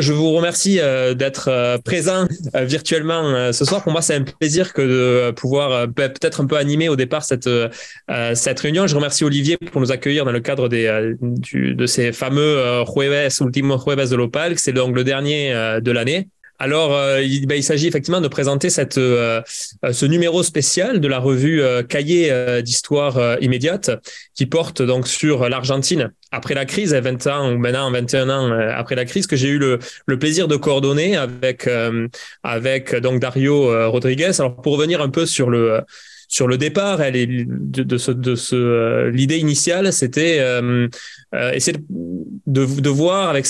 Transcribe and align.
je 0.00 0.12
vous 0.12 0.32
remercie 0.32 0.80
d'être 1.14 1.78
présent 1.84 2.26
virtuellement 2.54 3.52
ce 3.52 3.64
soir. 3.64 3.82
Pour 3.82 3.92
moi, 3.92 4.02
c'est 4.02 4.14
un 4.14 4.22
plaisir 4.22 4.72
que 4.72 4.82
de 4.82 5.30
pouvoir 5.32 5.88
peut-être 5.88 6.40
un 6.40 6.46
peu 6.46 6.56
animer 6.56 6.88
au 6.88 6.96
départ 6.96 7.24
cette, 7.24 7.48
cette 8.34 8.60
réunion. 8.60 8.86
Je 8.86 8.96
remercie 8.96 9.24
Olivier 9.24 9.56
pour 9.56 9.80
nous 9.80 9.92
accueillir 9.92 10.24
dans 10.24 10.32
le 10.32 10.40
cadre 10.40 10.68
des, 10.68 11.14
de 11.20 11.86
ces 11.86 12.12
fameux 12.12 12.84
Jueves, 12.86 13.32
Ultimo 13.40 13.78
Jueves 13.78 14.10
de 14.10 14.16
l'Opal. 14.16 14.58
C'est 14.58 14.72
donc 14.72 14.94
le 14.94 15.04
dernier 15.04 15.52
de 15.80 15.90
l'année. 15.90 16.28
Alors, 16.62 16.94
euh, 16.94 17.22
il, 17.22 17.46
bah, 17.46 17.56
il 17.56 17.64
s'agit 17.64 17.86
effectivement 17.86 18.20
de 18.20 18.28
présenter 18.28 18.68
cette, 18.68 18.98
euh, 18.98 19.40
euh, 19.86 19.92
ce 19.94 20.04
numéro 20.04 20.42
spécial 20.42 21.00
de 21.00 21.08
la 21.08 21.18
revue 21.18 21.62
Cahier 21.88 22.62
d'histoire 22.62 23.38
immédiate 23.40 23.90
qui 24.34 24.44
porte 24.44 24.82
donc 24.82 25.08
sur 25.08 25.48
l'Argentine 25.48 26.12
après 26.32 26.54
la 26.54 26.66
crise, 26.66 26.94
20 26.94 27.26
ans 27.28 27.50
ou 27.50 27.58
maintenant 27.58 27.90
21 27.90 28.28
ans 28.28 28.52
après 28.76 28.94
la 28.94 29.06
crise, 29.06 29.26
que 29.26 29.36
j'ai 29.36 29.48
eu 29.48 29.58
le, 29.58 29.78
le, 30.06 30.18
plaisir 30.18 30.48
de 30.48 30.56
coordonner 30.56 31.16
avec 31.16 31.68
avec 32.42 32.94
donc 32.94 33.20
Dario 33.20 33.90
Rodriguez. 33.90 34.32
Alors, 34.38 34.60
pour 34.60 34.74
revenir 34.74 35.00
un 35.00 35.08
peu 35.08 35.24
sur 35.24 35.48
le 35.48 35.80
sur 36.30 36.46
le 36.46 36.56
départ, 36.58 37.02
elle 37.02 37.16
est 37.16 37.26
de, 37.26 37.98
ce, 37.98 38.12
de 38.12 38.36
ce 38.36 38.54
euh, 38.54 39.10
l'idée 39.10 39.38
initiale, 39.38 39.92
c'était 39.92 40.38
euh, 41.34 41.40
euh, 41.40 41.52
essayer 41.52 41.78
de, 42.46 42.88
voir 42.90 43.28
avec 43.28 43.46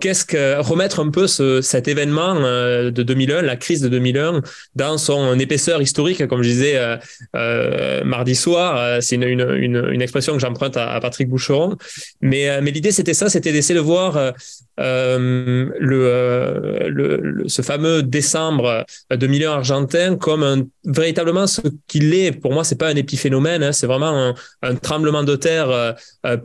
qu'est-ce 0.00 0.24
que 0.24 0.60
remettre 0.60 1.00
un 1.00 1.10
peu 1.10 1.26
ce, 1.26 1.60
cet 1.60 1.88
événement 1.88 2.34
de 2.34 3.02
2001, 3.02 3.42
la 3.42 3.56
crise 3.56 3.80
de 3.80 3.88
2001, 3.88 4.42
dans 4.74 4.98
son 4.98 5.38
épaisseur 5.38 5.82
historique, 5.82 6.26
comme 6.28 6.42
je 6.42 6.48
disais 6.48 6.98
euh, 7.34 8.04
mardi 8.04 8.34
soir. 8.34 9.02
C'est 9.02 9.16
une, 9.16 10.02
expression 10.02 10.34
que 10.34 10.38
j'emprunte 10.38 10.76
à, 10.76 10.98
Patrick 11.00 11.28
Boucheron, 11.28 11.76
mais 12.20 12.60
l'idée 12.60 12.92
c'était 12.92 13.14
ça, 13.14 13.28
c'était 13.28 13.52
d'essayer 13.52 13.74
de 13.74 13.84
voir 13.84 14.34
euh, 14.78 15.70
le, 15.80 17.44
ce 17.46 17.62
fameux 17.62 18.02
décembre 18.02 18.84
2001 19.10 19.50
argentin 19.50 20.16
comme 20.16 20.68
véritablement 20.84 21.46
ce 21.46 21.62
qu'il 21.86 22.12
est. 22.12 22.32
Pour 22.32 22.52
moi, 22.52 22.62
c'est 22.62 22.76
pas 22.76 22.88
un 22.88 22.96
épiphénomène, 22.96 23.62
hein, 23.62 23.72
c'est 23.72 23.86
vraiment 23.86 24.34
un, 24.62 24.74
tremblement 24.74 25.22
de 25.22 25.34
terre 25.36 25.70
euh, 25.70 25.92
euh 26.26 26.36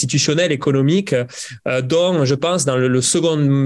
politique, 0.00 0.20
institutionnel, 0.20 0.52
économique, 0.52 1.14
euh, 1.68 1.82
dont 1.82 2.24
je 2.24 2.34
pense 2.34 2.64
dans 2.64 2.76
le, 2.76 2.88
le, 2.88 3.00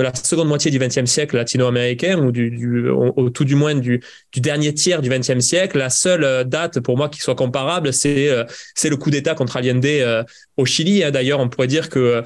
la 0.02 0.14
seconde 0.14 0.48
moitié 0.48 0.70
du 0.70 0.78
XXe 0.78 1.04
siècle 1.04 1.36
latino-américain 1.36 2.18
ou 2.18 2.32
du, 2.32 2.88
au, 2.88 3.30
tout 3.30 3.44
du 3.44 3.54
moins 3.54 3.74
du, 3.74 4.00
du 4.32 4.41
dernier 4.41 4.74
tiers 4.74 5.00
du 5.02 5.08
XXe 5.08 5.41
siècle, 5.41 5.78
la 5.78 5.91
seule 5.91 6.44
date 6.44 6.80
pour 6.80 6.96
moi 6.96 7.08
qui 7.08 7.20
soit 7.20 7.34
comparable, 7.34 7.92
c'est 7.92 8.30
c'est 8.74 8.91
le 8.91 8.96
coup 8.96 9.10
d'État 9.10 9.34
contre 9.34 9.56
Allende 9.56 9.86
au 10.56 10.64
Chili. 10.66 11.04
Hein. 11.04 11.10
D'ailleurs, 11.10 11.41
on 11.41 11.48
pourrait 11.48 11.66
dire 11.66 11.88
que 11.88 12.22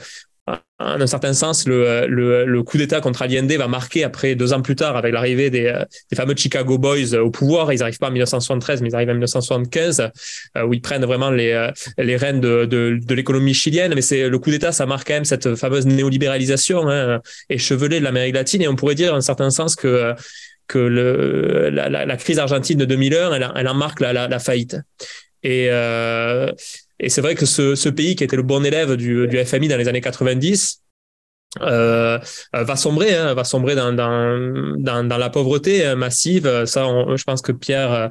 en 0.81 1.01
un 1.01 1.07
certain 1.09 1.33
sens, 1.33 1.67
le, 1.67 2.07
le, 2.07 2.63
coup 2.63 2.79
d'État 2.79 3.01
contre 3.01 3.23
Allende 3.23 3.51
va 3.51 3.67
marquer 3.67 4.05
après 4.05 4.37
deux 4.37 4.53
ans 4.53 4.63
plus 4.63 4.77
tard 4.77 4.97
avec 4.97 5.13
l'arrivée 5.13 5.51
des, 5.51 5.73
des, 6.11 6.17
fameux 6.17 6.37
Chicago 6.37 6.79
Boys 6.79 7.15
au 7.15 7.31
pouvoir. 7.31 7.73
Ils 7.73 7.81
n'arrivent 7.81 7.99
pas 7.99 8.09
en 8.09 8.13
1973, 8.13 8.83
mais 8.83 8.91
ils 8.91 8.95
arrivent 8.95 9.11
en 9.11 9.15
1975, 9.15 10.11
euh, 10.57 10.63
où 10.65 10.75
ils 10.75 10.81
prennent 10.81 11.05
vraiment 11.05 11.31
les, 11.31 11.51
euh, 11.51 11.71
les 11.99 12.17
rênes 12.17 12.41
de, 12.41 12.65
de, 12.65 13.15
l'économie 13.15 13.55
chilienne. 13.55 13.93
Mais 13.95 14.03
c'est 14.03 14.29
le 14.29 14.39
coup 14.39 14.51
d'État, 14.51 14.71
ça 14.71 14.87
marque 14.87 15.09
quand 15.09 15.15
même 15.15 15.25
cette 15.25 15.57
fameuse 15.57 15.87
néolibéralisation 15.87 16.89
hein, 16.89 17.21
échevelée 17.49 17.99
de 17.99 18.05
l'Amérique 18.05 18.35
latine. 18.35 18.63
Et 18.63 18.69
on 18.69 18.77
pourrait 18.77 18.95
dire 18.95 19.15
en 19.15 19.17
un 19.17 19.21
certain 19.21 19.51
sens 19.51 19.75
que 19.75 20.15
que 20.69 20.79
le, 20.79 21.71
la, 21.71 22.17
crise 22.19 22.39
argentine 22.39 22.79
de 22.79 22.85
2001, 22.85 23.33
elle, 23.33 23.53
elle 23.57 23.69
en 23.69 23.75
marque 23.75 24.01
la, 24.01 24.39
faillite. 24.39 24.77
Et 25.43 25.69
euh, 25.71 26.53
et 27.01 27.09
c'est 27.09 27.21
vrai 27.21 27.35
que 27.35 27.47
ce, 27.47 27.75
ce, 27.75 27.89
pays 27.89 28.17
qui 28.17 28.25
était 28.25 28.37
le 28.37 28.43
bon 28.43 28.65
élève 28.65 28.97
du, 28.97 29.27
du 29.29 29.45
FMI 29.45 29.69
dans 29.69 29.77
les 29.77 29.89
années 29.89 30.01
90 30.01 30.83
euh, 31.63 32.19
va 32.53 32.77
sombrer, 32.77 33.15
hein, 33.15 33.33
va 33.33 33.43
sombrer 33.43 33.75
dans, 33.75 33.93
dans, 33.93 34.75
dans, 34.77 35.05
dans, 35.09 35.17
la 35.17 35.31
pauvreté 35.31 35.95
massive. 35.95 36.67
Ça, 36.67 36.87
je 37.17 37.25
pense 37.25 37.41
que 37.41 37.53
Pierre 37.53 38.11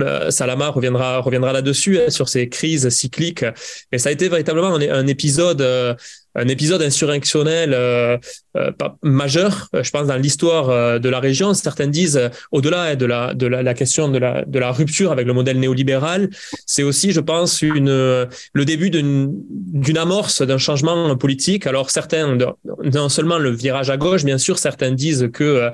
euh, 0.00 0.30
Salama 0.30 0.68
reviendra, 0.68 1.18
reviendra 1.18 1.52
là-dessus 1.52 1.98
hein, 1.98 2.10
sur 2.10 2.28
ces 2.28 2.48
crises 2.48 2.88
cycliques. 2.90 3.44
Mais 3.90 3.98
ça 3.98 4.10
a 4.10 4.12
été 4.12 4.28
véritablement 4.28 4.76
un, 4.76 4.80
un 4.80 5.06
épisode 5.08 5.60
euh, 5.60 5.94
un 6.38 6.48
épisode 6.48 6.82
insurrectionnel 6.82 7.74
euh, 7.74 8.16
euh, 8.56 8.70
majeur, 9.02 9.68
euh, 9.74 9.82
je 9.82 9.90
pense, 9.90 10.06
dans 10.06 10.16
l'histoire 10.16 11.00
de 11.00 11.08
la 11.08 11.20
région. 11.20 11.52
Certains 11.54 11.88
disent, 11.88 12.30
au-delà 12.52 12.96
de, 12.96 13.06
la, 13.06 13.34
de 13.34 13.46
la, 13.46 13.62
la, 13.62 13.74
question 13.74 14.08
de 14.08 14.18
la, 14.18 14.44
de 14.44 14.58
la 14.58 14.70
rupture 14.70 15.10
avec 15.12 15.26
le 15.26 15.32
modèle 15.32 15.58
néolibéral, 15.58 16.30
c'est 16.66 16.82
aussi, 16.82 17.12
je 17.12 17.20
pense, 17.20 17.62
une, 17.62 17.88
le 17.88 18.64
début 18.64 18.90
d'une 18.90 19.98
amorce 19.98 20.42
d'un 20.42 20.58
changement 20.58 21.16
politique. 21.16 21.66
Alors 21.66 21.90
certains, 21.90 22.36
non 22.84 23.08
seulement 23.08 23.38
le 23.38 23.50
virage 23.50 23.90
à 23.90 23.96
gauche, 23.96 24.24
bien 24.24 24.38
sûr, 24.38 24.58
certains 24.58 24.92
disent 24.92 25.28
que 25.32 25.70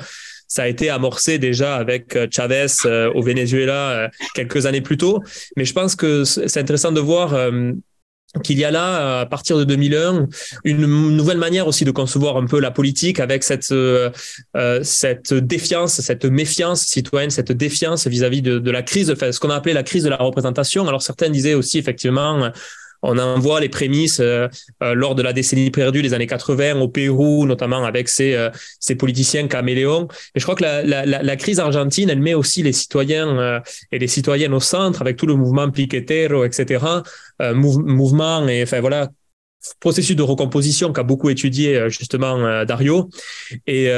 ça 0.49 0.63
a 0.63 0.69
été 0.69 0.89
amorcé 0.89 1.39
déjà 1.39 1.77
avec 1.77 2.17
Chavez 2.31 2.67
au 3.15 3.23
Venezuela 3.23 4.11
quelques 4.35 4.67
années 4.67 4.83
plus 4.83 4.97
tôt. 4.97 5.23
Mais 5.57 5.65
je 5.65 5.73
pense 5.73 5.97
que 5.97 6.25
c'est 6.25 6.59
intéressant 6.59 6.93
de 6.93 7.01
voir 7.01 7.35
qu'il 8.43 8.59
y 8.59 8.65
a 8.65 8.71
là, 8.71 9.21
à 9.21 9.27
partir 9.27 9.57
de 9.57 9.65
2001, 9.65 10.27
une 10.65 10.87
nouvelle 10.87 11.39
manière 11.39 11.67
aussi 11.67 11.85
de 11.85 11.91
concevoir 11.91 12.37
un 12.37 12.47
peu 12.47 12.61
la 12.61 12.71
politique 12.71 13.21
avec 13.21 13.45
cette, 13.45 13.71
euh, 13.73 14.11
euh 14.57 14.81
cette 14.83 15.35
défiance, 15.35 16.01
cette 16.01 16.25
méfiance 16.25 16.83
citoyenne, 16.83 17.31
cette 17.31 17.53
défiance 17.53 18.07
vis-à-vis 18.07 18.43
de, 18.43 18.71
la 18.71 18.83
crise, 18.83 19.11
enfin, 19.11 19.31
ce 19.31 19.39
qu'on 19.39 19.51
a 19.51 19.57
appelé 19.57 19.73
la 19.73 19.83
crise 19.83 20.05
de 20.05 20.09
la 20.11 20.17
représentation. 20.17 20.87
Alors 20.89 21.03
certains 21.03 21.31
disaient 21.31 21.55
aussi 21.55 21.79
effectivement 21.79 22.51
on 23.05 23.19
en 23.19 23.39
voit 23.39 23.61
les 23.61 23.69
prémices 23.69 24.19
euh, 24.21 24.49
euh, 24.83 24.95
lors 24.95 25.15
de 25.15 25.23
la 25.23 25.33
décennie 25.33 25.71
perdue 25.71 26.03
des 26.03 26.15
années 26.15 26.27
80 26.27 26.81
au 26.81 26.89
Pérou, 26.89 27.47
notamment 27.47 27.85
avec 27.85 28.09
ces, 28.09 28.35
euh, 28.35 28.51
ces 28.81 28.95
politiciens 28.97 29.47
caméléons. 29.47 30.09
Et 30.35 30.41
je 30.41 30.45
crois 30.45 30.55
que 30.55 30.63
la, 30.63 30.83
la, 30.83 31.05
la, 31.05 31.37
crise 31.37 31.61
argentine, 31.61 32.09
elle 32.09 32.21
met 32.21 32.35
aussi 32.35 32.63
les 32.63 32.73
citoyens 32.73 33.63
et 33.93 33.99
les 33.99 34.09
citoyennes 34.09 34.55
au 34.55 34.61
centre 34.61 35.03
avec 35.03 35.17
tout 35.17 35.27
le 35.27 35.35
mouvement 35.35 35.71
piquetero, 35.71 36.45
etc. 36.45 36.85
mouvement 37.55 38.49
et 38.49 38.63
enfin 38.63 38.81
voilà 38.81 39.11
processus 39.81 40.17
de 40.17 40.23
recomposition 40.23 40.93
qu'a 40.93 41.03
beaucoup 41.03 41.29
étudié 41.31 41.91
justement 41.91 42.65
Dario. 42.65 43.11
Et 43.67 43.91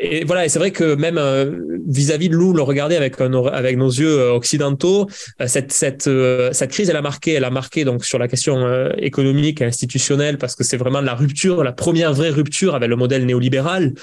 et 0.00 0.24
voilà, 0.24 0.44
et 0.44 0.48
c'est 0.48 0.58
vrai 0.58 0.70
que 0.70 0.94
même 0.94 1.18
euh, 1.18 1.78
vis-à-vis 1.86 2.28
de 2.28 2.36
nous, 2.36 2.52
le 2.52 2.62
regarder 2.62 2.96
avec, 2.96 3.20
avec 3.20 3.76
nos 3.76 3.88
yeux 3.90 4.20
euh, 4.20 4.32
occidentaux, 4.32 5.08
euh, 5.40 5.46
cette, 5.46 5.72
cette, 5.72 6.08
cette 6.52 6.70
crise, 6.70 6.88
elle 6.90 6.96
a 6.96 7.02
marqué, 7.02 7.32
elle 7.32 7.44
a 7.44 7.50
marqué 7.50 7.84
donc 7.84 8.04
sur 8.04 8.18
la 8.18 8.28
question 8.28 8.88
économique 8.96 9.60
et 9.60 9.64
institutionnelle, 9.64 10.38
parce 10.38 10.54
que 10.54 10.64
c'est 10.64 10.76
vraiment 10.76 11.00
la 11.00 11.14
rupture, 11.14 11.64
la 11.64 11.72
première 11.72 12.12
vraie 12.14 12.30
rupture 12.30 12.74
avec 12.74 12.88
le 12.88 12.96
modèle 12.96 13.26
néolibéral. 13.26 13.94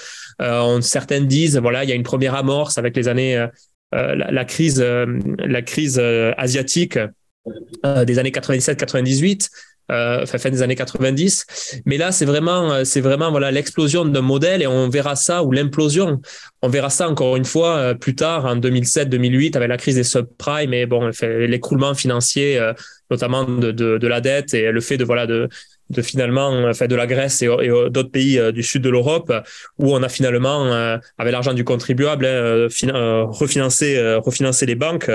Euh, 0.41 0.81
certains 0.81 1.21
disent, 1.21 1.57
voilà, 1.57 1.83
il 1.83 1.89
y 1.89 1.93
a 1.93 1.95
une 1.95 2.03
première 2.03 2.35
amorce 2.35 2.77
avec 2.77 2.95
les 2.95 3.07
années, 3.07 3.45
la, 3.91 4.15
la, 4.15 4.45
crise, 4.45 4.81
la 4.81 5.61
crise 5.61 5.99
asiatique 6.37 6.99
des 7.83 8.19
années 8.19 8.31
97-98 8.31 9.49
euh, 9.91 10.25
fin 10.25 10.49
des 10.49 10.61
années 10.61 10.75
90. 10.75 11.81
Mais 11.85 11.97
là, 11.97 12.11
c'est 12.11 12.25
vraiment, 12.25 12.71
euh, 12.71 12.83
c'est 12.83 13.01
vraiment 13.01 13.31
voilà 13.31 13.51
l'explosion 13.51 14.05
d'un 14.05 14.21
modèle 14.21 14.61
et 14.61 14.67
on 14.67 14.89
verra 14.89 15.15
ça 15.15 15.43
ou 15.43 15.51
l'implosion. 15.51 16.21
On 16.61 16.69
verra 16.69 16.89
ça 16.89 17.09
encore 17.09 17.35
une 17.35 17.45
fois 17.45 17.77
euh, 17.77 17.93
plus 17.93 18.15
tard 18.15 18.45
en 18.45 18.55
2007-2008 18.55 19.55
avec 19.55 19.69
la 19.69 19.77
crise 19.77 19.95
des 19.95 20.03
subprimes 20.03 20.73
et 20.73 20.85
bon, 20.85 21.11
l'écroulement 21.21 21.93
financier, 21.93 22.57
euh, 22.57 22.73
notamment 23.11 23.43
de, 23.43 23.71
de, 23.71 23.97
de, 23.97 24.07
la 24.07 24.21
dette 24.21 24.53
et 24.53 24.71
le 24.71 24.81
fait 24.81 24.97
de 24.97 25.03
voilà 25.03 25.27
de 25.27 25.49
de 25.89 26.01
finalement 26.01 26.73
fait 26.73 26.87
de 26.87 26.95
la 26.95 27.07
Grèce 27.07 27.41
et, 27.41 27.47
d'autres 27.47 28.11
pays 28.11 28.39
du 28.53 28.63
sud 28.63 28.81
de 28.81 28.89
l'Europe 28.89 29.31
où 29.77 29.93
on 29.93 30.01
a 30.01 30.09
finalement 30.09 30.99
avec 31.17 31.31
l'argent 31.31 31.53
du 31.53 31.63
contribuable 31.63 32.25
hein, 32.25 32.67
refinancé 33.29 34.15
refinancé 34.17 34.65
les 34.65 34.75
banques 34.75 35.11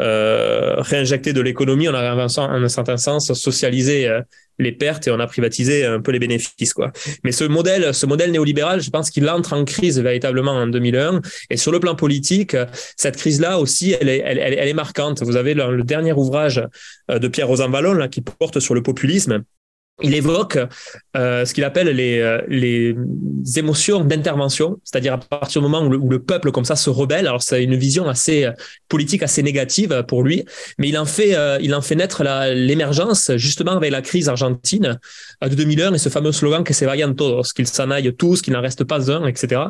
euh, 0.00 0.74
réinjecter 0.78 1.32
de 1.32 1.40
l'économie, 1.40 1.88
on 1.88 1.94
a 1.94 2.14
en 2.14 2.18
un 2.18 2.68
certain 2.68 2.96
sens 2.96 3.32
socialisé 3.32 4.08
euh, 4.08 4.22
les 4.58 4.72
pertes 4.72 5.06
et 5.06 5.12
on 5.12 5.20
a 5.20 5.26
privatisé 5.28 5.86
un 5.86 6.00
peu 6.00 6.10
les 6.10 6.18
bénéfices 6.18 6.74
quoi. 6.74 6.90
Mais 7.22 7.30
ce 7.30 7.44
modèle, 7.44 7.94
ce 7.94 8.04
modèle 8.04 8.32
néolibéral, 8.32 8.80
je 8.80 8.90
pense 8.90 9.10
qu'il 9.10 9.28
entre 9.28 9.52
en 9.52 9.64
crise 9.64 10.00
véritablement 10.00 10.50
en 10.50 10.66
2001. 10.66 11.20
Et 11.50 11.56
sur 11.56 11.70
le 11.70 11.78
plan 11.78 11.94
politique, 11.94 12.56
cette 12.96 13.16
crise-là 13.16 13.60
aussi, 13.60 13.94
elle 14.00 14.08
est, 14.08 14.22
elle, 14.24 14.38
elle, 14.38 14.68
est 14.68 14.74
marquante. 14.74 15.22
Vous 15.22 15.36
avez 15.36 15.54
le, 15.54 15.84
dernier 15.84 16.12
ouvrage 16.12 16.60
euh, 17.12 17.20
de 17.20 17.28
Pierre 17.28 17.46
Rosanvallon 17.46 17.92
là 17.92 18.08
qui 18.08 18.20
porte 18.20 18.58
sur 18.58 18.74
le 18.74 18.82
populisme 18.82 19.44
il 20.02 20.14
évoque 20.14 20.58
euh, 21.16 21.44
ce 21.44 21.54
qu'il 21.54 21.62
appelle 21.62 21.86
les, 21.86 22.18
euh, 22.18 22.42
les 22.48 22.96
émotions 23.56 24.00
d'intervention, 24.04 24.80
c'est-à-dire 24.82 25.12
à 25.12 25.18
partir 25.18 25.62
du 25.62 25.68
moment 25.68 25.86
où 25.86 26.10
le, 26.10 26.18
peuple 26.18 26.50
comme 26.50 26.64
ça 26.64 26.74
se 26.74 26.90
rebelle. 26.90 27.28
Alors 27.28 27.42
c'est 27.42 27.62
une 27.62 27.76
vision 27.76 28.08
assez 28.08 28.44
euh, 28.44 28.52
politique, 28.88 29.22
assez 29.22 29.42
négative 29.42 30.04
pour 30.08 30.24
lui, 30.24 30.44
mais 30.78 30.88
il 30.88 30.98
en 30.98 31.04
fait, 31.04 31.36
il 31.60 31.74
en 31.74 31.82
fait 31.82 31.94
naître 31.94 32.24
l'émergence 32.54 33.30
justement 33.36 33.72
avec 33.72 33.90
la 33.90 34.02
crise 34.02 34.28
argentine 34.28 34.98
de 35.42 35.54
2001 35.54 35.94
et 35.94 35.98
ce 35.98 36.08
fameux 36.08 36.32
slogan 36.32 36.64
que 36.64 36.72
se 36.72 36.84
vayan 36.84 37.12
todos, 37.14 37.52
qu'ils 37.54 37.66
s'en 37.66 37.90
aillent 37.90 38.14
tous, 38.16 38.42
qu'il 38.42 38.52
n'en 38.52 38.62
reste 38.62 38.84
pas 38.84 39.10
un, 39.10 39.26
etc. 39.26 39.60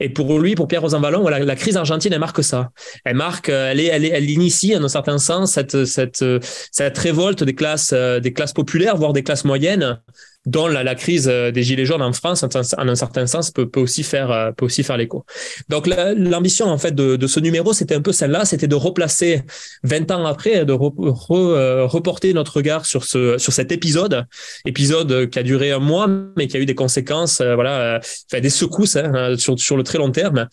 Et 0.00 0.08
pour 0.08 0.38
lui, 0.38 0.54
pour 0.54 0.68
Pierre 0.68 0.82
Rosanvallon, 0.82 1.26
la 1.28 1.56
crise 1.56 1.76
argentine, 1.76 2.12
elle 2.12 2.20
marque 2.20 2.42
ça. 2.42 2.70
Elle 3.04 3.16
marque, 3.16 3.48
elle 3.48 3.80
est, 3.80 3.86
elle, 3.86 4.04
est, 4.04 4.10
elle 4.10 4.30
initie 4.30 4.76
en 4.76 4.84
un 4.84 4.88
certain 4.88 5.18
sens 5.18 5.52
cette, 5.52 5.84
cette, 5.84 6.24
cette 6.70 6.98
révolte 6.98 7.44
des 7.44 7.54
classes, 7.54 7.92
des 7.92 8.32
classes 8.32 8.52
populaires, 8.52 8.96
voire 8.96 9.12
des 9.12 9.22
classes 9.22 9.44
moyennes 9.44 9.65
italienne 9.66 10.02
dont 10.46 10.68
la, 10.68 10.94
crise 10.94 11.26
des 11.26 11.62
gilets 11.62 11.84
jaunes 11.84 12.02
en 12.02 12.12
France, 12.12 12.42
en, 12.42 12.48
un 12.88 12.94
certain 12.94 13.26
sens, 13.26 13.50
peut, 13.50 13.68
aussi 13.76 14.02
faire 14.02 14.52
peut 14.56 14.64
aussi 14.64 14.82
faire 14.82 14.96
l'écho. 14.96 15.24
Donc 15.68 15.86
l'ambition 15.86 16.66
en 16.66 16.78
fait 16.78 16.94
de, 16.94 17.26
ce 17.26 17.40
numéro, 17.40 17.72
c'était 17.72 17.94
un 17.94 18.00
peu 18.00 18.12
celle-là, 18.12 18.44
c'était 18.44 18.68
de 18.68 18.74
replacer 18.74 19.42
20 19.82 20.10
ans 20.12 20.24
après, 20.24 20.64
de 20.64 20.72
reporter 20.72 22.32
notre 22.32 22.56
regard 22.56 22.86
sur 22.86 23.04
ce 23.04 23.36
sur 23.38 23.52
cet 23.52 23.72
épisode, 23.72 24.24
épisode 24.64 25.28
qui 25.30 25.38
a 25.38 25.42
duré 25.42 25.72
un 25.72 25.80
mois, 25.80 26.08
mais 26.36 26.46
qui 26.46 26.56
a 26.56 26.60
eu 26.60 26.66
des 26.66 26.74
conséquences, 26.74 27.42
voilà, 27.42 28.00
des 28.32 28.50
secousses 28.50 28.96
hein, 28.96 29.36
sur 29.36 29.58
sur 29.58 29.76
le 29.76 29.82
très 29.82 29.98
long 29.98 30.10
terme. 30.10 30.48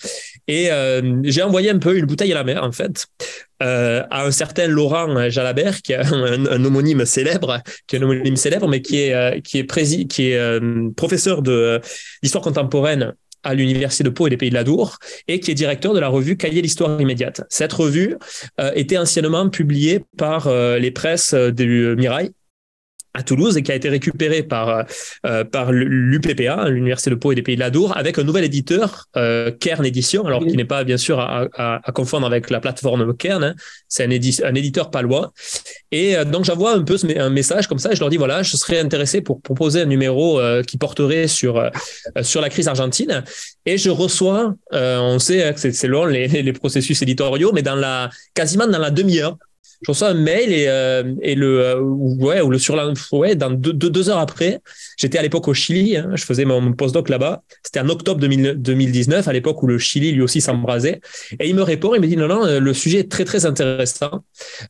Et 0.47 0.69
j'ai 1.23 1.43
envoyé 1.43 1.69
un 1.69 1.79
peu 1.79 1.97
une 1.97 2.05
bouteille 2.05 2.31
à 2.31 2.35
la 2.35 2.43
mer 2.43 2.63
en 2.63 2.71
fait 2.71 3.07
euh, 3.63 4.03
à 4.09 4.25
un 4.25 4.31
certain 4.31 4.67
Laurent 4.67 5.29
Jalabert, 5.29 5.81
qui 5.81 5.93
est 5.93 5.97
un, 5.97 6.65
homonyme 6.65 7.05
célèbre, 7.05 7.61
qui 7.87 7.95
est 7.95 7.99
un 7.99 8.01
homonyme 8.01 8.35
célèbre, 8.35 8.67
mais 8.67 8.81
qui 8.81 8.99
est, 8.99 9.13
euh, 9.13 9.39
qui 9.39 9.57
est, 9.57 9.63
qui 10.09 10.29
est 10.29 10.37
euh, 10.37 10.89
professeur 10.95 11.41
d'histoire 11.41 12.43
contemporaine 12.43 13.13
à 13.43 13.53
l'Université 13.53 14.03
de 14.05 14.09
Pau 14.09 14.27
et 14.27 14.29
des 14.29 14.37
Pays 14.37 14.49
de 14.49 14.55
la 14.55 14.63
Dour, 14.63 14.97
et 15.27 15.39
qui 15.41 15.51
est 15.51 15.53
directeur 15.53 15.93
de 15.93 15.99
la 15.99 16.07
revue 16.07 16.37
Cahiers 16.37 16.61
l'Histoire 16.61 16.99
immédiate. 17.01 17.41
Cette 17.49 17.73
revue 17.73 18.15
était 18.73 18.97
anciennement 18.97 19.49
publiée 19.49 20.05
par 20.17 20.49
les 20.49 20.91
presses 20.91 21.33
du 21.33 21.93
Mirail, 21.97 22.31
à 23.13 23.23
Toulouse 23.23 23.57
et 23.57 23.63
qui 23.63 23.71
a 23.71 23.75
été 23.75 23.89
récupéré 23.89 24.43
par 24.43 24.85
euh, 25.25 25.43
par 25.43 25.71
l'UPPA, 25.71 26.69
l'Université 26.69 27.09
de 27.09 27.15
Pau 27.15 27.31
et 27.31 27.35
des 27.35 27.41
Pays 27.41 27.55
de 27.55 27.59
la 27.59 27.69
Dour, 27.69 27.95
avec 27.95 28.17
un 28.17 28.23
nouvel 28.23 28.43
éditeur, 28.43 29.05
euh, 29.17 29.51
Kern 29.51 29.85
Édition, 29.85 30.25
alors 30.25 30.45
qui 30.45 30.55
n'est 30.57 30.65
pas 30.65 30.83
bien 30.83 30.97
sûr 30.97 31.19
à, 31.19 31.47
à, 31.55 31.81
à, 31.83 31.91
confondre 31.91 32.25
avec 32.25 32.49
la 32.49 32.59
plateforme 32.59 33.15
Kern, 33.15 33.43
hein. 33.43 33.55
c'est 33.87 34.03
un, 34.03 34.09
un, 34.09 34.55
éditeur 34.55 34.89
palois. 34.89 35.33
Et 35.91 36.15
euh, 36.15 36.25
donc 36.25 36.45
j'envoie 36.45 36.73
un 36.73 36.83
peu 36.83 36.97
un 37.17 37.29
message 37.29 37.67
comme 37.67 37.79
ça, 37.79 37.91
et 37.91 37.95
je 37.95 37.99
leur 37.99 38.09
dis 38.09 38.17
voilà, 38.17 38.43
je 38.43 38.57
serais 38.57 38.79
intéressé 38.79 39.21
pour 39.21 39.41
proposer 39.41 39.81
un 39.81 39.85
numéro 39.85 40.39
euh, 40.39 40.63
qui 40.63 40.77
porterait 40.77 41.27
sur 41.27 41.57
euh, 41.57 41.69
sur 42.21 42.41
la 42.41 42.49
crise 42.49 42.67
argentine. 42.67 43.23
Et 43.65 43.77
je 43.77 43.89
reçois, 43.89 44.55
on 44.71 45.19
sait 45.19 45.43
hein, 45.43 45.53
que 45.53 45.71
c'est 45.71 45.87
long 45.87 46.05
les, 46.05 46.27
les 46.27 46.53
processus 46.53 47.01
éditoriaux, 47.01 47.51
mais 47.53 47.61
dans 47.61 47.75
la 47.75 48.09
quasiment 48.33 48.67
dans 48.67 48.79
la 48.79 48.91
demi-heure 48.91 49.37
je 49.83 49.91
reçois 49.91 50.09
un 50.09 50.13
mail 50.13 50.51
et, 50.51 50.65
euh, 50.67 51.13
et 51.21 51.35
le 51.35 51.59
euh, 51.61 51.79
ouais 51.79 52.41
ou 52.41 52.49
le 52.49 52.57
surlendemain 52.57 52.93
ouais 53.11 53.35
dans 53.35 53.51
deux, 53.51 54.09
heures 54.09 54.19
après 54.19 54.59
j'étais 54.97 55.17
à 55.17 55.21
l'époque 55.21 55.47
au 55.47 55.53
Chili 55.53 55.97
hein, 55.97 56.11
je 56.15 56.23
faisais 56.23 56.45
mon 56.45 56.73
postdoc 56.73 57.09
là-bas. 57.09 57.43
C'était 57.63 57.79
en 57.79 57.89
octobre 57.89 58.19
2019 58.19 59.27
à 59.27 59.33
l'époque 59.33 59.61
où 59.63 59.67
le 59.67 59.77
Chili 59.77 60.11
lui 60.11 60.21
aussi 60.21 60.41
s'embrasait. 60.41 61.01
Et 61.39 61.49
il 61.49 61.55
me 61.55 61.61
répond 61.63 61.93
il 61.95 62.01
me 62.01 62.07
dit 62.07 62.17
non 62.17 62.27
non 62.27 62.59
le 62.59 62.73
sujet 62.73 62.99
est 62.99 63.11
très 63.11 63.25
très 63.25 63.45
intéressant. 63.45 64.23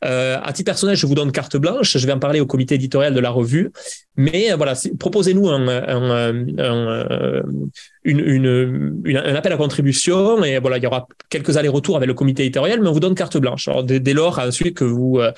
Euh, 0.04 0.38
à 0.42 0.54
titre 0.54 0.65
personnel 0.65 0.95
je 0.95 1.06
vous 1.06 1.15
donne 1.15 1.31
carte 1.31 1.57
blanche 1.57 1.98
je 1.98 2.06
vais 2.06 2.13
en 2.13 2.19
parler 2.19 2.39
au 2.39 2.45
comité 2.45 2.75
éditorial 2.75 3.13
de 3.13 3.19
la 3.19 3.30
revue. 3.30 3.71
Mais 4.15 4.51
euh, 4.51 4.56
voilà 4.56 4.74
proposez-nous 5.00 5.50
un, 5.50 5.68
un, 5.68 6.12
un, 6.60 7.44
une, 8.04 8.19
une, 8.19 9.18
un 9.18 9.36
appel 9.36 9.54
à 9.54 9.57
contribution 9.57 10.44
et 10.44 10.60
voilà, 10.60 10.77
il 10.77 10.83
y 10.83 10.88
aura 10.88 11.07
quelques 11.30 11.57
allers-retours 11.57 11.95
avec 11.95 12.07
le 12.07 12.13
comité 12.13 12.44
éditorial, 12.44 12.81
mais 12.81 12.88
on 12.88 12.92
vous 12.92 13.00
donne 13.00 13.15
carte 13.15 13.38
blanche. 13.38 13.68
Alors, 13.68 13.83
dès, 13.83 14.00
dès 14.00 14.13
lors, 14.13 14.39
ensuite 14.39 14.75
que 14.75 14.83
vous 14.83 15.02
euh, 15.19 15.31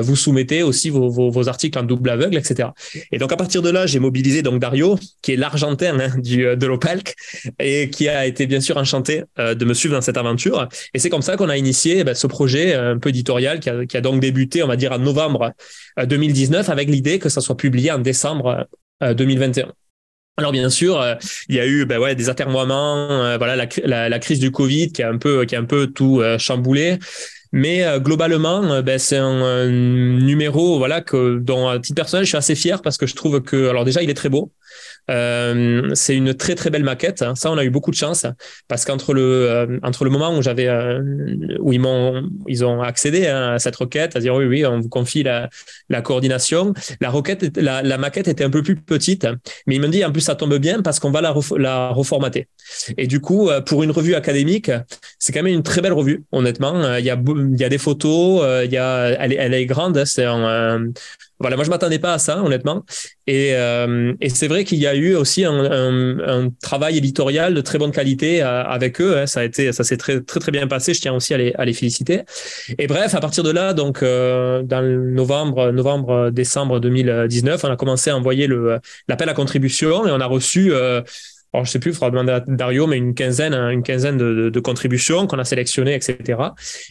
vous 0.00 0.16
soumettez 0.16 0.62
aussi 0.62 0.90
vos, 0.90 1.48
articles 1.48 1.78
en 1.78 1.82
double 1.82 2.10
aveugle, 2.10 2.36
etc. 2.36 2.68
Et 3.10 3.18
donc 3.18 3.32
à 3.32 3.36
partir 3.36 3.62
de 3.62 3.70
là, 3.70 3.86
j'ai 3.86 3.98
mobilisé 3.98 4.42
donc 4.42 4.60
Dario, 4.60 4.98
qui 5.22 5.32
est 5.32 5.36
l'Argentin 5.36 5.98
hein, 5.98 6.18
du 6.18 6.46
euh, 6.46 6.56
de 6.56 6.66
l'Opalc 6.66 7.14
et 7.58 7.90
qui 7.90 8.08
a 8.08 8.26
été 8.26 8.46
bien 8.46 8.60
sûr 8.60 8.76
enchanté 8.76 9.24
euh, 9.38 9.54
de 9.54 9.64
me 9.64 9.74
suivre 9.74 9.94
dans 9.94 10.00
cette 10.00 10.16
aventure. 10.16 10.68
Et 10.94 10.98
c'est 10.98 11.10
comme 11.10 11.22
ça 11.22 11.36
qu'on 11.36 11.48
a 11.48 11.56
initié 11.56 11.98
eh 12.00 12.04
ben, 12.04 12.14
ce 12.14 12.26
projet 12.26 12.74
un 12.74 12.98
peu 12.98 13.08
éditorial 13.08 13.60
qui 13.60 13.68
a, 13.68 14.00
donc 14.00 14.20
débuté, 14.20 14.62
on 14.62 14.68
va 14.68 14.76
dire, 14.76 14.92
en 14.92 14.98
novembre 14.98 15.52
2019 16.02 16.68
avec 16.68 16.88
l'idée 16.88 17.18
que 17.18 17.28
ça 17.28 17.40
soit 17.40 17.56
publié 17.56 17.90
en 17.90 17.98
décembre 17.98 18.66
2021. 19.00 19.72
Alors 20.38 20.52
bien 20.52 20.70
sûr, 20.70 20.98
euh, 20.98 21.14
il 21.48 21.56
y 21.56 21.60
a 21.60 21.66
eu 21.66 21.84
ben 21.84 21.98
ouais, 21.98 22.14
des 22.14 22.30
atermoiements, 22.30 22.96
euh, 23.10 23.36
voilà 23.36 23.54
la, 23.84 24.18
crise 24.18 24.38
du 24.38 24.50
Covid 24.50 24.90
qui 24.90 25.02
a 25.02 25.10
un 25.10 25.18
peu 25.18 25.44
qui 25.44 25.54
a 25.54 25.60
un 25.60 25.64
peu 25.64 25.88
tout 25.88 26.20
euh, 26.20 26.38
chamboulé. 26.38 26.98
Mais 27.52 27.84
globalement, 28.00 28.82
ben, 28.82 28.98
c'est 28.98 29.18
un, 29.18 29.68
numéro 29.68 30.78
voilà 30.78 31.02
que 31.02 31.38
dont 31.38 31.68
à 31.68 31.78
titre 31.78 31.96
personnel 31.96 32.24
je 32.24 32.30
suis 32.30 32.38
assez 32.38 32.54
fier 32.54 32.80
parce 32.80 32.96
que 32.96 33.06
je 33.06 33.14
trouve 33.14 33.42
que 33.42 33.68
alors 33.68 33.84
déjà 33.84 34.02
il 34.02 34.08
est 34.08 34.14
très 34.14 34.30
beau. 34.30 34.50
Euh, 35.10 35.90
c'est 35.94 36.16
une 36.16 36.34
très 36.34 36.54
très 36.54 36.70
belle 36.70 36.84
maquette. 36.84 37.24
Ça, 37.34 37.50
on 37.50 37.58
a 37.58 37.64
eu 37.64 37.70
beaucoup 37.70 37.90
de 37.90 37.96
chance 37.96 38.24
parce 38.68 38.84
qu'entre 38.84 39.14
le 39.14 39.22
euh, 39.22 39.78
entre 39.82 40.04
le 40.04 40.10
moment 40.10 40.36
où 40.36 40.42
j'avais 40.42 40.68
euh, 40.68 41.02
où 41.60 41.72
ils 41.72 41.80
m'ont 41.80 42.22
ils 42.46 42.64
ont 42.64 42.82
accédé 42.82 43.26
hein, 43.26 43.54
à 43.54 43.58
cette 43.58 43.76
requête, 43.76 44.16
à 44.16 44.20
dire 44.20 44.34
oui 44.34 44.44
oui, 44.44 44.64
on 44.64 44.80
vous 44.80 44.88
confie 44.88 45.22
la, 45.22 45.48
la 45.88 46.02
coordination. 46.02 46.72
La 47.00 47.10
requête, 47.10 47.56
la, 47.56 47.82
la 47.82 47.98
maquette 47.98 48.28
était 48.28 48.44
un 48.44 48.50
peu 48.50 48.62
plus 48.62 48.76
petite, 48.76 49.26
mais 49.66 49.76
ils 49.76 49.80
m'ont 49.80 49.88
dit 49.88 50.04
en 50.04 50.12
plus 50.12 50.20
ça 50.20 50.34
tombe 50.34 50.56
bien 50.58 50.82
parce 50.82 51.00
qu'on 51.00 51.10
va 51.10 51.20
la, 51.20 51.34
la 51.58 51.88
reformater. 51.88 52.46
Et 52.96 53.06
du 53.06 53.20
coup, 53.20 53.50
pour 53.66 53.82
une 53.82 53.90
revue 53.90 54.14
académique, 54.14 54.70
c'est 55.18 55.32
quand 55.32 55.42
même 55.42 55.52
une 55.52 55.62
très 55.62 55.80
belle 55.80 55.92
revue. 55.92 56.24
Honnêtement, 56.32 56.96
il 56.96 57.04
y 57.04 57.10
a 57.10 57.20
il 57.26 57.60
y 57.60 57.64
a 57.64 57.68
des 57.68 57.78
photos, 57.78 58.64
il 58.64 58.70
y 58.70 58.78
a 58.78 59.08
elle, 59.18 59.32
elle 59.32 59.54
est 59.54 59.66
grande. 59.66 60.04
C'est 60.04 60.24
un 60.24 60.86
voilà, 61.42 61.56
moi 61.56 61.64
je 61.64 61.70
m'attendais 61.70 61.98
pas 61.98 62.14
à 62.14 62.18
ça, 62.18 62.42
honnêtement. 62.42 62.84
Et, 63.26 63.54
euh, 63.54 64.14
c'est 64.28 64.48
vrai 64.48 64.64
qu'il 64.64 64.78
y 64.78 64.86
a 64.86 64.94
eu 64.94 65.14
aussi 65.14 65.44
un, 65.44 66.48
travail 66.62 66.96
éditorial 66.98 67.52
de 67.54 67.60
très 67.60 67.78
bonne 67.78 67.90
qualité 67.90 68.42
euh, 68.42 68.62
avec 68.64 69.00
eux. 69.00 69.18
Hein. 69.18 69.26
Ça 69.26 69.40
a 69.40 69.44
été, 69.44 69.72
ça 69.72 69.84
s'est 69.84 69.96
très 69.96 70.20
très 70.20 70.52
bien 70.52 70.66
passé. 70.66 70.94
Je 70.94 71.00
tiens 71.00 71.12
aussi 71.12 71.34
à 71.34 71.64
les, 71.64 71.72
féliciter. 71.72 72.22
Et 72.78 72.86
bref, 72.86 73.14
à 73.14 73.20
partir 73.20 73.42
de 73.42 73.50
là, 73.50 73.74
donc 73.74 74.02
euh, 74.02 74.62
dans 74.62 74.82
novembre, 74.82 75.72
novembre, 75.72 76.30
décembre 76.30 76.80
2019, 76.80 77.64
on 77.64 77.70
a 77.70 77.76
commencé 77.76 78.10
à 78.10 78.16
envoyer 78.16 78.48
l'appel 79.08 79.28
à 79.28 79.34
contribution 79.34 80.06
et 80.06 80.10
on 80.10 80.20
a 80.20 80.26
reçu 80.26 80.72
alors 81.52 81.66
je 81.66 81.70
sais 81.70 81.78
plus, 81.78 81.90
il 81.90 81.94
faudra 81.94 82.10
demander 82.10 82.32
à 82.32 82.40
Dario, 82.40 82.86
mais 82.86 82.96
une 82.96 83.14
quinzaine, 83.14 83.52
hein, 83.52 83.68
une 83.68 83.82
quinzaine 83.82 84.16
de, 84.16 84.48
de, 84.48 84.60
contributions 84.60 85.26
qu'on 85.26 85.38
a 85.38 85.44
sélectionnées, 85.44 85.94
etc. 85.94 86.38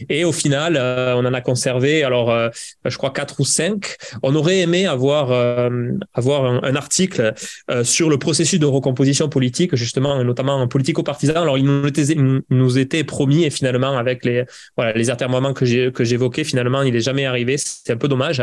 Et 0.08 0.24
au 0.24 0.30
final, 0.30 0.76
euh, 0.76 1.16
on 1.16 1.24
en 1.24 1.34
a 1.34 1.40
conservé, 1.40 2.04
alors 2.04 2.30
euh, 2.30 2.48
je 2.84 2.96
crois 2.96 3.10
quatre 3.10 3.40
ou 3.40 3.44
cinq. 3.44 3.96
On 4.22 4.36
aurait 4.36 4.60
aimé 4.60 4.86
avoir 4.86 5.32
euh, 5.32 5.90
avoir 6.14 6.44
un, 6.44 6.76
article 6.76 7.34
sur 7.82 8.08
le 8.08 8.18
processus 8.18 8.58
de 8.58 8.66
recomposition 8.66 9.28
politique, 9.28 9.74
justement, 9.74 10.22
notamment 10.24 10.66
politico-partisan. 10.68 11.34
Alors 11.34 11.58
il 11.58 11.64
nous 11.64 11.86
était, 11.86 12.16
nous 12.48 12.78
était 12.78 13.04
promis 13.04 13.44
et 13.44 13.50
finalement 13.50 13.98
avec 13.98 14.24
les 14.24 14.44
voilà 14.76 14.92
les 14.92 15.10
atermoiements 15.10 15.52
que 15.52 15.90
que 15.90 16.04
j'évoquais, 16.04 16.44
finalement 16.44 16.82
il 16.82 16.96
est 16.96 17.00
jamais 17.00 17.26
arrivé. 17.26 17.56
C'est 17.58 17.92
un 17.92 17.96
peu 17.96 18.08
dommage 18.08 18.42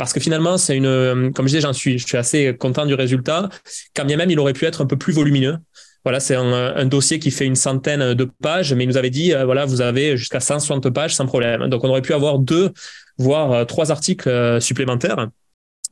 parce 0.00 0.14
que 0.14 0.20
finalement, 0.20 0.56
c'est 0.56 0.78
une, 0.78 0.86
euh, 0.86 1.30
comme 1.30 1.46
je 1.46 1.50
disais, 1.50 1.60
j'en 1.60 1.74
suis, 1.74 1.98
je 1.98 2.06
suis 2.06 2.16
assez 2.16 2.56
content 2.56 2.86
du 2.86 2.94
résultat. 2.94 3.50
Quand 3.94 4.06
bien 4.06 4.16
même, 4.16 4.30
il 4.30 4.40
aurait 4.40 4.54
pu 4.54 4.64
être 4.64 4.80
un 4.80 4.86
peu 4.86 4.96
plus 4.96 5.12
volumineux. 5.12 5.58
Voilà, 6.04 6.20
c'est 6.20 6.36
un, 6.36 6.86
dossier 6.86 7.18
qui 7.18 7.30
fait 7.30 7.44
une 7.44 7.54
centaine 7.54 8.14
de 8.14 8.24
pages, 8.24 8.72
mais 8.72 8.84
il 8.84 8.86
nous 8.86 8.96
avait 8.96 9.10
dit, 9.10 9.34
euh, 9.34 9.44
voilà, 9.44 9.66
vous 9.66 9.82
avez 9.82 10.16
jusqu'à 10.16 10.40
160 10.40 10.88
pages 10.88 11.14
sans 11.14 11.26
problème. 11.26 11.68
Donc, 11.68 11.84
on 11.84 11.90
aurait 11.90 12.00
pu 12.00 12.14
avoir 12.14 12.38
deux, 12.38 12.70
voire 13.18 13.52
euh, 13.52 13.64
trois 13.66 13.90
articles 13.90 14.58
supplémentaires. 14.62 15.28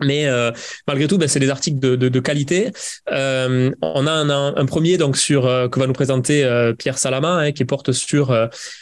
Mais 0.01 0.27
euh, 0.27 0.53
malgré 0.87 1.09
tout, 1.09 1.19
ben, 1.19 1.29
c'est 1.29 1.41
des 1.41 1.51
articles 1.51 1.79
de, 1.79 1.97
de, 1.97 2.09
de 2.09 2.21
qualité. 2.21 2.71
Euh, 3.11 3.71
on 3.83 4.07
a 4.07 4.13
un, 4.13 4.57
un, 4.57 4.67
premier 4.67 4.97
donc 4.97 5.17
sur 5.17 5.47
euh, 5.47 5.69
que 5.69 5.81
va 5.81 5.87
nous 5.87 5.93
présenter 5.93 6.45
euh, 6.45 6.73
Pierre 6.73 6.99
Salama, 6.99 7.39
hein, 7.39 7.53
qui 7.53 7.65
porte 7.65 7.93
sur 7.93 8.37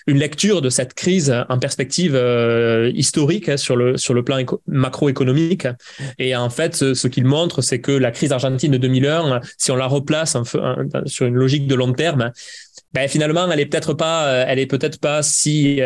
une 0.06 0.18
lecture 0.18 0.60
de 0.60 0.68
cette 0.68 0.94
crise 0.94 1.34
en 1.48 1.58
perspective 1.58 2.14
historique 2.94 3.48
hein, 3.48 3.56
sur 3.56 3.76
le 3.76 3.96
sur 3.96 4.14
le 4.14 4.22
plan 4.24 4.38
macroéconomique. 4.66 5.66
Et 6.18 6.36
en 6.36 6.50
fait, 6.50 6.74
ce, 6.76 7.08
qu'il 7.08 7.24
montre, 7.24 7.62
c'est 7.62 7.80
que 7.80 7.92
la 7.92 8.10
crise 8.10 8.32
argentine 8.32 8.72
de 8.72 8.78
2001, 8.78 9.40
si 9.56 9.70
on 9.70 9.76
la 9.76 9.86
replace 9.86 10.36
sur 11.06 11.26
une 11.26 11.34
logique 11.34 11.66
de 11.66 11.74
long 11.74 11.92
terme, 11.92 12.32
ben, 12.92 13.08
finalement, 13.08 13.50
elle 13.50 13.60
est 13.60 13.66
peut-être 13.66 13.94
pas, 13.94 14.44
elle 14.46 14.58
est 14.58 14.66
peut-être 14.66 15.00
pas 15.00 15.22
si 15.22 15.80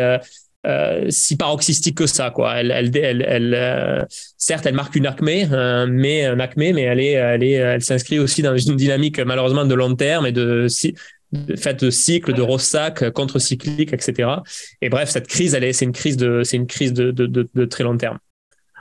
euh, 0.67 1.07
si 1.09 1.37
paroxystique 1.37 1.97
que 1.97 2.05
ça 2.05 2.29
quoi. 2.29 2.57
Elle 2.57 2.69
elle 2.69 2.95
elle, 2.95 3.25
elle 3.27 3.53
euh, 3.55 4.03
certes 4.37 4.67
elle 4.67 4.75
marque 4.75 4.95
une 4.95 5.07
acmé 5.07 5.47
euh, 5.51 5.87
mais 5.89 6.25
un 6.25 6.39
acmé 6.39 6.71
mais 6.71 6.83
elle 6.83 6.99
est 6.99 7.13
elle 7.13 7.43
est 7.43 7.53
elle 7.53 7.81
s'inscrit 7.81 8.19
aussi 8.19 8.43
dans 8.43 8.55
une 8.55 8.75
dynamique 8.75 9.19
malheureusement 9.19 9.65
de 9.65 9.73
long 9.73 9.95
terme 9.95 10.27
et 10.27 10.31
de 10.31 10.67
si 10.67 10.93
fait 11.57 11.81
de 11.81 11.89
cycle 11.89 12.33
de 12.33 12.41
ressac 12.43 13.09
contre 13.11 13.39
cyclique 13.39 13.91
etc 13.91 14.29
et 14.81 14.89
bref 14.89 15.09
cette 15.09 15.27
crise 15.27 15.55
elle 15.55 15.63
est 15.63 15.73
c'est 15.73 15.85
une 15.85 15.93
crise 15.93 16.17
de 16.17 16.43
c'est 16.43 16.57
une 16.57 16.67
crise 16.67 16.93
de, 16.93 17.09
de, 17.09 17.25
de, 17.25 17.49
de, 17.55 17.65
très 17.65 17.83
long 17.83 17.97
terme. 17.97 18.19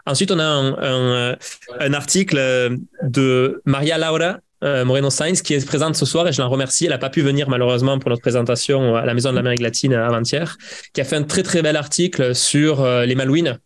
Ensuite 0.04 0.30
on 0.32 0.38
a 0.38 0.44
un, 0.44 1.30
un, 1.32 1.36
un 1.78 1.92
article 1.94 2.78
de 3.02 3.62
Maria 3.64 3.96
Laura 3.96 4.40
euh, 4.62 4.84
Moreno 4.84 5.10
Sainz, 5.10 5.42
qui 5.42 5.54
est 5.54 5.66
présente 5.66 5.96
ce 5.96 6.04
soir 6.04 6.28
et 6.28 6.32
je 6.32 6.40
l'en 6.40 6.48
remercie. 6.48 6.84
Elle 6.84 6.90
n'a 6.90 6.98
pas 6.98 7.10
pu 7.10 7.22
venir 7.22 7.48
malheureusement 7.48 7.98
pour 7.98 8.10
notre 8.10 8.22
présentation 8.22 8.96
à 8.96 9.04
la 9.04 9.14
Maison 9.14 9.30
de 9.30 9.36
l'Amérique 9.36 9.62
latine 9.62 9.94
avant-hier, 9.94 10.56
qui 10.92 11.00
a 11.00 11.04
fait 11.04 11.16
un 11.16 11.22
très 11.22 11.42
très 11.42 11.62
bel 11.62 11.76
article 11.76 12.34
sur 12.34 12.82
euh, 12.82 13.06
les 13.06 13.14
Malouines. 13.14 13.58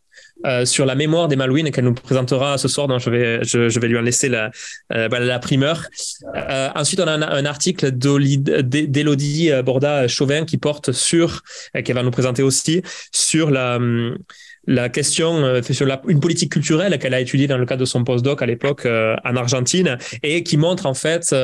Euh, 0.46 0.64
sur 0.64 0.84
la 0.84 0.96
mémoire 0.96 1.28
des 1.28 1.36
Malouines 1.36 1.70
qu'elle 1.70 1.84
nous 1.84 1.94
présentera 1.94 2.58
ce 2.58 2.66
soir, 2.66 2.88
donc 2.88 3.00
je 3.00 3.08
vais, 3.08 3.44
je, 3.44 3.80
vais 3.80 3.88
lui 3.88 3.96
en 3.96 4.02
laisser 4.02 4.28
la, 4.28 4.50
euh, 4.92 5.08
la 5.08 5.38
primeur. 5.38 5.84
Ensuite, 6.74 7.00
on 7.00 7.06
a 7.06 7.12
un, 7.12 7.22
un 7.22 7.44
article 7.44 7.92
d'Élodie 7.92 9.50
Borda 9.64 10.08
Chauvin 10.08 10.44
qui 10.44 10.58
porte 10.58 10.90
sur, 10.90 11.42
qu'elle 11.84 11.94
va 11.94 12.02
nous 12.02 12.10
présenter 12.10 12.42
aussi, 12.42 12.82
sur 13.12 13.50
la, 13.50 13.78
la 14.66 14.88
question 14.88 15.60
sur 15.62 15.86
la, 15.86 16.00
une 16.08 16.20
politique 16.20 16.52
culturelle 16.52 16.98
qu'elle 16.98 17.14
a 17.14 17.20
étudiée 17.20 17.46
dans 17.46 17.58
le 17.58 17.66
cadre 17.66 17.80
de 17.80 17.86
son 17.86 18.04
postdoc 18.04 18.42
à 18.42 18.46
l'époque 18.46 18.86
en 18.86 19.36
Argentine 19.36 19.98
et 20.22 20.42
qui 20.42 20.56
montre 20.56 20.86
en 20.86 20.94
fait 20.94 21.34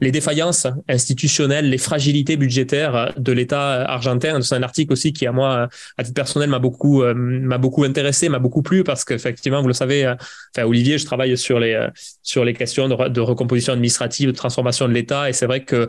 les 0.00 0.10
défaillances 0.10 0.66
institutionnelles, 0.88 1.68
les 1.68 1.78
fragilités 1.78 2.36
budgétaires 2.36 3.12
de 3.16 3.32
l'État 3.32 3.82
argentin. 3.82 4.40
C'est 4.42 4.54
un 4.54 4.62
article 4.62 4.92
aussi 4.92 5.12
qui, 5.12 5.26
à 5.26 5.32
moi, 5.32 5.68
à 5.98 6.04
titre 6.04 6.14
personnel, 6.14 6.50
m'a 6.50 6.58
beaucoup, 6.58 7.02
m'a 7.02 7.58
beaucoup 7.58 7.84
intéressé, 7.84 8.28
m'a 8.28 8.38
beaucoup 8.38 8.62
plu 8.62 8.84
parce 8.84 9.04
qu'effectivement, 9.04 9.62
vous 9.62 9.68
le 9.68 9.74
savez, 9.74 10.06
enfin, 10.06 10.66
Olivier, 10.66 10.98
je 10.98 11.06
travaille 11.06 11.36
sur 11.36 11.58
les, 11.58 11.88
sur 12.22 12.44
les 12.44 12.54
questions 12.54 12.88
de, 12.88 13.08
de 13.08 13.20
recomposition 13.20 13.72
administrative, 13.72 14.30
de 14.30 14.36
transformation 14.36 14.88
de 14.88 14.92
l'État 14.92 15.28
et 15.28 15.32
c'est 15.32 15.46
vrai 15.46 15.64
que 15.64 15.88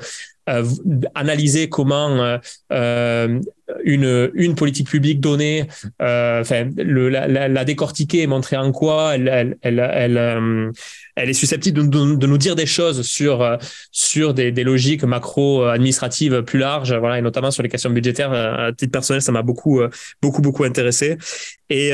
euh, 0.49 0.65
analyser 1.13 1.69
comment 1.69 2.09
euh, 2.09 2.37
euh, 2.71 3.39
une, 3.83 4.31
une 4.33 4.55
politique 4.55 4.89
publique 4.89 5.19
donnée, 5.19 5.67
enfin, 5.99 6.69
le, 6.77 7.09
la, 7.09 7.65
décortiquer 7.65 8.21
et 8.21 8.27
montrer 8.27 8.57
en 8.57 8.71
quoi 8.71 9.15
elle, 9.15 9.27
elle, 9.27 9.57
elle, 9.61 9.79
elle, 9.79 10.71
elle 11.15 11.29
est 11.29 11.33
susceptible 11.33 11.89
de, 11.89 12.15
de, 12.15 12.27
nous 12.27 12.37
dire 12.37 12.55
des 12.55 12.65
choses 12.65 13.01
sur, 13.03 13.57
sur 13.91 14.33
des, 14.33 14.51
des 14.51 14.63
logiques 14.63 15.03
macro-administratives 15.03 16.41
plus 16.43 16.59
larges, 16.59 16.93
voilà, 16.93 17.19
et 17.19 17.21
notamment 17.21 17.51
sur 17.51 17.63
les 17.63 17.69
questions 17.69 17.89
budgétaires. 17.89 18.31
À 18.31 18.71
titre 18.71 18.91
personnel, 18.91 19.21
ça 19.21 19.31
m'a 19.31 19.41
beaucoup, 19.41 19.81
beaucoup, 20.21 20.41
beaucoup 20.41 20.63
intéressé. 20.63 21.17
Et, 21.69 21.91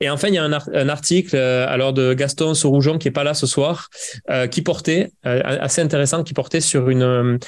et 0.00 0.10
enfin, 0.10 0.28
il 0.28 0.34
y 0.34 0.38
a 0.38 0.44
un, 0.44 0.52
un 0.52 0.88
article 0.88 1.36
alors 1.36 1.92
de 1.92 2.14
Gaston 2.14 2.54
Soroujon 2.54 2.98
qui 2.98 3.08
est 3.08 3.12
pas 3.12 3.24
là 3.24 3.34
ce 3.34 3.46
soir, 3.46 3.88
qui 4.50 4.62
portait, 4.62 5.10
assez 5.22 5.80
intéressant, 5.80 6.22
qui 6.22 6.34
portait 6.34 6.60
sur 6.60 6.88
une 6.88 7.38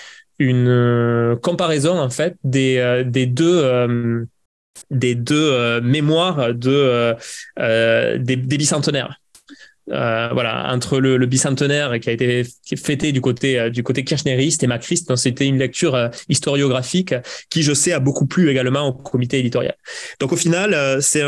une 0.43 0.69
euh, 0.69 1.37
comparaison 1.37 1.99
en 1.99 2.11
fait 2.11 2.37
des, 2.45 2.79
euh, 2.79 3.05
des 3.05 3.27
deux 3.27 3.63
euh, 3.63 4.25
des 4.91 5.15
deux 5.15 5.81
mémoires 5.83 6.55
de 6.55 7.15
des, 7.59 8.37
des 8.37 8.59
bicentenaires. 8.59 9.21
Euh, 9.91 10.29
voilà, 10.33 10.73
entre 10.73 11.01
le, 11.01 11.27
bicentenaire 11.27 11.99
qui 11.99 12.09
a 12.09 12.13
été 12.13 12.45
fêté 12.77 13.11
du 13.11 13.21
côté 13.21 13.59
euh, 13.59 13.69
du 13.69 13.83
côté 13.83 14.05
kirchneriste 14.05 14.63
et 14.63 14.69
macriste, 14.69 15.09
donc 15.09 15.19
c'était 15.19 15.47
une 15.47 15.59
lecture 15.59 15.97
euh, 15.97 16.09
historiographique 16.29 17.15
qui, 17.51 17.65
je 17.65 17.73
sais, 17.73 17.93
a 17.93 17.99
beaucoup 17.99 18.27
plu 18.27 18.49
également 18.49 18.87
au 18.87 18.93
comité 18.93 19.41
éditorial. 19.41 19.75
Donc 20.21 20.33
au 20.33 20.37
final, 20.37 21.03
c'est 21.03 21.23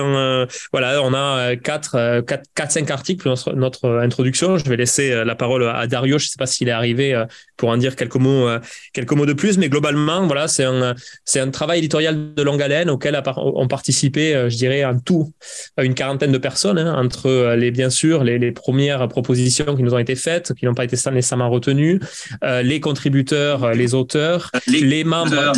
voilà, 0.73 1.03
on 1.03 1.15
a 1.15 1.57
quatre, 1.57 2.21
quatre, 2.21 2.45
quatre, 2.55 2.73
cinq 2.73 2.91
articles 2.91 3.23
pour 3.23 3.57
notre, 3.57 3.89
introduction. 3.99 4.57
Je 4.57 4.69
vais 4.69 4.77
laisser 4.77 5.25
la 5.25 5.35
parole 5.35 5.67
à 5.69 5.87
Dario. 5.87 6.19
Je 6.19 6.29
sais 6.29 6.39
pas 6.39 6.47
s'il 6.47 6.69
est 6.69 6.73
arrivé 6.73 7.25
pour 7.57 7.71
en 7.71 7.77
dire 7.77 7.97
quelques 7.97 8.17
mots, 8.17 8.49
quelques 8.93 9.13
mots 9.13 9.27
de 9.27 9.33
plus, 9.33 9.59
mais 9.59 9.69
globalement, 9.69 10.27
voilà, 10.27 10.49
c'est 10.49 10.65
un 10.65 10.95
c'est 11.25 11.41
un 11.41 11.51
travail 11.51 11.79
éditorial 11.79 12.35
de 12.35 12.43
longue 12.43 12.63
haleine 12.63 12.91
auquel 12.91 13.21
ont 13.37 13.69
participé, 13.69 14.47
je 14.49 14.57
dirais, 14.57 14.85
en 14.85 14.99
tout 14.99 15.33
une 15.81 15.95
quarantaine 15.95 16.33
de 16.33 16.39
personnes, 16.39 16.79
hein, 16.79 16.95
entre 16.97 17.55
les 17.57 17.71
bien 17.71 17.91
sûr 17.91 18.25
les 18.25 18.44
les 18.45 18.53
premières 18.53 19.09
propositions 19.09 19.77
qui 19.77 19.83
nous 19.83 19.95
ont 19.95 19.99
été 19.99 20.15
faites, 20.15 20.55
qui 20.55 20.67
n'ont 20.67 20.75
pas 20.75 20.85
été 20.85 20.97
nécessairement 21.11 21.51
retenues, 21.51 22.01
euh, 22.43 22.63
les 22.63 22.81
contributeurs, 22.81 23.65
euh, 23.65 23.73
les 23.75 23.95
auteurs, 23.95 24.51
les, 24.67 25.05
membres, 25.05 25.53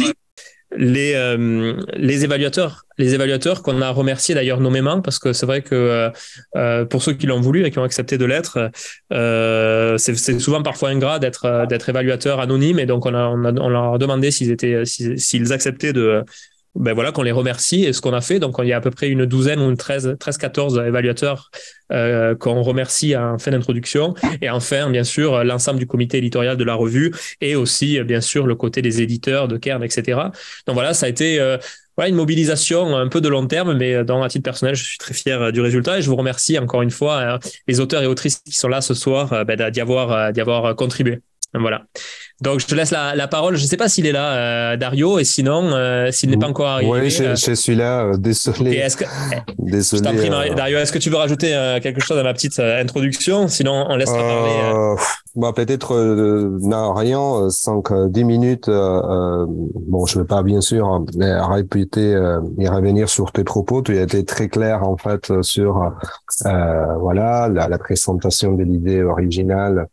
les, 0.77 1.15
euh, 1.15 1.75
les 1.95 2.25
évaluateurs, 2.25 2.85
les 2.99 3.15
évaluateurs 3.15 3.63
qu'on 3.63 3.81
a 3.83 3.91
remerciés 3.91 4.35
d'ailleurs 4.35 4.61
nommément 4.61 5.01
parce 5.01 5.19
que 5.19 5.33
c'est 5.33 5.47
vrai 5.47 5.63
que 5.63 6.11
pour 6.91 7.03
ceux 7.03 7.13
qui 7.13 7.27
l'ont 7.27 7.41
voulu 7.41 7.65
et 7.65 7.71
qui 7.71 7.79
ont 7.79 7.85
accepté 7.85 8.19
de 8.19 8.25
l'être, 8.25 8.71
c'est 9.99 10.41
souvent 10.41 10.63
parfois 10.63 10.91
ingrat 10.91 11.19
d'être 11.19 11.67
d'être 11.69 11.89
évaluateur 11.89 12.41
anonyme 12.41 12.79
et 12.79 12.87
donc 12.87 13.07
on, 13.07 13.15
a, 13.15 13.27
on, 13.29 13.45
a, 13.45 13.53
on 13.53 13.69
leur 13.69 13.95
a 13.95 13.99
demandé 13.99 14.31
s'ils 14.31 14.51
étaient 14.51 14.85
s'ils 14.85 15.53
acceptaient 15.53 15.93
de 15.93 16.25
ben 16.79 16.93
voilà, 16.95 17.13
qu'on 17.13 17.23
les 17.23 17.33
remercie 17.33 17.85
et 17.85 17.93
ce 17.93 18.01
qu'on 18.01 18.13
a 18.13 18.21
fait. 18.21 18.39
Donc, 18.39 18.57
il 18.61 18.69
y 18.69 18.73
a 18.73 18.77
à 18.77 18.81
peu 18.81 18.91
près 18.91 19.09
une 19.09 19.27
douzaine 19.27 19.61
ou 19.61 19.69
une 19.69 19.77
13, 19.77 20.17
13 20.19 20.39
14 20.39 20.83
évaluateurs 20.87 21.51
euh, 21.93 22.35
qu'on 22.35 22.63
remercie 22.63 23.17
en 23.17 23.39
fin 23.39 23.51
d'introduction. 23.51 24.15
Et 24.43 24.51
enfin, 24.51 24.91
bien 24.91 25.05
sûr, 25.05 25.45
l'ensemble 25.45 25.79
du 25.79 25.87
comité 25.87 26.19
éditorial 26.19 26.57
de 26.57 26.65
la 26.65 26.75
revue 26.75 27.13
et 27.41 27.57
aussi, 27.57 28.01
bien 28.03 28.21
sûr, 28.21 28.47
le 28.47 28.55
côté 28.55 28.83
des 28.83 29.03
éditeurs 29.03 29.49
de 29.49 29.57
Kern, 29.57 29.83
etc. 29.83 30.21
Donc 30.67 30.75
voilà, 30.75 30.95
ça 30.95 31.07
a 31.07 31.09
été 31.09 31.41
euh, 31.41 31.59
voilà, 31.97 32.11
une 32.11 32.17
mobilisation 32.17 32.97
un 32.97 33.09
peu 33.09 33.21
de 33.21 33.29
long 33.29 33.47
terme, 33.47 33.75
mais 33.75 34.05
dans 34.05 34.23
un 34.23 34.29
titre 34.29 34.45
personnel, 34.45 34.75
je 34.75 34.85
suis 34.85 34.99
très 34.99 35.15
fier 35.15 35.41
euh, 35.41 35.51
du 35.51 35.61
résultat 35.61 35.99
et 35.99 36.03
je 36.03 36.11
vous 36.11 36.17
remercie 36.17 36.59
encore 36.59 36.83
une 36.83 36.91
fois 36.91 37.17
euh, 37.17 37.39
les 37.67 37.81
auteurs 37.81 38.03
et 38.03 38.07
autrices 38.07 38.39
qui 38.39 38.53
sont 38.53 38.69
là 38.69 38.81
ce 38.81 38.95
soir 38.95 39.45
ben, 39.45 39.71
d'y 39.71 39.81
avoir, 39.81 40.11
avoir 40.13 40.77
contribué. 40.77 41.21
Voilà. 41.59 41.83
Donc, 42.43 42.61
je 42.61 42.67
te 42.67 42.75
laisse 42.75 42.91
la, 42.91 43.15
la 43.15 43.29
parole. 43.29 43.57
Je 43.57 43.63
ne 43.63 43.67
sais 43.67 43.79
pas 43.79 43.89
s'il 43.89 44.07
est 44.07 44.13
là, 44.13 44.33
euh, 44.35 44.77
Dario, 44.77 45.19
et 45.19 45.25
sinon, 45.25 45.71
euh, 45.73 46.11
s'il 46.11 46.29
n'est 46.29 46.37
pas 46.37 46.49
encore 46.49 46.67
arrivé. 46.67 46.91
Oui, 46.91 47.09
je, 47.09 47.25
euh, 47.25 47.35
je, 47.35 47.53
suis 47.53 47.75
là. 47.75 48.13
désolé. 48.19 48.73
Okay, 48.73 48.79
est-ce 48.79 48.97
que, 48.99 49.05
désolé. 49.59 50.11
Je 50.19 50.29
prie, 50.29 50.55
Dario, 50.55 50.79
est-ce 50.79 50.93
que 50.93 50.99
tu 50.99 51.09
veux 51.09 51.17
rajouter 51.17 51.79
quelque 51.83 52.01
chose 52.01 52.19
à 52.19 52.23
ma 52.23 52.35
petite 52.35 52.59
introduction? 52.59 53.49
Sinon, 53.49 53.87
on 53.89 53.97
laissera 53.97 54.19
parler. 54.19 54.97
Bah, 55.35 55.53
peut-être 55.55 55.95
non, 55.97 56.93
rien. 56.93 57.49
5-10 57.49 58.25
minutes. 58.25 58.69
bon, 58.69 60.05
je 60.05 60.19
ne 60.19 60.23
vais 60.23 60.27
pas, 60.27 60.43
bien 60.43 60.61
sûr, 60.61 61.05
répéter 61.19 62.11
et 62.59 62.69
revenir 62.69 63.09
sur 63.09 63.33
tes 63.33 63.45
propos. 63.45 63.81
Tu 63.81 63.97
as 63.99 64.03
été 64.03 64.27
très 64.27 64.49
clair, 64.49 64.87
en 64.87 64.99
fait, 64.99 65.33
sur 65.43 65.91
voilà 67.01 67.49
la, 67.49 67.69
la 67.69 67.79
présentation 67.79 68.53
de 68.53 68.63
l'idée 68.63 69.03
originale 69.03 69.87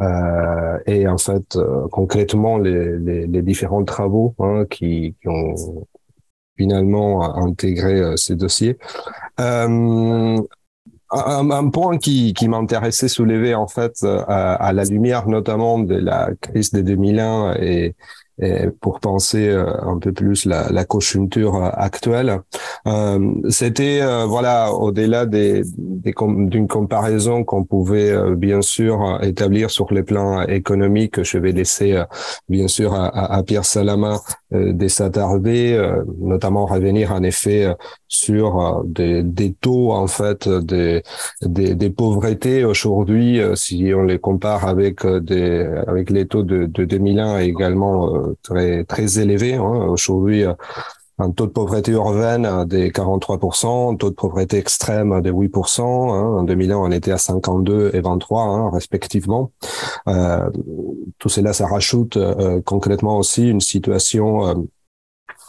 euh, 0.00 0.78
et 0.86 1.08
en 1.08 1.18
fait, 1.18 1.56
euh, 1.56 1.88
concrètement, 1.90 2.58
les, 2.58 2.98
les, 2.98 3.26
les, 3.26 3.42
différents 3.42 3.84
travaux 3.84 4.34
hein, 4.38 4.64
qui, 4.70 5.16
qui, 5.20 5.28
ont 5.28 5.86
finalement 6.56 7.36
intégré 7.36 8.00
euh, 8.00 8.16
ces 8.16 8.36
dossiers. 8.36 8.78
Un, 9.38 10.42
un, 11.10 11.70
point 11.70 11.98
qui, 11.98 12.34
qui 12.34 12.48
m'intéressait 12.48 13.08
soulever 13.08 13.54
en 13.54 13.66
fait 13.66 14.04
à, 14.04 14.54
à, 14.54 14.72
la 14.72 14.84
lumière 14.84 15.26
notamment 15.26 15.78
de 15.78 15.94
la 15.94 16.30
crise 16.40 16.70
de 16.72 16.82
2001 16.82 17.54
et, 17.60 17.94
et 18.40 18.68
pour 18.80 19.00
penser 19.00 19.48
euh, 19.48 19.66
un 19.82 19.98
peu 19.98 20.12
plus 20.12 20.44
la, 20.44 20.70
la 20.70 20.84
conjoncture 20.84 21.56
euh, 21.56 21.70
actuelle. 21.72 22.40
Euh, 22.86 23.32
C'était 23.48 24.00
voilà 24.26 24.72
au-delà 24.72 25.26
des, 25.26 25.62
d'une 25.76 26.68
comparaison 26.68 27.44
qu'on 27.44 27.64
pouvait 27.64 28.14
bien 28.36 28.62
sûr 28.62 29.18
établir 29.22 29.70
sur 29.70 29.92
les 29.92 30.02
plans 30.02 30.42
économiques. 30.42 31.22
Je 31.22 31.38
vais 31.38 31.52
laisser 31.52 32.02
bien 32.48 32.68
sûr 32.68 32.94
à, 32.94 33.08
à 33.34 33.42
Pierre 33.42 33.64
Salama 33.64 34.20
des 34.50 34.88
s'attarder, 34.88 35.78
notamment 36.18 36.66
revenir 36.66 37.12
en 37.12 37.22
effet 37.22 37.74
sur 38.08 38.82
des, 38.86 39.22
des 39.22 39.52
taux 39.52 39.92
en 39.92 40.06
fait 40.06 40.48
des, 40.48 41.02
des, 41.42 41.90
pauvretés 41.90 42.64
aujourd'hui 42.64 43.40
si 43.54 43.92
on 43.94 44.04
les 44.04 44.18
compare 44.18 44.66
avec 44.66 45.06
des 45.06 45.68
avec 45.86 46.10
les 46.10 46.26
taux 46.26 46.42
de, 46.42 46.64
de 46.66 46.84
2001 46.84 47.40
et 47.40 47.44
également 47.44 48.10
très 48.42 48.84
très 48.84 49.18
élevé. 49.18 49.54
Hein. 49.54 49.86
Aujourd'hui, 49.88 50.44
euh, 50.44 50.54
un 51.18 51.30
taux 51.30 51.46
de 51.46 51.52
pauvreté 51.52 51.92
urbaine 51.92 52.64
des 52.66 52.90
43%, 52.90 53.92
un 53.92 53.96
taux 53.96 54.10
de 54.10 54.14
pauvreté 54.14 54.58
extrême 54.58 55.20
de 55.20 55.32
8%. 55.32 55.82
Hein. 55.82 56.38
En 56.38 56.42
2001, 56.44 56.76
on 56.76 56.90
était 56.90 57.10
à 57.10 57.18
52 57.18 57.90
et 57.94 58.00
23 58.00 58.42
hein, 58.42 58.70
respectivement. 58.72 59.50
Euh, 60.08 60.48
tout 61.18 61.28
cela, 61.28 61.52
ça 61.52 61.66
rajoute 61.66 62.16
euh, 62.16 62.60
concrètement 62.64 63.18
aussi 63.18 63.48
une 63.48 63.60
situation 63.60 64.46
euh, 64.46 64.54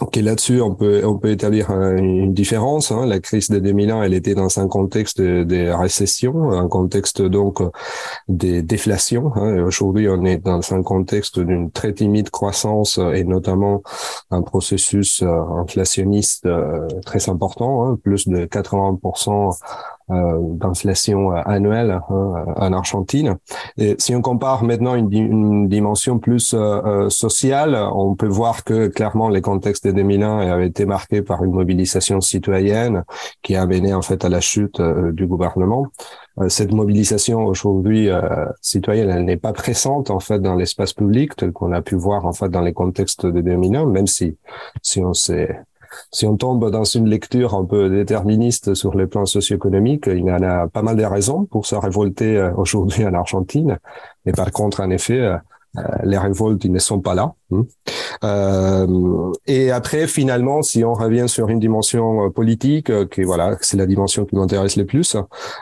Ok, 0.02 0.16
là-dessus, 0.16 0.62
on 0.62 0.76
peut 0.76 1.02
on 1.06 1.18
peut 1.18 1.30
établir 1.30 1.72
une 1.72 2.34
différence. 2.34 2.90
Hein. 2.92 3.06
La 3.06 3.20
crise 3.20 3.50
de 3.50 3.60
2001, 3.60 4.04
elle 4.04 4.14
était 4.14 4.34
dans 4.34 4.60
un 4.60 4.70
contexte 4.70 5.20
de, 5.20 5.44
de 5.44 5.70
récession, 5.72 6.52
un 6.52 6.70
contexte 6.70 7.22
donc 7.22 7.62
des 8.30 8.62
déflations. 8.62 9.34
Hein. 9.36 9.62
Aujourd'hui, 9.62 10.08
on 10.08 10.24
est 10.24 10.38
dans 10.38 10.62
un 10.74 10.84
contexte 10.84 11.40
d'une 11.40 11.70
très 11.70 11.92
timide 11.92 12.30
croissance 12.30 12.98
et 12.98 13.26
notamment 13.26 13.84
un 14.32 14.42
processus 14.42 15.22
euh, 15.22 15.28
inflationniste 15.28 16.46
euh, 16.46 16.88
très 17.06 17.28
important, 17.30 17.86
hein, 17.86 18.00
plus 18.02 18.26
de 18.26 18.46
80% 18.46 19.50
euh, 19.50 19.52
d'inflation 20.10 21.32
euh, 21.32 21.42
annuelle 21.46 21.92
hein, 22.10 22.46
en 22.56 22.74
Argentine. 22.74 23.38
Et 23.78 23.96
si 24.00 24.16
on 24.16 24.22
compare 24.22 24.64
maintenant 24.64 24.96
une, 24.96 25.12
une 25.12 25.68
dimension 25.68 26.20
plus 26.20 26.54
euh, 26.54 27.10
sociale, 27.10 27.76
on 27.94 28.16
peut 28.16 28.28
voir 28.28 28.64
que 28.64 28.88
clairement 28.88 29.30
les 29.30 29.42
contextes 29.42 29.86
de 29.88 29.92
2001 29.92 30.40
avaient 30.52 30.68
été 30.68 30.86
marqués 30.86 31.22
par 31.22 31.44
une 31.44 31.52
mobilisation 31.52 32.22
citoyenne 32.22 33.04
qui 33.42 33.56
a 33.56 33.66
mené 33.66 33.94
en 33.94 34.02
fait 34.02 34.26
à 34.26 34.30
la 34.30 34.42
chute 34.42 34.82
du 34.82 35.28
gouvernement. 35.28 35.88
Cette 36.48 36.72
mobilisation 36.72 37.46
aujourd'hui 37.46 38.10
citoyenne, 38.62 39.10
elle 39.10 39.26
n'est 39.26 39.38
pas 39.38 39.52
pressante 39.52 40.10
en 40.10 40.20
fait 40.20 40.40
dans 40.40 40.56
l'espace 40.56 40.94
public 40.94 41.36
tel 41.36 41.52
qu'on 41.52 41.72
a 41.72 41.82
pu 41.82 41.96
voir 41.96 42.26
en 42.26 42.34
fait 42.34 42.50
dans 42.50 42.62
les 42.62 42.74
contextes 42.74 43.26
de 43.26 43.42
2001, 43.42 43.86
même 43.88 44.08
si 44.08 44.38
si 44.82 45.02
on 45.02 45.14
s'est 45.14 45.60
si 46.12 46.26
on 46.26 46.38
tombe 46.38 46.70
dans 46.72 46.84
une 46.84 47.08
lecture 47.08 47.54
un 47.54 47.66
peu 47.66 47.90
déterministe 47.90 48.74
sur 48.74 48.96
les 48.96 49.08
plans 49.08 49.26
socio-économiques, 49.26 50.06
il 50.08 50.26
y 50.26 50.32
en 50.32 50.42
a 50.42 50.68
pas 50.68 50.82
mal 50.82 50.96
de 50.96 51.04
raisons 51.04 51.46
pour 51.46 51.66
se 51.66 51.76
révolter 51.76 52.38
euh, 52.38 52.52
aujourd'hui 52.56 53.06
en 53.06 53.14
Argentine. 53.14 53.80
Mais 54.26 54.32
par 54.32 54.52
contre, 54.52 54.82
en 54.82 54.90
effet, 54.90 55.20
euh, 55.20 55.38
euh, 55.78 55.82
les 56.04 56.18
révoltes, 56.18 56.64
ils 56.66 56.72
ne 56.72 56.80
sont 56.80 57.00
pas 57.00 57.16
là. 57.16 57.34
Hmm. 57.52 57.64
Euh, 58.24 59.32
et 59.48 59.72
après, 59.72 60.08
finalement, 60.08 60.62
si 60.62 60.84
on 60.84 60.94
revient 60.94 61.28
sur 61.28 61.50
une 61.50 61.60
dimension 61.60 62.26
euh, 62.26 62.30
politique, 62.30 62.90
euh, 62.90 63.06
qui 63.06 63.24
voilà, 63.24 63.58
c'est 63.62 63.78
la 63.78 63.86
dimension 63.86 64.26
qui 64.26 64.36
m'intéresse 64.36 64.76
le 64.76 64.86
plus. 64.86 65.16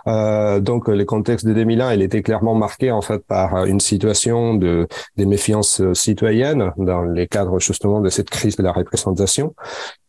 Euh, 0.08 0.60
donc, 0.60 0.88
le 0.88 1.06
contexte 1.06 1.46
de 1.46 1.54
2001, 1.54 1.94
il 1.94 2.02
était 2.02 2.22
clairement 2.22 2.56
marqué 2.56 2.92
en 2.92 3.02
fait 3.02 3.26
par 3.26 3.66
une 3.66 3.80
situation 3.80 4.56
de 4.56 4.88
des 5.16 5.26
méfiances 5.26 5.82
citoyennes 5.94 6.72
dans 6.78 7.04
les 7.04 7.28
cadres 7.28 7.60
justement 7.60 8.02
de 8.02 8.10
cette 8.10 8.30
crise 8.30 8.56
de 8.56 8.64
la 8.64 8.72
représentation, 8.72 9.54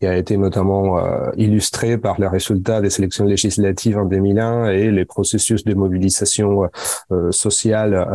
qui 0.01 0.07
a 0.07 0.17
été 0.17 0.37
notamment 0.37 1.01
illustrée 1.37 1.99
par 1.99 2.21
les 2.21 2.29
résultats 2.29 2.81
des 2.81 2.99
élections 2.99 3.25
législatives 3.25 3.99
en 3.99 4.05
2001 4.05 4.71
et 4.71 4.91
les 4.91 5.05
processus 5.05 5.65
de 5.65 5.75
mobilisation 5.75 6.69
sociale 7.31 8.07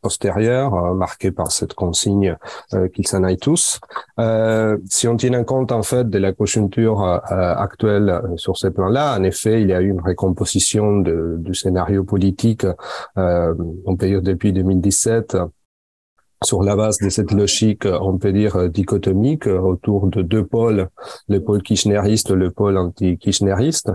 postérieure, 0.00 0.94
marqués 0.94 1.30
par 1.30 1.52
cette 1.52 1.74
consigne 1.74 2.36
qu'ils 2.92 3.06
s'en 3.06 3.22
aillent 3.24 3.36
tous. 3.36 3.80
Euh, 4.18 4.78
si 4.88 5.08
on 5.08 5.16
tient 5.16 5.44
compte 5.44 5.72
en 5.72 5.82
fait 5.82 6.08
de 6.08 6.18
la 6.18 6.32
conjoncture 6.32 7.02
euh, 7.02 7.18
actuelle 7.30 8.22
sur 8.36 8.56
ce 8.56 8.68
plan-là, 8.68 9.16
en 9.18 9.22
effet, 9.22 9.62
il 9.62 9.68
y 9.68 9.72
a 9.72 9.80
eu 9.80 9.90
une 9.90 10.00
récomposition 10.00 10.98
de, 10.98 11.36
du 11.38 11.54
scénario 11.54 12.04
politique, 12.04 12.66
euh, 13.18 13.54
on 13.84 13.96
peut 13.96 14.06
dire 14.06 14.22
depuis 14.22 14.52
2017 14.52 15.36
sur 16.46 16.62
la 16.62 16.76
base 16.76 16.98
de 16.98 17.08
cette 17.08 17.32
logique, 17.32 17.86
on 17.86 18.18
peut 18.18 18.32
dire, 18.32 18.68
dichotomique 18.70 19.46
autour 19.46 20.06
de 20.06 20.22
deux 20.22 20.46
pôles, 20.46 20.88
le 21.28 21.40
pôle 21.40 21.62
kirchneriste, 21.62 22.30
le 22.30 22.50
pôle 22.50 22.78
anti-kirchneriste, 22.78 23.90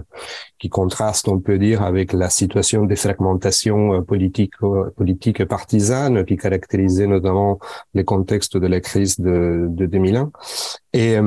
qui 0.60 0.70
contraste, 0.70 1.28
on 1.30 1.40
peut 1.40 1.58
dire, 1.58 1.82
avec 1.82 2.12
la 2.14 2.30
situation 2.30 2.86
des 2.86 2.98
fragmentations 2.98 4.04
politiques, 4.04 4.58
politiques 4.98 5.46
partisanes 5.46 6.26
qui 6.26 6.36
caractérisaient 6.36 7.08
notamment 7.08 7.58
les 7.94 8.04
contextes 8.04 8.58
de 8.58 8.68
la 8.68 8.82
crise 8.82 9.20
de 9.20 9.68
2001. 9.70 10.32
Et 10.94 11.16
euh, 11.18 11.24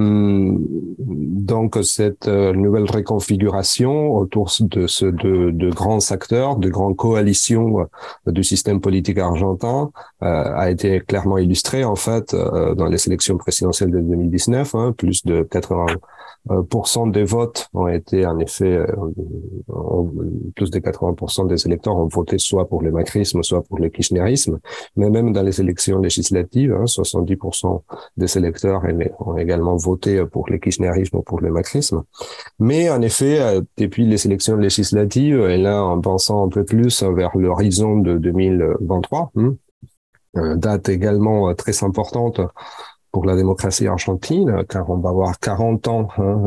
donc 0.99 1.79
cette 1.83 2.29
euh, 2.29 2.53
nouvelle 2.53 2.85
réconfiguration 2.85 4.15
autour 4.15 4.53
de 4.61 4.87
ce 4.87 5.07
de, 5.07 5.51
de 5.53 5.71
grands 5.71 6.11
acteurs, 6.11 6.57
de 6.57 6.69
grandes 6.69 6.97
coalitions 6.97 7.81
euh, 7.81 8.31
du 8.31 8.45
système 8.45 8.81
politique 8.83 9.19
argentin 9.19 9.91
a 10.21 10.71
été 10.71 11.01
clairement 11.01 11.37
illustrée 11.37 11.85
en 11.85 11.97
fait 11.97 12.35
dans 12.35 12.87
les 12.87 13.07
élections 13.07 13.37
présidentielles 13.37 13.91
de 13.91 14.01
2019. 14.01 14.75
Hein, 14.75 14.95
plus 14.97 15.25
de 15.25 15.43
80 15.43 15.87
des 17.07 17.25
votes 17.25 17.69
ont 17.73 17.89
été 17.89 18.27
en 18.27 18.39
effet 18.39 18.79
plus 20.55 20.71
de 20.71 20.79
80% 20.79 21.47
des 21.47 21.67
électeurs 21.67 21.97
ont 21.97 22.07
voté 22.07 22.39
soit 22.39 22.69
pour 22.69 22.83
le 22.83 22.91
macrisme, 22.91 23.43
soit 23.43 23.63
pour 23.63 23.79
le 23.79 23.89
kirchnerisme. 23.89 24.61
Mais 24.97 25.11
même 25.11 25.33
dans 25.33 25.43
les 25.43 25.61
élections 25.61 25.99
législatives, 25.99 26.73
hein, 26.73 26.85
70% 26.87 27.83
des 28.17 28.39
électeurs 28.39 28.83
ont 29.21 29.37
également 29.37 29.77
voté 29.77 30.25
pour 30.27 30.49
le 30.51 30.59
kirchnerisme 30.59 31.19
ou 31.19 31.23
pour 31.23 31.41
le 31.41 31.51
macrisme. 31.51 32.03
Mais 32.59 32.91
en 32.91 33.01
effet, 33.03 33.41
euh, 33.41 33.63
depuis 33.79 34.07
les 34.07 34.27
élections 34.27 34.57
législatives, 34.57 35.41
et 35.41 35.59
là 35.59 35.83
en 35.83 36.01
pensant 36.01 36.45
un 36.45 36.49
peu 36.49 36.65
plus 36.65 37.03
vers 37.03 37.37
l'horizon 37.37 37.99
de 37.99 38.19
2023, 38.19 39.33
hein, 39.37 39.55
euh, 40.37 40.57
date 40.57 40.89
également 40.89 41.49
euh, 41.49 41.55
très 41.55 41.85
importante 41.85 42.41
pour 43.15 43.25
la 43.27 43.37
démocratie 43.37 43.87
argentine, 43.87 44.65
car 44.69 44.91
on 44.91 44.99
va 44.99 45.11
avoir 45.11 45.39
40 45.39 45.87
ans 45.87 46.09
hein, 46.19 46.43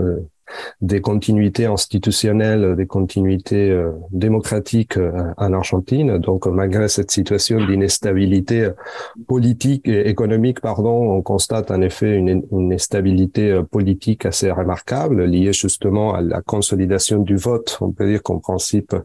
des 0.81 1.01
continuités 1.01 1.65
institutionnelles, 1.65 2.75
des 2.75 2.85
continuités 2.85 3.69
euh, 3.69 3.91
démocratiques 4.11 4.97
euh, 4.97 5.33
en 5.37 5.53
Argentine. 5.53 6.17
Donc, 6.17 6.45
malgré 6.47 6.87
cette 6.87 7.11
situation 7.11 7.65
d'instabilité 7.65 8.69
politique 9.27 9.87
et 9.87 10.09
économique, 10.09 10.61
pardon, 10.61 11.11
on 11.11 11.21
constate 11.21 11.71
en 11.71 11.81
effet 11.81 12.15
une, 12.15 12.43
une 12.51 12.73
instabilité 12.73 13.51
euh, 13.51 13.63
politique 13.63 14.25
assez 14.25 14.51
remarquable 14.51 15.25
liée 15.25 15.53
justement 15.53 16.13
à 16.13 16.21
la 16.21 16.41
consolidation 16.41 17.19
du 17.19 17.35
vote. 17.35 17.77
On 17.81 17.91
peut 17.91 18.07
dire 18.07 18.23
qu'en 18.23 18.39
principe, 18.39 18.95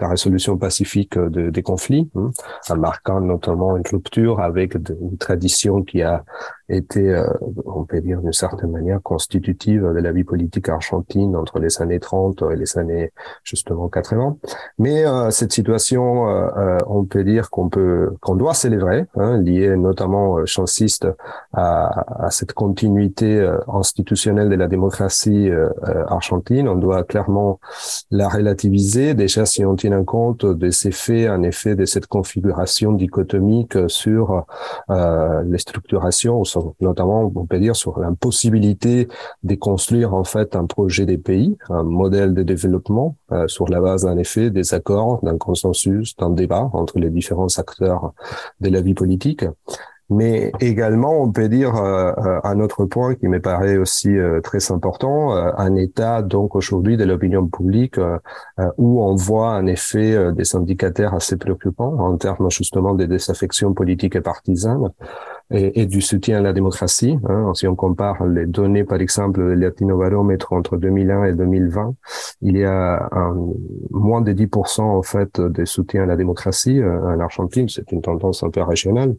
la 0.00 0.08
résolution 0.08 0.56
pacifique 0.56 1.18
de, 1.18 1.50
des 1.50 1.62
conflits, 1.62 2.10
hein, 2.16 2.30
en 2.68 2.76
marquant 2.76 3.20
notamment 3.20 3.76
une 3.76 3.84
rupture 3.90 4.40
avec 4.40 4.74
une 4.74 5.18
tradition 5.18 5.82
qui 5.82 6.02
a 6.02 6.24
euh, 6.70 7.26
on 7.64 7.84
peut 7.84 8.00
dire 8.00 8.20
d'une 8.20 8.32
certaine 8.32 8.70
manière, 8.70 9.00
constitutive 9.02 9.82
de 9.82 10.00
la 10.00 10.12
vie 10.12 10.24
politique 10.24 10.68
argentine 10.68 10.87
entre 10.92 11.58
les 11.58 11.80
années 11.82 12.00
30 12.00 12.42
et 12.52 12.56
les 12.56 12.78
années 12.78 13.12
justement 13.44 13.88
80. 13.88 14.36
Mais 14.78 15.06
euh, 15.06 15.30
cette 15.30 15.52
situation, 15.52 16.28
euh, 16.28 16.78
on 16.86 17.04
peut 17.04 17.24
dire 17.24 17.50
qu'on 17.50 17.68
peut, 17.68 18.10
qu'on 18.20 18.36
doit 18.36 18.54
célébrer, 18.54 19.06
hein, 19.16 19.38
liée 19.38 19.76
notamment, 19.76 20.44
chanciste, 20.46 21.06
à, 21.52 22.24
à, 22.24 22.30
cette 22.30 22.52
continuité 22.52 23.46
institutionnelle 23.72 24.48
de 24.48 24.54
la 24.54 24.68
démocratie 24.68 25.50
argentine. 26.06 26.68
On 26.68 26.76
doit 26.76 27.04
clairement 27.04 27.60
la 28.10 28.28
relativiser, 28.28 29.14
déjà 29.14 29.46
si 29.46 29.64
on 29.64 29.76
tient 29.76 30.04
compte 30.04 30.44
des 30.46 30.86
effets, 30.86 31.28
en 31.28 31.42
effet, 31.42 31.74
de 31.74 31.84
cette 31.84 32.06
configuration 32.06 32.92
dichotomique 32.92 33.76
sur 33.88 34.44
les 34.88 35.58
structurations 35.58 36.42
notamment, 36.80 37.30
on 37.34 37.46
peut 37.46 37.58
dire, 37.58 37.76
sur 37.76 37.98
l'impossibilité 37.98 39.08
de 39.42 39.54
construire 39.54 40.14
en 40.14 40.24
fait 40.24 40.56
un 40.56 40.66
projet 40.78 41.06
des 41.06 41.18
pays, 41.18 41.58
un 41.70 41.82
modèle 41.82 42.34
de 42.34 42.44
développement 42.44 43.16
euh, 43.32 43.48
sur 43.48 43.66
la 43.66 43.80
base, 43.80 44.06
en 44.06 44.16
effet, 44.16 44.50
des 44.50 44.74
accords, 44.74 45.18
d'un 45.24 45.36
consensus, 45.36 46.14
d'un 46.14 46.30
débat 46.30 46.70
entre 46.72 47.00
les 47.00 47.10
différents 47.10 47.52
acteurs 47.58 48.12
de 48.60 48.68
la 48.70 48.80
vie 48.80 48.94
politique. 48.94 49.44
Mais 50.08 50.52
également, 50.60 51.20
on 51.20 51.32
peut 51.32 51.48
dire 51.48 51.74
euh, 51.74 52.12
euh, 52.18 52.40
un 52.44 52.60
autre 52.60 52.84
point 52.84 53.16
qui 53.16 53.26
me 53.26 53.40
paraît 53.40 53.76
aussi 53.76 54.10
très 54.44 54.70
important, 54.70 55.32
un 55.66 55.74
état 55.74 56.22
donc 56.22 56.54
aujourd'hui 56.54 56.96
de 56.96 57.04
l'opinion 57.04 57.44
publique 57.48 57.98
où 58.84 59.02
on 59.02 59.14
voit 59.16 59.54
en 59.60 59.66
effet 59.66 60.32
des 60.32 60.54
indicateurs 60.54 61.12
assez 61.12 61.36
préoccupants 61.36 61.94
en 61.98 62.16
termes 62.16 62.50
justement 62.50 62.94
des 62.94 63.08
désaffections 63.08 63.74
politiques 63.74 64.16
et 64.16 64.20
partisanes 64.20 64.90
et, 65.50 65.80
et, 65.80 65.86
du 65.86 66.00
soutien 66.00 66.38
à 66.38 66.40
la 66.40 66.52
démocratie. 66.52 67.18
Hein. 67.28 67.52
Si 67.54 67.66
on 67.66 67.74
compare 67.74 68.24
les 68.26 68.46
données, 68.46 68.84
par 68.84 69.00
exemple, 69.00 69.40
le 69.40 69.54
Latino-baromètre 69.54 70.52
entre 70.52 70.76
2001 70.76 71.24
et 71.24 71.32
2020, 71.32 71.94
il 72.42 72.58
y 72.58 72.64
a 72.64 73.08
un, 73.12 73.36
moins 73.90 74.20
de 74.20 74.32
10% 74.32 74.82
en 74.82 75.02
fait 75.02 75.40
de 75.40 75.64
soutien 75.64 76.02
à 76.02 76.06
la 76.06 76.16
démocratie 76.16 76.80
euh, 76.80 77.14
en 77.14 77.20
Argentine. 77.20 77.68
C'est 77.68 77.90
une 77.92 78.02
tendance 78.02 78.42
un 78.42 78.50
peu 78.50 78.62
régionale. 78.62 79.14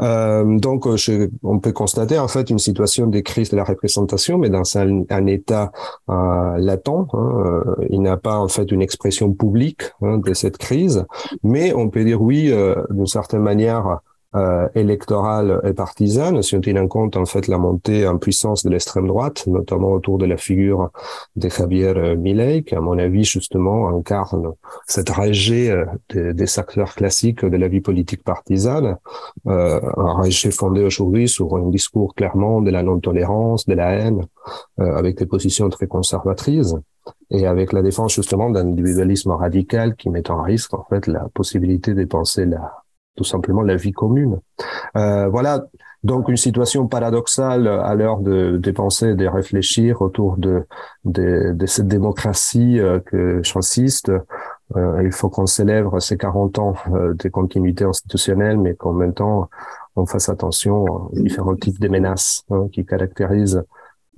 Euh, 0.00 0.58
donc, 0.58 0.94
je, 0.96 1.28
on 1.42 1.58
peut 1.58 1.72
constater 1.72 2.18
en 2.18 2.28
fait 2.28 2.50
une 2.50 2.58
situation 2.58 3.06
de 3.06 3.20
crise 3.20 3.50
de 3.50 3.56
la 3.56 3.64
représentation, 3.64 4.38
mais 4.38 4.50
dans 4.50 4.76
un, 4.76 5.02
un 5.10 5.26
état 5.26 5.72
euh, 6.10 6.58
latent. 6.58 6.88
Hein, 6.88 7.06
euh, 7.14 7.74
il 7.90 8.02
n'a 8.02 8.16
pas 8.16 8.38
en 8.38 8.48
fait 8.48 8.70
une 8.70 8.82
expression 8.82 9.32
publique 9.32 9.82
hein, 10.02 10.18
de 10.18 10.34
cette 10.34 10.58
crise, 10.58 11.06
mais 11.42 11.72
on 11.74 11.88
peut 11.88 12.04
dire 12.04 12.20
oui, 12.20 12.50
euh, 12.50 12.74
d'une 12.90 13.06
certaine 13.06 13.42
manière, 13.42 14.00
euh, 14.34 14.68
électorale 14.74 15.60
et 15.64 15.72
partisane, 15.72 16.42
si 16.42 16.54
on 16.56 16.60
tient 16.60 16.76
en 16.76 16.88
compte 16.88 17.16
en 17.16 17.24
fait 17.24 17.46
la 17.48 17.58
montée 17.58 18.06
en 18.06 18.18
puissance 18.18 18.62
de 18.62 18.70
l'extrême 18.70 19.06
droite, 19.06 19.46
notamment 19.46 19.92
autour 19.92 20.18
de 20.18 20.26
la 20.26 20.36
figure 20.36 20.90
de 21.36 21.48
Javier 21.48 22.16
Milei, 22.16 22.62
qui 22.62 22.74
à 22.74 22.80
mon 22.80 22.98
avis 22.98 23.24
justement 23.24 23.88
incarne 23.88 24.52
cette 24.86 25.10
rejet 25.10 25.70
euh, 25.70 26.32
des, 26.32 26.58
acteurs 26.58 26.94
classiques 26.94 27.44
de 27.44 27.56
la 27.56 27.68
vie 27.68 27.80
politique 27.80 28.22
partisane, 28.22 28.96
euh, 29.46 29.80
un 29.96 30.12
rejet 30.12 30.50
fondé 30.50 30.82
aujourd'hui 30.82 31.28
sur 31.28 31.56
un 31.56 31.68
discours 31.70 32.14
clairement 32.14 32.62
de 32.62 32.70
la 32.70 32.82
non-tolérance, 32.82 33.66
de 33.66 33.74
la 33.74 33.92
haine, 33.92 34.26
euh, 34.80 34.96
avec 34.96 35.18
des 35.18 35.26
positions 35.26 35.68
très 35.68 35.86
conservatrices 35.86 36.74
et 37.30 37.46
avec 37.46 37.72
la 37.72 37.82
défense 37.82 38.14
justement 38.14 38.50
d'un 38.50 38.66
individualisme 38.66 39.30
radical 39.30 39.94
qui 39.96 40.10
met 40.10 40.30
en 40.30 40.42
risque 40.42 40.74
en 40.74 40.84
fait 40.88 41.06
la 41.06 41.28
possibilité 41.34 41.94
de 41.94 42.04
penser 42.04 42.44
la 42.44 42.82
tout 43.18 43.24
simplement 43.24 43.62
la 43.62 43.76
vie 43.76 43.92
commune. 43.92 44.38
Euh, 44.96 45.28
voilà 45.28 45.66
donc 46.04 46.28
une 46.28 46.36
situation 46.36 46.86
paradoxale 46.86 47.66
à 47.66 47.94
l'heure 47.96 48.20
de, 48.20 48.56
de 48.56 48.70
penser, 48.70 49.16
de 49.16 49.26
réfléchir 49.26 50.00
autour 50.00 50.36
de, 50.36 50.64
de, 51.04 51.52
de 51.52 51.66
cette 51.66 51.88
démocratie 51.88 52.78
euh, 52.78 53.00
que 53.00 53.42
chanciste. 53.42 54.12
Euh, 54.76 55.02
il 55.02 55.12
faut 55.12 55.28
qu'on 55.28 55.46
célèbre 55.46 55.98
ces 56.00 56.16
40 56.16 56.58
ans 56.60 56.74
euh, 56.92 57.14
de 57.14 57.28
continuité 57.28 57.84
institutionnelle, 57.84 58.58
mais 58.58 58.74
qu'en 58.74 58.92
même 58.92 59.12
temps, 59.14 59.50
on 59.96 60.06
fasse 60.06 60.28
attention 60.28 60.84
aux 60.84 61.10
différents 61.14 61.56
types 61.56 61.80
de 61.80 61.88
menaces 61.88 62.44
hein, 62.50 62.68
qui 62.72 62.86
caractérisent 62.86 63.64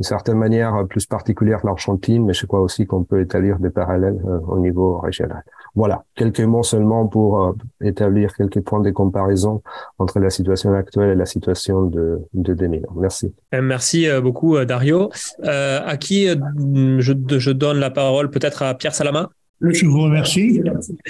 d'une 0.00 0.04
certaine 0.04 0.38
manière 0.38 0.86
plus 0.88 1.06
particulière 1.06 1.60
l'Argentine, 1.64 2.24
mais 2.26 2.32
je 2.32 2.46
crois 2.46 2.60
aussi 2.60 2.86
qu'on 2.86 3.04
peut 3.04 3.20
établir 3.20 3.58
des 3.58 3.70
parallèles 3.70 4.20
euh, 4.26 4.38
au 4.48 4.58
niveau 4.58 4.98
régional. 4.98 5.44
Voilà, 5.74 6.04
quelques 6.14 6.40
mots 6.40 6.62
seulement 6.62 7.06
pour 7.06 7.42
euh, 7.42 7.52
établir 7.82 8.34
quelques 8.34 8.60
points 8.60 8.80
de 8.80 8.90
comparaison 8.90 9.62
entre 9.98 10.18
la 10.18 10.30
situation 10.30 10.72
actuelle 10.74 11.10
et 11.10 11.14
la 11.14 11.26
situation 11.26 11.82
de, 11.82 12.20
de 12.34 12.54
2000. 12.54 12.86
Merci. 12.96 13.32
Euh, 13.54 13.62
merci 13.62 14.06
beaucoup, 14.22 14.58
Dario. 14.64 15.10
Euh, 15.44 15.80
à 15.84 15.96
qui 15.96 16.26
je, 16.26 17.12
je 17.38 17.50
donne 17.50 17.78
la 17.78 17.90
parole 17.90 18.30
Peut-être 18.30 18.62
à 18.62 18.74
Pierre 18.74 18.94
Salama? 18.94 19.30
Je 19.60 19.86
vous 19.86 20.02
remercie. 20.02 20.62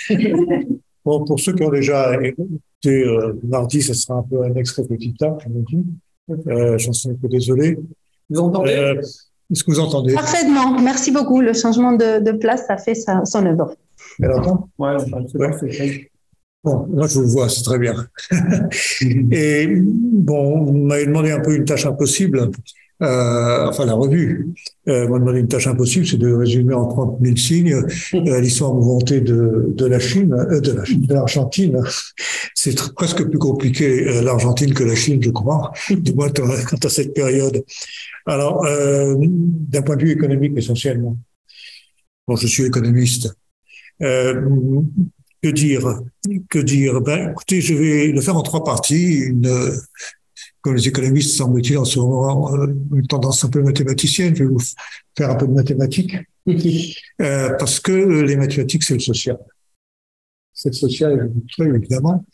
Bon, 1.03 1.25
pour 1.25 1.41
ceux 1.41 1.55
qui 1.55 1.63
ont 1.63 1.71
déjà 1.71 2.13
été 2.23 3.07
mardi, 3.43 3.81
ce 3.81 3.95
sera 3.95 4.19
un 4.19 4.23
peu 4.23 4.43
un 4.45 4.55
extrait 4.55 4.85
petit 4.85 5.15
temps, 5.15 5.39
je 5.43 5.49
me 5.49 5.63
dis. 5.63 5.83
Euh, 6.49 6.79
J'en 6.79 6.93
suis 6.93 7.11
un 7.11 7.15
peu 7.15 7.29
désolé. 7.29 7.79
Vous 8.29 8.41
entendez? 8.41 8.73
Euh, 8.73 9.01
Est-ce 9.51 9.65
que 9.65 9.71
vous 9.71 9.81
entendez? 9.81 10.15
Parfaitement. 10.15 10.79
Merci 10.81 11.11
beaucoup. 11.11 11.41
Le 11.41 11.53
changement 11.53 11.93
de, 11.93 12.21
de 12.21 12.33
place, 12.33 12.67
ça 12.67 12.77
fait 12.77 12.95
sa, 12.95 13.25
son 13.25 13.45
œuvre. 13.47 13.75
Elle 14.23 14.33
entend 14.33 14.69
Ouais, 14.79 14.97
ouais. 15.35 16.11
Bon, 16.63 16.87
moi 16.89 17.07
je 17.07 17.19
vous 17.19 17.29
vois, 17.29 17.49
c'est 17.49 17.63
très 17.63 17.79
bien. 17.79 17.95
Et 19.33 19.67
bon, 19.67 20.69
on 20.69 20.87
m'avait 20.87 21.07
demandé 21.07 21.31
un 21.31 21.41
peu 21.41 21.55
une 21.55 21.65
tâche 21.65 21.87
impossible, 21.87 22.51
euh, 23.03 23.67
enfin 23.67 23.87
la 23.87 23.95
revue. 23.95 24.49
Euh, 24.89 25.09
m'a 25.09 25.19
demandé 25.19 25.41
une 25.41 25.49
tâche 25.49 25.67
impossible, 25.67 26.07
c'est 26.07 26.19
de 26.19 26.31
résumer 26.33 26.75
en 26.75 26.87
30 26.87 27.19
000 27.23 27.37
signes 27.37 27.83
euh, 28.15 28.41
l'histoire 28.41 28.75
mouvementée 28.75 29.23
de, 29.23 29.73
de 29.75 29.87
la 29.87 29.99
Chine, 29.99 30.35
euh, 30.35 30.61
de 30.61 30.73
la 30.73 30.85
Chine, 30.85 31.07
de 31.07 31.15
l'Argentine. 31.15 31.81
C'est 32.55 32.77
presque 32.95 33.25
plus 33.27 33.39
compliqué 33.39 34.21
l'Argentine 34.21 34.75
que 34.75 34.85
la 34.85 34.95
Chine, 34.95 35.23
je 35.23 35.31
crois, 35.31 35.73
du 35.89 36.13
moins 36.13 36.29
quant 36.31 36.77
à 36.85 36.89
cette 36.91 37.15
période. 37.15 37.65
Alors, 38.27 38.67
d'un 38.67 39.83
point 39.83 39.97
de 39.97 40.05
vue 40.05 40.11
économique 40.11 40.53
essentiellement. 40.57 41.17
Bon, 42.29 42.37
je 42.37 42.47
suis 42.47 42.65
économiste. 42.65 43.35
Euh, 44.03 44.83
que 45.43 45.49
dire 45.49 46.01
Que 46.49 46.59
dire? 46.59 47.01
Ben, 47.01 47.31
écoutez, 47.31 47.61
je 47.61 47.75
vais 47.75 48.09
le 48.09 48.21
faire 48.21 48.37
en 48.37 48.43
trois 48.43 48.65
parties. 48.65 49.19
Une, 49.21 49.49
comme 50.61 50.75
les 50.75 50.89
économistes 50.89 51.37
semble-t-il 51.37 51.79
en 51.79 51.85
ce 51.85 51.99
moment 51.99 52.55
euh, 52.55 52.67
une 52.95 53.07
tendance 53.07 53.45
un 53.45 53.49
peu 53.49 53.63
mathématicienne, 53.63 54.37
je 54.37 54.45
vais 54.45 54.51
vous 54.51 54.61
faire 55.17 55.31
un 55.31 55.37
peu 55.37 55.47
de 55.47 55.53
mathématiques, 55.53 56.17
euh, 56.49 57.55
parce 57.59 57.81
que 57.81 57.93
les 57.93 58.37
mathématiques 58.37 58.83
c'est 58.83 58.95
le 58.95 59.01
social. 59.01 59.39
C'est 60.53 60.71
le 60.71 60.75
social, 60.75 61.33
évidemment. 61.59 62.25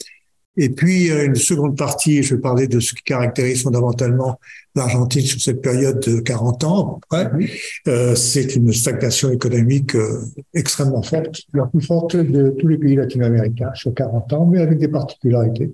Et 0.56 0.70
puis, 0.70 1.10
une 1.10 1.34
seconde 1.34 1.76
partie, 1.76 2.22
je 2.22 2.34
vais 2.34 2.40
parler 2.40 2.66
de 2.68 2.80
ce 2.80 2.94
qui 2.94 3.02
caractérise 3.02 3.62
fondamentalement 3.62 4.38
l'Argentine 4.76 5.22
sur 5.22 5.40
cette 5.40 5.62
période 5.62 6.00
de 6.00 6.20
40 6.20 6.64
ans, 6.64 7.00
à 7.10 7.24
peu 7.24 7.38
près. 7.38 7.48
Euh, 7.88 8.14
c'est 8.14 8.54
une 8.56 8.72
stagnation 8.72 9.30
économique 9.30 9.94
euh, 9.96 10.20
extrêmement 10.54 11.02
forte, 11.02 11.42
la 11.54 11.66
plus 11.66 11.80
forte 11.80 12.14
de 12.16 12.50
tous 12.58 12.68
les 12.68 12.78
pays 12.78 12.94
latino-américains 12.94 13.72
sur 13.74 13.94
40 13.94 14.32
ans, 14.34 14.46
mais 14.46 14.60
avec 14.60 14.78
des 14.78 14.88
particularités. 14.88 15.72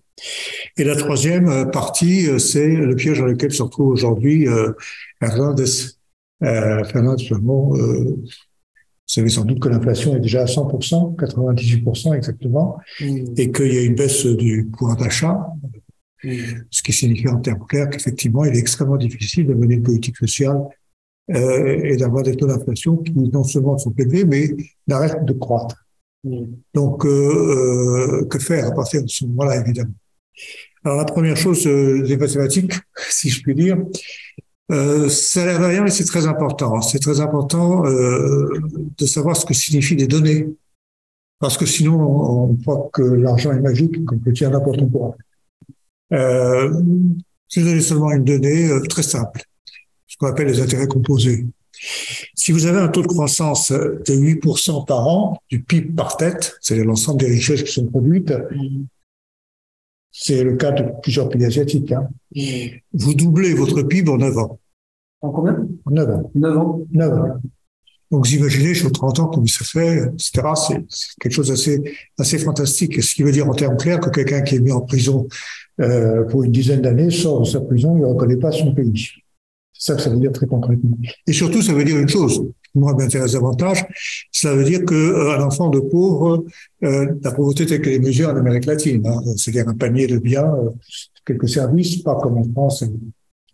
Et 0.77 0.85
la 0.85 0.95
troisième 0.95 1.49
euh, 1.49 1.65
partie, 1.65 2.29
euh, 2.29 2.39
c'est 2.39 2.69
le 2.69 2.95
piège 2.95 3.19
dans 3.19 3.27
lequel 3.27 3.53
se 3.53 3.63
retrouve 3.63 3.89
aujourd'hui 3.89 4.49
euh, 4.49 4.73
Fernandez. 5.21 5.65
Euh, 6.45 6.83
vous 9.09 9.15
savez 9.15 9.29
sans 9.29 9.45
doute 9.45 9.61
que 9.61 9.69
l'inflation 9.69 10.17
est 10.17 10.21
déjà 10.21 10.43
à 10.43 10.45
100%, 10.47 11.17
98% 11.17 12.15
exactement, 12.15 12.79
mmh. 13.01 13.35
et 13.37 13.53
qu'il 13.53 13.75
y 13.75 13.79
a 13.79 13.83
une 13.83 13.95
baisse 13.95 14.25
du 14.25 14.71
pouvoir 14.73 14.97
d'achat, 14.97 15.49
mmh. 16.25 16.31
ce 16.71 16.83
qui 16.83 16.93
signifie 16.93 17.29
en 17.29 17.41
termes 17.41 17.67
clairs 17.69 17.91
qu'effectivement, 17.91 18.45
il 18.45 18.55
est 18.55 18.59
extrêmement 18.59 18.97
difficile 18.97 19.47
de 19.47 19.55
mener 19.55 19.75
une 19.75 19.83
politique 19.83 20.17
sociale 20.17 20.63
euh, 21.31 21.81
et 21.83 21.97
d'avoir 21.97 22.23
des 22.23 22.37
taux 22.37 22.47
d'inflation 22.47 22.97
qui 22.97 23.13
non 23.13 23.45
seulement 23.45 23.77
sont 23.77 23.93
élevés, 23.99 24.25
mais 24.25 24.49
n'arrêtent 24.87 25.25
de 25.25 25.33
croître. 25.33 25.85
Mmh. 26.25 26.45
Donc, 26.73 27.05
euh, 27.05 28.23
euh, 28.23 28.27
que 28.27 28.39
faire 28.39 28.67
à 28.67 28.73
partir 28.73 29.03
de 29.03 29.09
ce 29.09 29.27
moment-là, 29.27 29.61
évidemment? 29.61 29.95
Alors, 30.85 30.99
la 30.99 31.05
première 31.05 31.37
chose 31.37 31.65
des 31.65 32.17
mathématiques, 32.17 32.73
si 33.11 33.29
je 33.29 33.43
puis 33.43 33.55
dire, 33.55 33.77
euh, 34.71 35.09
mais 35.83 35.91
c'est 35.91 36.05
très 36.05 36.27
important. 36.27 36.81
C'est 36.81 36.99
très 36.99 37.21
important 37.21 37.85
euh, 37.85 38.49
de 38.99 39.07
savoir 39.07 39.37
ce 39.37 39.45
que 39.45 39.55
signifient 39.55 39.97
les 39.97 40.07
données. 40.07 40.49
Parce 41.39 41.59
que 41.59 41.67
sinon, 41.67 42.01
on, 42.01 42.55
croit 42.57 42.89
que 42.93 43.03
l'argent 43.03 43.53
est 43.53 43.61
magique, 43.61 44.05
qu'on 44.05 44.19
peut 44.19 44.33
tirer 44.33 44.53
n'importe 44.53 44.89
quoi. 44.91 45.17
Euh, 46.13 46.73
je 47.49 47.61
vais 47.61 47.67
donner 47.67 47.81
seulement 47.81 48.13
une 48.13 48.25
donnée 48.25 48.69
euh, 48.69 48.81
très 48.83 49.03
simple, 49.03 49.43
ce 50.07 50.17
qu'on 50.17 50.29
appelle 50.29 50.47
les 50.47 50.61
intérêts 50.61 50.87
composés. 50.87 51.47
Si 52.35 52.53
vous 52.53 52.67
avez 52.67 52.79
un 52.79 52.89
taux 52.89 53.03
de 53.03 53.09
croissance 53.09 53.73
de 53.73 54.15
8% 54.15 54.87
par 54.87 55.09
an 55.09 55.43
du 55.51 55.63
PIB 55.63 55.95
par 55.97 56.17
tête, 56.17 56.55
c'est-à-dire 56.61 56.87
l'ensemble 56.87 57.21
des 57.21 57.27
richesses 57.27 57.65
qui 57.65 57.73
sont 57.73 57.87
produites, 57.87 58.33
c'est 60.13 60.45
le 60.45 60.57
cas 60.57 60.73
de 60.73 60.85
plusieurs 61.03 61.29
pays 61.29 61.45
asiatiques. 61.45 61.91
Hein. 61.93 62.09
Vous 62.93 63.15
doublez 63.15 63.55
votre 63.55 63.83
PIB 63.83 64.11
en 64.11 64.19
9 64.19 64.39
ans. 64.39 64.59
En 65.23 65.31
combien? 65.31 65.67
En 65.87 65.91
9 65.91 66.11
ans. 66.11 66.31
9 66.35 66.59
ans 66.59 66.81
9 66.93 67.13
ans. 67.13 67.41
Donc, 68.11 68.27
vous 68.27 68.35
imaginez, 68.35 68.75
sur 68.75 68.93
30 68.93 69.21
ans, 69.21 69.27
comment 69.29 69.47
ça 69.47 69.65
fait, 69.65 70.03
etc. 70.13 70.43
C'est 70.55 71.19
quelque 71.19 71.33
chose 71.33 71.49
d'assez 71.49 71.83
assez 72.19 72.39
fantastique. 72.39 73.03
Ce 73.03 73.15
qui 73.15 73.23
veut 73.23 73.33
dire 73.33 73.49
en 73.49 73.55
termes 73.55 73.79
clairs 73.79 74.01
que 74.01 74.11
quelqu'un 74.11 74.43
qui 74.43 74.57
est 74.57 74.61
mis 74.61 74.71
en 74.71 74.83
prison 74.83 75.27
euh, 75.81 76.25
pour 76.25 76.43
une 76.43 76.53
dizaine 76.53 76.83
d'années 76.83 77.11
sort 77.11 77.41
de 77.41 77.47
sa 77.47 77.63
prison, 77.63 77.97
il 77.97 78.03
ne 78.03 78.07
reconnaît 78.07 78.37
pas 78.37 78.53
son 78.53 78.75
pays. 78.75 79.09
C'est 79.73 79.93
ça 79.93 79.97
que 79.97 80.03
ça 80.03 80.11
veut 80.11 80.19
dire 80.19 80.31
très 80.31 80.47
concrètement. 80.47 80.99
Et 81.27 81.33
surtout, 81.33 81.63
ça 81.63 81.73
veut 81.73 81.85
dire 81.85 81.99
une 81.99 82.09
chose, 82.09 82.45
moi 82.75 82.95
m'intéresse 82.95 83.33
davantage, 83.33 83.85
ça 84.31 84.55
veut 84.55 84.65
dire 84.65 84.85
que 84.85 84.95
euh, 84.95 85.39
un 85.39 85.43
enfant 85.43 85.69
de 85.69 85.81
pauvre, 85.81 86.45
euh, 86.85 87.13
la 87.23 87.33
pauvreté 87.33 87.67
telle 87.67 87.83
qu'elle 87.83 87.95
est 87.95 87.99
mesurée 87.99 88.33
en 88.33 88.37
Amérique 88.37 88.67
latine, 88.67 89.07
hein, 89.07 89.21
c'est-à-dire 89.37 89.69
un 89.69 89.75
panier 89.75 90.07
de 90.07 90.19
biens, 90.19 90.55
euh, 90.55 90.71
quelques 91.25 91.49
services, 91.49 92.03
pas 92.03 92.19
comme 92.23 92.39
en 92.39 92.45
France, 92.53 92.85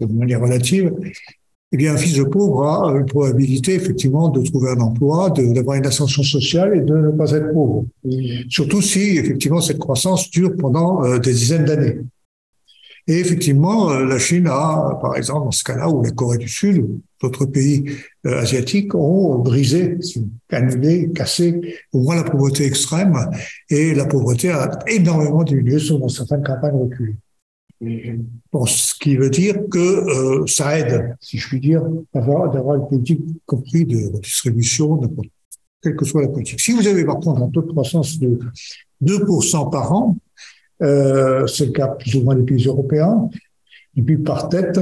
de 0.01 0.07
manière 0.07 0.41
relative, 0.41 0.93
eh 1.71 1.77
bien, 1.77 1.93
un 1.93 1.97
fils 1.99 2.17
de 2.17 2.25
pauvre 2.25 2.65
a 2.65 2.99
une 2.99 3.05
probabilité, 3.05 3.75
effectivement, 3.75 4.31
de 4.31 4.41
trouver 4.43 4.71
un 4.71 4.81
emploi, 4.81 5.31
d'avoir 5.31 5.77
une 5.77 5.85
ascension 5.85 6.23
sociale 6.23 6.75
et 6.75 6.81
de 6.81 6.97
ne 6.97 7.11
pas 7.11 7.31
être 7.33 7.53
pauvre. 7.53 7.85
Surtout 8.49 8.81
si, 8.81 9.19
effectivement, 9.19 9.61
cette 9.61 9.79
croissance 9.79 10.31
dure 10.31 10.57
pendant 10.57 11.05
euh, 11.05 11.19
des 11.19 11.33
dizaines 11.33 11.67
d'années. 11.67 11.99
Et 13.09 13.21
effectivement, 13.21 13.90
euh, 13.90 14.05
la 14.05 14.18
Chine 14.18 14.47
a, 14.49 14.99
par 15.01 15.16
exemple, 15.16 15.47
dans 15.47 15.51
ce 15.51 15.64
cas-là, 15.64 15.88
ou 15.88 16.03
la 16.03 16.11
Corée 16.11 16.37
du 16.37 16.49
Sud, 16.49 16.79
ou 16.79 17.01
d'autres 17.23 17.47
pays 17.47 17.90
euh, 18.27 18.38
asiatiques 18.38 18.94
ont 18.94 19.38
brisé, 19.38 19.97
annulé, 20.53 21.11
cassé 21.14 21.79
au 21.92 22.03
moins 22.03 22.16
la 22.16 22.25
pauvreté 22.25 22.66
extrême, 22.66 23.16
et 23.71 23.94
la 23.94 24.05
pauvreté 24.05 24.51
a 24.51 24.79
énormément 24.87 25.42
diminué 25.42 25.79
dans 25.88 26.09
certaines 26.09 26.42
campagnes 26.42 26.77
reculées. 26.77 27.16
Bon, 28.53 28.66
ce 28.66 28.92
qui 28.94 29.16
veut 29.16 29.31
dire 29.31 29.57
que 29.71 29.79
euh, 29.79 30.47
ça 30.47 30.79
aide, 30.79 31.16
si 31.21 31.38
je 31.38 31.49
puis 31.49 31.61
dire, 31.61 31.83
d'avoir 32.12 32.75
une 32.75 32.88
politique 32.88 33.23
compris 33.47 33.87
de 33.87 34.12
redistribution, 34.12 35.01
quelle 35.81 35.97
que 35.97 36.05
soit 36.05 36.23
la 36.23 36.29
politique. 36.29 36.61
Si 36.61 36.73
vous 36.73 36.87
avez 36.87 37.07
par 37.07 37.21
contre 37.21 37.40
un 37.40 37.49
taux 37.49 37.62
de 37.62 37.71
croissance 37.71 38.18
de 38.18 38.38
2% 39.03 39.71
par 39.71 39.92
an, 39.92 40.16
euh, 40.83 41.47
c'est 41.47 41.67
le 41.67 41.73
cas 41.73 41.88
plus 41.88 42.14
ou 42.17 42.23
moins 42.23 42.35
des 42.35 42.43
pays 42.43 42.67
européens, 42.67 43.29
et 43.97 44.03
puis 44.03 44.19
par 44.19 44.49
tête, 44.49 44.81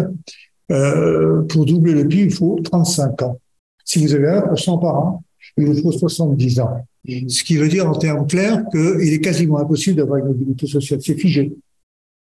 euh, 0.71 1.43
pour 1.43 1.65
doubler 1.65 1.95
le 1.95 2.07
PIB, 2.07 2.25
il 2.25 2.33
faut 2.33 2.59
35 2.63 3.23
ans. 3.23 3.41
Si 3.85 4.05
vous 4.05 4.15
avez 4.15 4.27
1% 4.27 4.81
par 4.81 4.95
an, 4.97 5.25
il 5.57 5.67
vous 5.67 5.81
faut 5.81 5.93
70 5.93 6.61
ans. 6.61 6.87
Ce 7.29 7.45
qui 7.45 7.57
veut 7.57 7.69
dire 7.69 7.89
en 7.89 7.95
termes 7.95 8.27
clairs 8.27 8.65
qu'il 8.71 9.13
est 9.13 9.21
quasiment 9.21 9.59
impossible 9.59 9.97
d'avoir 9.97 10.19
une 10.19 10.27
mobilité 10.27 10.67
sociale. 10.67 11.01
C'est 11.03 11.15
figé 11.15 11.53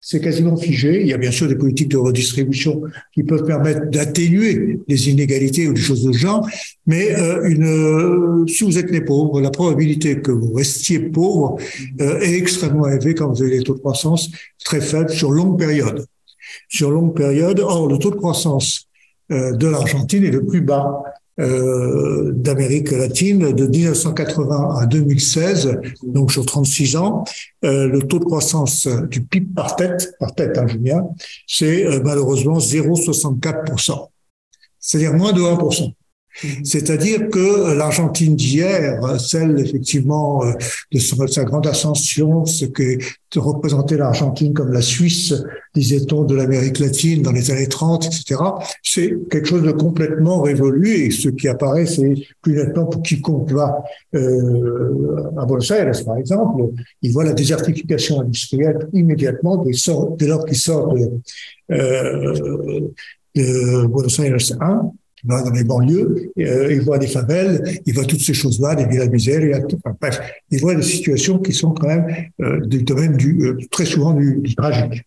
c'est 0.01 0.19
quasiment 0.19 0.57
figé. 0.57 1.01
Il 1.01 1.07
y 1.07 1.13
a 1.13 1.17
bien 1.17 1.31
sûr 1.31 1.47
des 1.47 1.55
politiques 1.55 1.89
de 1.89 1.97
redistribution 1.97 2.81
qui 3.13 3.23
peuvent 3.23 3.45
permettre 3.45 3.89
d'atténuer 3.89 4.79
les 4.87 5.09
inégalités 5.09 5.67
ou 5.67 5.73
des 5.73 5.81
choses 5.81 6.03
de 6.03 6.11
genre, 6.11 6.49
mais 6.87 7.15
euh, 7.15 7.47
une, 7.47 7.65
euh, 7.65 8.47
si 8.47 8.63
vous 8.63 8.79
êtes 8.79 8.91
né 8.91 9.01
pauvre, 9.01 9.39
la 9.39 9.51
probabilité 9.51 10.19
que 10.19 10.31
vous 10.31 10.53
restiez 10.53 10.99
pauvre 10.99 11.57
euh, 12.01 12.19
est 12.19 12.35
extrêmement 12.35 12.87
élevée 12.87 13.13
quand 13.13 13.29
vous 13.29 13.43
avez 13.43 13.59
des 13.59 13.63
taux 13.63 13.75
de 13.75 13.79
croissance 13.79 14.31
très 14.65 14.81
faibles 14.81 15.11
sur 15.11 15.31
longue 15.31 15.57
période. 15.59 16.05
Sur 16.67 16.89
longue 16.89 17.15
période, 17.15 17.59
or 17.59 17.87
le 17.87 17.97
taux 17.97 18.11
de 18.11 18.15
croissance 18.15 18.87
euh, 19.31 19.53
de 19.53 19.67
l'Argentine 19.67 20.25
est 20.25 20.31
le 20.31 20.45
plus 20.45 20.61
bas 20.61 21.03
euh, 21.41 22.31
d'Amérique 22.33 22.91
latine 22.91 23.51
de 23.51 23.65
1980 23.65 24.75
à 24.79 24.85
2016, 24.85 25.79
donc 26.03 26.31
sur 26.31 26.45
36 26.45 26.95
ans, 26.97 27.23
euh, 27.65 27.87
le 27.87 28.03
taux 28.03 28.19
de 28.19 28.25
croissance 28.25 28.87
du 28.87 29.21
PIB 29.21 29.47
par 29.55 29.75
tête, 29.75 30.13
par 30.19 30.35
tête, 30.35 30.57
hein, 30.57 30.67
Julien, 30.67 31.03
c'est 31.47 31.85
euh, 31.85 31.99
malheureusement 32.03 32.59
0,64%. 32.59 34.09
C'est-à-dire 34.79 35.13
moins 35.13 35.33
de 35.33 35.41
1%. 35.41 35.93
Mhm. 36.43 36.65
C'est-à-dire 36.65 37.29
que 37.29 37.73
l'Argentine 37.73 38.35
d'hier, 38.35 38.99
celle 39.19 39.59
effectivement 39.59 40.43
euh, 40.43 40.53
de 40.91 41.27
sa 41.27 41.43
grande 41.43 41.67
ascension, 41.67 42.45
ce 42.45 42.65
que 42.65 42.97
représentait 43.35 43.97
l'Argentine 43.97 44.53
comme 44.53 44.71
la 44.71 44.81
Suisse, 44.81 45.33
disait-on, 45.75 46.23
de 46.23 46.35
l'Amérique 46.35 46.79
latine 46.79 47.21
dans 47.21 47.31
les 47.31 47.51
années 47.51 47.67
30, 47.67 48.05
etc., 48.05 48.41
c'est 48.83 49.13
quelque 49.29 49.47
chose 49.47 49.63
de 49.63 49.71
complètement 49.71 50.41
révolu 50.41 50.89
et 50.89 51.11
ce 51.11 51.29
qui 51.29 51.47
apparaît, 51.47 51.85
c'est 51.85 52.13
plus 52.41 52.55
nettement 52.55 52.85
pour 52.85 53.01
quiconque 53.01 53.51
va 53.51 53.83
euh, 54.15 55.31
à 55.37 55.45
Buenos 55.45 55.71
Aires, 55.71 55.91
par 56.05 56.17
exemple, 56.17 56.63
il 57.01 57.11
voit 57.11 57.23
la 57.23 57.33
désertification 57.33 58.21
industrielle 58.21 58.87
immédiatement 58.93 59.57
dès, 59.57 59.71
dès 60.17 60.27
lors 60.27 60.45
qu'il 60.45 60.57
sort 60.57 60.93
de, 60.93 61.09
euh, 61.71 62.81
de 63.35 63.85
Buenos 63.87 64.19
Aires 64.19 64.37
1 64.59 64.91
dans 65.23 65.51
les 65.51 65.63
banlieues, 65.63 66.31
euh, 66.39 66.73
il 66.73 66.81
voit 66.81 66.97
des 66.97 67.07
favelles, 67.07 67.79
il 67.85 67.93
voit 67.93 68.05
toutes 68.05 68.21
ces 68.21 68.33
choses-là, 68.33 68.75
des 68.75 68.85
villas 68.85 69.09
misères, 69.09 69.61
enfin, 69.65 69.95
bref, 69.99 70.19
il 70.49 70.59
voit 70.59 70.75
des 70.75 70.81
situations 70.81 71.39
qui 71.39 71.53
sont 71.53 71.71
quand 71.71 71.87
même 71.87 72.07
euh, 72.41 72.59
du 72.65 72.83
euh, 73.41 73.57
très 73.69 73.85
souvent 73.85 74.13
du, 74.13 74.55
tragique. 74.55 75.03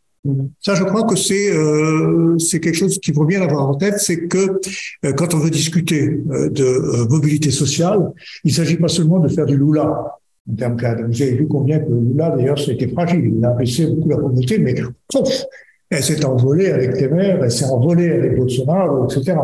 Ça, 0.61 0.74
je 0.74 0.85
crois 0.85 1.05
que 1.05 1.16
c'est 1.16 1.55
euh, 1.55 2.37
quelque 2.50 2.72
chose 2.72 2.98
qu'il 2.98 3.12
faut 3.12 3.27
bien 3.27 3.42
avoir 3.42 3.68
en 3.68 3.74
tête, 3.74 3.98
c'est 3.98 4.27
que 4.27 4.61
euh, 5.05 5.12
quand 5.12 5.35
on 5.35 5.38
veut 5.38 5.50
discuter 5.50 6.09
de 6.09 7.09
mobilité 7.11 7.50
sociale, 7.50 8.11
il 8.42 8.55
s'agit 8.55 8.77
pas 8.77 8.88
seulement 8.88 9.18
de 9.18 9.29
faire 9.29 9.46
du 9.46 9.57
Lula. 9.57 10.18
En 10.46 10.55
termes 10.57 10.77
cadres. 10.77 11.05
Vous 11.07 11.22
avez 11.22 11.37
vu 11.37 11.48
combien 11.48 11.79
que 11.79 11.90
Lula, 11.90 12.29
d'ailleurs, 12.37 12.59
c'était 12.59 12.88
fragile. 12.88 13.33
Il 13.38 13.44
a 13.46 13.53
baissé 13.53 13.87
beaucoup 13.87 14.11
la 14.11 14.18
pauvreté, 14.18 14.59
mais 14.59 14.74
pouf, 15.09 15.44
elle 15.96 16.02
s'est 16.02 16.24
envolée 16.24 16.70
avec 16.70 17.00
les 17.00 17.09
mers, 17.09 17.42
elle 17.42 17.50
s'est 17.50 17.64
envolée 17.64 18.11
avec 18.11 18.37
Bolsonaro, 18.37 19.07
etc. 19.07 19.37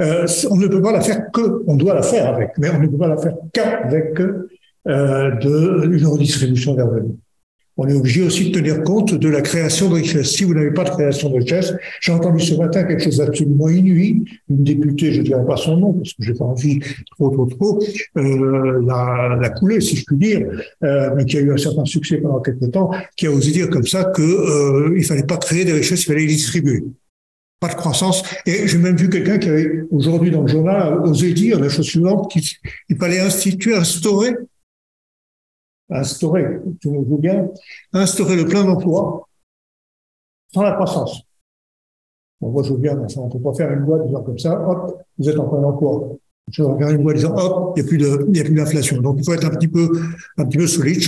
Euh, 0.00 0.26
on 0.50 0.56
ne 0.56 0.66
peut 0.66 0.82
pas 0.82 0.92
la 0.92 1.00
faire 1.00 1.30
que, 1.30 1.62
on 1.66 1.76
doit 1.76 1.94
la 1.94 2.02
faire 2.02 2.34
avec, 2.34 2.50
mais 2.58 2.70
on 2.70 2.80
ne 2.80 2.88
peut 2.88 2.98
pas 2.98 3.08
la 3.08 3.16
faire 3.16 3.34
qu'avec 3.52 4.20
euh, 4.20 5.30
une 5.84 6.06
redistribution 6.06 6.74
des 6.74 6.82
revenus 6.82 7.14
on 7.80 7.88
est 7.88 7.94
obligé 7.94 8.22
aussi 8.22 8.50
de 8.50 8.58
tenir 8.58 8.82
compte 8.82 9.14
de 9.14 9.28
la 9.30 9.40
création 9.40 9.88
de 9.88 9.94
richesse. 9.94 10.32
Si 10.32 10.44
vous 10.44 10.52
n'avez 10.52 10.70
pas 10.70 10.84
de 10.84 10.90
création 10.90 11.30
de 11.30 11.36
richesse, 11.36 11.72
j'ai 12.02 12.12
entendu 12.12 12.44
ce 12.44 12.54
matin 12.54 12.84
quelque 12.84 13.02
chose 13.02 13.16
d'absolument 13.16 13.70
inouï. 13.70 14.22
Une 14.50 14.64
députée, 14.64 15.14
je 15.14 15.20
ne 15.20 15.24
dirais 15.24 15.46
pas 15.46 15.56
son 15.56 15.78
nom 15.78 15.94
parce 15.94 16.12
que 16.12 16.22
j'ai 16.22 16.34
pas 16.34 16.44
envie 16.44 16.78
trop, 17.12 17.30
trop, 17.30 17.46
trop, 17.46 17.82
euh, 18.18 18.82
la, 18.86 19.38
la 19.40 19.48
couler, 19.48 19.80
si 19.80 19.96
je 19.96 20.04
puis 20.04 20.16
dire, 20.18 20.46
euh, 20.84 21.10
mais 21.16 21.24
qui 21.24 21.38
a 21.38 21.40
eu 21.40 21.50
un 21.54 21.56
certain 21.56 21.86
succès 21.86 22.18
pendant 22.18 22.40
quelques 22.40 22.70
temps, 22.70 22.90
qui 23.16 23.26
a 23.26 23.30
osé 23.30 23.50
dire 23.50 23.70
comme 23.70 23.86
ça 23.86 24.04
que 24.04 24.20
euh, 24.20 25.02
fallait 25.02 25.22
pas 25.22 25.38
créer 25.38 25.64
des 25.64 25.72
richesses, 25.72 26.02
il 26.02 26.06
fallait 26.06 26.20
les 26.20 26.26
distribuer 26.26 26.84
pas 27.60 27.68
de 27.68 27.74
croissance. 27.74 28.22
Et 28.46 28.66
j'ai 28.66 28.78
même 28.78 28.96
vu 28.96 29.10
quelqu'un 29.10 29.38
qui 29.38 29.48
avait 29.50 29.84
aujourd'hui 29.90 30.30
dans 30.30 30.40
le 30.40 30.48
journal 30.48 30.98
osé 31.04 31.34
dire 31.34 31.60
la 31.60 31.68
chose 31.68 31.86
suivante, 31.86 32.30
qu'il 32.30 32.96
fallait 32.98 33.20
instituer, 33.20 33.74
instaurer 33.74 34.34
instaurer, 35.90 36.60
tu 36.80 36.90
me 36.90 37.16
bien, 37.18 37.48
instaurer 37.92 38.36
le 38.36 38.46
plein 38.46 38.64
d'emploi 38.64 39.28
sans 40.52 40.62
la 40.62 40.72
croissance. 40.72 41.22
On 42.40 42.50
voit, 42.50 42.62
je 42.62 42.72
veux 42.72 42.78
bien, 42.78 42.96
on 43.16 43.26
ne 43.26 43.32
peut 43.32 43.40
pas 43.40 43.52
faire 43.54 43.70
une 43.72 43.80
loi 43.80 43.98
disant 44.00 44.22
comme 44.22 44.38
ça, 44.38 44.68
hop, 44.68 45.02
vous 45.18 45.28
êtes 45.28 45.38
en 45.38 45.48
plein 45.48 45.62
emploi. 45.62 46.16
Je 46.50 46.62
regarde 46.62 46.94
une 46.94 47.02
loi 47.02 47.14
disant, 47.14 47.34
hop, 47.36 47.74
il 47.76 47.82
n'y 47.82 47.86
a 47.86 47.88
plus 47.88 47.98
de, 47.98 48.26
il 48.28 48.36
y 48.36 48.40
a 48.40 48.44
plus 48.44 48.54
d'inflation. 48.54 49.00
Donc, 49.00 49.16
il 49.18 49.24
faut 49.24 49.34
être 49.34 49.46
un 49.46 49.50
petit 49.50 49.68
peu, 49.68 49.88
un 50.36 50.44
petit 50.44 50.58
peu 50.58 50.66
solide 50.66 51.00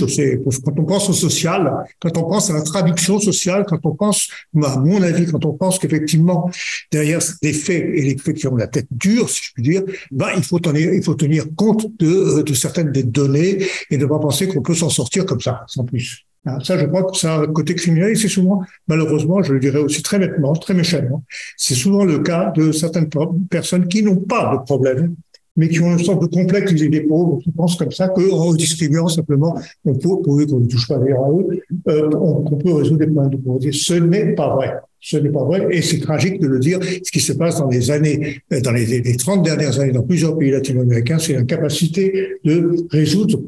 quand 0.63 0.79
on 0.79 0.83
pense 0.83 1.09
au 1.09 1.13
social, 1.13 1.85
quand 1.99 2.17
on 2.17 2.23
pense 2.23 2.49
à 2.49 2.53
la 2.53 2.61
traduction 2.61 3.19
sociale, 3.19 3.65
quand 3.67 3.79
on 3.85 3.95
pense, 3.95 4.29
à 4.63 4.77
mon 4.79 5.01
avis, 5.01 5.25
quand 5.25 5.43
on 5.45 5.53
pense 5.53 5.79
qu'effectivement, 5.79 6.49
derrière 6.91 7.19
des 7.41 7.53
faits 7.53 7.83
et 7.93 8.01
les 8.01 8.17
faits 8.17 8.37
qui 8.37 8.47
ont 8.47 8.55
la 8.55 8.67
tête 8.67 8.87
dure, 8.91 9.29
si 9.29 9.41
je 9.43 9.53
puis 9.53 9.63
dire, 9.63 9.83
ben, 10.11 10.29
il 10.35 10.43
faut 10.43 10.59
tenir, 10.59 10.93
il 10.93 11.03
faut 11.03 11.15
tenir 11.15 11.45
compte 11.55 11.87
de, 11.99 12.41
de 12.41 12.53
certaines 12.53 12.91
des 12.91 13.03
données 13.03 13.65
et 13.89 13.97
ne 13.97 14.05
pas 14.05 14.19
penser 14.19 14.47
qu'on 14.47 14.61
peut 14.61 14.75
s'en 14.75 14.89
sortir 14.89 15.25
comme 15.25 15.41
ça, 15.41 15.63
sans 15.67 15.83
plus. 15.83 16.25
Hein, 16.45 16.59
ça, 16.61 16.77
je 16.77 16.85
crois 16.85 17.03
que 17.03 17.25
a 17.25 17.39
un 17.39 17.47
côté 17.47 17.73
criminel 17.73 18.11
et 18.11 18.15
c'est 18.15 18.27
souvent, 18.27 18.61
malheureusement, 18.87 19.41
je 19.41 19.53
le 19.53 19.59
dirais 19.59 19.79
aussi 19.79 20.03
très 20.03 20.19
nettement, 20.19 20.53
très 20.53 20.73
méchamment, 20.73 21.23
c'est 21.55 21.75
souvent 21.75 22.03
le 22.03 22.19
cas 22.19 22.51
de 22.51 22.71
certaines 22.71 23.09
personnes 23.49 23.87
qui 23.87 24.03
n'ont 24.03 24.17
pas 24.17 24.57
de 24.57 24.63
problème 24.63 25.15
mais 25.55 25.69
qui 25.69 25.79
ont 25.79 25.91
une 25.91 26.03
sorte 26.03 26.21
de 26.21 26.27
complexe 26.27 26.73
des 26.73 27.01
pauvres, 27.01 27.39
qui 27.39 27.51
pensent 27.51 27.75
comme 27.75 27.91
ça 27.91 28.09
qu'en 28.09 28.43
redistribuant 28.43 29.07
simplement, 29.07 29.55
on 29.85 29.93
peut, 29.93 30.09
pourvu 30.23 30.47
qu'on 30.47 30.59
ne 30.59 30.67
touche 30.67 30.87
pas 30.87 30.97
d'ailleurs 30.97 31.25
à 31.25 31.31
eux, 31.31 31.61
euh, 31.89 32.09
on, 32.13 32.57
peut 32.57 32.73
résoudre 32.73 32.99
des 32.99 33.07
problèmes 33.07 33.31
de 33.31 33.37
pauvreté. 33.37 33.71
Ce 33.71 33.93
n'est 33.93 34.33
pas 34.33 34.55
vrai. 34.55 34.73
Ce 34.99 35.17
n'est 35.17 35.29
pas 35.29 35.43
vrai, 35.43 35.67
et 35.69 35.81
c'est 35.81 35.99
tragique 35.99 36.39
de 36.39 36.47
le 36.47 36.59
dire. 36.59 36.79
Ce 36.81 37.11
qui 37.11 37.19
se 37.19 37.33
passe 37.33 37.57
dans 37.57 37.67
les 37.67 37.91
années, 37.91 38.37
euh, 38.53 38.61
dans 38.61 38.71
les, 38.71 38.85
les 38.85 39.17
30 39.17 39.43
dernières 39.43 39.79
années, 39.79 39.91
dans 39.91 40.03
plusieurs 40.03 40.37
pays 40.37 40.49
latino-américains, 40.49 41.19
c'est 41.19 41.33
l'incapacité 41.33 42.37
de 42.45 42.75
résoudre 42.89 43.41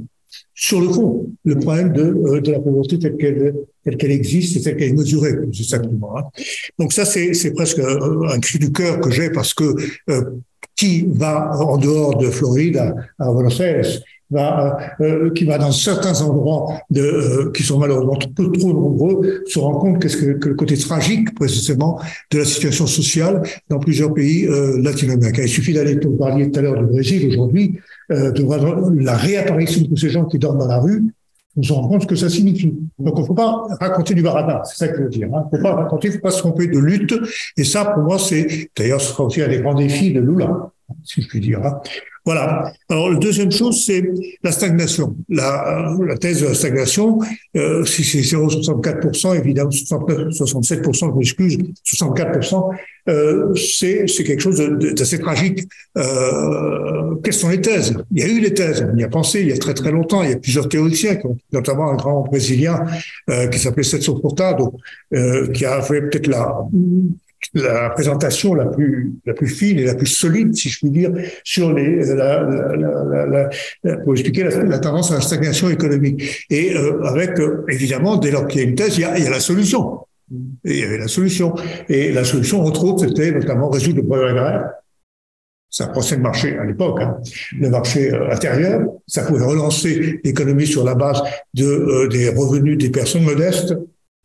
sur 0.53 0.81
le 0.81 0.89
fond 0.89 1.29
le 1.43 1.55
problème 1.57 1.93
de, 1.93 2.01
euh, 2.03 2.41
la 2.45 2.59
pauvreté 2.59 2.99
telle 2.99 3.17
qu'elle 3.17 3.53
telle 3.83 3.97
qu'elle 3.97 4.11
existe 4.11 4.57
et 4.57 4.61
telle 4.61 4.77
qu'elle 4.77 4.89
est 4.89 4.93
mesurée, 4.93 5.33
exactement. 5.43 6.17
Hein. 6.17 6.23
Donc 6.79 6.91
ça, 6.91 7.05
c'est 7.05 7.53
presque 7.53 7.79
un 7.79 8.39
cri 8.39 8.59
du 8.59 8.71
cœur 8.71 8.99
que 8.99 9.11
j'ai 9.11 9.29
parce 9.29 9.53
que 9.53 9.75
qui 10.75 11.05
va 11.07 11.57
en 11.59 11.77
dehors 11.77 12.17
de 12.17 12.29
Floride 12.29 12.93
à, 13.19 13.31
Buenos 13.31 13.59
Aires, 13.59 13.85
va, 14.31 14.77
euh, 15.01 15.31
qui 15.31 15.45
va 15.45 15.57
dans 15.57 15.71
certains 15.71 16.19
endroits 16.21 16.81
de, 16.89 17.01
euh, 17.01 17.51
qui 17.51 17.63
sont 17.63 17.77
malheureusement 17.77 18.15
trop, 18.15 18.47
trop 18.47 18.73
nombreux, 18.73 19.43
se 19.45 19.59
rend 19.59 19.75
compte 19.75 20.01
qu'est-ce 20.01 20.17
que, 20.17 20.31
que, 20.33 20.49
le 20.49 20.55
côté 20.55 20.75
tragique 20.77 21.35
précisément 21.35 21.99
de 22.31 22.39
la 22.39 22.45
situation 22.45 22.87
sociale 22.87 23.43
dans 23.69 23.79
plusieurs 23.79 24.13
pays 24.13 24.47
euh, 24.47 24.81
latino-américains. 24.81 25.43
Il 25.43 25.49
suffit 25.49 25.73
d'aller, 25.73 25.99
vous 26.03 26.17
parliez 26.17 26.49
tout 26.49 26.59
à 26.59 26.63
l'heure 26.63 26.77
du 26.77 26.85
Brésil 26.85 27.27
aujourd'hui, 27.29 27.79
euh, 28.11 28.31
de 28.31 28.43
voir 28.43 28.59
la 28.95 29.15
réapparition 29.15 29.81
de 29.89 29.97
ces 29.97 30.09
gens 30.09 30.25
qui 30.25 30.39
dorment 30.39 30.59
dans 30.59 30.67
la 30.67 30.79
rue, 30.79 31.03
on 31.57 31.63
se 31.63 31.73
rend 31.73 31.87
compte 31.87 32.01
ce 32.03 32.07
que 32.07 32.15
ça 32.15 32.29
signifie. 32.29 32.73
Donc, 32.99 33.17
on 33.17 33.21
ne 33.21 33.25
faut 33.25 33.33
pas 33.33 33.63
raconter 33.79 34.13
du 34.13 34.21
baradin, 34.21 34.61
c'est 34.65 34.77
ça 34.77 34.87
que 34.87 34.97
je 34.97 35.03
veux 35.03 35.09
dire. 35.09 35.29
Hein. 35.33 35.45
Il 35.51 35.55
ne 35.55 35.57
faut 35.57 35.63
pas 35.63 35.75
raconter, 35.75 36.07
il 36.07 36.11
ne 36.11 36.15
faut 36.17 36.23
pas 36.23 36.31
se 36.31 36.39
tromper 36.39 36.67
de 36.67 36.79
lutte. 36.79 37.15
Et 37.57 37.63
ça, 37.63 37.85
pour 37.85 38.03
moi, 38.03 38.19
c'est, 38.19 38.69
d'ailleurs, 38.77 39.01
ce 39.01 39.13
sera 39.13 39.23
aussi 39.23 39.41
un 39.41 39.47
des 39.47 39.59
grands 39.59 39.75
défis 39.75 40.13
de 40.13 40.19
Lula, 40.19 40.69
si 41.03 41.21
je 41.21 41.27
puis 41.27 41.39
dire. 41.39 41.65
Hein. 41.65 41.79
Voilà. 42.25 42.73
Alors, 42.89 43.11
la 43.11 43.19
deuxième 43.19 43.51
chose, 43.51 43.85
c'est 43.85 44.03
la 44.43 44.51
stagnation. 44.51 45.15
La, 45.29 45.95
la 46.05 46.17
thèse 46.17 46.41
de 46.41 46.47
la 46.47 46.53
stagnation, 46.55 47.19
euh, 47.55 47.85
si 47.85 48.03
c'est 48.03 48.21
0,64%, 48.21 49.37
évidemment, 49.37 49.69
67%, 49.69 51.11
je 51.11 51.17
m'excuse, 51.17 51.57
64%, 51.85 52.71
euh, 53.07 53.53
c'est 53.55 54.05
quelque 54.23 54.41
chose 54.41 54.59
d'assez 54.95 55.19
tragique. 55.19 55.67
Euh, 55.97 57.15
quelles 57.23 57.33
sont 57.33 57.49
les 57.49 57.61
thèses? 57.61 57.95
Il 58.11 58.19
y 58.19 58.23
a 58.23 58.27
eu 58.27 58.39
les 58.39 58.53
thèses, 58.53 58.85
on 58.91 58.97
y 58.97 59.03
a 59.03 59.07
pensé 59.07 59.41
il 59.41 59.49
y 59.49 59.53
a 59.53 59.57
très 59.57 59.75
très 59.75 59.91
longtemps. 59.91 60.23
Il 60.23 60.31
y 60.31 60.33
a 60.33 60.37
plusieurs 60.37 60.67
théoriciens, 60.67 61.17
notamment 61.53 61.91
un 61.91 61.95
grand 61.95 62.21
brésilien 62.21 62.83
euh, 63.29 63.47
qui 63.47 63.59
s'appelait 63.59 63.83
Celso 63.83 64.19
Furtado, 64.19 64.73
euh, 65.13 65.51
qui 65.51 65.65
a 65.65 65.81
fait 65.81 66.01
peut-être 66.01 66.27
la 66.27 66.57
la 67.55 67.89
présentation 67.89 68.53
la 68.53 68.65
plus 68.65 69.13
la 69.25 69.33
plus 69.33 69.47
fine 69.47 69.79
et 69.79 69.85
la 69.85 69.95
plus 69.95 70.07
solide, 70.07 70.53
si 70.55 70.69
je 70.69 70.79
puis 70.79 70.89
dire, 70.89 71.11
sur 71.43 71.73
les 71.73 72.05
la, 72.05 72.43
la, 72.43 73.49
la, 73.83 73.97
pour 73.97 74.13
expliquer 74.13 74.43
la, 74.43 74.79
tendance 74.79 75.11
à 75.11 75.15
la 75.15 75.21
stagnation 75.21 75.69
économique. 75.69 76.45
Et 76.49 76.75
euh, 76.75 77.01
avec 77.03 77.39
euh, 77.39 77.65
évidemment, 77.69 78.17
dès 78.17 78.31
lors 78.31 78.47
qu'il 78.47 78.61
y 78.61 78.65
a 78.65 78.67
une 78.67 78.75
thèse, 78.75 78.97
il 78.97 79.01
y 79.01 79.05
a, 79.05 79.17
il 79.17 79.23
y 79.23 79.27
a 79.27 79.31
la 79.31 79.39
solution. 79.39 79.99
Et 80.65 80.73
il 80.73 80.79
y 80.79 80.83
avait 80.83 80.97
la 80.97 81.07
solution. 81.07 81.55
Et 81.87 82.11
la 82.11 82.23
solution, 82.23 82.61
entre 82.61 82.83
autres, 82.83 83.07
c'était 83.07 83.31
notamment 83.31 83.69
résoudre 83.69 83.97
le 83.97 84.05
problème 84.05 84.37
agraire. 84.37 84.69
Ça 85.69 85.87
procède 85.87 86.19
de 86.19 86.23
marché 86.23 86.57
à 86.57 86.63
l'époque, 86.63 86.99
hein. 87.01 87.17
le 87.59 87.69
marché 87.69 88.13
euh, 88.13 88.31
intérieur. 88.31 88.81
Ça 89.07 89.23
pouvait 89.23 89.43
relancer 89.43 90.19
l'économie 90.23 90.67
sur 90.67 90.83
la 90.83 90.95
base 90.95 91.21
de 91.53 92.07
des 92.09 92.29
revenus 92.29 92.77
des 92.77 92.89
personnes 92.89 93.23
modestes, 93.23 93.75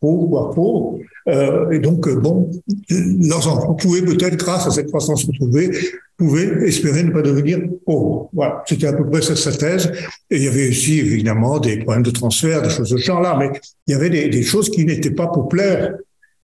pauvres, 0.01 0.29
voire 0.29 0.51
pauvres, 0.51 0.99
euh, 1.29 1.71
et 1.71 1.79
donc, 1.79 2.07
euh, 2.09 2.17
bon, 2.17 2.51
leurs 2.89 3.49
enfants 3.49 3.75
pouvaient 3.75 4.03
peut-être, 4.03 4.37
grâce 4.37 4.67
à 4.67 4.71
cette 4.71 4.89
croissance 4.89 5.25
retrouvée, 5.25 5.71
pouvaient 6.17 6.67
espérer 6.67 7.03
ne 7.03 7.11
pas 7.11 7.23
devenir 7.23 7.61
pauvres. 7.85 8.31
Voilà, 8.33 8.63
c'était 8.67 8.87
à 8.87 8.93
peu 8.93 9.09
près 9.09 9.23
sa, 9.23 9.37
sa, 9.37 9.53
thèse. 9.53 9.93
Et 10.31 10.37
il 10.37 10.45
y 10.45 10.49
avait 10.49 10.69
aussi, 10.69 10.99
évidemment, 10.99 11.59
des 11.59 11.79
problèmes 11.79 12.03
de 12.03 12.11
transfert, 12.11 12.63
des 12.63 12.71
choses 12.71 12.91
de 12.91 12.99
ce 12.99 13.05
genre-là, 13.05 13.37
mais 13.39 13.51
il 13.87 13.93
y 13.93 13.95
avait 13.95 14.11
des, 14.11 14.29
des 14.29 14.43
choses 14.43 14.71
qui 14.71 14.85
n'étaient 14.85 15.11
pas 15.11 15.29
populaires 15.29 15.95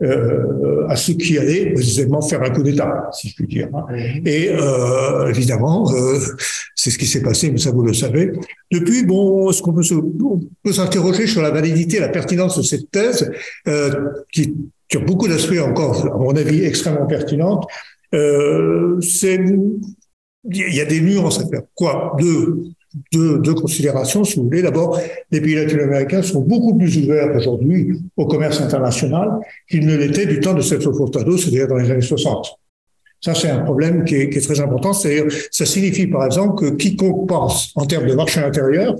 euh, 0.04 0.86
à 0.90 0.96
ceux 0.98 1.14
qui 1.14 1.38
allaient 1.38 1.72
précisément 1.72 2.22
faire 2.22 2.44
un 2.44 2.50
coup 2.50 2.64
d'État, 2.64 3.10
si 3.14 3.30
je 3.30 3.36
puis 3.36 3.48
dire. 3.48 3.70
Hein. 3.74 3.86
Et 4.26 4.50
euh, 4.50 5.30
évidemment, 5.30 5.90
euh, 5.94 6.20
c'est 6.76 6.90
ce 6.90 6.98
qui 6.98 7.06
s'est 7.06 7.22
passé, 7.22 7.50
mais 7.50 7.58
ça 7.58 7.72
vous 7.72 7.82
le 7.82 7.94
savez. 7.94 8.32
Depuis, 8.72 9.06
bon, 9.06 9.52
ce 9.52 9.62
qu'on 9.62 9.74
peut, 9.74 10.74
s'interroger 10.74 11.28
sur 11.28 11.42
la 11.42 11.52
validité, 11.52 12.00
la 12.00 12.10
pertinence 12.10 12.58
de 12.58 12.64
cette 12.64 12.92
thèse, 12.92 13.32
qui, 14.34 14.54
qui, 14.90 14.98
a 14.98 15.00
beaucoup 15.00 15.28
d'aspects 15.28 15.62
encore, 15.62 16.06
à 16.06 16.18
mon 16.18 16.36
avis, 16.36 16.66
extrêmement 16.66 17.06
pertinentes. 17.06 17.66
C'est 18.12 19.40
il 20.52 20.76
y 20.76 20.82
a 20.82 20.86
des 20.86 21.02
nuances 21.02 21.40
à 21.40 21.48
faire. 21.48 21.62
Quoi 21.74 22.16
Deux, 22.20 22.66
deux, 23.12 23.54
considérations, 23.54 24.24
si 24.24 24.38
vous 24.38 24.46
voulez. 24.46 24.62
D'abord, 24.62 25.00
les 25.32 25.42
pays 25.42 25.56
latino-américains 25.56 26.22
sont 26.22 26.42
beaucoup 26.42 26.78
plus 26.78 26.98
ouverts 26.98 27.36
aujourd'hui 27.36 28.00
au 28.16 28.26
commerce 28.26 28.62
international 28.62 29.40
qu'ils 29.70 29.86
ne 29.86 29.96
l'étaient 29.96 30.26
du 30.26 30.40
temps 30.40 30.54
de 30.54 30.62
Celso 30.62 30.94
Furtado, 30.94 31.38
c'est-à-dire 31.38 31.68
dans 31.68 31.78
les 31.78 31.90
années 31.92 32.02
60. 32.02 32.58
Ça, 33.22 33.34
c'est 33.34 33.50
un 33.50 33.60
problème 33.60 34.04
qui 34.06 34.16
est, 34.16 34.44
très 34.44 34.60
important. 34.60 34.94
Ça 34.94 35.66
signifie, 35.66 36.08
par 36.08 36.26
exemple, 36.26 36.56
que 36.56 36.76
quiconque 36.76 37.28
pense 37.28 37.72
en 37.76 37.86
termes 37.86 38.06
de 38.06 38.14
marché 38.14 38.40
intérieur, 38.40 38.96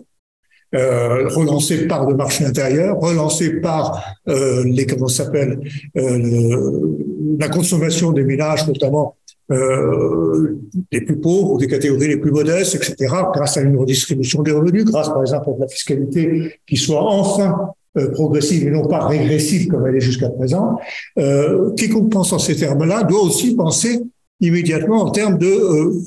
euh, 0.74 1.30
relancé 1.30 1.88
par 1.88 2.10
le 2.10 2.16
marché 2.16 2.44
intérieur, 2.44 3.00
relancé 3.00 3.62
par 3.62 4.04
euh, 4.28 4.64
les 4.66 4.86
comment 4.86 5.08
s'appelle 5.08 5.60
euh, 5.96 6.98
la 7.40 7.50
consommation 7.50 8.12
des 8.12 8.24
ménages, 8.24 8.68
notamment 8.68 9.16
euh, 9.52 10.58
des 10.92 11.02
plus 11.02 11.18
pauvres, 11.18 11.58
des 11.58 11.68
catégories 11.68 12.08
les 12.08 12.18
plus 12.18 12.32
modestes, 12.32 12.76
etc., 12.76 12.96
grâce 13.34 13.58
à 13.58 13.62
une 13.62 13.78
redistribution 13.78 14.42
des 14.42 14.52
revenus, 14.52 14.86
grâce 14.86 15.10
par 15.10 15.22
exemple 15.22 15.50
à 15.50 15.62
la 15.62 15.68
fiscalité 15.68 16.60
qui 16.68 16.78
soit 16.78 17.02
enfin 17.02 17.72
euh, 17.98 18.12
progressive 18.12 18.68
et 18.68 18.72
non 18.72 18.88
pas 18.88 19.08
régressive 19.08 19.68
comme 19.68 19.86
elle 19.88 19.96
est 19.96 20.02
jusqu'à 20.02 20.30
présent. 20.30 20.80
Euh, 21.18 21.72
quiconque 21.76 22.12
pense 22.12 22.34
en 22.34 22.40
ces 22.40 22.56
termes-là 22.56 23.04
doit 23.04 23.22
aussi 23.22 23.56
penser 23.56 24.02
immédiatement 24.42 25.04
en 25.04 25.12
termes 25.12 25.38
de 25.38 25.48
euh, 25.48 26.04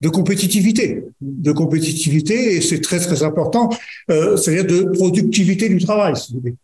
de 0.00 0.08
compétitivité, 0.08 1.04
de 1.20 1.52
compétitivité, 1.52 2.54
et 2.54 2.60
c'est 2.60 2.80
très 2.80 3.00
très 3.00 3.22
important, 3.22 3.68
euh, 4.10 4.36
c'est-à-dire 4.36 4.66
de 4.66 4.96
productivité 4.96 5.68
du 5.68 5.84
travail, 5.84 6.16
si 6.16 6.32
vous 6.32 6.40
voulez. 6.40 6.54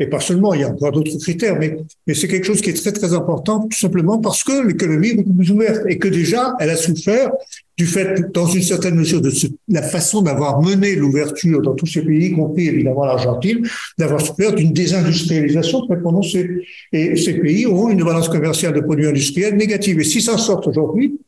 Et 0.00 0.06
pas 0.06 0.18
seulement, 0.18 0.54
il 0.54 0.62
y 0.62 0.64
a 0.64 0.68
encore 0.70 0.92
d'autres 0.92 1.16
critères, 1.18 1.58
mais, 1.58 1.76
c'est 2.14 2.26
quelque 2.26 2.46
chose 2.46 2.62
qui 2.62 2.70
est 2.70 2.74
très 2.82 2.90
très 2.90 3.12
important, 3.12 3.68
tout 3.68 3.78
simplement 3.78 4.18
parce 4.18 4.42
que 4.42 4.66
l'économie 4.66 5.10
est 5.10 5.14
beaucoup 5.16 5.34
plus 5.34 5.50
ouverte 5.50 5.82
et 5.88 5.98
que 5.98 6.08
déjà 6.08 6.54
elle 6.58 6.70
a 6.70 6.76
souffert 6.76 7.30
du 7.76 7.86
fait, 7.86 8.32
dans 8.32 8.46
une 8.46 8.62
certaine 8.62 8.94
mesure, 8.94 9.20
de 9.20 9.30
la 9.68 9.82
façon 9.82 10.22
d'avoir 10.22 10.62
mené 10.62 10.96
l'ouverture 10.96 11.60
dans 11.60 11.74
tous 11.74 11.86
ces 11.86 12.02
pays, 12.02 12.26
y 12.28 12.32
compris 12.32 12.68
évidemment 12.68 13.04
l'Argentine, 13.04 13.66
d'avoir 13.98 14.22
souffert 14.22 14.54
d'une 14.54 14.72
désindustrialisation 14.72 15.86
très 15.86 16.00
prononcée. 16.00 16.66
Et 16.92 17.16
ces 17.16 17.34
pays 17.34 17.66
ont 17.66 17.90
une 17.90 18.02
balance 18.02 18.28
commerciale 18.28 18.74
de 18.74 18.80
produits 18.80 19.06
industriels 19.06 19.56
négative. 19.56 20.00
Et 20.00 20.04
si 20.04 20.20
ça 20.20 20.36
sort 20.38 20.66
aujourd'hui, 20.66 21.18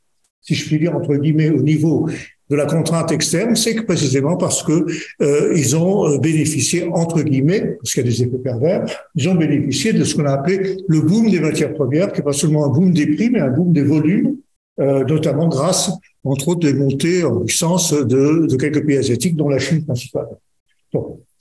si 0.42 0.54
je 0.54 0.66
puis 0.66 0.78
dire 0.78 0.94
entre 0.94 1.14
guillemets, 1.16 1.50
au 1.50 1.62
niveau 1.62 2.08
de 2.52 2.56
la 2.56 2.66
contrainte 2.66 3.10
externe, 3.12 3.56
c'est 3.56 3.74
que 3.74 3.82
précisément 3.82 4.36
parce 4.36 4.62
que 4.62 4.84
euh, 5.22 5.54
ils 5.56 5.74
ont 5.74 6.06
euh, 6.06 6.18
bénéficié 6.18 6.86
entre 6.92 7.22
guillemets, 7.22 7.78
parce 7.78 7.94
qu'il 7.94 8.04
y 8.04 8.06
a 8.06 8.10
des 8.10 8.22
effets 8.22 8.36
pervers, 8.36 8.84
ils 9.14 9.26
ont 9.30 9.34
bénéficié 9.34 9.94
de 9.94 10.04
ce 10.04 10.14
qu'on 10.14 10.26
a 10.26 10.32
appelé 10.32 10.76
le 10.86 11.00
boom 11.00 11.30
des 11.30 11.40
matières 11.40 11.72
premières, 11.72 12.12
qui 12.12 12.20
n'est 12.20 12.24
pas 12.24 12.34
seulement 12.34 12.66
un 12.66 12.68
boom 12.68 12.92
des 12.92 13.06
prix, 13.06 13.30
mais 13.30 13.40
un 13.40 13.50
boom 13.50 13.72
des 13.72 13.82
volumes, 13.82 14.36
euh, 14.80 15.02
notamment 15.04 15.48
grâce, 15.48 15.90
entre 16.24 16.48
autres, 16.48 16.60
des 16.60 16.74
montées 16.74 17.24
en 17.24 17.40
puissance 17.40 17.94
de, 17.94 18.46
de 18.46 18.56
quelques 18.56 18.84
pays 18.84 18.98
asiatiques, 18.98 19.34
dont 19.34 19.48
la 19.48 19.58
Chine 19.58 19.82
principale. 19.86 20.28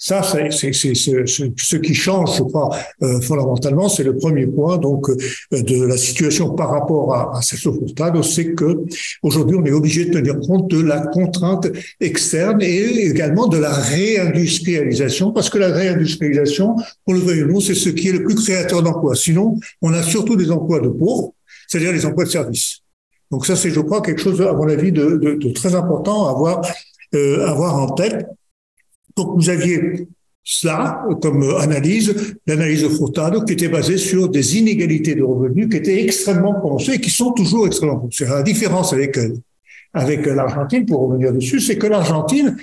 Ça, 0.04 0.24
c'est 0.24 0.50
ce, 0.74 1.76
qui 1.76 1.94
change, 1.94 2.36
je 2.38 2.42
crois, 2.42 2.76
euh, 3.04 3.22
fondamentalement, 3.22 3.88
c'est 3.88 4.04
le 4.04 4.18
premier 4.18 4.48
point 4.48 4.80
donc 4.80 5.08
euh, 5.12 5.62
de 5.62 5.86
la 5.86 5.96
situation 5.96 6.56
par 6.56 6.72
rapport 6.72 7.14
à, 7.14 7.38
à 7.38 7.42
stade, 7.44 8.24
c'est 8.24 8.54
que 8.56 8.84
aujourd'hui, 9.22 9.58
on 9.62 9.64
est 9.64 9.72
obligé 9.72 10.06
de 10.06 10.14
tenir 10.14 10.40
compte 10.40 10.72
de 10.72 10.82
la 10.82 11.02
contrainte 11.02 11.68
externe 12.00 12.64
et 12.64 13.10
également 13.10 13.46
de 13.46 13.60
la 13.60 13.72
réindustrialisation, 13.72 15.34
parce 15.34 15.52
que 15.52 15.60
la 15.60 15.70
réindustrialisation, 15.70 16.76
pour 17.06 17.14
le 17.14 17.20
veuille 17.20 17.44
ou 17.44 17.52
non, 17.52 17.60
c'est 17.60 17.76
ce 17.76 17.90
qui 17.90 18.08
est 18.08 18.14
le 18.14 18.24
plus 18.24 18.34
créateur 18.44 18.82
d'emplois. 18.82 19.14
Sinon, 19.14 19.60
on 19.84 19.94
a 19.94 20.02
surtout 20.02 20.36
des 20.36 20.50
emplois 20.50 20.80
de 20.80 20.90
pauvres, 20.90 21.36
c'est-à-dire 21.68 21.92
les 21.92 22.08
emplois 22.08 22.24
de 22.24 22.32
service. 22.32 22.80
Donc 23.30 23.46
ça, 23.46 23.56
c'est, 23.56 23.70
je 23.70 23.80
crois, 23.82 24.02
quelque 24.02 24.20
chose, 24.20 24.42
à 24.42 24.54
mon 24.54 24.68
avis, 24.68 24.92
de, 24.92 25.54
très 25.54 25.76
important 25.76 26.26
à 26.26 26.32
avoir, 26.32 26.62
euh, 27.14 27.46
avoir 27.46 27.76
en 27.76 27.92
tête. 27.92 28.26
Donc 29.22 29.36
vous 29.36 29.50
aviez 29.50 30.08
cela 30.44 31.06
comme 31.22 31.44
analyse, 31.60 32.36
l'analyse 32.48 32.84
de 32.84 32.90
Furtado, 32.90 33.44
qui 33.44 33.54
était 33.54 33.70
basée 33.70 33.98
sur 33.98 34.28
des 34.28 34.58
inégalités 34.58 35.14
de 35.14 35.22
revenus 35.22 35.70
qui 35.70 35.78
étaient 35.78 36.04
extrêmement 36.04 36.56
prononcées 36.56 36.94
et 36.94 37.00
qui 37.00 37.12
sont 37.12 37.32
toujours 37.32 37.68
extrêmement 37.68 37.98
prononcées. 37.98 38.26
La 38.26 38.42
différence 38.42 38.94
avec, 38.94 39.20
avec 39.94 40.26
l'Argentine, 40.26 40.86
pour 40.86 41.08
revenir 41.08 41.32
dessus, 41.34 41.60
c'est 41.60 41.78
que 41.78 41.86
l'Argentine 41.88 42.58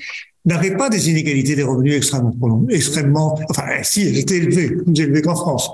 n'avait 0.45 0.77
pas 0.77 0.89
des 0.89 1.11
inégalités 1.11 1.55
des 1.55 1.63
revenus 1.63 1.95
extrêmement 1.95 2.33
prononcées, 2.33 2.75
extrêmement, 2.75 3.39
enfin, 3.49 3.65
si, 3.83 4.03
elles 4.03 4.19
étaient 4.19 4.39
élevées, 4.39 4.71
plus 4.71 5.01
élevées 5.01 5.23
qu'en 5.23 5.37
France. 5.37 5.71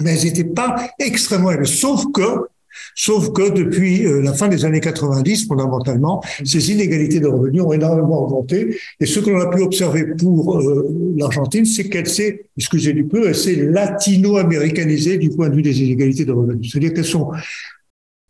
Mais 0.00 0.16
elles 0.16 0.24
n'étaient 0.24 0.44
pas 0.44 0.88
extrêmement 1.00 1.50
élevées. 1.50 1.66
Sauf 1.66 2.04
que 2.12 2.46
Sauf 2.94 3.32
que 3.32 3.50
depuis 3.50 4.06
euh, 4.06 4.22
la 4.22 4.32
fin 4.32 4.48
des 4.48 4.64
années 4.64 4.80
90, 4.80 5.46
fondamentalement, 5.46 6.22
ces 6.44 6.70
inégalités 6.70 7.20
de 7.20 7.26
revenus 7.26 7.62
ont 7.62 7.72
énormément 7.72 8.22
augmenté. 8.22 8.76
Et 9.00 9.06
ce 9.06 9.20
que 9.20 9.30
l'on 9.30 9.40
a 9.40 9.50
pu 9.50 9.62
observer 9.62 10.04
pour 10.18 10.58
euh, 10.58 11.14
l'Argentine, 11.16 11.64
c'est 11.64 11.88
qu'elle 11.88 12.08
s'est, 12.08 12.46
excusez 12.56 12.92
du 12.92 13.04
peu, 13.04 13.28
elle 13.28 13.34
s'est 13.34 13.56
latino-américanisée 13.56 15.18
du 15.18 15.30
point 15.30 15.48
de 15.48 15.56
vue 15.56 15.62
des 15.62 15.82
inégalités 15.82 16.24
de 16.24 16.32
revenus. 16.32 16.70
C'est-à-dire 16.70 16.94
qu'elles 16.94 17.04
sont 17.04 17.30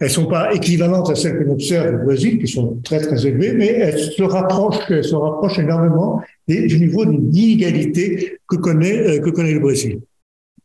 elles 0.00 0.10
sont 0.10 0.26
pas 0.26 0.52
équivalentes 0.52 1.08
à 1.10 1.14
celles 1.14 1.38
que 1.38 1.44
l'on 1.44 1.52
observe 1.52 1.94
au 1.94 2.04
Brésil, 2.04 2.38
qui 2.38 2.48
sont 2.48 2.80
très 2.82 3.00
très 3.00 3.26
élevées, 3.26 3.52
mais 3.52 3.66
elles 3.66 3.98
se 3.98 4.22
rapprochent, 4.22 4.90
elles 4.90 5.04
se 5.04 5.14
rapprochent 5.14 5.60
énormément 5.60 6.20
du 6.48 6.78
niveau 6.78 7.04
d'inégalité 7.06 8.38
que 8.48 8.56
connaît 8.56 8.98
euh, 8.98 9.20
que 9.20 9.30
connaît 9.30 9.54
le 9.54 9.60
Brésil. 9.60 10.00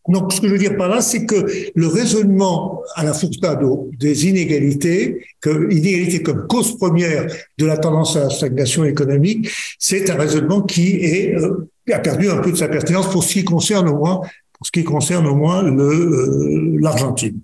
Donc, 0.10 0.34
ce 0.34 0.41
que 0.41 0.48
je 0.48 0.54
veux 0.54 0.60
dire 0.60 0.76
par 0.76 0.89
là, 0.89 1.02
c'est 1.02 1.26
que 1.26 1.36
le 1.76 1.88
raisonnement 1.88 2.82
à 2.95 3.04
la 3.04 3.13
Furtado 3.13 3.91
des 3.98 4.28
inégalités, 4.28 5.26
que 5.39 5.72
inégalités 5.72 6.24
comme 6.24 6.48
cause 6.48 6.78
première 6.78 7.28
de 7.58 7.65
la 7.65 7.78
tendance 7.78 8.17
à 8.17 8.22
la 8.22 8.30
stagnation 8.30 8.86
économique, 8.86 9.50
c'est 9.78 10.10
un 10.10 10.15
raisonnement 10.15 10.62
qui 10.62 11.34
euh, 11.36 11.69
a 11.91 12.00
perdu 12.00 12.30
un 12.30 12.38
peu 12.38 12.52
de 12.52 12.58
sa 12.58 12.67
pertinence 12.67 13.10
pour 13.12 13.24
ce 13.24 13.34
qui 13.34 13.43
concerne 13.43 13.88
au 13.88 13.98
moins, 13.98 14.22
pour 14.54 14.65
ce 14.65 14.72
qui 14.72 14.84
concerne 14.84 15.28
au 15.28 15.36
moins 15.36 15.63
euh, 15.63 16.78
l'Argentine. 16.80 17.39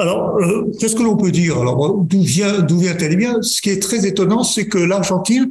Alors, 0.00 0.38
euh, 0.38 0.72
qu'est-ce 0.80 0.96
que 0.96 1.02
l'on 1.02 1.14
peut 1.14 1.30
dire? 1.30 1.58
Alors, 1.58 1.98
d'où 1.98 2.22
vient 2.22 2.60
d'où 2.60 2.78
vient-elle? 2.78 3.12
Eh 3.12 3.16
bien 3.16 3.42
Ce 3.42 3.60
qui 3.60 3.68
est 3.68 3.82
très 3.82 4.06
étonnant, 4.06 4.42
c'est 4.44 4.66
que 4.66 4.78
l'Argentine, 4.78 5.46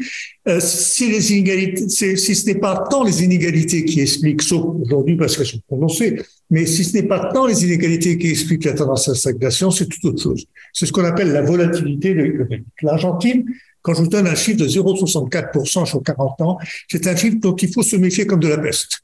euh, 0.48 0.60
si 0.60 1.22
ce 1.22 2.46
n'est 2.48 2.56
pas 2.56 2.84
tant 2.90 3.04
les 3.04 3.24
inégalités 3.24 3.86
qui 3.86 4.02
expliquent, 4.02 4.42
sauf 4.42 4.66
aujourd'hui 4.82 5.18
parce 5.18 5.38
qu'elles 5.38 5.46
sont 5.46 5.62
prononcées, 5.68 6.20
mais 6.50 6.66
si 6.66 6.84
ce 6.84 6.98
n'est 6.98 7.04
pas 7.04 7.30
tant 7.32 7.46
les 7.46 7.64
inégalités 7.64 8.18
qui 8.18 8.30
expliquent 8.30 8.66
la 8.66 8.74
tendance 8.74 9.08
à 9.08 9.12
la 9.12 9.18
stagnation, 9.18 9.70
c'est 9.70 9.86
tout 9.86 10.08
autre 10.08 10.24
chose. 10.24 10.46
C'est 10.74 10.88
ce 10.88 10.92
qu'on 10.92 11.06
appelle 11.06 11.32
la 11.32 11.44
volatilité 11.44 12.16
de 12.16 12.48
L'Argentine, 12.82 13.46
quand 13.84 13.94
je 13.94 14.02
vous 14.02 14.08
donne 14.08 14.26
un 14.26 14.34
chiffre 14.34 14.58
de 14.58 14.68
0,64% 14.68 15.86
sur 15.86 16.02
40 16.02 16.42
ans, 16.42 16.58
c'est 16.90 17.06
un 17.06 17.16
chiffre 17.16 17.38
dont 17.40 17.56
il 17.56 17.72
faut 17.72 17.84
se 17.84 17.98
méfier 17.98 18.26
comme 18.26 18.40
de 18.40 18.48
la 18.48 18.58
peste. 18.58 19.02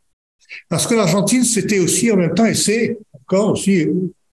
Parce 0.70 0.88
que 0.88 0.96
l'Argentine, 0.96 1.44
c'était 1.44 1.78
aussi 1.78 2.12
en 2.12 2.18
même 2.18 2.34
temps, 2.34 2.48
et 2.48 2.56
c'est 2.56 2.98
encore 3.14 3.52
aussi 3.52 3.86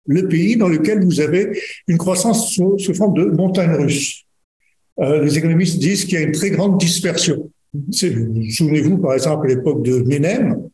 le 0.07 0.29
pays 0.29 0.57
dans 0.57 0.69
lequel 0.69 1.05
vous 1.05 1.21
avez 1.21 1.59
une 1.89 1.99
croissance 1.99 2.55
sous, 2.55 2.79
forme 2.95 3.15
de 3.15 3.25
montagne 3.25 3.73
russe. 3.73 4.25
Euh, 5.01 5.23
les 5.23 5.39
économistes 5.39 5.79
disent 5.79 6.05
qu'il 6.05 6.15
y 6.15 6.23
a 6.23 6.27
une 6.27 6.33
très 6.33 6.51
grande 6.51 6.79
dispersion. 6.79 7.51
Souvenez-vous, 7.91 8.99
par 8.99 9.15
exemple, 9.15 9.47
à 9.47 9.55
l'époque 9.55 9.83
de 9.83 9.99
Menem. 10.03 10.69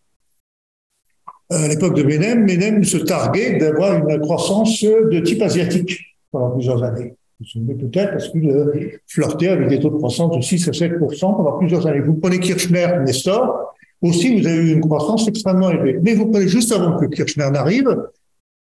Euh, 1.53 1.65
à 1.65 1.69
l'époque 1.69 1.97
de 1.97 2.03
Menem, 2.03 2.45
Menem 2.45 2.85
se 2.85 2.99
targuait 2.99 3.59
d'avoir 3.59 4.09
une 4.09 4.21
croissance 4.21 4.83
de 4.83 5.21
type 5.21 5.43
asiatique 5.43 6.01
pendant 6.31 6.51
plusieurs 6.51 6.83
années. 6.83 7.15
Vous 7.41 7.47
vous 7.47 7.47
souvenez 7.47 7.75
peut-être 7.75 8.13
parce 8.13 8.29
qu'il 8.29 9.01
flirtait 9.09 9.49
avec 9.49 9.69
des 9.69 9.81
taux 9.81 9.91
de 9.91 9.97
croissance 9.97 10.37
de 10.37 10.41
6 10.41 10.69
à 10.69 10.73
7 10.73 10.93
pendant 10.99 11.59
plusieurs 11.59 11.87
années. 11.87 12.01
Vous 12.01 12.15
prenez 12.15 12.39
Kirchner, 12.39 12.87
Nestor, 13.05 13.75
aussi 14.01 14.41
vous 14.41 14.47
avez 14.47 14.57
eu 14.57 14.73
une 14.75 14.81
croissance 14.81 15.27
extrêmement 15.29 15.71
élevée. 15.71 15.99
Mais 16.03 16.15
vous 16.15 16.27
prenez 16.27 16.47
juste 16.47 16.73
avant 16.73 16.99
que 16.99 17.07
Kirchner 17.07 17.51
n'arrive, 17.51 17.97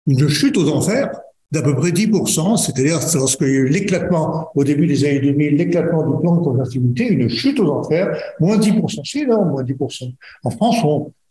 une 0.07 0.29
chute 0.29 0.57
aux 0.57 0.69
enfers 0.69 1.11
d'à 1.53 1.63
peu 1.63 1.77
près 1.77 1.91
10%, 1.91 2.57
c'est-à-dire 2.57 2.99
lorsqu'il 3.15 3.47
y 3.47 3.51
a 3.51 3.55
eu 3.55 3.69
l'éclatement 3.69 4.49
au 4.55 4.65
début 4.65 4.87
des 4.87 5.05
années 5.05 5.21
2000, 5.21 5.57
l'éclatement 5.57 6.03
du 6.09 6.21
plan 6.21 6.37
de 6.37 6.41
convertibilité, 6.43 7.09
une 7.09 7.29
chute 7.29 7.61
aux 7.61 7.71
enfers, 7.71 8.21
moins 8.41 8.59
10%, 8.59 9.01
c'est 9.05 9.21
énorme, 9.21 9.51
moins 9.51 9.63
10%. 9.63 10.13
En 10.43 10.51
France, 10.51 10.77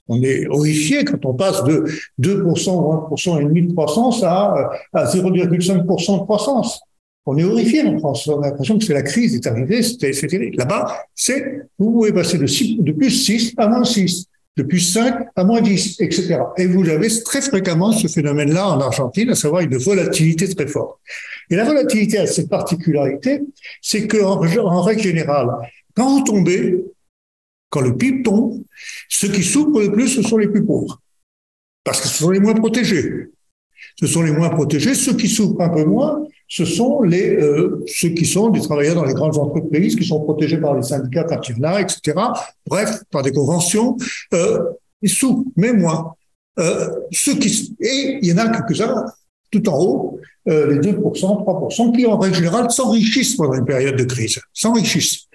on, 0.08 0.22
est 0.22 0.48
horrifié 0.48 1.04
quand 1.04 1.26
on 1.26 1.34
passe 1.34 1.64
de 1.66 1.86
2%, 2.22 2.44
1% 2.44 3.42
et 3.42 3.44
demi 3.44 3.68
de 3.68 3.74
croissance 3.74 4.24
à, 4.24 4.70
à 4.94 5.06
0,5% 5.06 6.20
de 6.20 6.24
croissance. 6.24 6.82
On 7.26 7.38
est 7.38 7.44
horrifié 7.44 7.84
en 7.84 7.98
France. 7.98 8.28
On 8.28 8.42
a 8.42 8.50
l'impression 8.50 8.78
que 8.78 8.86
c'est 8.86 8.94
la 8.94 9.02
crise 9.02 9.36
est 9.36 9.48
arrivée. 9.48 9.82
C'était, 9.82 10.52
là-bas, 10.56 10.96
c'est, 11.16 11.64
vous 11.80 11.92
pouvez 11.92 12.14
passer 12.14 12.38
de, 12.38 12.46
6, 12.46 12.78
de 12.80 12.92
plus 12.92 13.10
6 13.10 13.54
à 13.58 13.68
moins 13.68 13.84
6 13.84 14.28
de 14.58 14.64
plus 14.64 14.80
5 14.80 15.28
à 15.36 15.44
moins 15.44 15.62
10, 15.62 16.00
etc. 16.00 16.40
Et 16.58 16.66
vous 16.66 16.88
avez 16.88 17.10
très 17.24 17.42
fréquemment 17.42 17.92
ce 17.92 18.08
phénomène-là 18.08 18.70
en 18.70 18.80
Argentine, 18.80 19.30
à 19.32 19.36
savoir 19.36 19.62
une 19.62 19.78
volatilité 19.78 20.48
très 20.54 20.68
forte. 20.68 21.00
Et 21.50 21.56
la 21.56 21.66
volatilité 21.66 22.18
a 22.20 22.28
cette 22.28 22.50
particularité, 22.50 23.42
c'est 23.82 24.08
qu'en 24.08 24.42
en 24.42 24.82
règle 24.82 25.02
générale, 25.02 25.50
quand 25.94 26.10
vous 26.10 26.24
tombez, 26.24 26.84
quand 27.70 27.82
le 27.82 27.96
PIB 27.96 28.24
tombe, 28.24 28.64
ceux 29.10 29.30
qui 29.30 29.44
souffrent 29.44 29.82
le 29.82 29.92
plus, 29.92 30.08
ce 30.08 30.22
sont 30.22 30.38
les 30.38 30.48
plus 30.48 30.66
pauvres. 30.66 31.02
Parce 31.84 32.02
que 32.02 32.08
ce 32.08 32.18
sont 32.18 32.32
les 32.32 32.40
moins 32.40 32.54
protégés. 32.54 33.30
Ce 34.00 34.08
sont 34.08 34.22
les 34.22 34.32
moins 34.32 34.50
protégés. 34.50 34.96
Ceux 34.96 35.16
qui 35.16 35.28
souffrent 35.28 35.62
un 35.62 35.70
peu 35.70 35.84
moins, 35.84 36.24
ce 36.48 36.66
sont 36.66 37.02
les 37.02 37.36
euh, 37.36 37.84
ceux 37.88 38.10
qui 38.10 38.26
sont 38.26 38.50
des 38.50 38.62
travailleurs 38.62 38.96
dans 38.96 39.06
les 39.06 39.14
grandes 39.14 39.38
entreprises, 39.38 39.96
qui 39.96 40.06
sont 40.06 40.22
protégés 40.22 40.58
par 40.58 40.76
les 40.76 40.84
syndicats 40.84 41.24
quand 41.24 41.42
etc. 41.42 42.14
Bref, 42.68 43.02
par 43.12 43.24
des 43.24 43.32
conventions. 43.32 43.98
Euh, 44.34 44.60
souffrent, 45.08 45.44
mais 45.56 45.74
moins. 45.74 46.16
Euh, 46.58 46.90
ceux 47.12 47.36
qui 47.36 47.76
et 47.82 48.20
il 48.22 48.28
y 48.28 48.34
en 48.34 48.38
a 48.38 48.50
quelques-uns 48.50 49.06
tout 49.52 49.68
en 49.70 49.78
haut, 49.78 50.20
euh, 50.48 50.80
les 50.80 50.80
2%, 50.80 51.00
3%, 51.02 51.96
qui 51.96 52.06
en 52.06 52.18
règle 52.18 52.36
générale 52.36 52.72
s'enrichissent 52.72 53.36
pendant 53.36 53.56
une 53.56 53.66
période 53.66 53.96
de 53.96 54.04
crise, 54.04 54.40
s'enrichissent. 54.54 55.26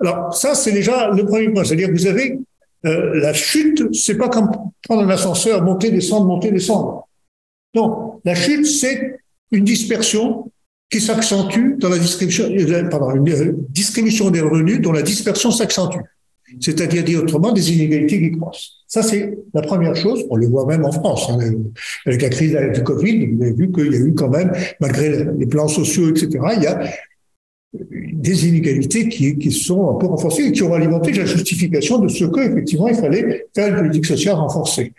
Alors 0.00 0.34
ça, 0.34 0.54
c'est 0.54 0.72
déjà 0.72 1.10
le 1.10 1.24
premier 1.24 1.50
point, 1.50 1.64
c'est-à-dire 1.64 1.90
vous 1.90 2.06
avez 2.06 2.38
euh, 2.86 3.20
la 3.20 3.32
chute, 3.32 3.94
c'est 3.94 4.16
pas 4.16 4.28
comme 4.28 4.50
prendre 4.82 5.02
un 5.02 5.10
ascenseur, 5.10 5.62
monter, 5.62 5.90
descendre, 5.90 6.26
monter, 6.26 6.50
descendre. 6.50 7.08
Non, 7.74 8.20
la 8.24 8.34
chute, 8.34 8.66
c'est 8.66 9.18
une 9.54 9.64
dispersion 9.64 10.50
qui 10.90 11.00
s'accentue 11.00 11.78
dans 11.78 11.88
la 11.88 11.98
distribution, 11.98 12.44
euh, 12.44 12.88
pardon, 12.88 13.14
une 13.14 13.28
euh, 13.28 13.52
distribution 13.70 14.30
des 14.30 14.40
revenus 14.40 14.80
dont 14.80 14.92
la 14.92 15.02
dispersion 15.02 15.50
s'accentue. 15.50 15.98
C'est-à-dire, 16.60 17.02
dit 17.02 17.16
autrement, 17.16 17.52
des 17.52 17.72
inégalités 17.72 18.20
qui 18.20 18.38
croissent. 18.38 18.84
Ça, 18.86 19.02
c'est 19.02 19.36
la 19.54 19.62
première 19.62 19.96
chose. 19.96 20.24
On 20.30 20.36
le 20.36 20.46
voit 20.46 20.66
même 20.66 20.84
en 20.84 20.92
France. 20.92 21.28
Hein, 21.30 21.38
avec 22.06 22.22
la 22.22 22.28
crise 22.28 22.56
du 22.74 22.82
Covid, 22.84 23.26
vous 23.26 23.42
avez 23.42 23.52
vu 23.52 23.72
qu'il 23.72 23.92
y 23.92 23.96
a 23.96 23.98
eu 23.98 24.14
quand 24.14 24.28
même, 24.28 24.52
malgré 24.78 25.24
les 25.36 25.46
plans 25.46 25.66
sociaux, 25.66 26.10
etc., 26.10 26.28
il 26.56 26.62
y 26.62 26.66
a 26.66 26.88
des 27.72 28.46
inégalités 28.46 29.08
qui, 29.08 29.36
qui 29.36 29.50
sont 29.50 29.90
un 29.90 29.94
peu 29.94 30.06
renforcées 30.06 30.44
et 30.44 30.52
qui 30.52 30.62
ont 30.62 30.74
alimenté 30.74 31.10
la 31.12 31.24
justification 31.24 31.98
de 31.98 32.06
ce 32.06 32.24
qu'effectivement, 32.24 32.86
il 32.86 32.94
fallait 32.94 33.46
faire 33.52 33.68
une 33.68 33.76
politique 33.76 34.06
sociale 34.06 34.36
renforcée. 34.36 34.92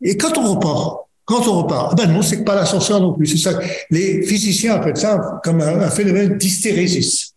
et 0.00 0.16
quand 0.16 0.36
on 0.36 0.54
repart, 0.54 1.02
quand 1.32 1.48
on 1.48 1.62
repart, 1.62 1.88
ah 1.92 1.94
ben 1.94 2.12
non, 2.12 2.20
c'est 2.20 2.44
pas 2.44 2.54
l'ascenseur 2.54 3.00
non 3.00 3.14
plus. 3.14 3.26
C'est 3.26 3.38
ça. 3.38 3.58
Les 3.90 4.22
physiciens 4.22 4.74
appellent 4.74 4.98
ça 4.98 5.40
comme 5.42 5.62
un, 5.62 5.88
phénomène 5.88 6.36
d'hystérésis. 6.36 7.34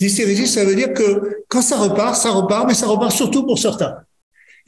D'hystérésis, 0.00 0.54
ça 0.54 0.64
veut 0.64 0.74
dire 0.74 0.94
que 0.94 1.44
quand 1.48 1.60
ça 1.60 1.78
repart, 1.78 2.16
ça 2.16 2.30
repart, 2.30 2.66
mais 2.66 2.74
ça 2.74 2.86
repart 2.86 3.12
surtout 3.12 3.44
pour 3.44 3.58
certains 3.58 3.94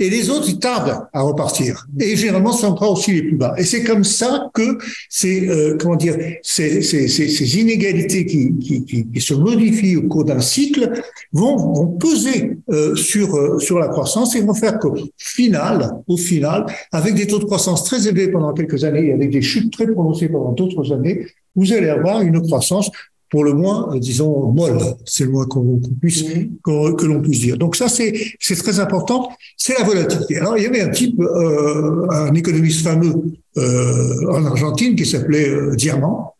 et 0.00 0.10
les 0.10 0.30
autres, 0.30 0.48
ils 0.48 0.58
tardent 0.60 1.08
à 1.12 1.22
repartir. 1.22 1.86
Et 1.98 2.14
généralement, 2.16 2.52
ce 2.52 2.62
sont 2.62 2.74
pas 2.74 2.86
aussi 2.86 3.12
les 3.12 3.22
plus 3.22 3.36
bas. 3.36 3.54
Et 3.58 3.64
c'est 3.64 3.82
comme 3.82 4.04
ça 4.04 4.48
que 4.54 4.78
ces, 5.08 5.48
euh, 5.48 5.76
comment 5.78 5.96
dire, 5.96 6.16
ces, 6.42 6.82
ces, 6.82 7.08
ces 7.08 7.58
inégalités 7.58 8.24
qui, 8.24 8.56
qui, 8.58 8.84
qui, 8.84 9.20
se 9.20 9.34
modifient 9.34 9.96
au 9.96 10.02
cours 10.02 10.24
d'un 10.24 10.40
cycle 10.40 10.92
vont, 11.32 11.56
vont 11.56 11.88
peser 11.88 12.58
euh, 12.70 12.94
sur, 12.94 13.34
euh, 13.34 13.58
sur 13.58 13.80
la 13.80 13.88
croissance 13.88 14.36
et 14.36 14.40
vont 14.40 14.54
faire 14.54 14.78
qu'au 14.78 14.94
final, 15.16 15.90
au 16.06 16.16
final, 16.16 16.66
avec 16.92 17.14
des 17.14 17.26
taux 17.26 17.40
de 17.40 17.44
croissance 17.44 17.82
très 17.84 18.06
élevés 18.06 18.28
pendant 18.28 18.52
quelques 18.52 18.84
années 18.84 19.06
et 19.06 19.12
avec 19.12 19.30
des 19.30 19.42
chutes 19.42 19.72
très 19.72 19.86
prononcées 19.86 20.28
pendant 20.28 20.52
d'autres 20.52 20.92
années, 20.92 21.26
vous 21.56 21.72
allez 21.72 21.88
avoir 21.88 22.20
une 22.20 22.40
croissance 22.40 22.90
pour 23.30 23.44
le 23.44 23.52
moins, 23.52 23.94
euh, 23.94 23.98
disons, 23.98 24.50
molle. 24.52 24.78
C'est 25.04 25.24
le 25.24 25.30
moins 25.30 25.46
qu'on 25.46 25.80
puisse, 26.00 26.24
que 26.64 27.06
l'on 27.06 27.20
puisse 27.20 27.40
dire. 27.40 27.58
Donc 27.58 27.76
ça, 27.76 27.88
c'est 27.88 28.14
très 28.56 28.80
important. 28.80 29.30
C'est 29.56 29.78
la 29.78 29.84
volatilité. 29.84 30.38
Alors, 30.38 30.56
il 30.56 30.64
y 30.64 30.66
avait 30.66 30.80
un 30.80 30.90
type, 30.90 31.20
euh, 31.20 32.06
un 32.10 32.34
économiste 32.34 32.82
fameux 32.86 33.14
euh, 33.56 34.30
en 34.30 34.44
Argentine 34.44 34.94
qui 34.94 35.04
s'appelait 35.04 35.48
euh, 35.48 35.74
Diamant, 35.74 36.34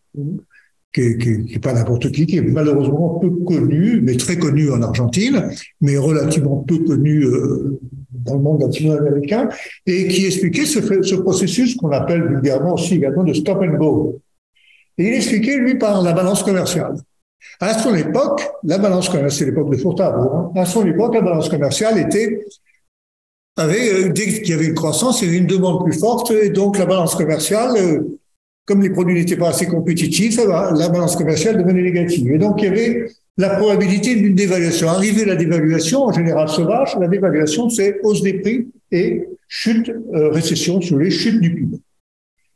qui 0.93 1.01
n'est 1.01 1.19
qui, 1.19 1.45
qui 1.45 1.59
pas 1.59 1.75
n'importe 1.75 2.11
qui, 2.11 2.27
qui 2.27 2.39
est 2.39 2.43
malheureusement 2.43 3.19
peu 3.21 3.31
connu, 3.31 4.01
mais 4.03 4.17
très 4.17 4.39
connu 4.39 4.71
en 4.71 4.81
Argentine, 4.83 5.51
mais 5.81 5.99
relativement 5.99 6.65
peu 6.67 6.79
connu 6.79 7.25
dans 8.11 8.35
le 8.35 8.41
monde 8.43 8.63
latino-américain, 8.63 9.49
et 9.87 10.09
qui 10.09 10.25
expliquait 10.27 10.65
ce, 10.65 10.81
ce 11.03 11.15
processus 11.17 11.77
qu'on 11.77 11.91
appelle 11.91 12.27
vulgairement 12.27 12.75
aussi 12.75 12.95
également 12.95 13.25
de 13.25 13.35
stop 13.35 13.59
and 13.63 13.77
go. 13.77 14.21
Et 14.99 15.09
il 15.09 15.15
expliquait, 15.15 15.57
lui, 15.57 15.77
par 15.77 16.03
la 16.03 16.13
balance 16.13 16.43
commerciale. 16.43 16.97
À 17.61 17.75
son 17.79 17.95
époque, 17.95 18.43
la 18.65 18.79
balance 18.79 19.09
commerciale, 19.09 19.33
c'est 19.33 19.45
l'époque 19.47 19.71
de 19.71 19.77
Furtado, 19.77 20.21
hein, 20.21 20.53
à 20.57 20.65
son 20.65 20.87
époque, 20.87 21.15
la 21.15 21.23
balance 21.23 21.49
commerciale 21.49 21.99
était, 21.99 22.45
avait, 23.57 23.93
euh, 23.93 24.13
dès 24.13 24.27
qu'il 24.27 24.51
y 24.51 24.53
avait 24.53 24.67
une 24.67 24.75
croissance, 24.75 25.23
il 25.23 25.27
y 25.27 25.29
avait 25.29 25.39
une 25.39 25.47
demande 25.47 25.85
plus 25.85 25.99
forte, 25.99 26.31
et 26.33 26.51
donc 26.51 26.79
la 26.79 26.87
balance 26.87 27.15
commerciale, 27.15 27.77
euh, 27.77 28.19
comme 28.65 28.83
les 28.83 28.91
produits 28.91 29.15
n'étaient 29.15 29.37
pas 29.37 29.49
assez 29.49 29.67
compétitifs, 29.67 30.37
la 30.37 30.89
balance 30.89 31.17
commerciale 31.17 31.57
devenait 31.57 31.83
négative. 31.83 32.31
Et 32.31 32.39
donc, 32.39 32.61
il 32.61 32.65
y 32.65 32.69
avait 32.69 33.07
la 33.39 33.51
probabilité 33.57 34.15
d'une 34.17 34.35
dévaluation. 34.35 34.89
Arrivé 34.89 35.25
la 35.25 35.37
dévaluation, 35.37 36.03
en 36.03 36.13
général 36.13 36.49
sauvage, 36.49 36.97
la 37.01 37.09
dévaluation, 37.09 37.71
c'est 37.71 37.99
hausse 38.03 38.21
des 38.21 38.35
prix 38.35 38.69
et 38.91 39.27
chute, 39.47 39.89
euh, 39.89 40.29
récession 40.31 40.81
sur 40.81 40.99
les 40.99 41.11
chutes 41.11 41.41
du 41.41 41.55
PIB. 41.55 41.79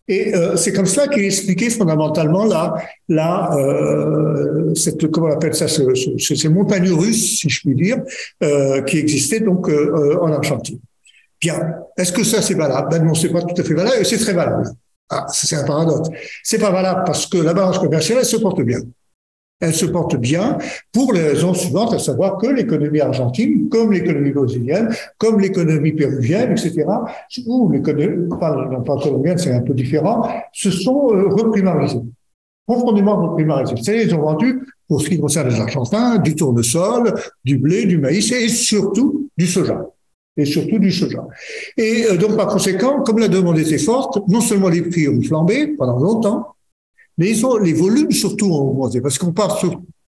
Et 0.08 0.34
euh, 0.34 0.56
c'est 0.56 0.72
comme 0.72 0.86
cela 0.86 1.06
qu'il 1.08 1.24
expliquait 1.24 1.70
fondamentalement 1.70 2.44
la, 2.44 2.74
la, 3.08 3.54
euh, 3.56 4.74
cette, 4.74 5.10
comment 5.10 5.28
on 5.28 5.32
appelle 5.32 5.54
ça, 5.54 5.68
ce, 5.68 5.82
ce, 5.94 6.34
ces 6.34 6.48
montagnes 6.48 6.90
russes, 6.90 7.38
si 7.38 7.48
je 7.48 7.60
puis 7.60 7.74
dire, 7.74 7.98
euh, 8.42 8.82
qui 8.82 8.98
existaient 8.98 9.40
donc 9.40 9.68
euh, 9.68 10.18
en 10.20 10.32
Argentine. 10.32 10.80
Bien, 11.40 11.74
est-ce 11.96 12.12
que 12.12 12.24
ça 12.24 12.42
c'est 12.42 12.54
valable? 12.54 12.88
Ben 12.90 13.04
non, 13.04 13.14
c'est 13.14 13.30
pas 13.30 13.42
tout 13.42 13.60
à 13.60 13.64
fait 13.64 13.74
valable, 13.74 13.96
et 14.00 14.04
c'est 14.04 14.18
très 14.18 14.32
valable. 14.32 14.68
Ah, 15.08 15.26
c'est 15.32 15.56
un 15.56 15.64
paradoxe. 15.64 16.08
C'est 16.42 16.58
pas 16.58 16.70
valable 16.70 17.02
parce 17.06 17.26
que 17.26 17.38
la 17.38 17.54
balance 17.54 17.78
commerciale 17.78 18.18
elle 18.20 18.24
se 18.24 18.36
porte 18.36 18.60
bien 18.62 18.78
elle 19.62 19.72
se 19.72 19.86
porte 19.86 20.16
bien 20.16 20.58
pour 20.92 21.12
les 21.12 21.22
raisons 21.22 21.54
suivantes, 21.54 21.94
à 21.94 21.98
savoir 22.00 22.36
que 22.36 22.48
l'économie 22.48 23.00
argentine, 23.00 23.68
comme 23.68 23.92
l'économie 23.92 24.32
brésilienne, 24.32 24.90
comme 25.18 25.40
l'économie 25.40 25.92
péruvienne, 25.92 26.50
etc., 26.50 26.84
ou 27.46 27.70
l'économie, 27.70 28.28
pas 28.38 28.96
colombienne, 29.00 29.38
c'est 29.38 29.52
un 29.52 29.62
peu 29.62 29.72
différent, 29.72 30.28
se 30.52 30.70
sont 30.70 31.14
euh, 31.14 31.28
reprimarisés, 31.28 32.00
profondément 32.66 33.28
reprimarisés. 33.28 33.76
C'est-à-dire, 33.80 34.06
ils 34.08 34.14
ont 34.16 34.22
vendu, 34.22 34.66
pour 34.88 35.00
ce 35.00 35.08
qui 35.08 35.18
concerne 35.18 35.48
les 35.48 35.60
Argentins, 35.60 36.18
du 36.18 36.34
tournesol, 36.34 37.14
du 37.44 37.56
blé, 37.56 37.86
du 37.86 37.98
maïs 37.98 38.32
et 38.32 38.48
surtout 38.48 39.30
du 39.38 39.46
soja 39.46 39.86
et 40.36 40.44
surtout 40.44 40.78
du 40.78 40.90
soja. 40.90 41.26
Et 41.76 42.06
euh, 42.10 42.16
donc, 42.16 42.36
par 42.36 42.48
conséquent, 42.48 43.02
comme 43.02 43.18
la 43.18 43.28
demande 43.28 43.58
était 43.58 43.78
forte, 43.78 44.18
non 44.28 44.40
seulement 44.40 44.70
les 44.70 44.82
prix 44.82 45.06
ont 45.06 45.20
flambé 45.20 45.68
pendant 45.76 45.98
longtemps, 45.98 46.54
mais 47.18 47.30
ils 47.30 47.44
ont, 47.44 47.56
les 47.56 47.72
volumes 47.72 48.10
surtout 48.10 48.46
ont 48.46 48.70
augmenté. 48.70 49.00
Parce 49.00 49.18
qu'on 49.18 49.32
parle 49.32 49.52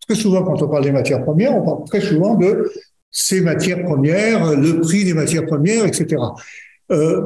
très 0.08 0.14
souvent, 0.14 0.42
quand 0.42 0.60
on 0.62 0.68
parle 0.68 0.84
des 0.84 0.92
matières 0.92 1.22
premières, 1.24 1.56
on 1.56 1.62
parle 1.62 1.84
très 1.84 2.00
souvent 2.00 2.34
de 2.34 2.70
ces 3.10 3.40
matières 3.40 3.82
premières, 3.84 4.54
le 4.54 4.80
prix 4.80 5.04
des 5.04 5.14
matières 5.14 5.46
premières, 5.46 5.86
etc. 5.86 6.16
Euh, 6.90 7.22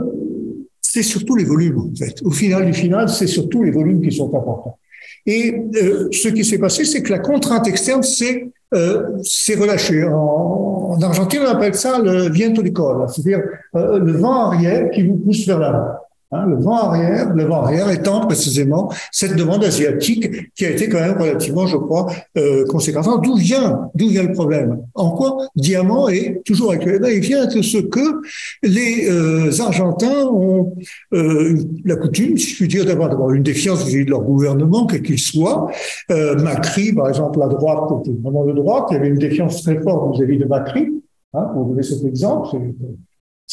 c'est 0.80 1.02
surtout 1.02 1.36
les 1.36 1.44
volumes, 1.44 1.78
en 1.78 1.94
fait. 1.96 2.22
Au 2.22 2.30
final 2.30 2.66
du 2.66 2.72
final, 2.72 3.08
c'est 3.08 3.26
surtout 3.26 3.62
les 3.62 3.70
volumes 3.70 4.00
qui 4.02 4.12
sont 4.12 4.26
importants. 4.28 4.78
Et 5.24 5.54
euh, 5.76 6.08
ce 6.10 6.28
qui 6.28 6.44
s'est 6.44 6.58
passé, 6.58 6.84
c'est 6.84 7.02
que 7.02 7.10
la 7.10 7.18
contrainte 7.18 7.66
externe 7.66 8.02
s'est 8.02 8.48
euh, 8.74 9.18
relâchée. 9.58 10.04
En, 10.04 10.96
en, 10.96 11.02
Argentine, 11.02 11.40
on 11.44 11.50
appelle 11.50 11.74
ça 11.74 12.00
le 12.00 12.28
viento 12.28 12.62
di 12.62 12.72
cola, 12.72 13.08
c'est-à-dire 13.08 13.42
le 13.74 14.12
vent 14.12 14.50
arrière 14.50 14.90
qui 14.90 15.06
vous 15.06 15.16
pousse 15.16 15.46
vers 15.46 15.58
l'avant. 15.58 15.96
Hein, 16.34 16.46
le 16.46 16.56
vent 16.56 16.78
arrière, 16.78 17.34
le 17.34 17.44
vent 17.44 17.62
arrière 17.64 17.90
étant 17.90 18.26
précisément 18.26 18.90
cette 19.10 19.36
demande 19.36 19.62
asiatique 19.64 20.54
qui 20.54 20.64
a 20.64 20.70
été 20.70 20.88
quand 20.88 21.00
même 21.00 21.18
relativement, 21.20 21.66
je 21.66 21.76
crois, 21.76 22.06
euh, 22.38 22.64
conséquente. 22.64 23.06
D'où 23.22 23.36
vient, 23.36 23.90
d'où 23.94 24.08
vient 24.08 24.22
le 24.22 24.32
problème? 24.32 24.78
En 24.94 25.10
quoi 25.10 25.36
Diamant 25.56 26.08
est 26.08 26.40
toujours 26.46 26.72
actuel? 26.72 27.02
Eh 27.06 27.16
Il 27.16 27.20
vient 27.20 27.44
de 27.44 27.60
ce 27.60 27.76
que 27.76 28.22
les 28.62 29.10
euh, 29.10 29.50
Argentins 29.60 30.26
ont 30.26 30.74
euh, 31.12 31.58
la 31.84 31.96
coutume, 31.96 32.38
si 32.38 32.50
je 32.50 32.56
puis 32.56 32.68
dire, 32.68 32.86
d'avoir 32.86 33.30
une 33.32 33.42
défiance 33.42 33.84
vis-à-vis 33.84 34.06
de 34.06 34.10
leur 34.10 34.22
gouvernement, 34.22 34.86
quel 34.86 35.02
qu'il 35.02 35.18
soit. 35.18 35.70
Euh, 36.10 36.40
Macri, 36.42 36.94
par 36.94 37.08
exemple, 37.08 37.40
la 37.40 37.48
droite, 37.48 37.90
vraiment 38.22 38.46
de 38.46 38.52
droite, 38.52 38.86
il 38.90 38.94
y 38.94 38.96
avait 38.96 39.08
une 39.08 39.18
défiance 39.18 39.62
très 39.62 39.78
forte 39.82 40.16
vis-à-vis 40.16 40.38
de 40.38 40.46
Macri. 40.46 40.88
Hein, 41.34 41.48
pour 41.54 41.64
donner 41.64 41.82
cet 41.82 42.04
exemple, 42.04 42.56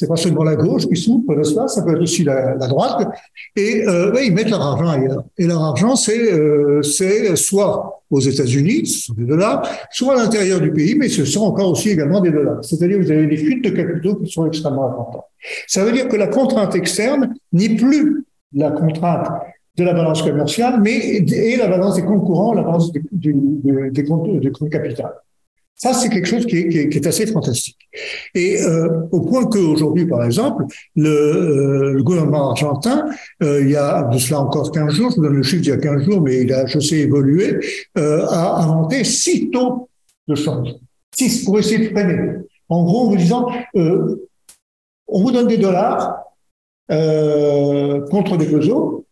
pas 0.08 0.16
seulement 0.16 0.44
la 0.44 0.56
gauche 0.56 0.88
qui 0.88 0.96
souffre 0.96 1.36
de 1.36 1.44
cela, 1.44 1.68
ça 1.68 1.84
peut 1.84 1.94
être 1.94 2.02
aussi 2.02 2.24
la, 2.24 2.56
droite. 2.56 3.08
Et 3.56 3.88
euh, 3.88 4.14
ils 4.24 4.34
mettent 4.34 4.50
leur 4.50 4.62
argent 4.62 4.88
ailleurs. 4.88 5.24
Et 5.38 5.46
leur 5.46 5.62
argent, 5.62 5.96
c'est 5.96 6.32
euh, 6.32 6.82
c'est 6.82 7.36
soit 7.36 8.02
aux 8.10 8.20
États-Unis, 8.20 8.86
ce 8.86 9.06
sont 9.08 9.14
des 9.14 9.26
dollars, 9.26 9.68
soit 9.92 10.14
à 10.14 10.24
l'intérieur 10.24 10.60
du 10.60 10.72
pays, 10.72 10.96
mais 10.96 11.10
ce 11.10 11.26
sont 11.26 11.42
encore 11.42 11.72
aussi 11.72 11.90
également 11.90 12.22
des 12.22 12.32
dollars. 12.32 12.64
C'est-à-dire 12.64 13.00
vous 13.00 13.12
avez 13.12 13.28
des 13.28 13.38
fuites 13.38 13.64
de 13.64 13.70
capitaux 13.70 14.16
qui 14.16 14.32
sont 14.32 14.48
extrêmement 14.48 14.88
importantes. 14.88 15.26
Ça 15.68 15.84
veut 15.84 15.92
dire 15.92 16.08
que 16.08 16.16
la 16.16 16.28
contrainte 16.28 16.76
externe 16.76 17.36
n'est 17.52 17.76
plus 17.76 18.26
la 18.54 18.72
contrainte 18.72 19.28
de 19.78 19.84
la 19.84 19.94
balance 19.94 20.22
commerciale, 20.22 20.80
mais 20.82 20.98
et 20.98 21.58
la 21.58 21.68
balance 21.68 21.96
des 21.96 22.04
comptes 22.04 22.26
courants, 22.26 22.54
la 22.54 22.64
balance 22.64 22.92
des, 22.92 23.02
des, 23.12 23.92
des 23.92 24.04
comptes 24.04 24.40
de 24.40 24.70
capital. 24.70 25.14
Ça, 25.82 25.94
c'est 25.94 26.10
quelque 26.10 26.28
chose 26.28 26.46
qui 26.46 26.58
est, 26.58 27.08
assez 27.08 27.26
fantastique. 27.26 27.78
Et 28.36 28.62
euh, 28.62 29.08
au 29.12 29.22
point 29.22 29.46
qu'aujourd'hui, 29.46 30.06
par 30.06 30.26
exemple, 30.26 30.66
le, 30.98 31.10
euh, 31.10 32.04
gouvernement 32.04 32.50
argentin, 32.50 33.06
euh, 33.42 33.62
il 33.62 33.70
y 33.70 33.78
a 33.78 34.04
de 34.04 34.18
cela 34.18 34.42
encore 34.42 34.74
15 34.74 34.94
jours, 34.94 35.10
je 35.12 35.16
vous 35.16 35.22
donne 35.22 35.38
le 35.38 35.44
chiffre 35.44 35.62
d'il 35.62 35.70
y 35.70 35.74
a 35.74 35.78
15 35.78 36.04
jours, 36.04 36.20
mais 36.20 36.42
il 36.42 36.52
a, 36.52 36.66
je 36.66 36.80
sais, 36.80 36.98
évolué, 36.98 37.60
a 37.96 38.62
inventé 38.62 39.06
six 39.06 39.50
taux 39.52 39.88
de 40.28 40.36
change. 40.36 40.68
Six, 41.16 41.46
pour 41.46 41.58
essayer 41.58 41.88
de 41.88 41.92
freiner. 41.92 42.34
En 42.68 42.84
gros, 42.84 43.06
en 43.06 43.10
vous 43.12 43.18
disant, 43.18 43.48
on 43.74 45.22
vous 45.24 45.32
donne 45.32 45.48
des 45.48 45.58
dollars 45.58 46.24
contre 46.90 48.36
des 48.36 48.48
pesos, 48.48 49.06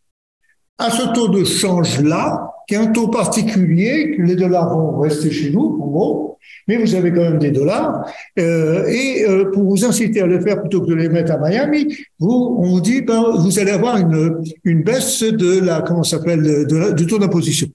à 0.78 0.92
ce 0.92 1.14
taux 1.14 1.30
de 1.30 1.46
change-là, 1.46 2.47
qui 2.68 2.76
est 2.76 2.78
un 2.78 2.88
taux 2.88 3.08
particulier, 3.08 4.18
que 4.18 4.22
les 4.22 4.36
dollars 4.36 4.70
vont 4.70 5.00
rester 5.00 5.32
chez 5.32 5.52
nous, 5.52 5.80
en 5.82 5.88
gros, 5.88 6.38
mais 6.68 6.76
vous 6.76 6.94
avez 6.96 7.12
quand 7.14 7.22
même 7.22 7.40
des 7.40 7.52
dollars. 7.52 8.06
Euh, 8.38 8.86
et 8.88 9.26
euh, 9.26 9.50
pour 9.52 9.64
vous 9.64 9.86
inciter 9.86 10.22
à 10.22 10.28
le 10.28 10.42
faire 10.42 10.60
plutôt 10.60 10.82
que 10.82 10.88
de 10.88 10.96
les 10.96 11.08
mettre 11.08 11.32
à 11.32 11.38
Miami, 11.38 11.96
vous, 12.20 12.58
on 12.60 12.64
vous 12.64 12.82
dit, 12.82 13.02
ben, 13.02 13.24
vous 13.38 13.58
allez 13.58 13.72
avoir 13.72 13.98
une, 13.98 14.84
baisse 14.84 15.24
de 15.24 15.60
la, 15.62 15.82
comment 15.82 16.04
s'appelle, 16.04 16.68
du 16.96 17.08
taux 17.08 17.20
d'imposition. 17.20 17.68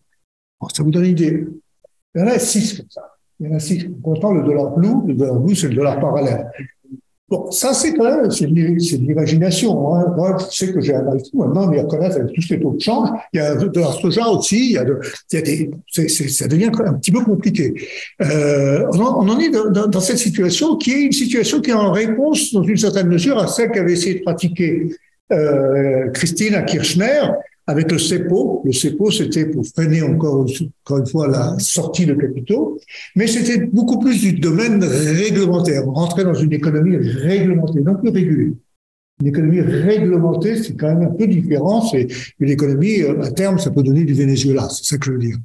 ça 0.75 0.83
vous 0.83 0.91
donne 0.91 1.05
une 1.05 1.13
idée. 1.13 1.47
Il 2.15 2.21
y 2.21 2.25
en 2.25 2.27
a 2.27 2.39
six 2.39 2.77
comme 2.77 2.91
ça. 2.91 3.03
Il 3.41 3.49
y 3.49 3.53
en 3.53 3.57
a 3.57 3.59
six. 3.59 3.89
Pourtant, 4.03 4.33
le 4.33 4.43
dollar 4.43 4.77
blue, 4.77 5.07
le 5.07 5.15
dollar 5.15 5.37
blue, 5.37 5.57
c'est 5.57 5.69
le 5.69 5.75
dollar 5.75 5.99
parallèle. 5.99 6.51
Bon, 7.33 7.51
ça, 7.51 7.73
c'est 7.73 7.95
quand 7.95 8.05
même, 8.05 8.31
c'est 8.31 8.47
de 8.47 9.07
l'imagination. 9.07 9.95
Hein. 9.95 10.13
Moi, 10.15 10.37
je 10.39 10.55
sais 10.55 10.71
que 10.71 10.83
j'ai 10.83 10.95
un 10.95 11.01
tout 11.01 11.39
maintenant, 11.39 11.67
mais 11.67 11.79
à 11.79 11.85
connaître 11.85 12.17
avec 12.17 12.35
tous 12.35 12.43
ces 12.43 12.61
taux 12.61 12.75
de 12.75 12.81
change, 12.83 13.09
il 13.33 13.39
y 13.39 13.41
a 13.41 13.55
de, 13.55 13.81
la 13.81 13.87
soja 13.87 14.29
aussi, 14.29 14.67
il 14.67 14.73
y 14.73 14.77
a, 14.77 15.41
des, 15.41 15.71
ça 16.29 16.47
devient 16.47 16.71
un 16.85 16.93
petit 16.93 17.11
peu 17.11 17.25
compliqué. 17.25 17.73
Euh, 18.21 18.85
on, 18.93 19.31
en, 19.31 19.39
est 19.39 19.49
dans, 19.49 20.01
cette 20.01 20.19
situation 20.19 20.77
qui 20.77 20.91
est 20.91 21.01
une 21.05 21.13
situation 21.13 21.63
qui 21.63 21.71
est 21.71 21.73
en 21.73 21.91
réponse, 21.91 22.53
dans 22.53 22.65
une 22.65 22.77
certaine 22.77 23.09
mesure, 23.09 23.39
à 23.39 23.47
celle 23.47 23.71
qu'avait 23.71 23.95
essayé 23.95 24.17
de 24.17 24.25
pratiquer 24.25 24.95
euh, 25.33 26.11
Christine 26.11 26.63
Kirchner, 26.67 27.31
avec 27.67 27.91
le 27.91 27.99
CEPO. 27.99 28.63
Le 28.65 28.73
CEPO, 28.73 29.11
c'était 29.11 29.47
pour 29.47 29.65
freiner 29.67 30.03
encore, 30.03 30.47
une 30.47 31.07
fois 31.07 31.29
la 31.29 31.59
sortie 31.59 32.07
de 32.07 32.15
capitaux, 32.15 32.79
mais 33.17 33.27
c'était 33.27 33.67
beaucoup 33.67 33.99
plus 33.99 34.21
du 34.21 34.33
domaine 34.33 34.83
réglementaire. 34.83 35.87
On 35.87 35.93
rentrait 35.93 36.25
dans 36.25 36.35
une 36.35 36.53
économie 36.53 36.97
réglementée, 36.97 37.81
non 37.81 37.97
plus 37.97 38.11
régulée. 38.11 38.53
Une 39.21 39.29
économie 39.29 39.61
réglementée, 39.61 40.57
c'est 40.63 40.75
quand 40.75 40.89
même 40.89 41.09
un 41.09 41.15
peu 41.15 41.27
différent. 41.27 41.83
C'est 41.83 42.09
une 42.41 42.51
économie, 42.51 43.03
à 43.03 43.31
terme, 43.31 43.59
ça 43.59 43.71
peut 43.71 43.83
donner 43.83 44.05
du 44.05 44.15
Venezuela, 44.15 44.69
c'est 44.69 44.85
ça 44.85 44.99
que 44.99 45.07
je 45.07 45.13
veux 45.13 45.19
dire. 45.19 45.37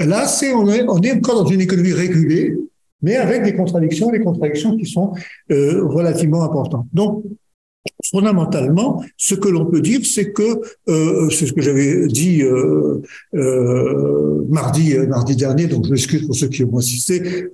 Là, 0.00 0.26
c'est 0.26 0.52
on 0.54 0.66
est, 0.68 0.84
on 0.88 0.98
est 1.02 1.12
encore 1.12 1.44
dans 1.44 1.50
une 1.50 1.60
économie 1.60 1.92
régulée, 1.92 2.56
mais 3.02 3.16
avec 3.16 3.42
des 3.42 3.54
contradictions, 3.54 4.10
des 4.10 4.20
contradictions 4.20 4.76
qui 4.76 4.86
sont 4.86 5.12
euh, 5.50 5.84
relativement 5.84 6.42
importantes. 6.42 6.86
Donc, 6.92 7.24
fondamentalement, 8.10 9.02
ce 9.16 9.34
que 9.34 9.48
l'on 9.48 9.66
peut 9.66 9.80
dire, 9.80 10.00
c'est 10.04 10.32
que 10.32 10.60
euh, 10.88 11.28
c'est 11.30 11.46
ce 11.46 11.52
que 11.52 11.60
j'avais 11.60 12.06
dit 12.06 12.42
euh, 12.42 13.00
euh, 13.34 14.44
mardi 14.48 14.96
mardi 15.08 15.36
dernier. 15.36 15.66
Donc, 15.66 15.86
je 15.86 15.90
m'excuse 15.90 16.26
pour 16.26 16.34
ceux 16.34 16.48
qui 16.48 16.64
ont 16.64 16.76
assisté. 16.76 17.48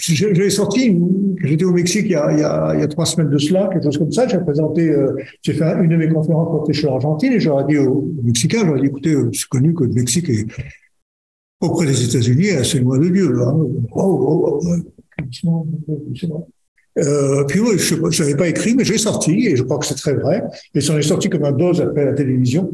J'avais 0.00 0.50
sorti, 0.50 0.96
j'étais 1.42 1.64
au 1.64 1.72
Mexique 1.72 2.06
il 2.06 2.12
y, 2.12 2.14
a, 2.14 2.86
trois 2.88 3.06
semaines 3.06 3.30
de 3.30 3.38
cela, 3.38 3.68
quelque 3.72 3.84
chose 3.84 3.98
comme 3.98 4.12
ça. 4.12 4.28
J'ai 4.28 4.38
présenté, 4.38 4.94
j'ai 5.42 5.52
fait 5.52 5.64
une 5.82 5.90
de 5.90 5.96
mes 5.96 6.08
conférences 6.08 6.48
pour 6.48 6.64
pêcheurs 6.64 6.94
argentine 6.94 7.32
et 7.32 7.40
j'aurais 7.40 7.64
dit 7.64 7.78
aux 7.78 8.12
Mexicains, 8.22 8.64
j'aurais 8.64 8.80
dit, 8.80 8.86
écoutez, 8.86 9.16
c'est 9.32 9.48
connu 9.48 9.74
que 9.74 9.84
le 9.84 9.92
Mexique 9.92 10.28
est 10.30 10.46
auprès 11.60 11.86
des 11.86 12.04
États-Unis 12.04 12.50
assez 12.50 12.78
loin 12.80 12.98
de 12.98 13.08
Dieu. 13.08 13.32
Là. 13.32 13.52
Oh, 13.52 13.80
oh, 13.94 14.60
oh, 14.62 14.76
euh, 16.98 17.44
puis 17.44 17.60
oui, 17.60 17.78
je 17.78 18.22
n'avais 18.22 18.36
pas 18.36 18.48
écrit, 18.48 18.74
mais 18.74 18.84
j'ai 18.84 18.98
sorti, 18.98 19.46
et 19.46 19.56
je 19.56 19.62
crois 19.62 19.78
que 19.78 19.86
c'est 19.86 19.96
très 19.96 20.14
vrai. 20.14 20.42
Et 20.74 20.80
ça 20.80 20.94
en 20.94 20.98
est 20.98 21.02
sorti 21.02 21.28
comme 21.28 21.44
un 21.44 21.52
dose 21.52 21.80
après 21.80 22.04
la 22.04 22.12
télévision, 22.12 22.70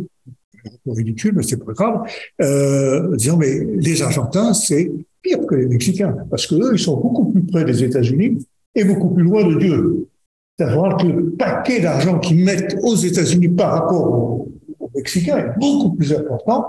ridicule, 0.87 1.33
mais 1.35 1.43
c'est 1.43 1.57
pas 1.57 1.73
grave, 1.73 2.03
euh, 2.41 3.16
disant, 3.16 3.37
mais 3.37 3.59
les 3.77 4.03
Argentins, 4.03 4.55
c'est 4.55 4.93
pire 5.23 5.45
que 5.47 5.55
les 5.55 5.66
Mexicains, 5.66 6.14
parce 6.31 6.47
que 6.47 6.55
eux, 6.55 6.70
ils 6.75 6.79
sont 6.79 6.97
beaucoup 6.97 7.33
plus 7.33 7.43
près 7.43 7.64
des 7.64 7.83
États-Unis 7.83 8.39
et 8.75 8.85
beaucoup 8.85 9.11
plus 9.11 9.25
loin 9.25 9.45
de 9.47 9.59
Dieu. 9.59 10.07
C'est-à-dire 10.59 10.97
que 10.97 11.07
le 11.07 11.31
paquet 11.31 11.81
d'argent 11.81 12.18
qu'ils 12.18 12.45
mettent 12.45 12.77
aux 12.83 12.95
États-Unis 12.95 13.49
par 13.49 13.73
rapport 13.73 14.07
aux, 14.07 14.49
Mexicains 14.95 15.39
est 15.39 15.59
beaucoup 15.59 15.95
plus 15.95 16.12
important. 16.12 16.66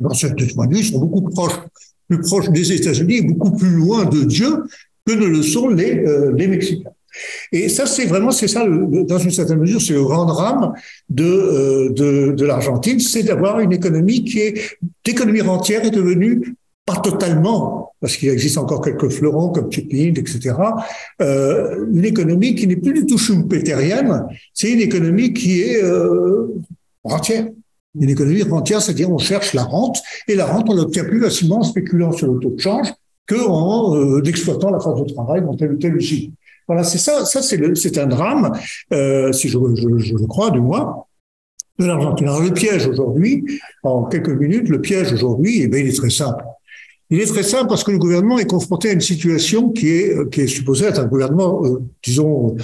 Dans 0.00 0.14
ce 0.14 0.26
point 0.54 0.66
de 0.66 0.74
ils 0.74 0.84
sont 0.84 0.98
beaucoup 0.98 1.20
plus 1.20 2.20
proches 2.20 2.48
des 2.48 2.72
États-Unis 2.72 3.16
et 3.18 3.22
beaucoup 3.22 3.52
plus 3.52 3.68
loin 3.68 4.06
de 4.06 4.24
Dieu 4.24 4.64
que 5.06 5.12
ne 5.12 5.26
le 5.26 5.42
sont 5.42 5.68
les, 5.68 5.98
euh, 5.98 6.32
les 6.36 6.48
Mexicains. 6.48 6.90
Et 7.50 7.68
ça, 7.68 7.86
c'est 7.86 8.06
vraiment, 8.06 8.30
c'est 8.30 8.48
ça, 8.48 8.66
dans 8.66 9.18
une 9.18 9.30
certaine 9.30 9.58
mesure, 9.58 9.80
c'est 9.82 9.92
le 9.92 10.02
grand 10.02 10.24
drame 10.24 10.72
de, 11.10 11.24
euh, 11.24 11.88
de, 11.90 12.32
de 12.32 12.44
l'Argentine, 12.46 13.00
c'est 13.00 13.22
d'avoir 13.22 13.60
une 13.60 13.72
économie 13.72 14.24
qui 14.24 14.38
est, 14.40 14.78
l'économie 15.06 15.42
rentière 15.42 15.84
est 15.84 15.90
devenue 15.90 16.54
pas 16.84 16.96
totalement, 16.96 17.92
parce 18.00 18.16
qu'il 18.16 18.28
existe 18.28 18.58
encore 18.58 18.80
quelques 18.80 19.08
fleurons 19.08 19.50
comme 19.50 19.70
Chipin, 19.70 20.14
etc., 20.16 20.56
euh, 21.20 21.86
une 21.92 22.04
économie 22.04 22.56
qui 22.56 22.66
n'est 22.66 22.76
plus 22.76 22.92
du 22.92 23.06
tout 23.06 23.18
schumpeterienne, 23.18 24.24
c'est 24.52 24.72
une 24.72 24.80
économie 24.80 25.32
qui 25.32 25.60
est 25.60 25.82
euh, 25.82 26.48
rentière. 27.04 27.46
Une 28.00 28.08
économie 28.08 28.42
rentière, 28.42 28.82
c'est-à-dire 28.82 29.10
on 29.10 29.18
cherche 29.18 29.52
la 29.52 29.62
rente, 29.62 29.98
et 30.26 30.34
la 30.34 30.46
rente, 30.46 30.66
on 30.68 30.74
l'obtient 30.74 31.04
plus 31.04 31.20
facilement 31.20 31.58
en 31.58 31.62
spéculant 31.62 32.10
sur 32.10 32.32
le 32.32 32.40
taux 32.40 32.50
de 32.50 32.60
change, 32.60 32.88
qu'en 33.28 33.96
euh, 33.96 34.22
exploitant 34.24 34.70
la 34.70 34.80
force 34.80 35.04
de 35.04 35.12
travail 35.12 35.42
dans 35.42 35.54
tel 35.54 35.72
ou 35.72 35.76
tel 35.76 35.96
usine. 35.96 36.32
Voilà, 36.66 36.84
c'est 36.84 36.98
ça, 36.98 37.24
ça 37.24 37.42
c'est 37.42 37.98
un 37.98 38.06
drame, 38.06 38.52
euh, 38.92 39.32
si 39.32 39.48
je, 39.48 39.58
le 39.58 40.26
crois, 40.26 40.50
du 40.50 40.60
moins, 40.60 41.04
de 41.78 41.86
l'Argentine. 41.86 42.28
Alors 42.28 42.42
le 42.42 42.52
piège 42.52 42.86
aujourd'hui, 42.86 43.44
en 43.82 44.04
quelques 44.04 44.30
minutes, 44.30 44.68
le 44.68 44.80
piège 44.80 45.12
aujourd'hui, 45.12 45.62
eh 45.62 45.68
bien, 45.68 45.80
il 45.80 45.88
est 45.88 45.96
très 45.96 46.10
simple. 46.10 46.44
Il 47.10 47.20
est 47.20 47.26
très 47.26 47.42
simple 47.42 47.68
parce 47.68 47.84
que 47.84 47.90
le 47.90 47.98
gouvernement 47.98 48.38
est 48.38 48.48
confronté 48.48 48.88
à 48.90 48.92
une 48.92 49.00
situation 49.00 49.70
qui 49.70 49.88
est, 49.88 50.30
qui 50.30 50.42
est 50.42 50.46
supposée 50.46 50.86
être 50.86 51.00
un 51.00 51.06
gouvernement, 51.06 51.64
euh, 51.64 51.82
disons, 52.02 52.56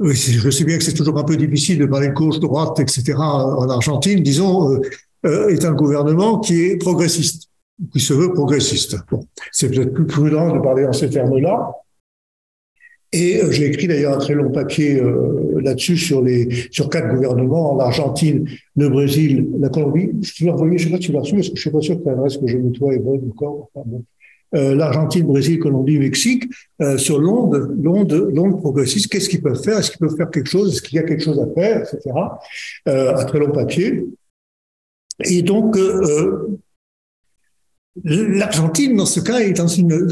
euh, 0.00 0.12
je 0.12 0.50
sais 0.50 0.64
bien 0.64 0.78
que 0.78 0.84
c'est 0.84 0.94
toujours 0.94 1.18
un 1.18 1.24
peu 1.24 1.36
difficile 1.36 1.78
de 1.78 1.86
parler 1.86 2.10
gauche, 2.10 2.38
droite, 2.38 2.78
etc. 2.78 3.14
en 3.18 3.68
Argentine, 3.68 4.22
disons, 4.22 4.72
euh, 4.72 4.80
euh, 5.26 5.48
est 5.48 5.64
un 5.64 5.72
gouvernement 5.72 6.38
qui 6.38 6.62
est 6.62 6.76
progressiste 6.76 7.47
qui 7.92 8.00
se 8.00 8.12
veut 8.12 8.32
progressiste. 8.32 8.96
C'est 9.52 9.70
peut-être 9.70 9.92
plus 9.92 10.06
prudent 10.06 10.54
de 10.54 10.60
parler 10.60 10.84
en 10.84 10.92
ces 10.92 11.10
termes-là. 11.10 11.72
Et 13.12 13.42
euh, 13.42 13.50
j'ai 13.50 13.66
écrit 13.66 13.86
d'ailleurs 13.86 14.14
un 14.16 14.18
très 14.18 14.34
long 14.34 14.50
papier 14.50 15.00
euh, 15.00 15.60
là-dessus 15.62 15.96
sur 15.96 16.20
les 16.20 16.68
sur 16.70 16.90
quatre 16.90 17.08
gouvernements 17.14 17.74
l'Argentine, 17.76 18.46
le 18.76 18.88
Brésil, 18.90 19.48
la 19.58 19.70
Colombie. 19.70 20.10
Je 20.20 20.34
te 20.34 20.44
l'ai 20.44 20.50
envoyé, 20.50 20.76
je 20.76 20.84
sais 20.84 20.90
pas 20.90 20.96
si 20.96 21.06
tu 21.06 21.12
l'as 21.12 21.20
reçu, 21.20 21.36
parce 21.36 21.48
que 21.48 21.56
je 21.56 21.60
suis 21.60 21.70
pas 21.70 21.80
sûr 21.80 22.02
que 22.02 22.06
l'adresse 22.08 22.36
que 22.36 22.46
j'ai 22.46 22.60
toi 22.72 22.92
est 22.92 22.98
bonne 22.98 23.30
encore. 23.30 23.70
Enfin, 23.72 23.88
bon. 23.88 24.04
euh, 24.56 24.74
L'Argentine, 24.74 25.26
Brésil, 25.26 25.58
Colombie, 25.58 25.98
Mexique, 25.98 26.44
euh, 26.82 26.98
sur 26.98 27.18
l'onde, 27.18 27.74
l'onde, 27.82 28.12
l'onde 28.34 28.58
progressiste. 28.58 29.10
Qu'est-ce 29.10 29.30
qu'ils 29.30 29.40
peuvent 29.40 29.62
faire? 29.62 29.78
Est-ce 29.78 29.90
qu'ils 29.90 30.00
peuvent 30.00 30.16
faire 30.16 30.28
quelque 30.28 30.50
chose? 30.50 30.74
Est-ce 30.74 30.82
qu'il 30.82 30.96
y 30.96 30.98
a 30.98 31.04
quelque 31.04 31.22
chose 31.22 31.40
à 31.40 31.46
faire, 31.54 31.78
etc. 31.78 32.10
Un 32.84 33.24
très 33.24 33.38
long 33.38 33.52
papier. 33.52 34.04
Et 35.24 35.40
donc, 35.40 35.78
L'Argentine, 38.04 38.96
dans 38.96 39.06
ce 39.06 39.20
cas, 39.20 39.38
est 39.40 39.52
dans 39.52 39.66
une, 39.66 40.06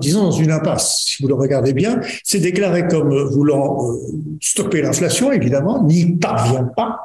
disons, 0.00 0.22
dans 0.24 0.30
une 0.32 0.50
impasse. 0.50 1.04
Si 1.06 1.22
vous 1.22 1.28
le 1.28 1.34
regardez 1.34 1.72
bien, 1.72 2.00
c'est 2.24 2.40
déclaré 2.40 2.88
comme 2.88 3.14
voulant 3.30 3.90
euh, 3.90 3.96
stopper 4.40 4.82
l'inflation, 4.82 5.30
évidemment, 5.30 5.84
n'y 5.84 6.16
parvient 6.16 6.64
pas, 6.64 6.98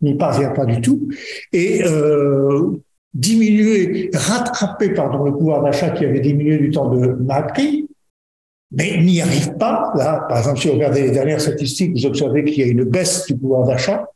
n'y 0.00 0.16
parvient 0.16 0.50
pas 0.50 0.66
du 0.66 0.80
tout, 0.80 1.08
et 1.52 1.84
euh, 1.84 2.70
diminuer, 3.14 4.10
rattraper, 4.12 4.90
pardon, 4.90 5.24
le 5.24 5.32
pouvoir 5.32 5.62
d'achat 5.62 5.90
qui 5.90 6.04
avait 6.04 6.20
diminué 6.20 6.58
du 6.58 6.70
temps 6.70 6.88
de 6.88 7.08
Macri, 7.08 7.88
mais 8.72 9.00
n'y 9.02 9.20
arrive 9.20 9.56
pas. 9.56 9.92
Là, 9.96 10.26
par 10.28 10.38
exemple, 10.38 10.60
si 10.60 10.68
vous 10.68 10.74
regardez 10.74 11.02
les 11.02 11.10
dernières 11.10 11.40
statistiques, 11.40 11.92
vous 11.92 12.06
observez 12.06 12.44
qu'il 12.44 12.58
y 12.58 12.62
a 12.62 12.70
une 12.70 12.84
baisse 12.84 13.26
du 13.26 13.36
pouvoir 13.36 13.66
d'achat. 13.66 14.06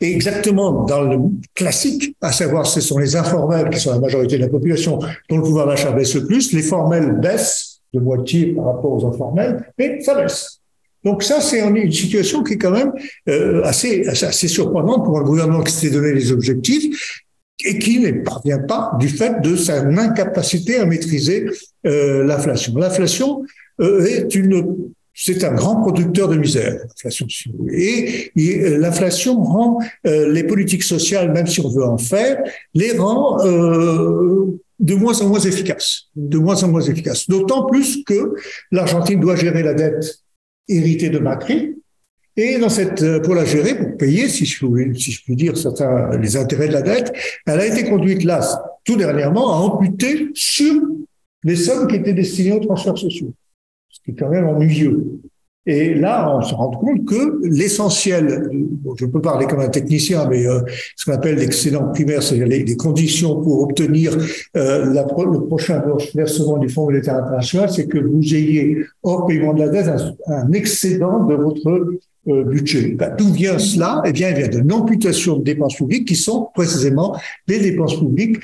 Et 0.00 0.12
exactement 0.12 0.84
dans 0.84 1.02
le 1.02 1.18
classique, 1.54 2.16
à 2.20 2.32
savoir 2.32 2.66
ce 2.66 2.80
sont 2.80 2.98
les 2.98 3.16
informels 3.16 3.70
qui 3.70 3.80
sont 3.80 3.92
la 3.92 4.00
majorité 4.00 4.36
de 4.36 4.42
la 4.42 4.48
population 4.48 4.98
dont 5.28 5.36
le 5.36 5.42
pouvoir 5.42 5.66
d'achat 5.66 5.92
baisse 5.92 6.14
le 6.14 6.26
plus, 6.26 6.52
les 6.52 6.62
formels 6.62 7.18
baissent 7.20 7.80
de 7.92 8.00
moitié 8.00 8.54
par 8.54 8.66
rapport 8.66 8.92
aux 8.92 9.06
informels, 9.06 9.70
mais 9.78 10.00
ça 10.00 10.14
baisse. 10.14 10.60
Donc 11.04 11.22
ça, 11.22 11.40
c'est 11.40 11.60
une 11.60 11.92
situation 11.92 12.42
qui 12.42 12.54
est 12.54 12.58
quand 12.58 12.70
même 12.70 12.92
euh, 13.28 13.62
assez, 13.64 14.08
assez 14.08 14.48
surprenante 14.48 15.04
pour 15.04 15.18
un 15.18 15.22
gouvernement 15.22 15.62
qui 15.62 15.72
s'est 15.72 15.90
donné 15.90 16.12
les 16.12 16.32
objectifs 16.32 17.22
et 17.64 17.78
qui 17.78 18.00
ne 18.00 18.10
parvient 18.22 18.58
pas 18.58 18.92
du 18.98 19.08
fait 19.08 19.40
de 19.42 19.54
sa 19.54 19.82
incapacité 19.82 20.78
à 20.78 20.86
maîtriser 20.86 21.46
euh, 21.86 22.24
l'inflation. 22.24 22.74
L'inflation 22.76 23.44
euh, 23.80 24.04
est 24.04 24.34
une 24.34 24.92
c'est 25.14 25.44
un 25.44 25.54
grand 25.54 25.80
producteur 25.80 26.28
de 26.28 26.36
misère, 26.36 26.76
l'inflation. 27.04 27.26
Et, 27.72 28.32
et 28.36 28.76
l'inflation 28.76 29.40
rend 29.40 29.78
euh, 30.06 30.32
les 30.32 30.42
politiques 30.42 30.82
sociales, 30.82 31.32
même 31.32 31.46
si 31.46 31.60
on 31.60 31.68
veut 31.68 31.84
en 31.84 31.98
faire, 31.98 32.42
les 32.74 32.92
rend 32.92 33.38
euh, 33.46 34.58
de 34.80 34.94
moins 34.94 35.20
en 35.22 35.28
moins 35.28 35.38
efficaces, 35.38 36.08
de 36.16 36.36
moins 36.36 36.60
en 36.64 36.68
moins 36.68 36.80
efficaces. 36.80 37.28
D'autant 37.28 37.64
plus 37.66 38.02
que 38.04 38.34
l'Argentine 38.72 39.20
doit 39.20 39.36
gérer 39.36 39.62
la 39.62 39.74
dette 39.74 40.18
héritée 40.68 41.10
de 41.10 41.20
Macri. 41.20 41.76
Et 42.36 42.58
dans 42.58 42.68
cette, 42.68 43.00
euh, 43.02 43.20
pour 43.20 43.36
la 43.36 43.44
gérer, 43.44 43.78
pour 43.78 43.96
payer, 43.96 44.28
si 44.28 44.44
je, 44.44 44.58
puis, 44.58 45.36
dire, 45.36 45.56
certains, 45.56 46.10
les 46.18 46.36
intérêts 46.36 46.66
de 46.66 46.72
la 46.72 46.82
dette, 46.82 47.12
elle 47.46 47.60
a 47.60 47.66
été 47.66 47.84
conduite 47.88 48.24
là, 48.24 48.40
tout 48.82 48.96
dernièrement, 48.96 49.52
à 49.52 49.58
amputer 49.58 50.30
sur 50.34 50.82
les 51.44 51.54
sommes 51.54 51.86
qui 51.86 51.94
étaient 51.94 52.12
destinées 52.12 52.50
aux 52.50 52.64
transferts 52.64 52.98
sociaux 52.98 53.32
qui 54.04 54.12
est 54.12 54.14
quand 54.14 54.28
même 54.28 54.46
ennuyeux. 54.46 55.20
Et 55.66 55.94
là, 55.94 56.36
on 56.36 56.42
se 56.42 56.54
rend 56.54 56.70
compte 56.70 57.06
que 57.06 57.40
l'essentiel, 57.42 58.50
je 58.98 59.06
peux 59.06 59.22
parler 59.22 59.46
comme 59.46 59.60
un 59.60 59.68
technicien, 59.68 60.28
mais 60.28 60.46
euh, 60.46 60.60
ce 60.94 61.06
qu'on 61.06 61.12
appelle 61.12 61.36
l'excédent 61.36 61.90
primaire, 61.90 62.22
c'est-à-dire 62.22 62.46
les, 62.46 62.76
conditions 62.76 63.40
pour 63.40 63.62
obtenir 63.62 64.12
euh, 64.56 64.84
le 64.84 65.46
prochain 65.46 65.82
versement 66.14 66.58
du 66.58 66.68
Fonds 66.68 66.84
monétaire 66.84 67.16
international, 67.16 67.70
c'est 67.70 67.86
que 67.86 67.98
vous 67.98 68.34
ayez, 68.34 68.84
hors 69.02 69.26
paiement 69.26 69.54
de 69.54 69.60
la 69.60 69.68
dette, 69.68 69.88
un, 70.26 70.52
excédent 70.52 71.24
de 71.24 71.34
votre 71.34 71.68
euh, 72.28 72.44
budget. 72.44 72.88
Ben, 72.98 73.14
D'où 73.16 73.32
vient 73.32 73.58
cela? 73.58 74.02
Eh 74.04 74.12
bien, 74.12 74.30
il 74.30 74.36
vient 74.36 74.48
d'une 74.48 74.70
amputation 74.70 75.38
de 75.38 75.44
dépenses 75.44 75.76
publiques 75.76 76.06
qui 76.06 76.16
sont 76.16 76.48
précisément 76.54 77.16
les 77.48 77.58
dépenses 77.58 77.98
publiques 77.98 78.36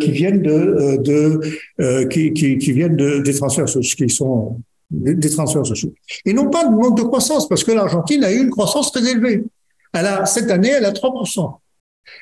qui 0.00 0.10
viennent 0.10 0.42
de, 0.42 0.98
de 0.98 2.04
qui, 2.08 2.72
viennent 2.72 2.96
de, 2.96 3.20
des 3.20 3.34
transferts 3.34 3.66
qui 3.66 4.08
sont 4.10 4.58
des 4.90 5.30
transferts 5.30 5.66
sociaux. 5.66 5.92
Et 6.24 6.32
non 6.32 6.48
pas 6.50 6.64
de 6.64 6.70
manque 6.70 6.96
de 6.96 7.02
croissance, 7.02 7.48
parce 7.48 7.64
que 7.64 7.72
l'Argentine 7.72 8.24
a 8.24 8.32
eu 8.32 8.40
une 8.40 8.50
croissance 8.50 8.90
très 8.92 9.06
élevée. 9.10 9.44
Elle 9.92 10.06
a, 10.06 10.26
cette 10.26 10.50
année, 10.50 10.70
elle 10.70 10.84
a 10.84 10.92
3%. 10.92 11.58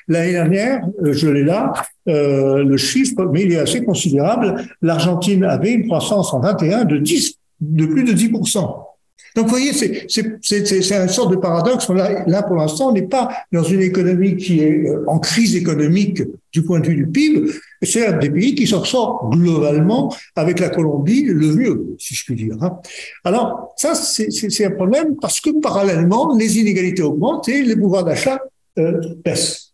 L'année 0.07 0.33
dernière, 0.33 0.85
euh, 1.03 1.13
je 1.13 1.29
l'ai 1.29 1.43
là, 1.43 1.73
euh, 2.07 2.63
le 2.63 2.77
chiffre, 2.77 3.25
mais 3.31 3.43
il 3.43 3.53
est 3.53 3.59
assez 3.59 3.83
considérable. 3.83 4.65
L'Argentine 4.81 5.43
avait 5.43 5.73
une 5.73 5.87
croissance 5.87 6.33
en 6.33 6.39
21 6.39 6.85
de 6.85 6.97
10, 6.97 7.35
de 7.61 7.85
plus 7.85 8.03
de 8.03 8.13
10%. 8.13 8.87
Donc, 9.35 9.45
vous 9.45 9.51
voyez, 9.51 9.71
c'est 9.71 10.07
une 10.09 11.07
sorte 11.09 11.31
de 11.31 11.35
paradoxe. 11.35 11.87
Là, 11.89 12.25
là 12.25 12.43
pour 12.43 12.55
l'instant, 12.55 12.89
on 12.89 12.91
n'est 12.91 13.03
pas 13.03 13.29
dans 13.51 13.63
une 13.63 13.81
économie 13.81 14.35
qui 14.35 14.61
est 14.61 14.87
euh, 14.87 15.03
en 15.07 15.19
crise 15.19 15.55
économique 15.55 16.23
du 16.57 16.63
point 16.63 16.79
de 16.79 16.87
vue 16.87 16.95
du 16.95 17.07
PIB. 17.07 17.51
C'est 17.83 18.07
un 18.07 18.17
des 18.17 18.31
pays 18.31 18.55
qui 18.55 18.65
s'en 18.65 18.83
sort 18.83 19.29
globalement 19.31 20.13
avec 20.35 20.59
la 20.59 20.69
Colombie 20.69 21.23
le 21.23 21.53
mieux, 21.55 21.95
si 21.99 22.15
je 22.15 22.25
puis 22.25 22.35
dire. 22.35 22.55
Hein. 22.61 22.79
Alors, 23.23 23.73
ça, 23.77 23.93
c'est 23.93 24.65
un 24.65 24.71
problème 24.71 25.15
parce 25.21 25.39
que 25.39 25.51
parallèlement, 25.61 26.35
les 26.35 26.57
inégalités 26.57 27.03
augmentent 27.03 27.47
et 27.49 27.63
les 27.63 27.75
pouvoirs 27.75 28.03
d'achat 28.03 28.39
euh, 28.79 28.99
baissent. 29.23 29.73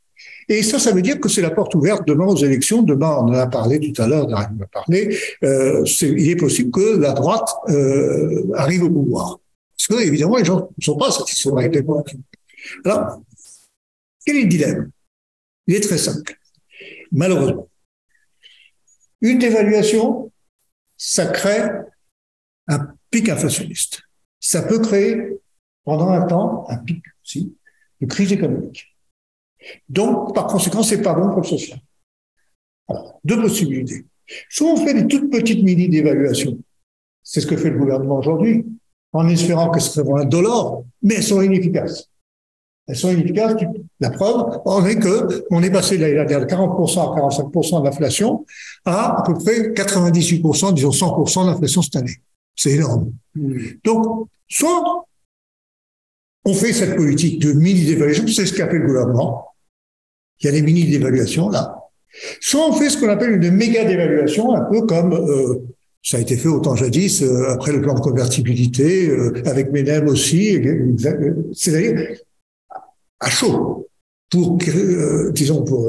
Et 0.50 0.62
ça, 0.62 0.78
ça 0.78 0.92
veut 0.92 1.02
dire 1.02 1.22
que 1.22 1.30
c'est 1.30 1.42
la 1.42 1.52
porte 1.52 1.74
ouverte 1.74 2.06
demain 2.06 2.26
aux 2.26 2.36
élections. 2.36 2.82
Demain, 2.82 3.16
on 3.20 3.30
en 3.30 3.34
a 3.34 3.48
parlé 3.48 3.80
tout 3.80 4.02
à 4.02 4.08
l'heure. 4.08 4.28
Euh, 4.92 5.86
il 6.02 6.30
est 6.30 6.36
possible 6.36 6.70
que 6.70 6.98
la 6.98 7.14
droite 7.14 7.50
euh, 7.70 8.44
arrive 8.56 8.84
au 8.84 8.90
pouvoir. 8.90 9.40
Parce 9.78 9.88
que, 9.88 10.06
évidemment, 10.06 10.36
les 10.36 10.44
gens 10.44 10.70
ne 10.78 10.84
sont 10.84 10.98
pas 10.98 11.12
satisfaits 11.12 11.56
avec 11.58 11.74
les 11.76 11.86
Alors, 12.84 13.22
quel 14.26 14.36
est 14.36 14.42
le 14.42 14.48
dilemme? 14.50 14.90
Il 15.68 15.76
est 15.76 15.80
très 15.80 15.98
simple. 15.98 16.34
Malheureusement, 17.14 17.70
une 19.22 19.40
dévaluation, 19.40 20.32
ça 20.98 21.28
crée 21.28 21.70
un 22.68 22.88
pic 23.12 23.30
inflationniste. 23.30 24.02
Ça 24.40 24.64
peut 24.64 24.80
créer, 24.80 25.40
pendant 25.86 26.10
un 26.10 26.26
temps, 26.26 26.66
un 26.70 26.78
pic 26.78 27.04
aussi 27.24 27.56
de 28.02 28.08
crise 28.08 28.34
économique. 28.34 28.98
Donc, 29.88 30.36
par 30.36 30.48
conséquent, 30.48 30.84
c'est 30.84 31.02
pas 31.02 31.14
bon 31.14 31.30
pour 31.30 31.42
le 31.42 31.48
social. 31.48 31.80
Deux 33.24 33.42
possibilités. 33.42 34.06
Soit 34.50 34.72
on 34.72 34.86
fait 34.86 34.94
des 34.94 35.08
toutes 35.08 35.32
petites 35.32 35.64
mini 35.64 35.88
d'évaluation. 35.88 36.58
C'est 37.22 37.40
ce 37.40 37.48
que 37.48 37.56
fait 37.56 37.70
le 37.70 37.78
gouvernement 37.78 38.18
aujourd'hui, 38.18 38.66
en 39.14 39.28
espérant 39.30 39.70
que 39.70 39.80
ce 39.80 40.02
soit 40.02 40.22
un 40.22 40.26
dollar, 40.26 40.82
mais 41.02 41.16
elles 41.16 41.24
sont 41.24 41.42
inefficaces. 41.42 42.10
Elles 42.88 42.96
sont 42.96 43.12
inefficaces. 43.12 43.56
La 44.00 44.10
preuve 44.10 44.60
on 44.66 44.86
est 44.86 44.98
que 44.98 45.46
on 45.52 45.64
est 45.64 45.72
passé 45.72 45.98
de 45.98 46.04
40% 46.04 47.00
à 47.00 47.20
45% 47.20 47.84
d'inflation 47.84 48.46
à 48.86 49.20
à 49.20 49.24
peu 49.24 49.34
près 49.36 49.70
98%, 49.72 50.74
disons 50.74 50.90
100% 50.90 51.46
d'inflation 51.46 51.82
cette 51.82 51.96
année. 51.96 52.16
C'est 52.56 52.72
énorme. 52.72 53.14
Mmh. 53.36 53.58
Donc, 53.84 54.28
soit 54.48 55.06
on 56.46 56.54
fait 56.54 56.74
cette 56.74 56.96
politique 56.96 57.42
de 57.42 57.54
mini 57.54 57.86
dévaluation, 57.86 58.28
c'est 58.28 58.46
ce 58.46 58.54
qu'a 58.54 58.70
fait 58.70 58.78
le 58.80 58.88
gouvernement, 58.88 59.48
il 60.42 60.48
y 60.48 60.50
a 60.50 60.52
des 60.52 60.62
mini 60.62 60.86
d'évaluation 60.86 61.50
là. 61.50 61.80
Soit 62.42 62.68
on 62.70 62.74
fait 62.74 62.90
ce 62.90 62.98
qu'on 62.98 63.10
appelle 63.10 63.32
une 63.32 63.52
méga 63.52 63.86
d'évaluation, 63.86 64.54
un 64.54 64.66
peu 64.66 64.86
comme 64.86 65.14
euh, 65.14 65.64
ça 66.04 66.18
a 66.18 66.20
été 66.20 66.36
fait 66.36 66.50
autant 66.50 66.76
jadis 66.76 67.24
euh, 67.24 67.50
après 67.50 67.72
le 67.72 67.82
plan 67.82 67.96
de 67.96 68.02
convertibilité, 68.02 69.10
euh, 69.10 69.42
avec 69.46 69.72
Menem 69.72 70.08
aussi, 70.08 70.62
c'est-à-dire 71.54 72.18
à 73.24 73.30
chaud. 73.30 73.88
Pour, 74.30 74.58
disons, 75.32 75.64
pour, 75.64 75.88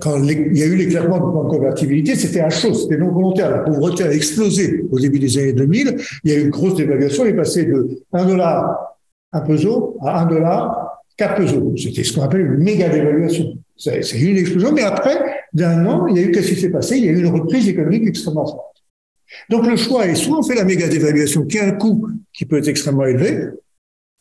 quand 0.00 0.16
il 0.24 0.56
y 0.56 0.62
a 0.62 0.66
eu 0.66 0.74
l'éclatement 0.74 1.18
de 1.18 1.48
convertibilité, 1.48 2.16
c'était 2.16 2.40
à 2.40 2.50
chaud, 2.50 2.74
c'était 2.74 2.96
non 2.96 3.12
volontaire. 3.12 3.50
La 3.50 3.58
pauvreté 3.58 4.02
a 4.02 4.12
explosé 4.12 4.84
au 4.90 4.98
début 4.98 5.20
des 5.20 5.38
années 5.38 5.52
2000. 5.52 5.96
Il 6.24 6.32
y 6.32 6.34
a 6.34 6.38
eu 6.38 6.42
une 6.42 6.50
grosse 6.50 6.74
dévaluation, 6.74 7.24
il 7.24 7.30
est 7.30 7.36
passé 7.36 7.64
de 7.64 8.02
1 8.12 8.24
dollar 8.24 8.96
un 9.32 9.40
peso 9.40 9.96
à 10.02 10.22
1 10.22 10.26
dollar 10.26 11.02
4 11.16 11.36
pesos. 11.36 11.72
C'était 11.76 12.02
ce 12.02 12.12
qu'on 12.12 12.22
appelle 12.22 12.40
une 12.40 12.56
méga 12.56 12.88
dévaluation. 12.88 13.56
C'est 13.76 14.18
une 14.18 14.36
explosion, 14.36 14.72
mais 14.72 14.82
après, 14.82 15.16
d'un 15.52 15.86
an, 15.86 16.06
il 16.08 16.16
y 16.16 16.18
a 16.18 16.22
eu, 16.22 16.32
qu'est-ce 16.32 16.48
qui 16.48 16.60
s'est 16.60 16.70
passé? 16.70 16.96
Il 16.96 17.04
y 17.04 17.08
a 17.08 17.12
eu 17.12 17.20
une 17.20 17.32
reprise 17.32 17.68
économique 17.68 18.08
extrêmement 18.08 18.46
forte. 18.46 18.82
Donc 19.48 19.66
le 19.66 19.76
choix 19.76 20.06
est 20.06 20.14
soit 20.16 20.38
on 20.38 20.42
fait 20.42 20.54
la 20.54 20.64
méga 20.64 20.88
dévaluation 20.88 21.44
qui 21.44 21.58
a 21.58 21.66
un 21.66 21.72
coût 21.72 22.08
qui 22.32 22.44
peut 22.46 22.58
être 22.58 22.68
extrêmement 22.68 23.04
élevé 23.04 23.48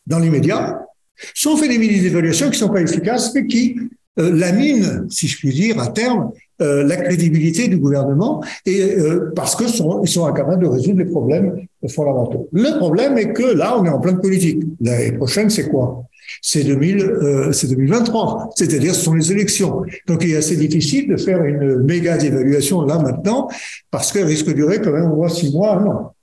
dans 0.05 0.19
l'immédiat, 0.19 0.85
soit 1.33 1.53
on 1.53 1.57
fait 1.57 1.67
des 1.67 1.77
mini 1.77 1.99
dévaluations 1.99 2.47
qui 2.47 2.53
ne 2.53 2.67
sont 2.67 2.69
pas 2.69 2.81
efficaces, 2.81 3.33
mais 3.33 3.45
qui 3.45 3.77
euh, 4.19 4.31
laminent, 4.31 5.09
si 5.09 5.27
je 5.27 5.37
puis 5.37 5.49
dire, 5.49 5.79
à 5.79 5.87
terme, 5.87 6.31
euh, 6.61 6.83
la 6.83 6.97
crédibilité 6.97 7.67
du 7.67 7.77
gouvernement 7.77 8.43
et 8.63 8.79
euh, 8.79 9.31
parce 9.35 9.55
que 9.55 9.67
sont, 9.67 10.05
sont 10.05 10.27
incapables 10.27 10.61
de 10.61 10.67
résoudre 10.67 10.99
les 10.99 11.05
problèmes 11.05 11.65
fondamentaux. 11.89 12.47
Le 12.51 12.77
problème 12.77 13.17
est 13.17 13.33
que 13.33 13.41
là, 13.41 13.75
on 13.79 13.85
est 13.85 13.89
en 13.89 13.99
pleine 13.99 14.21
politique. 14.21 14.61
L'année 14.79 15.13
prochaine, 15.13 15.49
c'est 15.49 15.67
quoi? 15.67 16.03
C'est 16.41 16.63
2000, 16.63 17.49
c'est 17.51 17.67
2023, 17.67 18.51
c'est-à-dire 18.55 18.93
ce 18.93 19.01
sont 19.01 19.13
les 19.13 19.31
élections. 19.31 19.81
Donc 20.07 20.23
il 20.23 20.31
est 20.31 20.37
assez 20.37 20.55
difficile 20.55 21.09
de 21.09 21.17
faire 21.17 21.43
une 21.43 21.83
méga 21.83 22.17
d'évaluation 22.17 22.83
là 22.83 22.97
maintenant 22.99 23.49
parce 23.91 24.11
qu'elle 24.11 24.25
risque 24.25 24.47
de 24.47 24.53
durer 24.53 24.79
quand 24.79 24.91
même 24.91 25.11
au 25.11 25.15
moins 25.15 25.29
six 25.29 25.51
mois, 25.51 25.75
un 25.75 25.85
an. 25.87 26.15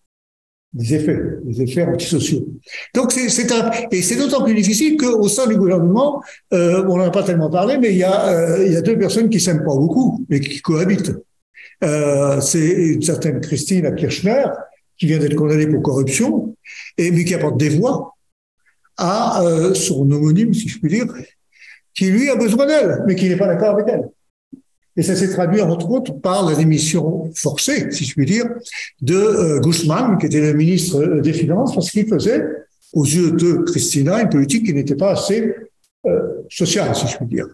Les 0.72 0.94
effets, 0.94 1.20
les 1.44 1.62
effets 1.62 1.82
antisociaux. 1.82 2.46
Donc 2.94 3.10
c'est 3.10 3.50
un 3.50 3.70
et 3.90 4.02
c'est 4.02 4.14
d'autant 4.14 4.44
plus 4.44 4.54
difficile 4.54 4.96
qu'au 4.96 5.28
sein 5.28 5.48
du 5.48 5.56
gouvernement, 5.56 6.22
euh, 6.52 6.84
on 6.88 6.96
n'en 6.96 7.06
a 7.06 7.10
pas 7.10 7.24
tellement 7.24 7.50
parlé, 7.50 7.76
mais 7.76 7.90
il 7.90 7.96
y 7.96 8.04
a 8.04 8.28
euh, 8.28 8.64
il 8.64 8.72
y 8.72 8.76
a 8.76 8.80
deux 8.80 8.96
personnes 8.96 9.28
qui 9.28 9.40
s'aiment 9.40 9.64
pas 9.64 9.74
beaucoup 9.74 10.24
mais 10.28 10.38
qui 10.38 10.60
cohabitent. 10.60 11.12
Euh, 11.82 12.40
c'est 12.40 12.70
une 12.70 13.02
certaine 13.02 13.40
Christine 13.40 13.92
Kirchner 13.96 14.44
qui 14.96 15.06
vient 15.06 15.18
d'être 15.18 15.34
condamnée 15.34 15.66
pour 15.66 15.82
corruption 15.82 16.54
et 16.96 17.10
mais 17.10 17.24
qui 17.24 17.34
apporte 17.34 17.58
des 17.58 17.70
voix 17.70 18.14
à 18.96 19.42
son 19.74 20.08
homonyme, 20.10 20.54
si 20.54 20.68
je 20.68 20.78
puis 20.78 20.90
dire, 20.90 21.06
qui 21.94 22.10
lui 22.10 22.28
a 22.28 22.36
besoin 22.36 22.66
d'elle, 22.66 23.02
mais 23.06 23.16
qui 23.16 23.28
n'est 23.28 23.36
pas 23.36 23.46
d'accord 23.46 23.70
avec 23.70 23.86
elle. 23.88 24.08
Et 24.96 25.02
ça 25.02 25.14
s'est 25.14 25.30
traduit 25.30 25.60
entre 25.60 25.90
autres 25.90 26.12
par 26.20 26.48
la 26.48 26.56
démission 26.56 27.30
forcée, 27.34 27.90
si 27.90 28.04
je 28.04 28.14
puis 28.14 28.26
dire, 28.26 28.46
de 29.00 29.14
euh, 29.14 29.60
Guzman, 29.60 30.18
qui 30.18 30.26
était 30.26 30.40
le 30.40 30.52
ministre 30.52 31.00
euh, 31.00 31.20
des 31.20 31.32
Finances, 31.32 31.74
parce 31.74 31.90
qu'il 31.90 32.08
faisait, 32.08 32.42
aux 32.92 33.04
yeux 33.04 33.32
de 33.32 33.62
Christina, 33.62 34.20
une 34.20 34.28
politique 34.28 34.66
qui 34.66 34.74
n'était 34.74 34.96
pas 34.96 35.12
assez 35.12 35.54
euh, 36.06 36.20
sociale, 36.48 36.94
si 36.94 37.06
je 37.06 37.16
puis 37.16 37.26
dire. 37.26 37.46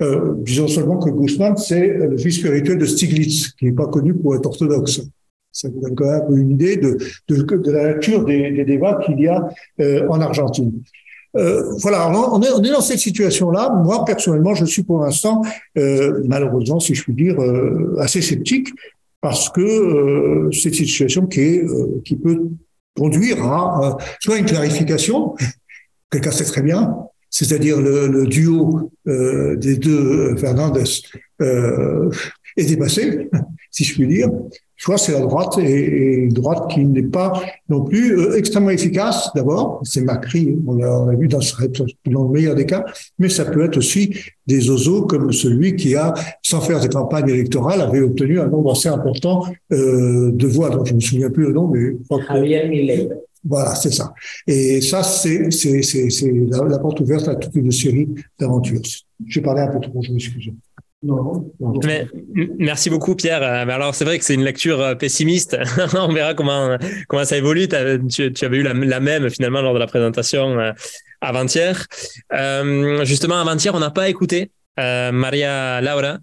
Euh, 0.00 0.34
disons 0.38 0.68
seulement 0.68 0.98
que 0.98 1.10
Guzman, 1.10 1.56
c'est 1.56 1.88
le 1.88 2.16
fils 2.16 2.38
spirituel 2.38 2.78
de 2.78 2.86
Stiglitz, 2.86 3.52
qui 3.52 3.66
n'est 3.66 3.72
pas 3.72 3.86
connu 3.86 4.14
pour 4.14 4.34
être 4.34 4.46
orthodoxe. 4.46 5.02
Ça 5.52 5.68
vous 5.68 5.80
donne 5.80 5.96
quand 5.96 6.28
même 6.28 6.38
une 6.38 6.50
idée 6.52 6.76
de, 6.76 6.96
la 7.70 7.94
nature 7.94 8.24
des, 8.24 8.64
débats 8.64 9.00
qu'il 9.04 9.20
y 9.20 9.26
a 9.26 9.48
en 10.08 10.20
Argentine. 10.20 10.72
Euh, 11.36 11.74
voilà, 11.78 12.10
on 12.10 12.40
est, 12.42 12.70
dans 12.70 12.80
cette 12.80 12.98
situation-là. 12.98 13.70
Moi, 13.84 14.04
personnellement, 14.04 14.54
je 14.54 14.64
suis 14.64 14.82
pour 14.82 15.00
l'instant, 15.02 15.42
euh, 15.78 16.22
malheureusement, 16.24 16.80
si 16.80 16.94
je 16.94 17.02
puis 17.04 17.14
dire, 17.14 17.40
euh, 17.40 17.96
assez 18.00 18.20
sceptique 18.20 18.68
parce 19.20 19.50
que 19.50 20.48
c'est 20.52 20.70
une 20.70 20.86
situation 20.86 21.26
qui, 21.26 21.60
peut 22.22 22.48
conduire 22.96 23.44
à 23.44 23.98
soit 24.18 24.38
une 24.38 24.46
clarification, 24.46 25.34
quelqu'un 26.10 26.30
sait 26.30 26.44
très 26.44 26.62
bien, 26.62 26.96
c'est-à-dire 27.28 27.80
le, 27.80 28.08
le, 28.08 28.26
duo 28.26 28.90
des 29.04 29.76
deux 29.76 30.36
Fernandez 30.36 30.84
est 31.38 32.64
dépassé, 32.64 33.28
si 33.70 33.84
je 33.84 33.94
puis 33.94 34.06
dire, 34.06 34.30
soit 34.80 34.96
c'est 34.96 35.12
la 35.12 35.20
droite 35.20 35.58
et, 35.58 36.14
une 36.24 36.32
droite 36.32 36.70
qui 36.70 36.84
n'est 36.84 37.02
pas 37.02 37.32
non 37.68 37.84
plus 37.84 38.18
euh, 38.18 38.36
extrêmement 38.36 38.70
efficace 38.70 39.28
d'abord, 39.34 39.80
c'est 39.84 40.00
Macri, 40.00 40.56
on 40.66 40.74
l'a 40.74 41.14
vu 41.16 41.28
dans, 41.28 41.38
dans, 41.38 42.24
le 42.24 42.30
meilleur 42.30 42.54
des 42.54 42.66
cas, 42.66 42.84
mais 43.18 43.28
ça 43.28 43.44
peut 43.44 43.62
être 43.64 43.76
aussi 43.76 44.14
des 44.46 44.70
oiseaux 44.70 45.02
comme 45.02 45.32
celui 45.32 45.76
qui 45.76 45.94
a, 45.94 46.14
sans 46.42 46.60
faire 46.60 46.80
des 46.80 46.88
campagnes 46.88 47.28
électorales, 47.28 47.82
avait 47.82 48.00
obtenu 48.00 48.40
un 48.40 48.48
nombre 48.48 48.72
assez 48.72 48.88
important 48.88 49.44
euh, 49.72 50.32
de 50.32 50.46
voix, 50.46 50.70
donc 50.70 50.86
je 50.86 50.94
me 50.94 51.00
souviens 51.00 51.30
plus 51.30 51.44
le 51.44 51.52
nom, 51.52 51.68
mais 51.68 51.92
Javier 52.28 52.66
Milei. 52.68 53.08
Voilà, 53.42 53.74
c'est 53.74 53.92
ça. 53.92 54.12
Et 54.46 54.82
ça, 54.82 55.02
c'est 55.02 55.50
c'est 55.50 55.82
c'est 55.82 56.30
la, 56.50 56.62
la 56.64 56.78
porte 56.78 57.00
ouverte 57.00 57.26
à 57.26 57.36
toute 57.36 57.54
une 57.54 57.72
série 57.72 58.06
d'aventures. 58.38 58.82
J'ai 59.26 59.40
parlé 59.40 59.62
un 59.62 59.68
peu 59.68 59.80
trop, 59.80 60.02
je 60.02 60.12
m'excuse. 60.12 60.50
Non, 61.02 61.50
Mais, 61.82 62.06
merci 62.58 62.90
beaucoup 62.90 63.14
Pierre. 63.14 63.42
Euh, 63.42 63.66
alors 63.70 63.94
c'est 63.94 64.04
vrai 64.04 64.18
que 64.18 64.24
c'est 64.24 64.34
une 64.34 64.44
lecture 64.44 64.80
euh, 64.80 64.94
pessimiste. 64.94 65.56
On 65.94 66.12
verra 66.12 66.34
comment 66.34 66.76
comment 67.08 67.24
ça 67.24 67.38
évolue. 67.38 67.68
Tu, 68.10 68.32
tu 68.34 68.44
avais 68.44 68.58
eu 68.58 68.62
la, 68.62 68.74
la, 68.74 69.00
même 69.00 69.30
finalement 69.30 69.62
lors 69.62 69.72
de 69.72 69.78
la 69.78 69.86
présentation 69.86 70.58
euh, 70.58 70.72
avant-hier. 71.22 71.86
Euh, 72.34 73.02
justement 73.04 73.40
avant-hier, 73.40 73.74
on 73.74 73.78
n'a 73.78 73.90
pas 73.90 74.10
écouté 74.10 74.50
euh, 74.78 75.10
Maria 75.10 75.80
Laura. 75.80 76.18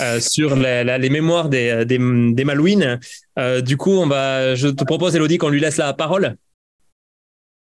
Euh, 0.00 0.20
sur 0.20 0.54
les, 0.54 0.84
les, 0.84 1.10
mémoires 1.10 1.48
des, 1.48 1.84
des, 1.84 1.98
des 1.98 2.44
Malouines. 2.44 3.00
du 3.62 3.76
coup, 3.76 3.90
on 3.90 4.06
va, 4.06 4.54
je 4.54 4.68
te 4.68 4.84
propose, 4.84 5.16
Elodie, 5.16 5.38
qu'on 5.38 5.48
lui 5.48 5.58
laisse 5.58 5.76
la 5.76 5.92
parole. 5.92 6.36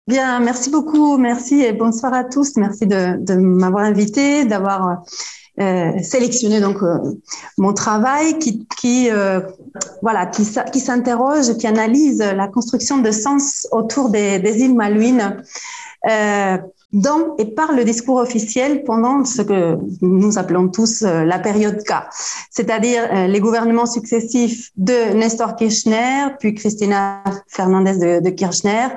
Bien, 0.07 0.39
merci 0.39 0.69
beaucoup, 0.69 1.17
merci 1.17 1.63
et 1.63 1.73
bonsoir 1.73 2.13
à 2.13 2.23
tous. 2.23 2.57
Merci 2.57 2.85
de, 2.85 3.17
de 3.25 3.33
m'avoir 3.33 3.85
invité, 3.85 4.45
d'avoir 4.45 5.01
euh, 5.61 5.91
sélectionner 6.01 6.59
donc 6.59 6.81
euh, 6.81 6.97
mon 7.57 7.73
travail 7.73 8.39
qui, 8.39 9.09
euh, 9.11 9.41
voilà 10.01 10.25
qui, 10.25 10.43
qui 10.71 10.79
s'interroge, 10.79 11.55
qui 11.57 11.67
analyse 11.67 12.19
la 12.19 12.47
construction 12.47 12.97
de 12.97 13.11
sens 13.11 13.67
autour 13.71 14.09
des, 14.09 14.39
îles 14.63 14.75
Malouines 14.75 15.43
euh, 16.09 16.57
dans 16.93 17.35
et 17.37 17.45
par 17.45 17.73
le 17.73 17.83
discours 17.83 18.17
officiel 18.17 18.83
pendant 18.83 19.23
ce 19.23 19.43
que 19.43 19.77
nous 20.01 20.37
appelons 20.37 20.67
tous 20.67 21.03
la 21.03 21.39
période 21.39 21.83
K, 21.83 21.93
c'est-à-dire 22.49 23.27
les 23.29 23.39
gouvernements 23.39 23.85
successifs 23.85 24.71
de 24.75 25.13
Nestor 25.13 25.55
Kirchner, 25.55 26.35
puis 26.39 26.53
Christina 26.53 27.23
Fernandez 27.47 27.97
de, 27.97 28.19
de 28.19 28.29
Kirchner, 28.31 28.87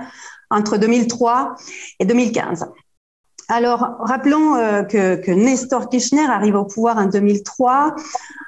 entre 0.50 0.76
2003 0.76 1.54
et 2.00 2.04
2015. 2.04 2.66
Alors, 3.49 3.97
rappelons 4.01 4.57
euh, 4.57 4.82
que, 4.82 5.30
Nestor 5.30 5.88
Kirchner 5.88 6.26
arrive 6.26 6.55
au 6.55 6.64
pouvoir 6.64 6.97
en 6.99 7.07
2003 7.07 7.95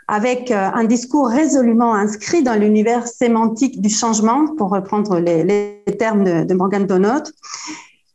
avec 0.08 0.50
euh, 0.50 0.70
un 0.72 0.84
discours 0.84 1.28
résolument 1.28 1.94
inscrit 1.94 2.42
dans 2.42 2.54
l'univers 2.54 3.06
sémantique 3.06 3.80
du 3.80 3.90
changement, 3.90 4.46
pour 4.56 4.70
reprendre 4.70 5.18
les, 5.18 5.82
termes 5.98 6.24
de, 6.24 6.44
de 6.44 6.54
Morgan 6.54 6.86
Donot. 6.86 7.24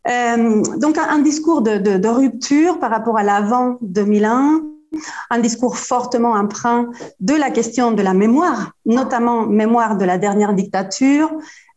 Euh, 0.10 0.64
donc, 0.78 0.98
un, 0.98 1.20
discours 1.20 1.62
de, 1.62 2.08
rupture 2.08 2.80
par 2.80 2.90
rapport 2.90 3.18
à 3.18 3.24
l'avant 3.24 3.78
2001, 3.82 4.62
un 5.30 5.40
discours 5.40 5.78
fortement 5.78 6.32
empreint 6.32 6.90
de 7.20 7.36
la 7.36 7.52
question 7.52 7.92
de 7.92 8.02
la 8.02 8.14
mémoire, 8.14 8.72
notamment 8.86 9.46
mémoire 9.46 9.98
de 9.98 10.06
la 10.06 10.18
dernière 10.18 10.54
dictature, 10.54 11.32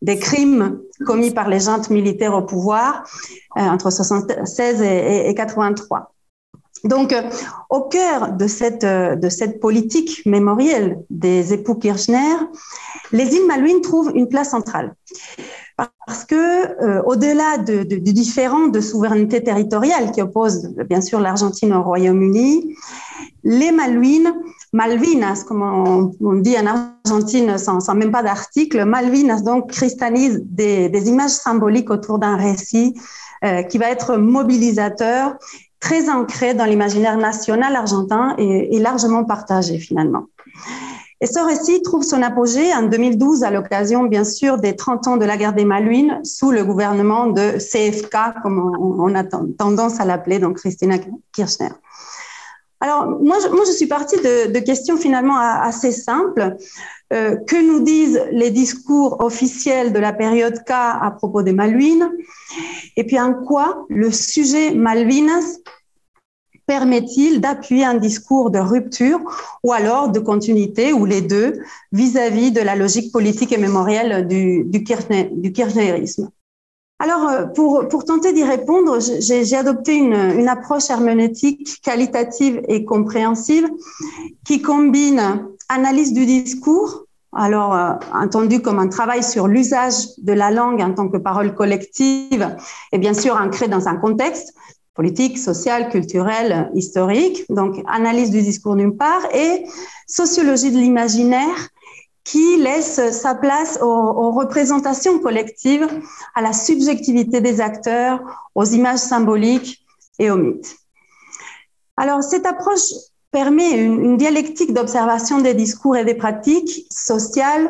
des 0.04 0.18
crimes 0.18 0.80
commis 1.06 1.30
par 1.30 1.48
les 1.48 1.60
jantes 1.60 1.88
militaires 1.88 2.34
au 2.34 2.42
pouvoir 2.42 3.04
euh, 3.56 3.60
entre 3.62 3.90
76 3.90 4.82
et, 4.82 5.28
et 5.28 5.34
83. 5.34 6.12
Donc, 6.84 7.14
euh, 7.14 7.22
au 7.70 7.82
cœur 7.82 8.32
de 8.32 8.46
cette, 8.46 8.84
euh, 8.84 9.16
de 9.16 9.30
cette 9.30 9.60
politique 9.60 10.20
mémorielle 10.26 10.98
des 11.08 11.54
époux 11.54 11.76
Kirchner, 11.76 12.36
les 13.12 13.34
îles 13.34 13.46
Malouines 13.46 13.80
trouvent 13.80 14.12
une 14.14 14.28
place 14.28 14.50
centrale. 14.50 14.94
Parce 16.06 16.24
que, 16.24 17.00
au-delà 17.04 17.58
de, 17.58 17.82
de, 17.82 17.96
du 17.96 18.12
différent 18.12 18.68
de 18.68 18.80
souveraineté 18.80 19.42
territoriale 19.42 20.12
qui 20.12 20.22
oppose 20.22 20.68
bien 20.88 21.00
sûr 21.00 21.18
l'Argentine 21.18 21.72
au 21.72 21.82
Royaume-Uni, 21.82 22.76
les 23.42 23.72
Malouines, 23.72 24.34
Malvinas, 24.74 25.44
comme 25.46 25.62
on, 25.62 26.32
dit 26.34 26.56
en 26.58 26.66
Argentine 26.66 27.58
sans, 27.58 27.94
même 27.94 28.10
pas 28.10 28.24
d'article, 28.24 28.84
Malvinas 28.84 29.42
donc 29.42 29.70
cristallisent 29.70 30.42
des, 30.44 31.08
images 31.08 31.30
symboliques 31.30 31.90
autour 31.90 32.18
d'un 32.18 32.36
récit 32.36 32.92
euh, 33.44 33.62
qui 33.62 33.78
va 33.78 33.88
être 33.88 34.16
mobilisateur, 34.16 35.36
très 35.78 36.10
ancré 36.10 36.54
dans 36.54 36.64
l'imaginaire 36.64 37.16
national 37.16 37.76
argentin 37.76 38.34
et, 38.36 38.74
et 38.74 38.80
largement 38.80 39.24
partagé 39.24 39.78
finalement. 39.78 40.24
Et 41.20 41.26
ce 41.26 41.38
récit 41.38 41.80
trouve 41.82 42.02
son 42.02 42.20
apogée 42.20 42.74
en 42.74 42.82
2012 42.82 43.44
à 43.44 43.52
l'occasion, 43.52 44.02
bien 44.02 44.24
sûr, 44.24 44.58
des 44.58 44.74
30 44.74 45.06
ans 45.06 45.16
de 45.16 45.24
la 45.24 45.36
guerre 45.36 45.52
des 45.52 45.64
Malouines 45.64 46.20
sous 46.24 46.50
le 46.50 46.64
gouvernement 46.64 47.28
de 47.28 47.58
CFK, 47.58 48.42
comme 48.42 48.58
on 48.58 49.14
a 49.14 49.22
tendance 49.22 50.00
à 50.00 50.04
l'appeler, 50.04 50.40
donc 50.40 50.56
Christina 50.56 50.96
Kirchner. 51.32 51.70
Alors, 52.84 53.18
moi, 53.18 53.38
je, 53.40 53.72
suis 53.72 53.86
partie 53.86 54.16
de, 54.16 54.58
questions 54.58 54.98
finalement 54.98 55.38
assez 55.38 55.90
simples. 55.90 56.56
Euh, 57.14 57.36
que 57.46 57.56
nous 57.56 57.82
disent 57.82 58.20
les 58.30 58.50
discours 58.50 59.16
officiels 59.20 59.94
de 59.94 59.98
la 59.98 60.12
période 60.12 60.58
K 60.66 60.72
à 60.72 61.10
propos 61.16 61.42
des 61.42 61.54
Malouines? 61.54 62.10
Et 62.98 63.04
puis, 63.04 63.18
en 63.18 63.32
quoi 63.32 63.86
le 63.88 64.10
sujet 64.10 64.74
Malvinas 64.74 65.60
permet-il 66.66 67.40
d'appuyer 67.40 67.86
un 67.86 67.94
discours 67.94 68.50
de 68.50 68.58
rupture 68.58 69.20
ou 69.62 69.72
alors 69.72 70.10
de 70.10 70.18
continuité, 70.18 70.92
ou 70.92 71.06
les 71.06 71.22
deux, 71.22 71.54
vis-à-vis 71.92 72.50
-vis 72.50 72.52
de 72.52 72.60
la 72.60 72.76
logique 72.76 73.10
politique 73.12 73.52
et 73.52 73.58
mémorielle 73.66 74.28
du, 74.28 74.64
du 74.64 74.82
kirchnerisme? 75.54 76.28
Alors, 77.00 77.28
euh, 77.28 77.46
pour, 77.46 77.88
pour 77.88 78.04
tenter 78.04 78.32
d'y 78.32 78.44
répondre, 78.44 78.98
j'ai 79.00 79.56
adopté 79.56 79.94
une, 79.94 80.14
une, 80.14 80.48
approche 80.48 80.90
herméneutique 80.90 81.82
qualitative 81.82 82.62
et 82.68 82.84
compréhensive 82.84 83.68
qui 84.44 84.62
combine 84.62 85.48
analyse 85.68 86.12
du 86.12 86.24
discours, 86.24 87.04
alors 87.32 87.74
euh, 87.74 87.92
entendu 88.12 88.62
comme 88.62 88.78
un 88.78 88.88
travail 88.88 89.24
sur 89.24 89.48
l'usage 89.48 90.16
de 90.18 90.32
la 90.32 90.52
langue 90.52 90.80
en 90.80 90.94
tant 90.94 91.08
que 91.08 91.16
parole 91.16 91.54
collective 91.54 92.56
et 92.92 92.98
bien 92.98 93.14
sûr 93.14 93.36
ancré 93.36 93.66
dans 93.66 93.88
un 93.88 93.96
contexte, 93.96 94.54
politique, 94.94 95.38
sociale, 95.38 95.88
culturelle, 95.88 96.70
historique, 96.74 97.44
donc 97.50 97.82
analyse 97.88 98.30
du 98.30 98.42
discours 98.42 98.76
d'une 98.76 98.96
part, 98.96 99.22
et 99.34 99.66
sociologie 100.06 100.70
de 100.70 100.78
l'imaginaire 100.78 101.68
qui 102.24 102.56
laisse 102.56 103.10
sa 103.10 103.34
place 103.34 103.78
aux, 103.82 104.30
représentations 104.32 105.18
collectives, 105.18 105.86
à 106.34 106.40
la 106.40 106.52
subjectivité 106.52 107.40
des 107.40 107.60
acteurs, 107.60 108.20
aux 108.54 108.64
images 108.64 108.98
symboliques 108.98 109.84
et 110.18 110.30
aux 110.30 110.36
mythes. 110.36 110.76
Alors, 111.96 112.22
cette 112.22 112.46
approche 112.46 112.92
permet 113.30 113.72
une, 113.72 114.16
dialectique 114.16 114.72
d'observation 114.72 115.40
des 115.40 115.54
discours 115.54 115.96
et 115.96 116.04
des 116.04 116.14
pratiques 116.14 116.86
sociales, 116.90 117.68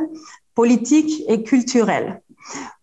politiques 0.55 1.25
et 1.27 1.43
culturelles 1.43 2.23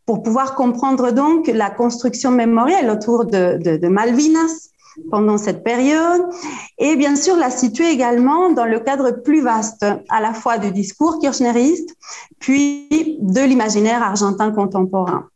pour 0.05 0.23
pouvoir 0.23 0.55
comprendre 0.55 1.11
donc 1.11 1.47
la 1.47 1.69
construction 1.69 2.31
mémorielle 2.31 2.89
autour 2.89 3.25
de, 3.25 3.87
Malvinas 3.87 4.70
pendant 5.09 5.37
cette 5.37 5.63
période 5.63 6.21
et 6.77 6.95
bien 6.95 7.15
sûr 7.15 7.35
la 7.35 7.49
situer 7.49 7.89
également 7.91 8.51
dans 8.51 8.65
le 8.65 8.79
cadre 8.79 9.11
plus 9.11 9.41
vaste 9.41 9.85
à 10.09 10.21
la 10.21 10.33
fois 10.33 10.57
du 10.57 10.71
discours 10.71 11.19
kirchneriste 11.19 11.95
puis 12.39 13.17
de 13.21 13.41
l'imaginaire 13.41 14.03
argentin 14.03 14.51
contemporain. 14.51 15.27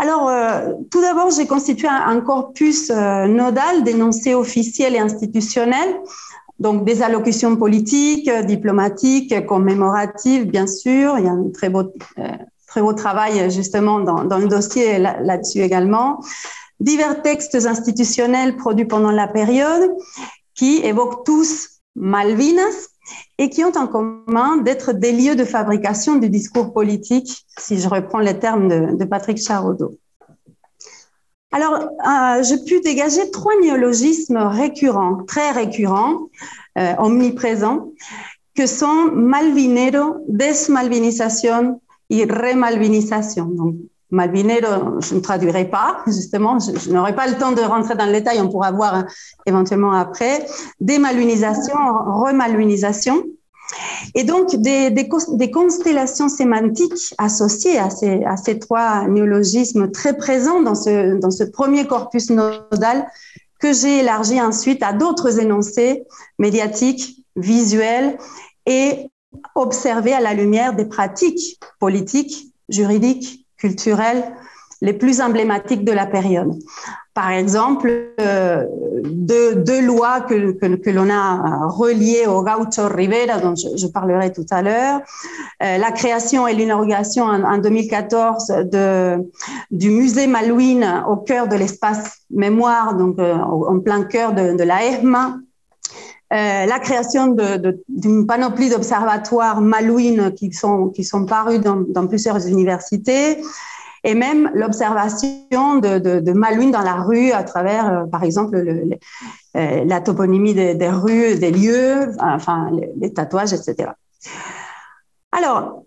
Alors, 0.00 0.28
euh, 0.28 0.74
tout 0.92 1.00
d'abord, 1.00 1.30
j'ai 1.32 1.48
constitué 1.48 1.88
un, 1.88 2.20
corpus 2.20 2.88
euh, 2.90 3.26
nodal 3.26 3.82
d'énoncés 3.82 4.32
officiels 4.32 4.94
et 4.94 5.00
institutionnels, 5.00 6.00
donc 6.60 6.84
des 6.84 7.02
allocutions 7.02 7.56
politiques, 7.56 8.30
diplomatiques, 8.46 9.44
commémoratives, 9.44 10.44
bien 10.44 10.68
sûr. 10.68 11.18
Il 11.18 11.24
y 11.24 11.28
a 11.28 11.32
un 11.32 11.50
très 11.52 11.68
beau 11.68 11.82
euh, 12.18 12.28
très 12.68 12.80
beau 12.82 12.92
travail 12.92 13.50
justement 13.50 13.98
dans, 13.98 14.38
le 14.38 14.46
dossier 14.46 14.98
là-dessus 14.98 15.58
là 15.58 15.64
également. 15.64 16.20
Divers 16.80 17.22
textes 17.22 17.54
institutionnels 17.54 18.56
produits 18.56 18.84
pendant 18.84 19.10
la 19.10 19.26
période 19.26 19.90
qui 20.54 20.78
évoquent 20.84 21.24
tous 21.24 21.80
Malvinas 21.96 22.88
et 23.38 23.50
qui 23.50 23.64
ont 23.64 23.72
en 23.76 23.86
commun 23.86 24.58
d'être 24.58 24.92
des 24.92 25.12
lieux 25.12 25.34
de 25.34 25.44
fabrication 25.44 26.16
du 26.16 26.28
discours 26.28 26.72
politique, 26.72 27.46
si 27.58 27.78
je 27.78 27.88
reprends 27.88 28.18
les 28.18 28.38
termes 28.38 28.96
de, 28.96 29.04
Patrick 29.04 29.38
Charodeau. 29.38 29.98
Alors, 31.50 31.74
euh, 31.74 32.42
j'ai 32.42 32.62
pu 32.62 32.80
dégager 32.80 33.30
trois 33.30 33.58
néologismes 33.60 34.36
récurrents, 34.36 35.24
très 35.24 35.50
récurrents, 35.50 36.28
euh, 36.76 36.94
omniprésents, 36.98 37.90
que 38.54 38.66
sont 38.66 39.10
malvinero, 39.12 40.24
desmalvinisation 40.28 41.80
et 42.10 42.24
remalvinisation. 42.24 43.50
Malvinero, 44.10 45.00
je 45.00 45.14
ne 45.14 45.20
traduirai 45.20 45.66
pas, 45.66 46.02
justement, 46.06 46.58
je, 46.58 46.90
n'aurai 46.90 47.14
pas 47.14 47.26
le 47.26 47.36
temps 47.36 47.52
de 47.52 47.60
rentrer 47.60 47.94
dans 47.94 48.06
le 48.06 48.12
détail, 48.12 48.40
on 48.40 48.48
pourra 48.48 48.72
voir 48.72 49.04
éventuellement 49.46 49.92
après. 49.92 50.46
Démalvinisation, 50.80 51.74
remalvinisation. 51.74 53.22
Et 54.14 54.24
donc, 54.24 54.56
des, 54.56 54.90
des, 54.90 55.50
constellations 55.50 56.30
sémantiques 56.30 57.14
associées 57.18 57.78
à 57.78 57.90
ces, 57.90 58.24
à 58.24 58.38
ces 58.38 58.58
trois 58.58 59.06
néologismes 59.06 59.90
très 59.90 60.16
présents 60.16 60.62
dans 60.62 60.74
ce, 60.74 61.18
dans 61.18 61.30
ce 61.30 61.44
premier 61.44 61.86
corpus 61.86 62.30
nodal 62.30 63.06
que 63.60 63.72
j'ai 63.74 63.98
élargi 63.98 64.40
ensuite 64.40 64.82
à 64.82 64.94
d'autres 64.94 65.38
énoncés 65.38 66.04
médiatiques, 66.38 67.24
visuels 67.36 68.16
et 68.66 69.10
observer 69.54 70.12
à 70.12 70.20
la 70.20 70.34
lumière 70.34 70.74
des 70.74 70.86
pratiques 70.86 71.60
politiques, 71.78 72.52
juridiques, 72.68 73.46
culturelles 73.58 74.24
les 74.80 74.92
plus 74.92 75.20
emblématiques 75.20 75.84
de 75.84 75.92
la 75.92 76.06
période. 76.06 76.54
Par 77.12 77.32
exemple, 77.32 77.90
euh, 78.20 78.64
deux, 79.02 79.80
lois 79.84 80.20
que, 80.20 80.52
que, 80.52 80.90
l'on 80.90 81.10
a 81.10 81.66
reliées 81.66 82.26
au 82.28 82.44
Gaucho 82.44 82.86
Rivera, 82.86 83.40
dont 83.40 83.56
je, 83.56 83.86
parlerai 83.88 84.32
tout 84.32 84.46
à 84.52 84.62
l'heure, 84.62 85.00
euh, 85.62 85.78
la 85.78 85.90
création 85.90 86.46
et 86.46 86.54
l'inauguration 86.54 87.24
en, 87.24 87.42
en, 87.42 87.58
2014 87.58 88.46
de, 88.70 89.16
du 89.72 89.90
musée 89.90 90.28
Malouine 90.28 91.02
au 91.08 91.16
cœur 91.16 91.48
de 91.48 91.56
l'espace 91.56 92.18
mémoire, 92.30 92.94
donc 92.94 93.18
euh, 93.18 93.34
en 93.34 93.80
plein 93.80 94.04
cœur 94.04 94.32
de, 94.32 94.56
de 94.56 94.62
la 94.62 94.84
EHMA, 94.84 95.38
euh, 96.30 96.66
la 96.66 96.78
création 96.78 97.34
d'une 97.88 98.26
panoplie 98.26 98.68
d'observatoires 98.68 99.62
malouines 99.62 100.34
qui 100.34 100.52
sont, 100.52 100.92
parus 101.26 101.60
dans, 101.60 102.06
plusieurs 102.06 102.46
universités 102.46 103.42
et 104.04 104.14
même 104.14 104.50
l'observation 104.54 105.76
de, 105.76 105.98
de, 105.98 106.20
de, 106.20 106.32
malouines 106.32 106.70
dans 106.70 106.82
la 106.82 106.96
rue 106.96 107.32
à 107.32 107.42
travers, 107.44 107.88
euh, 107.88 108.04
par 108.04 108.24
exemple, 108.24 108.58
le, 108.58 108.72
le, 108.72 108.96
euh, 109.56 109.84
la 109.86 110.00
toponymie 110.02 110.52
des, 110.52 110.90
rues, 110.90 111.36
des 111.36 111.50
lieux, 111.50 112.12
enfin, 112.20 112.70
les, 113.00 113.12
tatouages, 113.12 113.54
etc. 113.54 113.90
Alors, 115.32 115.84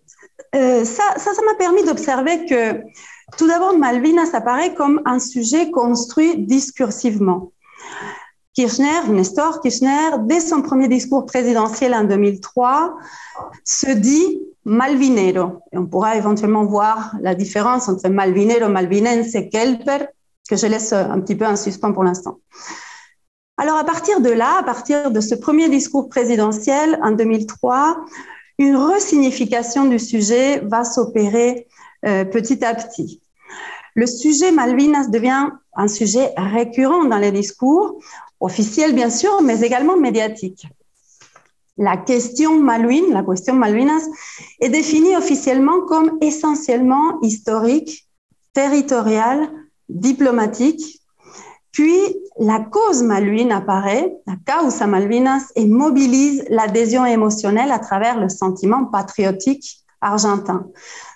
ça 0.54 0.60
m'a 0.60 0.86
ça, 0.86 1.18
ça 1.18 1.42
permis 1.60 1.84
d'observer 1.84 2.46
que 2.48 2.82
tout 3.38 3.48
d'abord, 3.48 3.78
Malvinas 3.78 4.32
apparaît 4.34 4.74
comme 4.74 5.02
un 5.06 5.20
sujet 5.20 5.70
construit 5.70 6.46
discursivement. 6.46 7.52
Kirchner, 8.54 9.08
Nestor 9.10 9.62
Kirchner, 9.62 10.18
dès 10.22 10.42
son 10.42 10.62
premier 10.62 10.88
discours 10.88 11.26
présidentiel 11.26 11.94
en 11.94 12.04
2003, 12.04 12.96
se 13.64 13.92
dit 13.92 14.42
malvinero. 14.66 15.62
Et 15.72 15.78
on 15.78 15.86
pourra 15.86 16.18
éventuellement 16.18 16.66
voir 16.66 17.16
la 17.22 17.34
différence 17.34 17.88
entre 17.88 18.10
malvinero, 18.10 18.70
malvinense 18.70 19.36
et 19.36 19.50
kelper, 19.50 20.06
que 20.50 20.58
je 20.58 20.68
laisse 20.68 20.92
un 20.92 21.20
petit 21.22 21.36
peu 21.36 21.46
en 21.46 21.56
suspens 21.56 21.94
pour 21.94 22.04
l'instant. 22.04 22.40
Alors 23.58 23.78
à 23.78 23.84
partir 23.84 24.22
de 24.22 24.30
là, 24.30 24.58
à 24.60 24.64
partir 24.64 25.12
de 25.12 25.22
ce 25.22 25.36
premier 25.36 25.70
discours 25.70 26.10
présidentiel 26.10 27.00
en 27.04 27.12
2003, 27.12 28.06
une 28.58 28.76
resignification 28.76 29.86
du 29.86 30.00
sujet 30.00 30.60
va 30.60 30.84
s'opérer 30.84 31.68
euh, 32.06 32.26
petit 32.26 32.66
à 32.66 32.74
petit. 32.76 33.22
Le 33.96 34.08
sujet 34.08 34.52
Malvinas 34.52 35.08
devient 35.08 35.50
un 35.76 35.88
sujet 35.88 36.32
récurrent 36.38 37.06
dans 37.06 37.18
les 37.18 37.32
discours, 37.32 38.00
officiels 38.42 38.94
bien 38.94 39.10
sûr, 39.10 39.42
mais 39.42 39.62
également 39.62 39.98
médiatiques. 39.98 40.68
La 41.78 41.98
question 41.98 42.60
Malvin, 42.60 43.12
la 43.12 43.24
question 43.24 43.56
Malvinas, 43.56 44.06
est 44.60 44.70
définie 44.70 45.16
officiellement 45.16 45.82
comme 45.88 46.18
essentiellement 46.22 47.20
historique, 47.22 48.08
territoriale, 48.54 49.50
diplomatique. 49.90 51.02
Puis 51.72 51.98
la 52.38 52.60
cause 52.60 53.04
Malvin 53.04 53.50
apparaît, 53.52 54.14
la 54.28 54.36
causa 54.46 54.86
Malvinas, 54.88 55.52
et 55.56 55.66
mobilise 55.66 56.44
l'adhésion 56.50 57.06
émotionnelle 57.06 57.72
à 57.72 57.80
travers 57.80 58.20
le 58.20 58.30
sentiment 58.30 58.86
patriotique 58.86 59.78
argentin. 60.02 60.68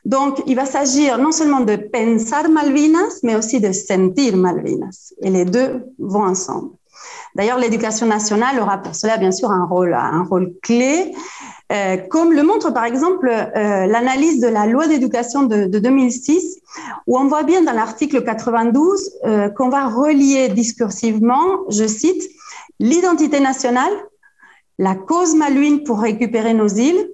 Donc, 0.05 0.41
il 0.45 0.55
va 0.55 0.65
s'agir 0.65 1.17
non 1.17 1.31
seulement 1.31 1.61
de 1.61 1.75
pensar 1.75 2.47
Malvinas, 2.49 3.19
mais 3.23 3.35
aussi 3.35 3.59
de 3.59 3.71
sentir 3.71 4.37
Malvinas. 4.37 5.13
Et 5.21 5.31
les 5.31 5.45
deux 5.45 5.83
vont 5.97 6.23
ensemble. 6.23 6.69
D'ailleurs, 7.35 7.59
l'éducation 7.59 8.07
nationale 8.07 8.59
aura 8.59 8.77
pour 8.77 8.95
cela, 8.95 9.17
bien 9.17 9.31
sûr, 9.31 9.51
un 9.51 9.65
rôle, 9.65 9.93
un 9.93 10.23
rôle 10.23 10.53
clé, 10.61 11.13
euh, 11.71 11.97
comme 11.97 12.31
le 12.31 12.43
montre 12.43 12.71
par 12.71 12.85
exemple 12.85 13.27
euh, 13.27 13.85
l'analyse 13.87 14.39
de 14.39 14.47
la 14.47 14.65
loi 14.67 14.87
d'éducation 14.87 15.43
de, 15.43 15.65
2006, 15.65 16.61
où 17.07 17.17
on 17.17 17.27
voit 17.27 17.43
bien 17.43 17.61
dans 17.61 17.73
l'article 17.73 18.23
92 18.23 19.11
euh, 19.25 19.49
qu'on 19.49 19.69
va 19.69 19.87
relier 19.87 20.47
discursivement, 20.49 21.59
je 21.69 21.85
cite, 21.85 22.23
l'identité 22.79 23.39
nationale, 23.39 23.93
la 24.79 24.95
cause 24.95 25.35
malouine 25.35 25.83
pour 25.83 25.99
récupérer 25.99 26.53
nos 26.53 26.67
îles, 26.67 27.09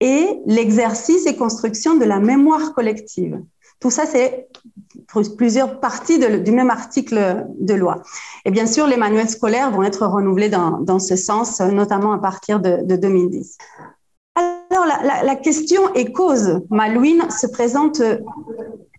et 0.00 0.40
l'exercice 0.46 1.26
et 1.26 1.36
construction 1.36 1.94
de 1.94 2.04
la 2.04 2.18
mémoire 2.18 2.74
collective. 2.74 3.40
Tout 3.80 3.90
ça, 3.90 4.06
c'est 4.06 4.48
plusieurs 5.36 5.80
parties 5.80 6.18
du 6.18 6.52
même 6.52 6.70
article 6.70 7.46
de 7.58 7.74
loi. 7.74 8.02
Et 8.44 8.50
bien 8.50 8.66
sûr, 8.66 8.86
les 8.86 8.96
manuels 8.96 9.28
scolaires 9.28 9.70
vont 9.70 9.82
être 9.82 10.06
renouvelés 10.06 10.48
dans, 10.48 10.98
ce 10.98 11.16
sens, 11.16 11.60
notamment 11.60 12.12
à 12.12 12.18
partir 12.18 12.60
de, 12.60 12.96
2010. 12.96 13.58
Alors, 14.36 14.86
la, 14.86 15.36
question 15.36 15.92
et 15.94 16.12
cause 16.12 16.60
Malouine 16.70 17.30
se 17.30 17.46
présente 17.46 18.02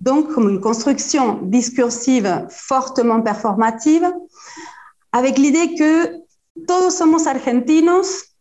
donc 0.02 0.34
comme 0.34 0.50
une 0.50 0.62
construction 0.62 1.40
discursive 1.42 2.46
fortement 2.50 3.22
performative, 3.22 4.06
avec 5.12 5.38
l'idée 5.38 5.76
que 5.76 6.26
todos 6.68 6.92
somos 6.92 7.28
argentinos, 7.28 8.35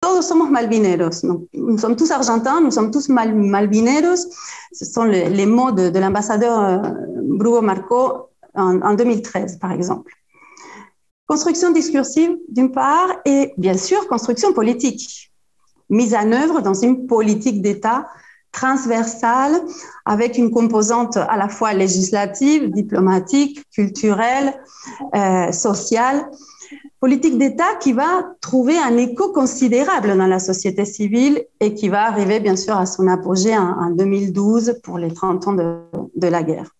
todos 0.00 0.28
somos 0.28 0.50
malvineros. 0.50 1.24
nous 1.52 1.78
sommes 1.78 1.96
tous 1.96 2.10
argentins, 2.10 2.60
nous 2.60 2.70
sommes 2.70 2.90
tous 2.90 3.08
malvineros. 3.08 4.26
Ce 4.72 4.84
sont 4.84 5.04
les, 5.04 5.46
mots 5.46 5.72
de, 5.72 5.98
l'ambassadeur 5.98 6.60
euh, 6.60 6.78
Bruno 7.22 7.60
Marco 7.62 8.30
en, 8.54 8.94
2013, 8.94 9.58
par 9.58 9.72
exemple. 9.72 10.12
Construction 11.26 11.72
discursive, 11.72 12.36
d'une 12.48 12.72
part, 12.72 13.08
et 13.24 13.52
bien 13.58 13.76
sûr, 13.76 14.06
construction 14.08 14.52
politique. 14.52 15.32
Mise 15.90 16.14
en 16.14 16.32
œuvre 16.32 16.60
dans 16.60 16.74
une 16.74 17.06
politique 17.06 17.60
d'État 17.62 18.08
transversale 18.52 19.60
avec 20.04 20.38
une 20.38 20.50
composante 20.50 21.16
à 21.16 21.36
la 21.36 21.48
fois 21.48 21.74
législative, 21.74 22.70
diplomatique, 22.70 23.62
culturelle, 23.70 24.54
euh, 25.14 25.52
sociale 25.52 26.28
politique 27.00 27.38
d'État 27.38 27.76
qui 27.80 27.92
va 27.92 28.34
trouver 28.40 28.76
un 28.76 28.96
écho 28.96 29.32
considérable 29.32 30.16
dans 30.16 30.26
la 30.26 30.40
société 30.40 30.84
civile 30.84 31.44
et 31.60 31.74
qui 31.74 31.88
va 31.88 32.06
arriver 32.06 32.40
bien 32.40 32.56
sûr 32.56 32.76
à 32.76 32.86
son 32.86 33.06
apogée 33.06 33.56
en, 33.56 33.90
2012 33.90 34.80
pour 34.82 34.98
les 34.98 35.12
30 35.12 35.48
ans 35.48 35.52
de, 35.52 36.26
la 36.26 36.42
guerre. 36.42 36.74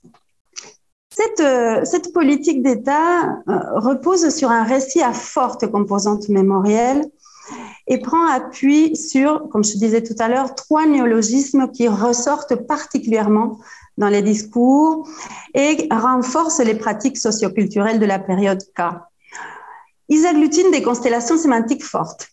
Cette, 1.11 1.41
euh, 1.41 1.85
cette 1.85 2.13
politique 2.13 2.63
d'État 2.63 3.23
euh, 3.49 3.59
repose 3.75 4.29
sur 4.35 4.51
un 4.51 4.63
récit 4.63 5.03
à 5.03 5.13
forte 5.13 5.67
composante 5.71 6.29
mémorielle 6.29 7.05
et 7.87 7.99
prend 7.99 8.27
appui 8.27 8.95
sur, 8.97 9.49
comme 9.49 9.65
je 9.65 9.77
disais 9.79 10.03
tout 10.03 10.15
à 10.19 10.29
l'heure, 10.29 10.55
trois 10.55 10.87
néologismes 10.87 11.71
qui 11.71 11.89
ressortent 11.89 12.55
particulièrement 12.67 13.59
dans 13.97 14.09
les 14.09 14.23
discours 14.23 15.09
et 15.55 15.89
renforcent 15.91 16.61
les 16.61 16.75
pratiques 16.75 17.17
socioculturelles 17.17 17.99
de 17.99 18.07
la 18.07 18.19
période 18.19 18.63
K 18.77 19.08
ils 20.09 20.27
agglutinent 20.27 20.71
des 20.71 20.83
constellations 20.83 21.37
sémantiques 21.37 21.85
fortes 21.85 22.29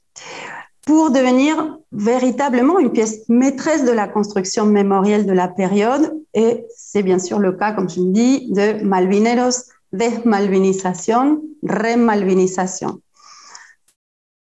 pour 0.86 1.09
devenir 1.09 1.80
véritablement 1.91 2.78
une 2.80 2.91
pièce 2.91 3.28
maîtresse 3.28 3.86
de 3.86 3.91
la 3.91 4.07
construction 4.07 4.65
mémorielle 4.65 5.26
de 5.26 5.34
la 5.34 5.47
période. 5.47 6.13
Et 6.34 6.65
c'est 6.76 7.01
bien 7.01 7.17
sûr 7.17 7.39
le 7.39 7.53
cas, 7.53 7.73
comme 7.73 7.89
je 7.89 7.99
le 8.01 8.11
dis, 8.11 8.51
de 8.51 8.84
Malvineros, 8.84 9.71
desmalvinisation, 9.91 11.41
remalvinisation. 11.67 12.99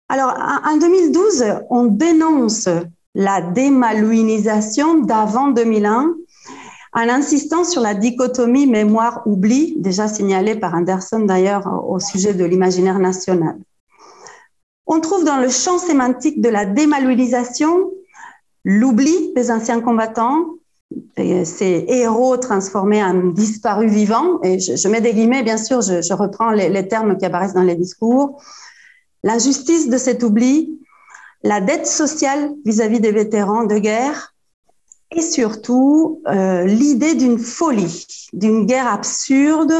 Alors, 0.09 0.35
en 0.67 0.77
2012, 0.77 1.45
on 1.71 1.85
dénonce 1.87 2.69
la 3.15 3.41
démalouinisation 3.41 4.99
d'avant 4.99 5.49
2001 5.49 6.15
en 6.95 7.09
insistant 7.09 7.65
sur 7.65 7.81
la 7.81 7.95
dichotomie 7.95 8.67
mémoire-oubli, 8.67 9.75
déjà 9.79 10.07
signalée 10.07 10.55
par 10.55 10.75
Anderson 10.75 11.21
d'ailleurs 11.21 11.85
au 11.89 11.99
sujet 11.99 12.35
de 12.35 12.45
l'imaginaire 12.45 13.01
national. 13.01 13.57
On 14.87 15.01
trouve 15.01 15.25
dans 15.25 15.39
le 15.39 15.49
champ 15.49 15.79
sémantique 15.79 16.41
de 16.41 16.49
la 16.49 16.67
démaluilisation 16.67 17.91
l'oubli 18.65 19.33
des 19.35 19.51
anciens 19.51 19.81
combattants, 19.81 20.47
ces 21.17 21.85
héros 21.89 22.37
transformés 22.37 23.03
en 23.03 23.15
disparus 23.29 23.91
vivants, 23.91 24.41
et 24.43 24.61
je, 24.61 24.89
mets 24.89 25.01
des 25.01 25.13
guillemets, 25.13 25.43
bien 25.43 25.57
sûr, 25.57 25.81
je, 25.81 26.15
reprends 26.15 26.51
les, 26.51 26.89
termes 26.89 27.17
qui 27.19 27.25
apparaissent 27.25 27.55
dans 27.55 27.63
les 27.63 27.75
discours, 27.75 28.41
l'injustice 29.23 29.89
de 29.89 29.99
cet 29.99 30.23
oubli, 30.23 30.79
la 31.43 31.61
dette 31.61 31.87
sociale 31.87 32.53
vis-à-vis 32.65 33.01
des 33.01 33.13
vétérans 33.13 33.65
de 33.65 33.79
guerre, 33.79 34.34
et 35.15 35.23
surtout 35.23 36.21
euh, 36.27 36.65
l'idée 36.65 37.15
d'une 37.15 37.39
folie, 37.39 38.07
d'une 38.33 38.67
guerre 38.67 38.93
absurde 38.93 39.73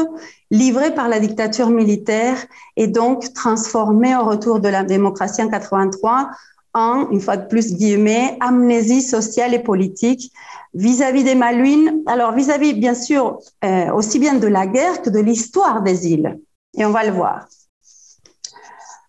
livrée 0.49 0.93
par 0.95 1.09
la 1.09 1.19
dictature 1.19 1.69
militaire 1.69 2.37
et 2.77 2.87
donc 2.87 3.33
transformée 3.33 4.15
au 4.15 4.23
retour 4.23 4.59
de 4.61 4.69
la 4.69 4.83
démocratie 4.83 5.43
en 5.43 5.49
83 5.49 6.29
en, 6.73 7.09
une 7.09 7.21
fois 7.21 7.37
de 7.37 7.47
plus, 7.47 7.73
guillemets, 7.73 8.37
amnésie 8.41 9.01
sociale 9.01 9.53
et 9.53 9.59
politique 9.59 10.31
vis-à-vis 10.73 11.23
des 11.23 11.35
Malouines. 11.35 12.01
Alors, 12.05 12.33
vis-à-vis, 12.33 12.73
bien 12.73 12.93
sûr, 12.93 13.39
euh, 13.63 13.91
aussi 13.93 14.19
bien 14.19 14.35
de 14.35 14.47
la 14.47 14.67
guerre 14.67 15.01
que 15.01 15.09
de 15.09 15.19
l'histoire 15.19 15.81
des 15.83 16.07
îles. 16.07 16.37
Et 16.77 16.85
on 16.85 16.89
va 16.89 17.05
le 17.05 17.11
voir. 17.11 17.47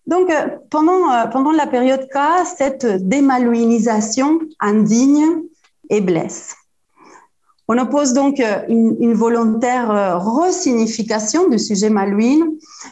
Donc, 0.06 0.30
euh, 0.30 0.46
pendant, 0.70 1.28
pendant 1.32 1.50
la 1.50 1.66
période 1.66 2.06
K, 2.08 2.46
cette 2.56 2.86
démalouinisation 3.08 4.38
indigne 4.60 5.42
et 5.90 6.00
blesse. 6.00 6.56
On 7.68 7.78
oppose 7.78 8.12
donc 8.12 8.38
euh, 8.40 8.62
une, 8.68 9.14
volontaire 9.14 9.90
euh, 9.90 10.18
resignification 10.18 11.48
du 11.48 11.58
sujet 11.58 11.90
malouine, 11.90 12.44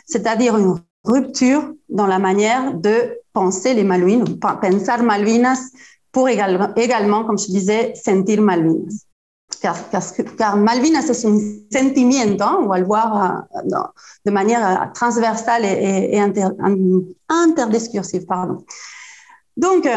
c'est-à-dire 0.07 0.57
une 0.57 0.77
rupture 1.05 1.73
dans 1.89 2.07
la 2.07 2.19
manière 2.19 2.75
de 2.75 3.21
penser 3.33 3.75
les 3.75 3.85
malouines, 3.85 4.25
pensar 4.41 5.03
Malvinas 5.03 5.71
pour 6.11 6.29
également, 6.29 7.25
comme 7.25 7.39
je 7.39 7.47
disais, 7.47 7.95
sentir 7.95 8.41
Malvinas. 8.41 9.07
Car, 9.61 9.77
car, 9.91 10.03
c'est 10.03 10.29
un 10.39 11.39
sentiment, 11.73 12.37
hein, 12.41 12.59
on 12.61 12.67
va 12.67 12.79
le 12.79 12.85
voir 12.85 13.47
euh, 13.55 13.79
de 14.25 14.31
manière 14.31 14.91
transversale 14.95 15.65
et, 15.65 16.21
interdiscursive. 17.29 18.27
Pardon. 18.27 18.65
Donc, 19.57 19.89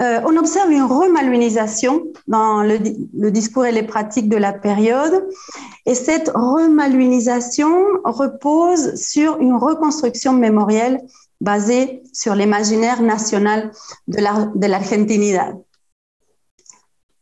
on 0.00 0.36
observe 0.36 0.70
une 0.70 0.82
remaluinisation 0.82 2.04
dans 2.26 2.62
le, 2.62 3.30
discours 3.30 3.64
et 3.66 3.72
les 3.72 3.82
pratiques 3.82 4.28
de 4.28 4.36
la 4.36 4.52
période. 4.52 5.26
Et 5.86 5.94
cette 5.94 6.30
remaluinisation 6.34 7.72
repose 8.04 8.94
sur 8.96 9.38
une 9.38 9.54
reconstruction 9.54 10.32
mémorielle 10.32 11.00
basée 11.40 12.02
sur 12.12 12.34
l'imaginaire 12.34 13.02
national 13.02 13.70
de 14.08 14.66
l'argentinidad. 14.66 15.56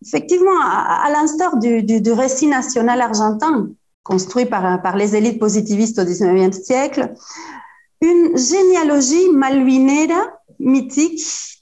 Effectivement, 0.07 0.61
à, 0.63 1.09
l'instar 1.11 1.57
du, 1.57 2.13
récit 2.13 2.47
national 2.47 3.01
argentin 3.01 3.69
construit 4.03 4.45
par, 4.45 4.97
les 4.97 5.17
élites 5.17 5.39
positivistes 5.39 5.99
au 5.99 6.05
XIXe 6.05 6.63
siècle, 6.63 7.15
une 8.03 8.37
généalogie 8.37 9.31
malvinera 9.33 10.27
mythique 10.59 11.54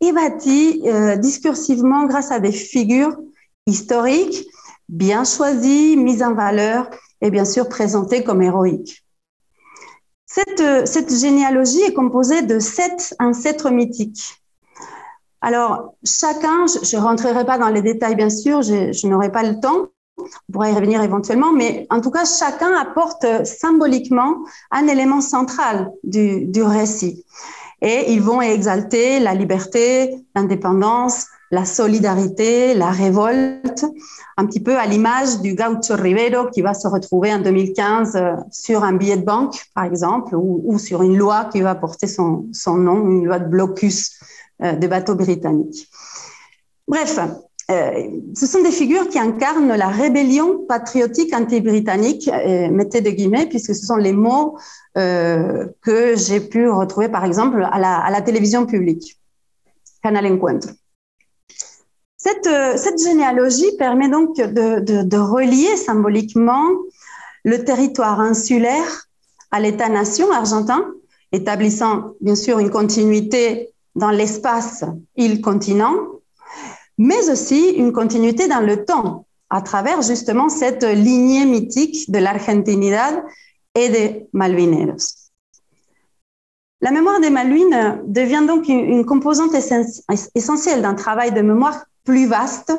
est 0.00 0.12
bâti 0.12 0.82
euh, 0.86 1.16
discursivement 1.16 2.06
grâce 2.06 2.30
à 2.30 2.40
des 2.40 2.52
figures 2.52 3.16
historiques 3.66 4.46
bien 4.88 5.24
choisies, 5.24 5.96
mises 5.96 6.22
en 6.22 6.34
valeur 6.34 6.90
et 7.20 7.30
bien 7.30 7.44
sûr 7.44 7.68
présentées 7.68 8.24
comme 8.24 8.42
héroïques. 8.42 9.04
Cette, 10.26 10.86
cette 10.86 11.12
généalogie 11.12 11.82
est 11.82 11.94
composée 11.94 12.42
de 12.42 12.58
sept 12.58 13.14
ancêtres 13.18 13.70
mythiques. 13.70 14.40
Alors, 15.40 15.94
chacun, 16.04 16.66
je 16.66 16.96
ne 16.96 17.02
rentrerai 17.02 17.46
pas 17.46 17.58
dans 17.58 17.68
les 17.68 17.82
détails, 17.82 18.14
bien 18.14 18.30
sûr, 18.30 18.62
je, 18.62 19.06
n'aurai 19.06 19.32
pas 19.32 19.42
le 19.42 19.58
temps, 19.58 19.88
on 20.18 20.52
pourra 20.52 20.70
y 20.70 20.74
revenir 20.74 21.02
éventuellement, 21.02 21.52
mais 21.52 21.86
en 21.88 22.00
tout 22.00 22.10
cas, 22.10 22.24
chacun 22.24 22.74
apporte 22.74 23.24
symboliquement 23.44 24.36
un 24.70 24.86
élément 24.86 25.22
central 25.22 25.90
du 26.04 26.62
récit. 26.62 27.24
Et 27.82 28.12
ils 28.12 28.20
vont 28.20 28.40
exalter 28.40 29.20
la 29.20 29.34
liberté, 29.34 30.24
l'indépendance, 30.34 31.26
la 31.50 31.64
solidarité, 31.64 32.74
la 32.74 32.90
révolte, 32.90 33.84
un 34.36 34.46
petit 34.46 34.60
peu 34.60 34.78
à 34.78 34.86
l'image 34.86 35.40
du 35.40 35.54
Gaucho 35.54 35.96
Rivero 35.96 36.48
qui 36.50 36.62
va 36.62 36.74
se 36.74 36.86
retrouver 36.86 37.32
en 37.34 37.40
2015 37.40 38.16
euh, 38.16 38.36
sur 38.50 38.84
un 38.84 38.92
billet 38.92 39.16
de 39.16 39.24
banque, 39.24 39.66
par 39.74 39.84
exemple, 39.84 40.36
ou, 40.36 40.78
sur 40.78 41.02
une 41.02 41.16
loi 41.16 41.46
qui 41.46 41.60
va 41.60 41.74
porter 41.74 42.06
son, 42.06 42.46
nom, 42.66 43.06
une 43.06 43.26
loi 43.26 43.38
de 43.40 43.48
blocus 43.48 44.12
euh, 44.62 44.72
de 44.72 44.86
bateaux 44.86 45.16
britanniques. 45.16 45.88
Bref, 46.86 47.18
euh, 47.70 48.08
ce 48.34 48.46
sont 48.46 48.62
des 48.62 48.72
figures 48.72 49.08
qui 49.08 49.18
incarnent 49.18 49.74
la 49.74 49.88
rébellion 49.88 50.64
patriotique 50.66 51.34
anti-britannique, 51.34 52.28
mettez 52.70 53.00
de 53.00 53.10
guillemets, 53.10 53.46
puisque 53.46 53.74
ce 53.74 53.86
sont 53.86 53.96
les 53.96 54.12
mots 54.12 54.56
euh, 54.96 55.68
que 55.82 56.16
j'ai 56.16 56.40
pu 56.40 56.68
retrouver, 56.68 57.08
par 57.08 57.24
exemple, 57.24 57.64
à 57.70 57.78
la, 58.10 58.20
télévision 58.22 58.66
publique, 58.66 59.20
Canal 60.02 60.26
Encuentro. 60.26 60.72
Cette, 62.16 62.48
euh, 62.48 62.76
généalogie 62.98 63.76
permet 63.78 64.08
donc 64.08 64.36
de, 64.36 64.80
de, 65.04 65.16
relier 65.16 65.76
symboliquement 65.76 66.64
le 67.44 67.64
territoire 67.64 68.18
insulaire 68.20 69.06
à 69.52 69.60
l'État-nation 69.60 70.32
argentin, 70.32 70.84
établissant 71.30 72.14
bien 72.20 72.34
sûr 72.34 72.58
une 72.58 72.70
continuité 72.70 73.70
dans 73.94 74.10
l'espace 74.10 74.84
île-continent, 75.16 76.19
mais 77.00 77.30
aussi 77.30 77.70
une 77.70 77.94
continuité 77.94 78.46
dans 78.46 78.60
le 78.60 78.84
temps, 78.84 79.24
à 79.48 79.62
travers 79.62 80.02
justement 80.02 80.50
cette 80.50 80.84
lignée 80.84 81.46
mythique 81.46 82.10
de 82.10 82.18
l'argentinidad 82.18 83.24
et 83.74 83.88
des 83.88 84.28
Malvineros. 84.34 85.30
La 86.82 86.90
mémoire 86.90 87.18
des 87.20 87.30
Malvines 87.30 88.02
devient 88.06 88.44
donc 88.46 88.68
une, 88.68 89.06
composante 89.06 89.54
essentielle 90.34 90.82
d'un 90.82 90.92
travail 90.92 91.32
de 91.32 91.40
mémoire 91.40 91.86
plus 92.04 92.26
vaste 92.26 92.72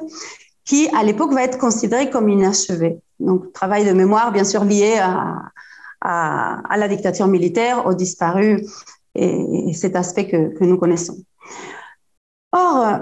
qui, 0.65 0.87
à 0.95 1.03
l'époque, 1.03 1.33
va 1.33 1.43
être 1.43 1.57
considéré 1.57 2.11
comme 2.11 2.29
inachevé. 2.29 2.99
Donc, 3.19 3.51
travail 3.53 3.85
de 3.85 3.91
mémoire, 3.91 4.31
bien 4.31 4.43
sûr, 4.43 4.63
lié 4.65 4.99
à, 4.99 6.77
la 6.77 6.87
dictature 6.87 7.27
militaire, 7.27 7.87
aux 7.87 7.95
disparus 7.95 8.69
et, 9.15 9.69
et 9.69 9.73
cet 9.73 9.95
aspect 9.95 10.27
que, 10.27 10.55
que, 10.55 10.63
nous 10.63 10.77
connaissons. 10.77 11.17
Or, 12.51 13.01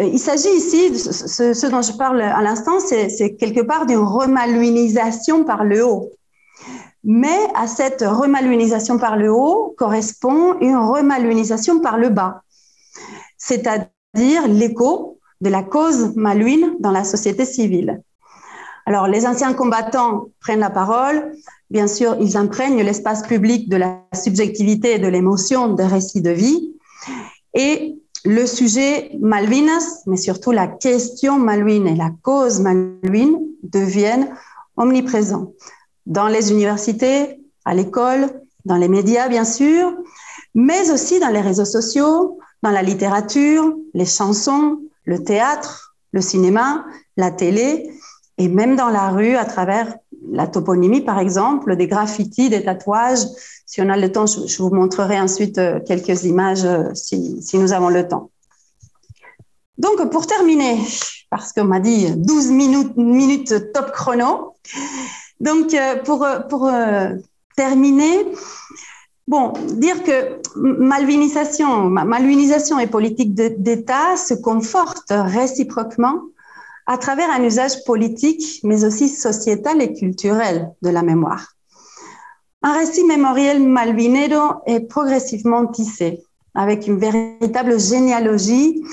il 0.00 0.18
s'agit 0.18 0.54
ici, 0.56 0.98
ce, 0.98 1.54
ce, 1.54 1.66
dont 1.66 1.82
je 1.82 1.92
parle 1.92 2.22
à 2.22 2.40
l'instant, 2.42 2.80
c'est 2.80 3.36
quelque 3.36 3.60
part 3.60 3.86
d'une 3.86 3.98
remaluinisation 3.98 5.44
par 5.44 5.64
le 5.64 5.84
haut. 5.84 6.10
Mais 7.04 7.38
à 7.54 7.66
cette 7.66 8.02
remaluinisation 8.02 8.98
par 8.98 9.16
le 9.16 9.32
haut 9.32 9.74
correspond 9.76 10.58
une 10.60 10.76
remaluinisation 10.76 11.80
par 11.80 11.98
le 11.98 12.10
bas, 12.10 12.42
c'est-à-dire 13.36 14.46
l'écho 14.46 15.18
de 15.40 15.50
la 15.50 15.62
cause 15.62 16.14
malouine 16.14 16.76
dans 16.78 16.92
la 16.92 17.04
société 17.04 17.44
civile. 17.44 18.02
Alors, 18.86 19.06
les 19.06 19.26
anciens 19.26 19.52
combattants 19.52 20.28
prennent 20.40 20.60
la 20.60 20.70
parole. 20.70 21.32
Bien 21.70 21.86
sûr, 21.86 22.16
ils 22.20 22.36
imprègnent 22.36 22.82
l'espace 22.82 23.22
public 23.22 23.68
de 23.68 23.76
la 23.76 24.00
subjectivité 24.12 24.94
et 24.94 24.98
de 24.98 25.06
l'émotion 25.08 25.68
des 25.68 25.86
récits 25.86 26.22
de 26.22 26.30
vie. 26.30 26.74
Et 27.54 28.01
le 28.24 28.46
sujet 28.46 29.10
Malvinas, 29.20 30.02
mais 30.06 30.16
surtout 30.16 30.52
la 30.52 30.66
question 30.66 31.38
malouine 31.38 31.88
et 31.88 31.96
la 31.96 32.10
cause 32.22 32.60
malouine 32.60 33.38
deviennent 33.62 34.34
omniprésents. 34.76 35.52
Dans 36.06 36.28
les 36.28 36.50
universités, 36.52 37.40
à 37.64 37.74
l'école, 37.74 38.28
dans 38.64 38.76
les 38.76 38.88
médias, 38.88 39.28
bien 39.28 39.44
sûr, 39.44 39.92
mais 40.54 40.90
aussi 40.90 41.18
dans 41.18 41.30
les 41.30 41.40
réseaux 41.40 41.64
sociaux, 41.64 42.38
dans 42.62 42.70
la 42.70 42.82
littérature, 42.82 43.76
les 43.94 44.06
chansons, 44.06 44.78
le 45.04 45.24
théâtre, 45.24 45.96
le 46.12 46.20
cinéma, 46.20 46.84
la 47.16 47.30
télé, 47.30 47.92
et 48.42 48.48
même 48.48 48.74
dans 48.74 48.88
la 48.88 49.10
rue 49.10 49.36
à 49.36 49.44
travers 49.44 49.94
la 50.32 50.48
toponymie, 50.48 51.00
par 51.00 51.20
exemple, 51.20 51.76
des 51.76 51.86
graffitis, 51.86 52.50
des 52.50 52.64
tatouages. 52.64 53.24
Si 53.66 53.80
on 53.80 53.88
a 53.88 53.96
le 53.96 54.10
temps, 54.10 54.26
je, 54.26 54.60
vous 54.60 54.74
montrerai 54.74 55.20
ensuite 55.20 55.58
euh, 55.58 55.78
quelques 55.86 56.24
images 56.24 56.64
euh, 56.64 56.92
si, 56.94 57.40
nous 57.54 57.72
avons 57.72 57.88
le 57.88 58.08
temps. 58.08 58.30
Donc, 59.78 60.10
pour 60.10 60.26
terminer, 60.26 60.76
parce 61.30 61.52
qu'on 61.52 61.64
m'a 61.64 61.78
dit 61.78 62.10
12 62.16 62.50
minutes, 62.50 62.96
minutes 62.96 63.72
top 63.72 63.92
chrono, 63.92 64.54
donc 65.38 65.72
euh, 65.72 65.96
pour, 66.02 66.26
pour 66.48 66.68
terminer, 67.56 68.26
Bon, 69.28 69.52
dire 69.74 70.02
que 70.02 70.40
malvinisation, 70.56 71.88
malvinisation 71.88 72.80
et 72.80 72.88
politique 72.88 73.34
d'État 73.34 74.16
se 74.16 74.34
confortent 74.34 75.12
réciproquement 75.12 76.22
à 76.86 76.98
travers 76.98 77.30
un 77.30 77.42
usage 77.42 77.84
politique, 77.84 78.60
mais 78.64 78.84
aussi 78.84 79.08
sociétal 79.08 79.80
et 79.82 79.92
culturel 79.92 80.70
de 80.82 80.90
la 80.90 81.02
mémoire. 81.02 81.52
Un 82.62 82.72
récit 82.74 83.04
mémoriel 83.04 83.62
malvinero 83.62 84.62
est 84.66 84.80
progressivement 84.80 85.66
tissé 85.66 86.22
avec 86.54 86.86
une 86.86 86.98
véritable 86.98 87.80
généalogie 87.80 88.84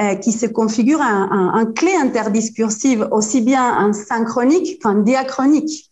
euh, 0.00 0.14
qui 0.14 0.32
se 0.32 0.46
configure 0.46 1.00
un, 1.00 1.66
clé 1.76 1.94
interdiscursive 1.94 3.06
aussi 3.10 3.42
bien 3.42 3.62
un 3.62 3.92
synchronique 3.92 4.82
qu'un 4.82 4.94
diachronique 4.94 5.90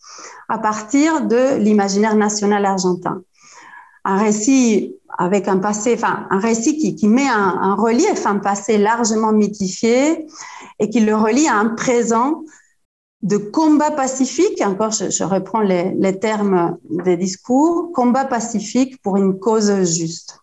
à 0.48 0.58
partir 0.58 1.26
de 1.26 1.58
l'imaginaire 1.58 2.16
national 2.16 2.64
argentin 2.64 3.22
un 4.04 4.16
récit 4.16 4.96
avec 5.20 5.48
un 5.48 5.58
passé, 5.58 5.92
enfin 5.94 6.26
un 6.30 6.38
récit 6.38 6.78
qui, 6.78 6.96
qui 6.96 7.06
met 7.06 7.28
un, 7.28 7.74
relief, 7.74 8.26
un 8.26 8.38
passé 8.38 8.78
largement 8.78 9.32
mythifié 9.32 10.26
et 10.78 10.88
qui 10.88 11.00
le 11.00 11.14
relie 11.14 11.46
à 11.46 11.56
un 11.56 11.68
présent 11.74 12.42
de 13.20 13.36
combat 13.36 13.90
pacifique, 13.90 14.62
encore 14.64 14.92
je, 14.92 15.22
reprends 15.22 15.60
les, 15.60 15.92
les, 15.94 16.18
termes 16.18 16.78
des 16.88 17.18
discours, 17.18 17.92
combat 17.92 18.24
pacifique 18.24 19.00
pour 19.02 19.18
une 19.18 19.38
cause 19.38 19.70
juste. 19.94 20.38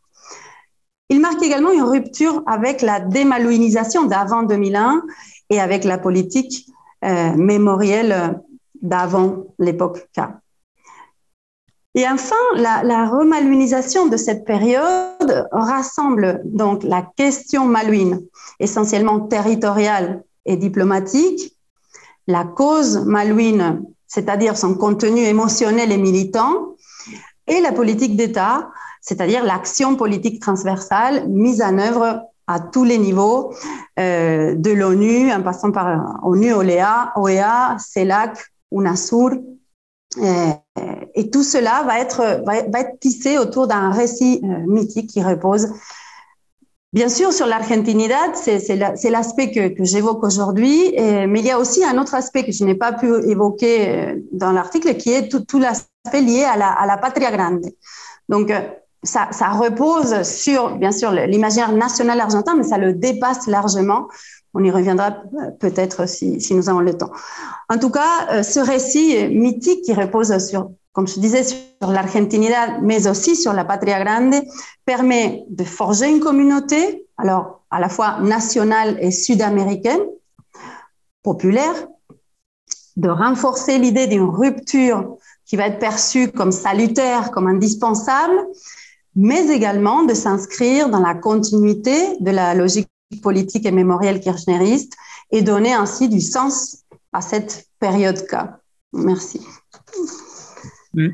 Il 1.09 1.21
marque 1.21 1.41
également 1.41 1.71
une 1.71 1.81
rupture 1.81 2.43
avec 2.45 2.83
la 2.83 2.99
démalouinisation 2.99 4.03
d'avant 4.03 4.43
2001 4.43 5.01
et 5.49 5.59
avec 5.59 5.85
la 5.85 5.97
politique 5.97 6.67
euh, 7.03 7.33
mémorielle 7.35 8.39
d'avant 8.79 9.45
l'époque 9.57 10.07
K. 10.15 10.21
Et 11.97 12.07
enfin, 12.07 12.35
la, 12.53 12.83
la 12.83 13.05
de 13.07 14.17
cette 14.17 14.45
période 14.45 15.47
rassemble 15.51 16.41
donc 16.45 16.83
la 16.83 17.01
question 17.15 17.65
malouine, 17.65 18.21
essentiellement 18.59 19.21
territoriale 19.21 20.23
et 20.45 20.57
diplomatique, 20.57 21.57
la 22.27 22.43
cause 22.43 23.03
malouine, 23.03 23.81
c'est-à-dire 24.05 24.57
son 24.57 24.75
contenu 24.75 25.21
émotionnel 25.21 25.91
et 25.91 25.97
militant, 25.97 26.75
et 27.47 27.61
la 27.61 27.71
politique 27.71 28.15
d'État, 28.15 28.69
c'est-à-dire 29.01 29.43
l'action 29.43 29.95
politique 29.95 30.39
transversale 30.39 31.27
mise 31.27 31.63
en 31.63 31.79
œuvre 31.79 32.21
à 32.45 32.59
tous 32.59 32.83
les 32.83 32.99
niveaux 32.99 33.55
euh, 33.97 34.53
de 34.53 34.69
l'ONU, 34.69 35.33
en 35.33 35.41
passant 35.41 35.71
par 35.71 36.19
ONU, 36.21 36.53
OLEA, 36.53 37.13
OEA, 37.15 37.75
CELAC, 37.79 38.37
UNASUR, 38.71 39.31
euh, 40.19 40.51
et 41.15 41.29
tout 41.29 41.43
cela 41.43 41.83
va 41.83 41.99
être, 41.99 42.43
va, 42.45 42.57
être 42.57 42.99
tissé 42.99 43.37
autour 43.37 43.67
d'un 43.67 43.91
récit 43.91 44.41
euh, 44.43 44.47
mythique 44.67 45.09
qui 45.09 45.23
repose 45.23 45.69
Bien 46.93 47.09
sûr, 47.09 47.33
sur 47.33 47.47
l'argentinidad, 47.47 48.33
c'est 48.33 49.09
l'aspect 49.09 49.51
que, 49.51 49.67
que 49.67 49.83
j'évoque 49.83 50.23
aujourd'hui, 50.23 50.93
mais 50.97 51.41
il 51.41 51.45
y 51.45 51.51
a 51.51 51.59
aussi 51.59 51.83
un 51.83 51.97
autre 51.97 52.15
aspect 52.15 52.45
que 52.45 52.53
je 52.53 52.63
n'ai 52.63 52.75
pas 52.75 52.93
pu 52.93 53.07
évoquer 53.29 53.89
euh, 53.89 54.15
dans 54.31 54.53
l'article, 54.53 54.95
qui 54.95 55.11
est 55.11 55.27
tout, 55.27 55.41
tout 55.41 55.59
l'aspect 55.59 56.21
lié 56.21 56.45
à 56.45 56.55
la, 56.55 56.71
à 56.71 56.87
la, 56.87 56.97
patria 56.97 57.29
grande. 57.29 57.65
Donc, 58.29 58.53
ça, 59.03 59.27
ça 59.31 59.49
repose 59.49 60.23
sur, 60.23 60.77
bien 60.77 60.93
sûr, 60.93 61.11
l'imaginaire 61.11 61.73
national 61.73 62.21
argentin, 62.21 62.55
mais 62.55 62.63
ça 62.63 62.77
le 62.77 62.93
dépasse 62.93 63.47
largement. 63.47 64.07
On 64.59 64.63
y 64.63 64.71
reviendra 64.71 65.11
peut-être 65.59 66.09
si, 66.09 66.41
si, 66.41 66.55
nous 66.55 66.67
avons 66.67 66.79
le 66.79 66.97
temps. 66.97 67.11
En 67.69 67.77
tout 67.77 67.91
cas, 67.91 68.27
euh, 68.31 68.41
ce 68.41 68.59
récit 68.59 69.27
mythique 69.29 69.83
qui 69.83 69.93
repose 69.93 70.35
sur, 70.43 70.71
comme 70.93 71.07
je 71.07 71.19
disais, 71.19 71.43
sur 71.43 71.91
l'argentinidad, 71.91 72.81
mais 72.81 73.07
aussi 73.07 73.35
sur 73.35 73.53
la 73.53 73.65
patria 73.65 74.03
grande, 74.03 74.33
permet 74.83 75.45
de 75.49 75.63
forger 75.63 76.09
une 76.09 76.21
communauté 76.21 77.05
alors 77.17 77.61
à 77.69 77.79
la 77.79 77.87
fois 77.87 78.19
nationale 78.19 78.97
et 78.99 79.11
sud-américaine, 79.11 80.01
populaire, 81.21 81.87
de 82.95 83.09
renforcer 83.09 83.77
l'idée 83.77 84.07
d'une 84.07 84.27
rupture 84.27 85.17
qui 85.45 85.55
va 85.55 85.67
être 85.67 85.77
perçue 85.77 86.31
comme 86.31 86.51
salutaire, 86.51 87.29
comme 87.29 87.45
indispensable, 87.45 88.39
mais 89.15 89.47
également 89.49 90.01
de 90.03 90.15
s'inscrire 90.15 90.89
dans 90.89 90.99
la 90.99 91.13
continuité 91.13 92.17
de 92.21 92.31
la 92.31 92.55
logique 92.55 92.87
politique 93.21 93.65
et 93.65 93.71
mémorielle 93.71 94.19
kirchneriste 94.19 94.93
et 95.31 95.41
donner 95.41 95.73
ainsi 95.73 96.09
du 96.09 96.21
sens 96.21 96.83
à 97.13 97.21
cette 97.21 97.67
période 97.79 98.25
K. 98.27 98.35
Merci. 98.93 99.41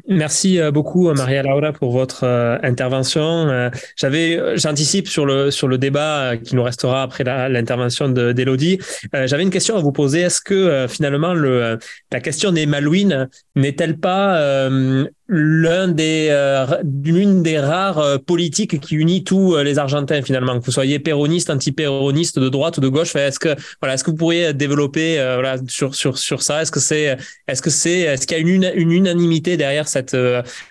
Merci 0.08 0.62
euh, 0.62 0.72
beaucoup 0.72 1.12
Maria 1.14 1.44
Laura 1.44 1.74
pour 1.74 1.92
votre 1.92 2.24
euh, 2.24 2.58
intervention. 2.64 3.22
Euh, 3.22 3.70
j'avais, 3.98 4.40
j'anticipe 4.56 5.10
sur 5.10 5.26
le 5.26 5.52
sur 5.52 5.68
le 5.68 5.78
débat 5.78 6.38
qui 6.38 6.56
nous 6.56 6.64
restera 6.64 7.04
après 7.04 7.24
l'intervention 7.24 8.08
d'Elodie. 8.08 8.80
J'avais 9.14 9.44
une 9.44 9.50
question 9.50 9.76
à 9.76 9.82
vous 9.82 9.92
poser. 9.92 10.22
Est-ce 10.22 10.42
que 10.42 10.88
finalement 10.88 11.34
le 11.34 11.80
la 12.12 12.20
question 12.22 12.52
des 12.52 12.66
Malouines 12.66 13.28
n'est-elle 13.56 14.00
pas 14.00 14.70
l'un 15.28 15.88
des 15.88 16.28
euh, 16.32 16.66
l'une 16.84 17.44
des 17.44 17.58
rares 17.58 18.00
euh, 18.00 18.18
politiques 18.18 18.80
qui 18.82 18.96
unit 18.96 19.24
tous 19.24 19.56
euh, 19.56 19.64
les 19.64 19.80
Argentins 19.80 20.22
finalement. 20.22 20.60
Que 20.60 20.66
vous 20.66 20.72
soyez 20.72 21.00
péroniste 21.00 21.50
anti-péroniste 21.50 22.40
de 22.40 22.50
droite 22.50 22.78
ou 22.78 22.82
de 22.82 22.90
gauche 22.90 23.16
est-ce 23.16 23.40
que 23.40 23.56
voilà 23.82 23.94
est-ce 23.94 24.04
que 24.04 24.12
vous 24.12 24.18
pourriez 24.18 24.54
développer 24.54 25.16
voilà 25.16 25.56
sur 25.68 25.96
sur 25.96 26.18
sur 26.18 26.42
ça? 26.42 26.62
Est-ce 26.62 26.72
que 26.72 26.82
c'est 26.82 27.18
est-ce 27.48 27.62
que 27.62 27.70
c'est 27.70 28.00
est-ce 28.00 28.28
qu'il 28.28 28.38
y 28.38 28.42
a 28.42 28.44
une, 28.44 28.72
une 28.76 28.92
unanimité 28.92 29.56
derrière 29.56 29.88
cette 29.88 30.16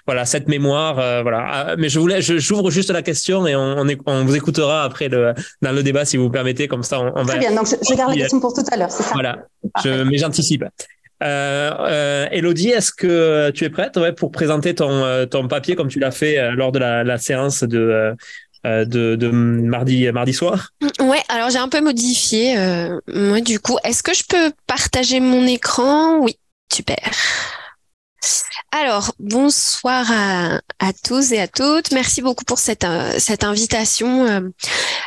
voilà 0.07 0.27
cette 0.27 0.49
mémoire 0.49 0.97
voilà. 1.23 1.47
Ah, 1.49 1.77
mais 1.79 1.89
je 1.89 1.99
voulais 1.99 2.21
j'ouvre 2.21 2.71
juste 2.71 2.91
la 2.91 3.03
question 3.03 3.47
et 3.47 3.57
on 3.57 3.87
on, 4.07 4.25
vous 4.25 4.37
écoutera 4.37 4.85
après 4.85 5.09
le 5.09 5.33
dans 5.63 5.73
le 5.73 5.83
débat 5.83 6.05
si 6.05 6.17
vous 6.17 6.31
permettez. 6.31 6.69
Comme 6.69 6.83
ça 6.83 7.01
on, 7.01 7.23
va 7.23 7.25
Très 7.25 7.39
bien. 7.39 7.55
Donc 7.55 7.67
je, 7.67 7.77
je 7.89 7.97
garde 7.97 8.11
la 8.11 8.17
question 8.19 8.41
pour 8.41 8.53
tout 8.53 8.65
à 8.71 8.77
l'heure 8.77 8.91
c'est 8.91 9.03
ça? 9.03 9.11
Voilà. 9.15 9.39
Je, 9.83 10.03
mais 10.03 10.19
j'anticipe 10.19 10.65
euh, 11.23 11.71
euh, 11.81 12.27
Elodie, 12.31 12.71
est-ce 12.71 12.93
que 12.93 13.51
tu 13.51 13.65
es 13.65 13.71
prête 13.71 13.99
pour 14.17 14.31
présenter 14.33 14.75
ton, 14.75 14.91
euh, 14.91 15.27
ton 15.27 15.49
papier 15.49 15.77
comme 15.77 15.89
tu 15.89 15.99
l'as 15.99 16.11
fait 16.11 16.53
lors 16.53 16.73
de 16.73 16.79
la, 16.79 17.19
séance 17.19 17.63
de, 17.63 18.17
mardi, 18.65 20.11
mardi 20.11 20.33
soir? 20.33 20.71
Ouais, 21.01 21.23
alors 21.29 21.51
j'ai 21.51 21.59
un 21.59 21.69
peu 21.69 21.81
modifié. 21.81 22.57
moi, 23.09 23.41
du 23.41 23.61
coup, 23.61 23.79
est-ce 23.85 24.03
que 24.03 24.15
je 24.15 24.25
peux 24.29 24.53
partager 24.67 25.21
mon 25.21 25.47
écran? 25.47 26.19
Oui, 26.19 26.37
super. 26.73 26.99
Alors, 28.71 29.13
bonsoir 29.19 30.11
à, 30.11 30.93
tous 31.05 31.33
et 31.33 31.41
à 31.41 31.49
toutes. 31.49 31.93
Merci 31.93 32.23
beaucoup 32.23 32.45
pour 32.45 32.59
cette, 32.59 32.85
euh, 32.85 33.19
cette 33.19 33.45
invitation 33.45 34.27
euh, 34.27 34.41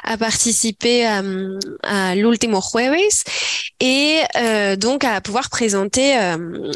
à 0.03 0.17
participer 0.17 1.07
euh, 1.07 1.57
à, 1.83 2.15
l'Ultimo 2.15 2.61
Jueves 2.61 3.23
et 3.79 4.21
donc 4.77 5.03
à 5.03 5.19
pouvoir 5.21 5.49
présenter 5.49 6.15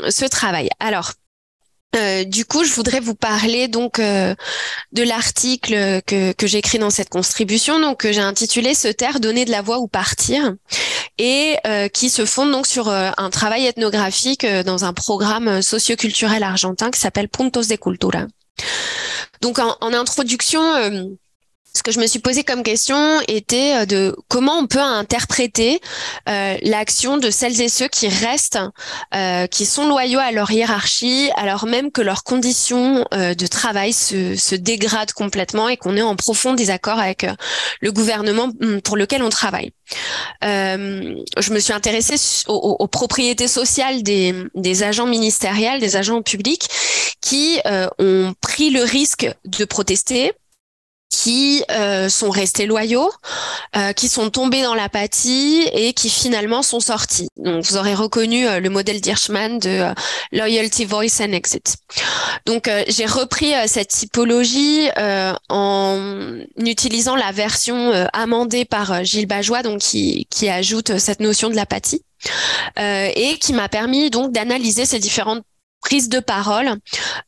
ce 0.09 0.25
travail. 0.25 0.69
Alors, 0.79 1.13
euh, 1.95 2.23
du 2.23 2.45
coup, 2.45 2.63
je 2.63 2.73
voudrais 2.73 2.99
vous 2.99 3.15
parler 3.15 3.67
donc 3.67 3.99
euh, 3.99 4.35
de 4.91 5.03
l'article 5.03 6.01
que, 6.05 6.33
que 6.33 6.47
j'écris 6.47 6.77
dans 6.77 6.91
cette 6.91 7.09
contribution, 7.09 7.79
donc 7.79 8.01
que 8.01 8.11
j'ai 8.11 8.21
intitulé 8.21 8.75
"Se 8.75 8.87
taire, 8.87 9.19
donner 9.19 9.45
de 9.45 9.51
la 9.51 9.61
voix 9.61 9.79
ou 9.79 9.87
partir", 9.87 10.53
et 11.17 11.57
euh, 11.65 11.87
qui 11.87 12.09
se 12.09 12.25
fonde 12.25 12.51
donc 12.51 12.67
sur 12.67 12.89
un 12.89 13.29
travail 13.31 13.65
ethnographique 13.65 14.45
dans 14.65 14.85
un 14.85 14.93
programme 14.93 15.61
socioculturel 15.61 16.43
argentin 16.43 16.91
qui 16.91 16.99
s'appelle 16.99 17.27
Puntos 17.27 17.67
de 17.67 17.75
Cultura. 17.75 18.27
Donc 19.41 19.57
en, 19.59 19.75
en 19.81 19.93
introduction 19.93 20.61
ce 21.73 21.83
que 21.83 21.91
je 21.91 21.99
me 21.99 22.07
suis 22.07 22.19
posé 22.19 22.43
comme 22.43 22.63
question 22.63 23.21
était 23.27 23.75
euh, 23.75 23.85
de 23.85 24.15
comment 24.27 24.57
on 24.59 24.67
peut 24.67 24.79
interpréter 24.79 25.79
euh, 26.27 26.57
l'action 26.63 27.17
de 27.17 27.29
celles 27.29 27.61
et 27.61 27.69
ceux 27.69 27.87
qui 27.87 28.07
restent, 28.07 28.59
euh, 29.15 29.47
qui 29.47 29.65
sont 29.65 29.87
loyaux 29.87 30.19
à 30.19 30.31
leur 30.31 30.51
hiérarchie, 30.51 31.29
alors 31.35 31.65
même 31.65 31.91
que 31.91 32.01
leurs 32.01 32.23
conditions 32.23 33.05
de 33.11 33.47
travail 33.47 33.93
se, 33.93 34.55
dégradent 34.55 35.13
complètement 35.13 35.69
et 35.69 35.77
qu'on 35.77 35.95
est 35.95 36.01
en 36.01 36.15
profond 36.15 36.53
désaccord 36.53 36.99
avec 36.99 37.25
le 37.81 37.91
gouvernement 37.91 38.47
mm, 38.47 38.81
pour 38.81 38.97
lequel 38.97 39.23
on 39.23 39.29
travaille. 39.29 39.71
je 40.41 41.53
me 41.53 41.59
suis 41.59 41.73
intéressée 41.73 42.15
aux, 42.47 42.87
propriétés 42.87 43.47
sociales 43.47 44.03
des, 44.03 44.83
agents 44.83 45.05
ministériels, 45.05 45.79
des 45.79 45.95
agents 45.95 46.21
publics 46.21 46.67
qui 47.21 47.59
ont 47.99 48.33
pris 48.41 48.69
le 48.69 48.83
risque 48.83 49.29
de 49.45 49.65
protester 49.65 50.33
qui 51.09 51.63
euh, 51.71 52.07
sont 52.07 52.29
restés 52.29 52.65
loyaux, 52.65 53.11
euh, 53.75 53.93
qui 53.93 54.07
sont 54.07 54.29
tombés 54.29 54.61
dans 54.61 54.75
l'apathie 54.75 55.67
et 55.73 55.93
qui 55.93 56.09
finalement 56.09 56.61
sont 56.61 56.79
sortis. 56.79 57.27
Donc 57.35 57.65
vous 57.65 57.77
aurez 57.77 57.95
reconnu 57.95 58.47
euh, 58.47 58.59
le 58.59 58.69
modèle 58.69 59.01
d'Hirschman 59.01 59.59
de 59.59 59.83
Loyalty 60.31 60.85
Voice 60.85 61.19
and 61.19 61.33
Exit. 61.33 61.77
Donc 62.45 62.69
j'ai 62.87 63.05
repris 63.05 63.53
cette 63.67 63.89
typologie 63.89 64.89
en 65.49 66.39
utilisant 66.57 67.15
la 67.15 67.31
version 67.31 67.91
amendée 68.13 68.65
par 68.65 69.03
Gilles 69.03 69.25
Bajois, 69.25 69.63
donc 69.63 69.79
qui, 69.79 70.27
qui 70.29 70.49
ajoute 70.49 70.97
cette 70.97 71.19
notion 71.19 71.49
de 71.49 71.55
l'apathie. 71.55 72.03
et 72.77 73.37
qui 73.39 73.53
m'a 73.53 73.69
permis 73.69 74.09
donc 74.09 74.31
d'analyser 74.31 74.85
ces 74.85 74.99
différentes 74.99 75.43
prise 75.81 76.09
de 76.09 76.19
parole 76.19 76.75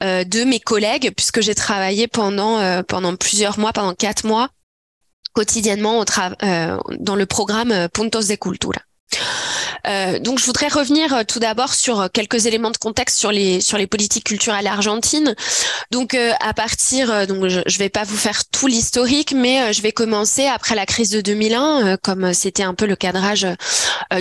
euh, 0.03 0.23
de 0.23 0.43
mes 0.43 0.59
collègues, 0.59 1.11
puisque 1.15 1.41
j'ai 1.41 1.55
travaillé 1.55 2.07
pendant, 2.07 2.59
euh, 2.59 2.83
pendant 2.83 3.15
plusieurs 3.15 3.59
mois, 3.59 3.73
pendant 3.73 3.93
quatre 3.93 4.25
mois, 4.25 4.49
quotidiennement 5.33 5.99
au 5.99 6.05
euh, 6.43 6.77
dans 6.99 7.15
le 7.15 7.25
programme 7.25 7.87
Puntos 7.93 8.27
de 8.27 8.35
Cultura. 8.35 8.81
Euh, 9.87 10.19
donc, 10.19 10.39
je 10.39 10.45
voudrais 10.45 10.67
revenir 10.67 11.13
euh, 11.13 11.23
tout 11.27 11.39
d'abord 11.39 11.73
sur 11.73 12.01
euh, 12.01 12.07
quelques 12.11 12.45
éléments 12.45 12.71
de 12.71 12.77
contexte 12.77 13.17
sur 13.17 13.31
les 13.31 13.61
sur 13.61 13.77
les 13.77 13.87
politiques 13.87 14.25
culturelles 14.25 14.67
argentines. 14.67 15.35
Donc, 15.91 16.15
à 16.15 16.53
partir, 16.53 17.27
donc 17.27 17.47
je, 17.47 17.61
je 17.65 17.77
vais 17.77 17.89
pas 17.89 18.03
vous 18.03 18.15
faire 18.15 18.45
tout 18.45 18.67
l'historique, 18.67 19.33
mais 19.33 19.73
je 19.73 19.81
vais 19.81 19.91
commencer 19.91 20.45
après 20.45 20.75
la 20.75 20.85
crise 20.85 21.09
de 21.09 21.21
2001, 21.21 21.97
comme 21.97 22.33
c'était 22.33 22.63
un 22.63 22.73
peu 22.73 22.85
le 22.85 22.95
cadrage 22.95 23.47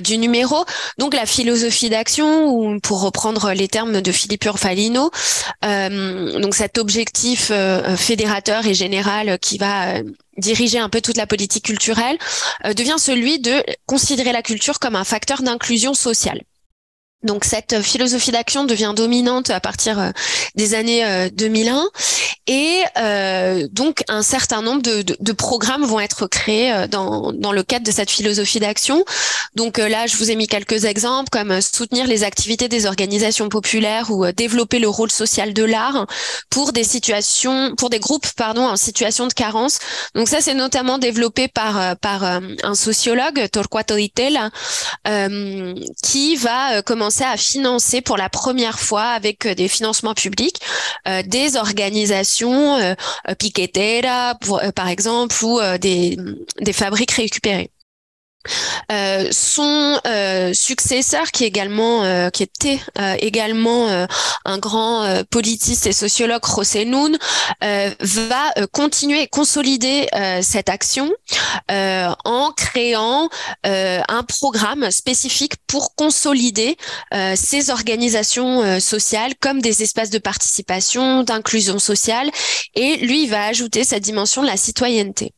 du 0.03 0.19
numéro. 0.19 0.65
Donc, 0.99 1.15
la 1.15 1.27
philosophie 1.27 1.91
d'action, 1.91 2.49
ou 2.49 2.81
pour 2.81 3.03
reprendre 3.03 3.53
les 3.53 3.69
termes 3.69 4.01
de 4.01 4.13
Philippe 4.13 4.45
Urfalino, 4.45 5.11
donc 5.63 6.55
cet 6.55 6.79
objectif 6.79 7.53
fédérateur 7.97 8.67
et 8.67 8.75
général 8.75 9.39
qui 9.39 9.59
va 9.59 10.03
diriger 10.41 10.79
un 10.79 10.89
peu 10.89 11.01
toute 11.01 11.17
la 11.17 11.27
politique 11.27 11.65
culturelle, 11.65 12.19
euh, 12.65 12.75
devient 12.75 12.97
celui 12.99 13.39
de 13.39 13.63
considérer 13.87 14.33
la 14.33 14.43
culture 14.43 14.79
comme 14.79 14.97
un 14.97 15.05
facteur 15.05 15.43
d'inclusion 15.43 15.95
sociale. 15.95 16.41
Donc 17.23 17.45
cette 17.45 17.83
philosophie 17.83 18.31
d'action 18.31 18.65
devient 18.65 18.95
dominante 18.97 19.51
à 19.51 19.61
partir 19.61 19.99
euh, 19.99 20.11
des 20.55 20.73
années 20.73 21.31
2001 21.31 21.77
euh, 21.77 21.89
et 22.47 22.83
euh, 22.99 23.69
donc 23.71 24.03
un 24.09 24.23
certain 24.23 24.63
nombre 24.63 24.81
de, 24.81 25.03
de, 25.03 25.17
de, 25.21 25.33
programmes 25.33 25.85
vont 25.85 26.01
être 26.01 26.27
créés 26.27 26.87
dans, 26.91 27.33
dans 27.33 27.53
le 27.53 27.63
cadre 27.63 27.85
de 27.85 27.91
cette 27.91 28.11
philosophie 28.11 28.59
d'action. 28.59 29.05
Donc 29.55 29.79
là, 29.79 30.07
je 30.07 30.17
vous 30.17 30.31
ai 30.31 30.37
mis 30.37 30.47
quelques 30.47 30.85
exemples 30.85 31.29
comme 31.31 31.61
soutenir 31.61 32.07
les 32.07 32.25
activités 32.25 32.69
des 32.69 32.87
organisations 32.87 33.49
populaires 33.49 34.11
ou 34.11 34.27
développer 34.33 34.79
le 34.79 34.89
rôle 34.89 35.11
social 35.11 35.53
de 35.53 35.65
l'art 35.65 36.07
pour 36.49 36.73
des 36.73 36.85
situations, 36.85 37.75
pour 37.77 37.91
des 37.91 38.01
groupes 38.01 38.27
pardon 38.37 38.67
en 38.67 38.77
situation 38.77 39.27
de 39.27 39.33
carence. 39.33 39.79
Donc 40.15 40.29
ça, 40.29 40.41
c'est 40.41 40.55
notamment 40.55 40.99
développé 40.99 41.49
par 41.49 41.97
par 41.99 42.25
un 42.25 42.75
sociologue 42.75 43.49
Torquato 43.53 43.97
Di 43.97 44.11
Tella 44.11 44.51
qui 46.03 46.37
va 46.37 46.83
commencer 46.83 47.10
à 47.25 47.37
financer 47.37 48.01
pour 48.01 48.17
la 48.17 48.29
première 48.29 48.79
fois 48.79 49.05
avec 49.05 49.47
euh, 49.47 49.55
des 49.55 49.69
financements 49.69 50.15
publics 50.15 50.61
euh, 51.09 51.23
des 51.23 51.57
organisations 51.57 52.77
euh, 52.77 52.95
piqueteras, 53.39 54.35
par 54.75 54.89
exemple, 54.89 55.35
ou 55.45 55.61
des, 55.81 56.17
des 56.61 56.73
fabriques 56.73 57.13
récupérées. 57.13 57.71
Euh, 58.91 59.29
son 59.31 60.01
euh, 60.07 60.53
successeur, 60.55 61.31
qui 61.31 61.45
également, 61.45 62.05
euh, 62.05 62.31
qui 62.31 62.43
était 62.43 62.81
également 63.19 64.07
un 64.45 64.59
grand 64.59 65.25
politiste 65.31 65.87
et 65.87 65.93
sociologue, 65.93 66.43
José 66.45 66.85
Nun, 66.85 67.13
va 67.61 68.55
continuer 68.73 69.23
et 69.23 69.27
consolider 69.27 70.09
cette 70.43 70.69
action 70.69 71.11
en 71.69 72.53
créant 72.57 73.29
un 73.65 74.23
programme 74.25 74.91
spécifique 74.91 75.55
pour 75.67 75.95
consolider 75.95 76.77
ces 77.35 77.71
organisations 77.71 78.81
sociales 78.81 79.35
comme 79.41 79.61
des 79.61 79.83
espaces 79.83 80.11
de 80.11 80.19
participation, 80.19 81.23
d'inclusion 81.23 81.79
sociale, 81.79 82.31
et 82.75 82.97
lui 82.97 83.27
va 83.27 83.45
ajouter 83.45 83.85
cette 83.85 84.03
dimension 84.03 84.43
de 84.43 84.47
la 84.47 84.57
citoyenneté. 84.57 85.33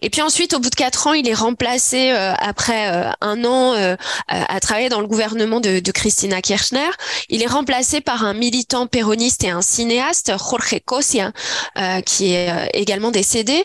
Et 0.00 0.10
puis 0.10 0.22
ensuite, 0.22 0.54
au 0.54 0.58
bout 0.58 0.70
de 0.70 0.74
quatre 0.74 1.06
ans, 1.06 1.12
il 1.12 1.28
est 1.28 1.34
remplacé 1.34 2.10
après 2.10 3.12
un 3.20 3.44
an 3.44 3.96
à 4.28 4.60
travailler 4.60 4.88
dans 4.88 5.00
le 5.00 5.06
gouvernement 5.06 5.60
de, 5.60 5.80
de, 5.80 5.92
Christina 5.92 6.42
Kirchner. 6.42 6.90
Il 7.28 7.42
est 7.42 7.46
remplacé 7.46 8.00
par 8.00 8.24
un 8.24 8.34
militant 8.34 8.86
péroniste 8.86 9.44
et 9.44 9.50
un 9.50 9.62
cinéaste, 9.62 10.32
Jorge 10.38 10.80
Cosia, 10.84 11.32
qui 12.04 12.32
est 12.32 12.70
également 12.74 13.10
décédé, 13.10 13.64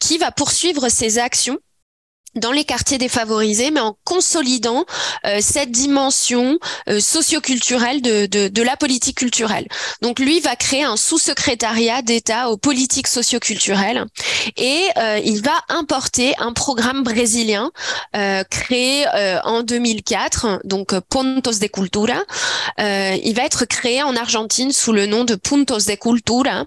qui 0.00 0.18
va 0.18 0.30
poursuivre 0.30 0.88
ses 0.88 1.18
actions 1.18 1.58
dans 2.34 2.52
les 2.52 2.64
quartiers 2.64 2.98
défavorisés, 2.98 3.70
mais 3.70 3.80
en 3.80 3.96
consolidant 4.04 4.84
euh, 5.26 5.38
cette 5.40 5.70
dimension 5.70 6.58
euh, 6.88 7.00
socioculturelle 7.00 8.02
de, 8.02 8.26
de, 8.26 8.48
de, 8.48 8.62
la 8.62 8.76
politique 8.76 9.18
culturelle. 9.18 9.66
Donc 10.02 10.18
lui 10.18 10.40
va 10.40 10.56
créer 10.56 10.84
un 10.84 10.96
sous-secrétariat 10.96 12.02
d'État 12.02 12.50
aux 12.50 12.56
politiques 12.56 13.06
socioculturelles 13.06 14.06
et 14.56 14.82
euh, 14.96 15.20
il 15.24 15.42
va 15.42 15.54
importer 15.68 16.34
un 16.38 16.52
programme 16.52 17.02
brésilien 17.02 17.70
euh, 18.16 18.42
créé 18.50 19.06
en 19.44 19.62
2004, 19.62 20.60
donc 20.64 20.98
Pontos 21.08 21.58
de 21.60 21.66
Cultura. 21.66 22.22
il 22.78 23.34
va 23.34 23.44
être 23.44 23.64
créé 23.64 24.02
en 24.02 24.16
Argentine 24.16 24.72
sous 24.72 24.92
le 24.92 25.06
nom 25.06 25.24
de 25.24 25.34
Puntos 25.34 25.86
de 25.86 25.94
Cultura 25.94 26.64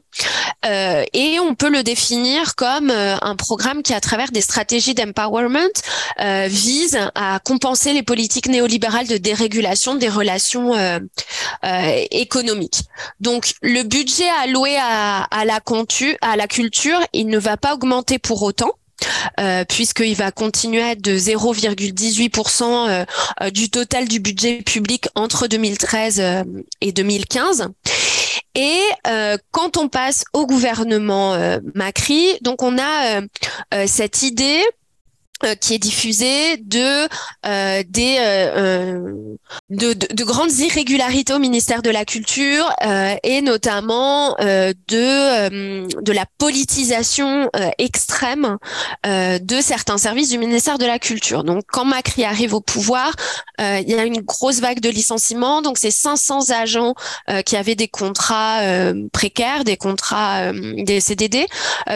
et 0.63 1.39
on 1.39 1.55
peut 1.55 1.69
le 1.69 1.83
définir 1.83 2.55
comme 2.55 2.89
un 2.89 3.35
programme 3.35 3.83
qui, 3.83 3.93
à 3.93 4.01
travers 4.01 4.31
des 4.31 4.41
stratégies 4.41 4.93
d'empowerment, 4.93 5.56
euh, 6.19 6.47
vise 6.47 6.97
à 7.15 7.39
compenser 7.43 7.93
les 7.93 8.03
politiques 8.03 8.47
néolibérales 8.47 9.07
de 9.07 9.17
dérégulation 9.17 9.95
des 9.95 10.09
relations 10.09 10.73
euh, 10.73 10.99
euh, 11.65 12.05
économiques. 12.11 12.83
Donc 13.19 13.53
le 13.61 13.83
budget 13.83 14.29
alloué 14.43 14.75
à, 14.77 15.23
à, 15.23 15.45
la 15.45 15.59
à 16.21 16.35
la 16.35 16.47
culture, 16.47 16.99
il 17.13 17.27
ne 17.27 17.37
va 17.37 17.57
pas 17.57 17.73
augmenter 17.73 18.19
pour 18.19 18.41
autant. 18.43 18.71
Euh, 19.39 19.63
puisqu'il 19.63 20.15
va 20.15 20.31
continuer 20.31 20.81
à 20.81 20.93
être 20.93 21.03
de 21.03 21.15
0,18% 21.15 23.05
du 23.51 23.69
total 23.69 24.07
du 24.07 24.19
budget 24.19 24.63
public 24.63 25.07
entre 25.13 25.45
2013 25.45 26.43
et 26.81 26.91
2015. 26.91 27.67
Et 28.55 28.79
quand 29.51 29.77
on 29.77 29.87
passe 29.87 30.23
au 30.33 30.47
gouvernement 30.47 31.37
Macri, 31.75 32.39
donc 32.41 32.63
on 32.63 32.79
a 32.79 33.21
cette 33.85 34.23
idée 34.23 34.63
euh, 35.45 35.53
qui 35.53 35.75
est 35.75 35.79
diffusé 35.79 36.57
de 36.57 37.07
euh, 37.45 37.83
des 37.87 38.17
euh, 38.19 39.35
de, 39.69 39.93
de, 39.93 40.07
de, 40.11 40.23
grandes 40.23 40.51
irrégularités 40.51 41.31
au 41.31 41.37
ministère 41.37 41.83
de 41.83 41.91
la 41.91 42.05
culture 42.05 42.73
et 43.23 43.41
notamment 43.43 44.35
de 44.39 46.01
de 46.01 46.11
la 46.11 46.25
politisation 46.39 47.51
extrême 47.77 48.57
de 49.05 49.61
certains 49.61 49.99
services 49.99 50.29
du 50.29 50.39
ministère 50.39 50.79
de 50.79 50.85
la 50.85 50.97
culture. 50.97 51.43
Donc 51.43 51.65
quand 51.71 51.85
Macri 51.85 52.23
arrive 52.23 52.55
au 52.55 52.61
pouvoir, 52.61 53.13
il 53.59 53.89
y 53.89 53.93
a 53.93 54.05
une 54.05 54.21
grosse 54.21 54.59
vague 54.59 54.79
de 54.79 54.89
licenciements. 54.89 55.61
Donc 55.61 55.77
c'est 55.77 55.91
500 55.91 56.49
agents 56.49 56.95
qui 57.45 57.55
avaient 57.55 57.75
des 57.75 57.87
contrats 57.87 58.61
précaires, 59.13 59.63
des 59.63 59.77
contrats 59.77 60.51
des 60.51 60.99
CDD 60.99 61.45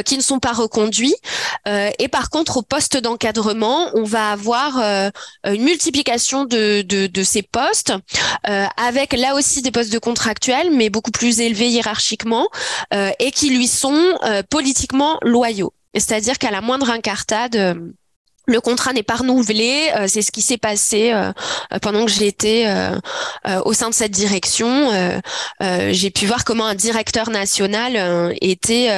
qui 0.06 0.18
ne 0.18 0.22
sont 0.22 0.40
pas 0.40 0.54
reconduits. 0.54 1.16
et 1.66 2.08
par 2.08 2.30
contre 2.30 2.58
au 2.58 2.62
poste 2.62 2.98
on 3.38 4.04
va 4.04 4.32
avoir 4.32 4.80
euh, 4.80 5.10
une 5.46 5.64
multiplication 5.64 6.46
de, 6.46 6.82
de, 6.82 7.24
ces 7.24 7.42
postes, 7.42 7.94
euh, 8.48 8.66
avec 8.78 9.14
là 9.14 9.36
aussi 9.36 9.62
des 9.62 9.72
postes 9.72 9.94
de 9.94 10.00
contractuels, 10.00 10.72
mais 10.72 10.90
beaucoup 10.90 11.12
plus 11.12 11.40
élevés 11.40 11.70
hiérarchiquement, 11.70 12.48
euh, 12.94 13.12
et 13.20 13.32
qui 13.32 13.50
lui 13.50 13.68
sont 13.68 14.18
politiquement 14.50 15.18
loyaux. 15.22 15.74
C'est-à-dire 15.94 16.38
qu'à 16.38 16.52
la 16.52 16.62
moindre 16.62 16.90
incartade, 16.90 17.94
le 18.46 18.60
contrat 18.60 18.94
n'est 18.94 19.04
pas 19.04 19.16
renouvelé. 19.16 19.92
Euh, 19.96 20.06
c'est 20.08 20.22
ce 20.22 20.32
qui 20.32 20.42
s'est 20.42 20.58
passé 20.58 21.12
euh, 21.14 21.32
pendant 21.82 22.06
que 22.06 22.12
j'étais 22.12 22.66
euh, 22.68 23.00
au 23.66 23.74
sein 23.74 23.90
de 23.90 23.94
cette 23.94 24.12
direction. 24.12 24.92
J'ai 25.60 26.12
pu 26.12 26.26
voir 26.26 26.44
comment 26.44 26.66
un 26.66 26.76
directeur 26.76 27.30
national 27.30 28.36
était 28.42 28.90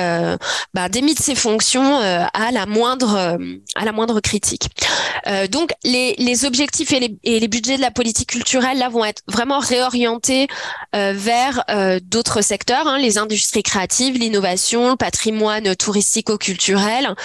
bah, 0.73 0.89
démis 0.89 1.13
de 1.13 1.19
ses 1.19 1.35
fonctions 1.35 1.99
à 1.99 2.51
la 2.51 2.65
moindre 2.65 3.37
à 3.75 3.85
la 3.85 3.91
moindre 3.91 4.19
critique. 4.21 4.69
donc 5.49 5.71
les, 5.83 6.15
les 6.17 6.45
objectifs 6.45 6.91
et 6.93 6.99
les, 6.99 7.17
et 7.23 7.39
les, 7.39 7.47
budgets 7.47 7.77
de 7.77 7.81
la 7.81 7.91
politique 7.91 8.29
culturelle 8.29 8.77
là 8.77 8.89
vont 8.89 9.05
être 9.05 9.21
vraiment 9.27 9.59
réorientés 9.59 10.47
vers 10.93 11.63
d'autres 12.03 12.41
secteurs, 12.41 12.87
hein, 12.87 12.97
les 12.97 13.17
industries 13.17 13.63
créatives, 13.63 14.17
l'innovation, 14.17 14.91
le 14.91 14.95
patrimoine 14.95 15.75
touristico-culturel, 15.75 17.15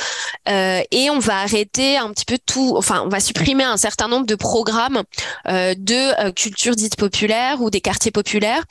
et 0.46 1.10
on 1.10 1.18
va 1.18 1.38
arrêter 1.38 1.98
petit 2.12 2.24
peu 2.24 2.38
tout, 2.44 2.74
enfin, 2.76 3.02
on 3.04 3.08
va 3.08 3.20
supprimer 3.20 3.64
un 3.64 3.76
certain 3.76 4.08
nombre 4.08 4.26
de 4.26 4.34
programmes 4.34 5.02
euh, 5.46 5.74
de 5.76 6.26
euh, 6.26 6.32
culture 6.32 6.76
dite 6.76 6.96
populaire 6.96 7.60
ou 7.60 7.70
des 7.70 7.80
quartiers 7.80 8.10
populaires 8.10 8.62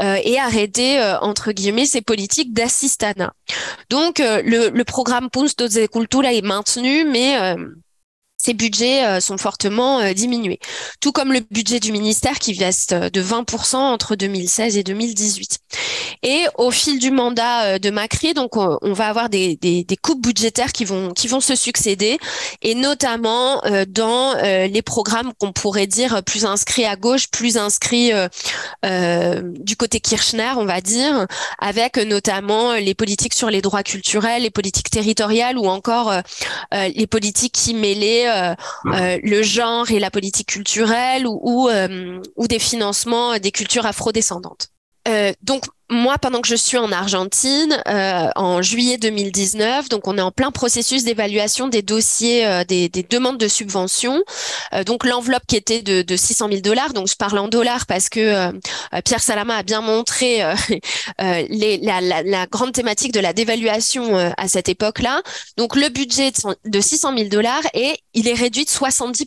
euh, 0.00 0.16
et 0.22 0.38
arrêter 0.38 1.00
entre 1.20 1.52
guillemets 1.52 1.86
ces 1.86 2.00
politiques 2.00 2.52
d'assistanat. 2.52 3.32
Donc 3.90 4.18
le, 4.18 4.70
le 4.70 4.84
programme 4.84 5.30
Puntos 5.30 5.68
de 5.68 5.86
Cultura 5.86 6.32
est 6.32 6.42
maintenu, 6.42 7.04
mais 7.04 7.56
ces 8.44 8.52
budgets 8.52 9.04
euh, 9.04 9.20
sont 9.20 9.38
fortement 9.38 10.00
euh, 10.00 10.12
diminués. 10.12 10.58
Tout 11.00 11.12
comme 11.12 11.32
le 11.32 11.40
budget 11.50 11.80
du 11.80 11.92
ministère 11.92 12.38
qui 12.38 12.52
reste 12.52 12.92
euh, 12.92 13.08
de 13.08 13.22
20% 13.22 13.76
entre 13.76 14.16
2016 14.16 14.76
et 14.76 14.82
2018. 14.82 15.60
Et 16.22 16.44
au 16.56 16.70
fil 16.70 16.98
du 16.98 17.10
mandat 17.10 17.78
de 17.78 17.90
Macri, 17.90 18.34
donc 18.34 18.56
on, 18.56 18.92
va 18.92 19.08
avoir 19.08 19.28
des, 19.28 19.56
des, 19.56 19.84
des, 19.84 19.96
coupes 19.96 20.22
budgétaires 20.22 20.72
qui 20.72 20.84
vont 20.84 21.12
qui 21.12 21.28
vont 21.28 21.40
se 21.40 21.54
succéder, 21.54 22.18
et 22.62 22.74
notamment 22.74 23.60
dans 23.88 24.34
les 24.42 24.82
programmes 24.82 25.32
qu'on 25.38 25.52
pourrait 25.52 25.86
dire 25.86 26.22
plus 26.22 26.46
inscrits 26.46 26.86
à 26.86 26.96
gauche, 26.96 27.28
plus 27.28 27.58
inscrits 27.58 28.12
du 28.82 29.76
côté 29.76 30.00
Kirchner, 30.00 30.52
on 30.56 30.64
va 30.64 30.80
dire, 30.80 31.26
avec 31.58 31.98
notamment 31.98 32.72
les 32.72 32.94
politiques 32.94 33.34
sur 33.34 33.50
les 33.50 33.60
droits 33.60 33.82
culturels, 33.82 34.42
les 34.42 34.50
politiques 34.50 34.90
territoriales 34.90 35.58
ou 35.58 35.66
encore 35.66 36.14
les 36.72 37.06
politiques 37.06 37.52
qui 37.52 37.74
mêlaient 37.74 38.33
euh, 38.34 38.54
euh, 38.86 39.18
le 39.22 39.42
genre 39.42 39.90
et 39.90 39.98
la 39.98 40.10
politique 40.10 40.48
culturelle 40.48 41.26
ou, 41.26 41.40
ou, 41.42 41.68
euh, 41.68 42.20
ou 42.36 42.46
des 42.46 42.58
financements 42.58 43.38
des 43.38 43.50
cultures 43.50 43.86
afrodescendantes. 43.86 44.73
Donc 45.42 45.64
moi, 45.90 46.16
pendant 46.18 46.40
que 46.40 46.48
je 46.48 46.54
suis 46.54 46.78
en 46.78 46.90
Argentine, 46.92 47.82
euh, 47.88 48.28
en 48.36 48.62
juillet 48.62 48.96
2019, 48.96 49.90
donc 49.90 50.08
on 50.08 50.16
est 50.16 50.22
en 50.22 50.30
plein 50.30 50.50
processus 50.50 51.04
d'évaluation 51.04 51.68
des 51.68 51.82
dossiers, 51.82 52.46
euh, 52.46 52.64
des, 52.64 52.88
des, 52.88 53.02
demandes 53.02 53.36
de 53.36 53.48
subvention. 53.48 54.22
Euh, 54.72 54.82
donc 54.82 55.04
l'enveloppe 55.04 55.44
qui 55.46 55.56
était 55.56 55.82
de, 55.82 56.00
de 56.00 56.16
600 56.16 56.48
000 56.48 56.60
dollars, 56.62 56.94
donc 56.94 57.08
je 57.08 57.16
parle 57.16 57.38
en 57.38 57.48
dollars 57.48 57.84
parce 57.86 58.08
que 58.08 58.50
Pierre 59.04 59.20
Salama 59.20 59.56
a 59.56 59.62
bien 59.62 59.82
montré 59.82 60.42
les, 61.20 61.78
la, 61.78 62.00
la, 62.00 62.22
la, 62.22 62.46
grande 62.46 62.72
thématique 62.72 63.12
de 63.12 63.20
la 63.20 63.32
dévaluation 63.32 64.16
à 64.36 64.48
cette 64.48 64.68
époque-là. 64.68 65.22
Donc 65.56 65.76
le 65.76 65.88
budget 65.90 66.32
de 66.64 66.80
600 66.80 67.16
000 67.16 67.28
dollars 67.28 67.62
et 67.74 67.98
il 68.14 68.26
est 68.28 68.34
réduit 68.34 68.64
de 68.64 68.70
70 68.70 69.26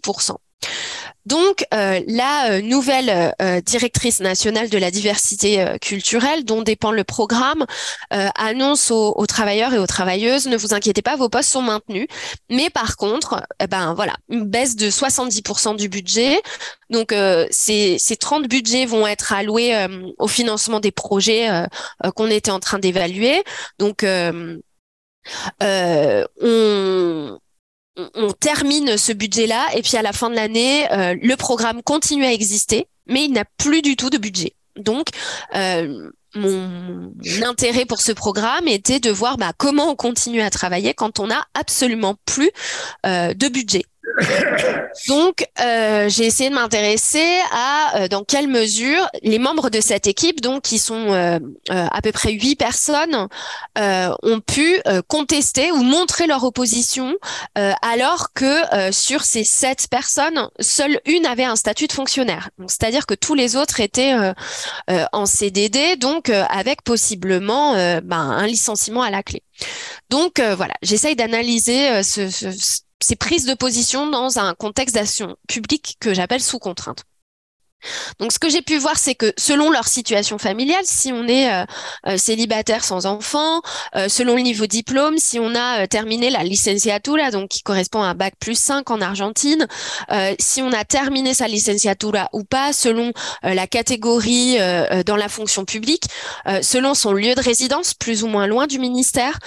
donc, 1.28 1.66
euh, 1.74 2.00
la 2.08 2.52
euh, 2.52 2.62
nouvelle 2.62 3.34
euh, 3.42 3.60
directrice 3.60 4.22
nationale 4.22 4.70
de 4.70 4.78
la 4.78 4.92
diversité 4.92 5.66
culturelle, 5.82 6.46
dont 6.46 6.62
dépend 6.62 6.92
le 6.92 7.04
programme, 7.04 7.66
annonce 8.10 8.92
aux, 8.92 9.26
travailleurs 9.26 9.74
et 9.74 9.78
aux 9.78 9.88
travailleuses 9.88 10.48
ne 10.48 10.56
vous 10.56 10.74
inquiétez 10.74 11.02
pas, 11.02 11.18
vos 11.18 11.28
postes 11.28 11.52
sont 11.52 11.62
maintenus. 11.62 12.08
Mais 12.50 12.70
par 12.70 12.96
contre, 12.96 13.44
eh 13.60 13.68
ben 13.68 13.94
voilà, 13.94 14.14
une 14.30 14.46
baisse 14.46 14.78
de 14.78 14.90
70% 14.90 15.76
du 15.76 15.90
budget. 15.90 16.42
Donc, 16.90 17.14
ces, 17.52 17.98
ces 18.00 18.16
30 18.16 18.48
budgets 18.48 18.86
vont 18.86 19.06
être 19.06 19.34
alloués 19.34 19.76
au 20.18 20.28
financement 20.28 20.80
des 20.80 20.92
projets 20.92 21.50
qu'on 22.16 22.30
était 22.30 22.52
en 22.52 22.60
train 22.60 22.80
d'évaluer. 22.80 23.44
Donc, 23.80 24.06
on 24.06 24.58
on 28.16 28.32
termine 28.32 28.98
ce 28.98 29.12
budget-là 29.12 29.68
et 29.76 29.82
puis 29.82 29.98
à 29.98 30.02
la 30.02 30.14
fin 30.14 30.30
de 30.30 30.36
l'année, 30.36 30.92
euh, 30.92 31.16
le 31.22 31.36
programme 31.36 31.82
continue 31.84 32.26
à 32.26 32.32
exister, 32.32 32.88
mais 33.08 33.26
il 33.26 33.32
n'a 33.32 33.46
plus 33.58 33.82
du 33.82 33.96
tout 33.96 34.10
de 34.10 34.18
budget. 34.18 34.54
Donc, 34.78 35.08
euh, 35.56 36.10
mon 36.36 37.12
intérêt 37.46 37.86
pour 37.86 38.02
ce 38.02 38.12
programme 38.12 38.68
était 38.68 39.00
de 39.00 39.10
voir 39.10 39.38
bah, 39.38 39.54
comment 39.58 39.90
on 39.90 39.96
continue 39.96 40.42
à 40.42 40.50
travailler 40.50 40.94
quand 40.94 41.20
on 41.20 41.28
n'a 41.28 41.46
absolument 41.54 42.16
plus 42.26 42.52
euh, 43.06 43.34
de 43.34 43.48
budget. 43.48 43.86
Donc, 45.08 45.46
euh, 45.60 46.10
j'ai 46.10 46.26
essayé 46.26 46.50
de 46.50 46.56
m'intéresser 46.56 47.40
à 47.52 47.98
euh, 47.98 48.08
dans 48.08 48.24
quelle 48.24 48.48
mesure 48.48 49.08
les 49.22 49.40
membres 49.40 49.70
de 49.70 49.82
cette 49.82 50.08
équipe, 50.08 50.42
donc 50.42 50.64
qui 50.64 50.80
sont 50.80 51.14
euh, 51.14 51.40
à 51.70 52.02
peu 52.02 52.12
près 52.12 52.32
huit 52.32 52.56
personnes, 52.56 53.28
ont 53.78 54.40
pu 54.40 54.82
contester 55.08 55.72
ou 55.72 55.84
montrer 55.84 56.28
leur 56.28 56.44
opposition, 56.44 57.16
alors 57.82 58.34
que 58.34 58.92
sur 58.92 59.24
ces 59.24 59.44
sept 59.44 59.88
personnes, 59.90 60.50
seule 60.60 61.00
une 61.06 61.26
avait 61.26 61.44
un 61.44 61.56
statut 61.56 61.88
de 61.88 61.92
fonctionnaire. 61.92 62.50
C'est-à-dire 62.68 63.06
que 63.06 63.14
tous 63.14 63.36
les 63.36 63.56
autres 63.56 63.80
étaient 63.80 64.16
en 64.88 65.26
CDD, 65.26 65.96
donc 65.98 66.30
avec 66.30 66.82
possiblement 66.84 67.74
ben, 68.02 68.18
un 68.18 68.48
licenciement 68.48 69.02
à 69.02 69.12
la 69.12 69.24
clé. 69.24 69.44
Donc 70.10 70.40
voilà, 70.40 70.74
j'essaye 70.82 71.16
d'analyser 71.16 72.04
ce, 72.04 72.30
ce 72.30 72.82
ces 73.02 73.16
prises 73.16 73.46
de 73.46 73.54
position 73.54 74.10
dans 74.10 74.40
un 74.40 74.54
contexte 74.56 74.96
d'action 74.96 75.38
publique 75.48 75.98
que 76.00 76.14
j'appelle 76.14 76.42
sous 76.42 76.60
contrainte. 76.60 77.04
Donc, 78.20 78.32
ce 78.32 78.40
que 78.40 78.50
j'ai 78.50 78.62
pu 78.62 78.78
voir, 78.78 78.98
c'est 78.98 79.16
que 79.16 79.34
selon 79.38 79.70
leur 79.70 79.88
situation 79.88 80.38
familiale, 80.38 80.84
si 80.84 81.12
on 81.12 81.28
est 81.28 81.52
euh, 81.52 81.66
euh, 82.08 82.18
célibataire 82.18 82.84
sans 82.84 83.06
enfant, 83.06 83.62
euh, 83.96 84.10
selon 84.10 84.36
le 84.36 84.42
niveau 84.42 84.66
diplôme, 84.66 85.18
si 85.18 85.40
on 85.40 85.54
a 85.56 85.88
terminé 85.88 86.30
la 86.30 86.44
licenciatura, 86.44 87.32
donc 87.32 87.50
qui 87.50 87.62
correspond 87.62 88.02
à 88.02 88.08
un 88.08 88.16
bac 88.16 88.34
plus 88.40 88.58
5 88.58 88.90
en 88.90 89.02
Argentine, 89.02 89.68
si 90.40 90.62
on 90.62 90.72
a 90.72 90.84
terminé 90.84 91.34
sa 91.34 91.48
licenciatura 91.48 92.30
ou 92.34 92.44
pas, 92.44 92.74
selon 92.74 93.12
la 93.44 93.68
catégorie 93.68 94.58
dans 95.06 95.16
la 95.16 95.30
fonction 95.30 95.66
publique, 95.66 96.06
selon 96.62 96.94
son 96.94 97.14
lieu 97.14 97.36
de 97.36 97.42
résidence, 97.42 97.94
plus 97.94 98.24
ou 98.24 98.28
moins 98.28 98.48
loin 98.48 98.68
du 98.68 98.80
ministère, 98.80 99.40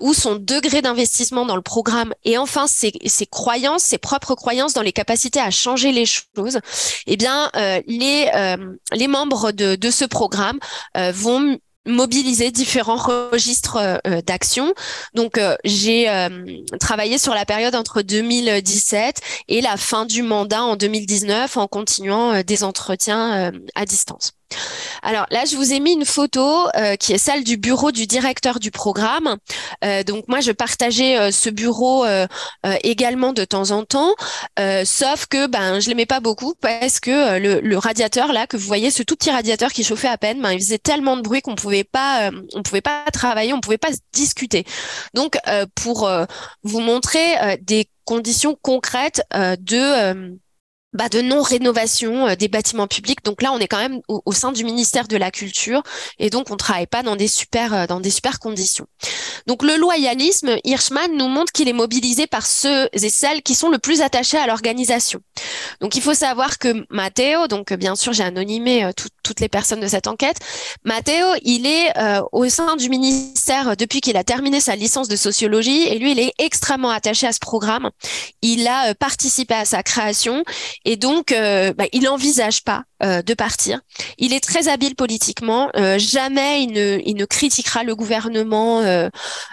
ou 0.00 0.14
son 0.14 0.36
degré 0.36 0.82
d'investissement 0.82 1.44
dans 1.46 1.56
le 1.56 1.62
programme, 1.62 2.14
et 2.24 2.38
enfin 2.38 2.66
ses, 2.66 2.92
ses, 3.06 3.26
croyances, 3.26 3.82
ses 3.82 3.98
propres 3.98 4.34
croyances 4.34 4.74
dans 4.74 4.82
les 4.82 4.92
capacités 4.92 5.40
à 5.40 5.50
changer 5.50 5.92
les 5.92 6.06
choses, 6.06 6.60
eh 7.06 7.16
bien, 7.16 7.50
les, 7.86 8.30
euh, 8.34 8.76
les 8.92 9.08
membres 9.08 9.52
de, 9.52 9.90
ce 9.90 10.04
programme 10.04 10.58
euh, 10.96 11.12
vont 11.14 11.58
mobiliser 11.86 12.50
différents 12.50 12.96
registres 12.96 14.00
d'action. 14.26 14.74
Donc, 15.14 15.40
j'ai 15.64 16.28
travaillé 16.78 17.16
sur 17.16 17.34
la 17.34 17.46
période 17.46 17.74
entre 17.74 18.02
2017 18.02 19.20
et 19.48 19.60
la 19.62 19.78
fin 19.78 20.04
du 20.04 20.22
mandat 20.22 20.62
en 20.62 20.76
2019 20.76 21.56
en 21.56 21.66
continuant 21.66 22.42
des 22.42 22.64
entretiens 22.64 23.50
à 23.74 23.86
distance. 23.86 24.39
Alors 25.02 25.26
là, 25.30 25.44
je 25.44 25.56
vous 25.56 25.72
ai 25.72 25.80
mis 25.80 25.92
une 25.92 26.04
photo 26.04 26.68
euh, 26.76 26.96
qui 26.96 27.12
est 27.12 27.18
celle 27.18 27.44
du 27.44 27.56
bureau 27.56 27.92
du 27.92 28.06
directeur 28.06 28.60
du 28.60 28.70
programme. 28.70 29.36
Euh, 29.84 30.02
donc 30.02 30.28
moi, 30.28 30.40
je 30.40 30.52
partageais 30.52 31.18
euh, 31.18 31.30
ce 31.30 31.48
bureau 31.50 32.04
également 32.82 33.32
de 33.32 33.44
temps 33.44 33.70
en 33.70 33.84
temps, 33.84 34.14
sauf 34.84 35.26
que 35.26 35.46
ben 35.46 35.80
je 35.80 35.88
l'aimais 35.88 36.06
pas 36.06 36.20
beaucoup 36.20 36.54
parce 36.60 37.00
que 37.00 37.38
le, 37.38 37.78
radiateur 37.78 38.32
là 38.32 38.46
que 38.46 38.56
vous 38.56 38.66
voyez, 38.66 38.90
ce 38.90 39.02
tout 39.02 39.16
petit 39.16 39.30
radiateur 39.30 39.72
qui 39.72 39.84
chauffait 39.84 40.08
à 40.08 40.18
peine, 40.18 40.40
ben 40.40 40.52
il 40.52 40.60
faisait 40.60 40.78
tellement 40.78 41.16
de 41.16 41.22
bruit 41.22 41.42
qu'on 41.42 41.54
pouvait 41.54 41.84
pas, 41.84 42.30
on 42.54 42.62
pouvait 42.62 42.80
pas 42.80 43.04
travailler, 43.12 43.52
on 43.52 43.60
pouvait 43.60 43.78
pas 43.78 43.90
discuter. 44.12 44.64
Donc 45.14 45.38
pour 45.74 46.10
vous 46.62 46.80
montrer 46.80 47.58
des 47.62 47.88
conditions 48.04 48.56
concrètes 48.60 49.22
de 49.32 50.38
bah, 50.92 51.08
de 51.08 51.20
non-rénovation 51.20 52.26
euh, 52.26 52.34
des 52.34 52.48
bâtiments 52.48 52.88
publics. 52.88 53.24
Donc 53.24 53.42
là, 53.42 53.52
on 53.52 53.58
est 53.58 53.68
quand 53.68 53.78
même 53.78 54.00
au, 54.08 54.32
sein 54.32 54.50
du 54.50 54.64
ministère 54.64 55.06
de 55.06 55.16
la 55.16 55.30
Culture 55.30 55.84
et 56.18 56.30
donc 56.30 56.50
on 56.50 56.56
travaille 56.56 56.88
pas 56.88 57.04
dans 57.04 57.14
des 57.14 57.28
super 57.28 57.74
euh, 57.74 57.86
dans 57.86 58.00
des 58.00 58.10
super 58.10 58.40
conditions. 58.40 58.86
Donc 59.46 59.62
le 59.62 59.76
loyalisme, 59.76 60.56
Hirschman 60.64 61.16
nous 61.16 61.28
montre 61.28 61.52
qu'il 61.52 61.68
est 61.68 61.72
mobilisé 61.72 62.26
par 62.26 62.44
ceux 62.44 62.88
et 62.92 63.08
celles 63.08 63.42
qui 63.42 63.54
sont 63.54 63.68
le 63.68 63.78
plus 63.78 64.00
attachés 64.02 64.36
à 64.36 64.48
l'organisation. 64.48 65.20
Donc 65.80 65.94
il 65.94 66.02
faut 66.02 66.14
savoir 66.14 66.58
que 66.58 66.84
Matteo, 66.90 67.46
donc 67.46 67.72
bien 67.72 67.94
sûr 67.94 68.12
j'ai 68.12 68.24
anonymé 68.24 68.84
euh, 68.84 68.90
toutes 69.22 69.40
les 69.40 69.48
personnes 69.48 69.80
de 69.80 69.86
cette 69.86 70.08
enquête, 70.08 70.38
Matteo, 70.84 71.26
il 71.42 71.66
est 71.66 71.92
au 72.32 72.48
sein 72.48 72.74
du 72.74 72.88
ministère 72.88 73.76
depuis 73.76 74.00
qu'il 74.00 74.16
a 74.16 74.24
terminé 74.24 74.60
sa 74.60 74.74
licence 74.74 75.06
de 75.06 75.14
sociologie 75.14 75.86
et 75.86 75.98
lui 75.98 76.12
il 76.12 76.18
est 76.18 76.32
extrêmement 76.38 76.90
attaché 76.90 77.28
à 77.28 77.32
ce 77.32 77.38
programme. 77.38 77.90
Il 78.42 78.66
a 78.66 78.94
participé 78.96 79.54
à 79.54 79.64
sa 79.64 79.84
création 79.84 80.42
et 80.84 80.96
donc, 80.96 81.32
euh, 81.32 81.72
bah, 81.74 81.84
il 81.92 82.04
n'envisage 82.04 82.64
pas 82.64 82.84
euh, 83.02 83.22
de 83.22 83.34
partir. 83.34 83.80
Il 84.18 84.32
est 84.32 84.40
très 84.42 84.68
habile 84.68 84.94
politiquement. 84.96 85.70
Euh, 85.76 85.98
jamais 85.98 86.62
il 86.62 86.72
ne, 86.72 87.00
il 87.04 87.14
ne 87.16 87.24
critiquera 87.24 87.84
le 87.84 87.94
gouvernement 87.94 88.80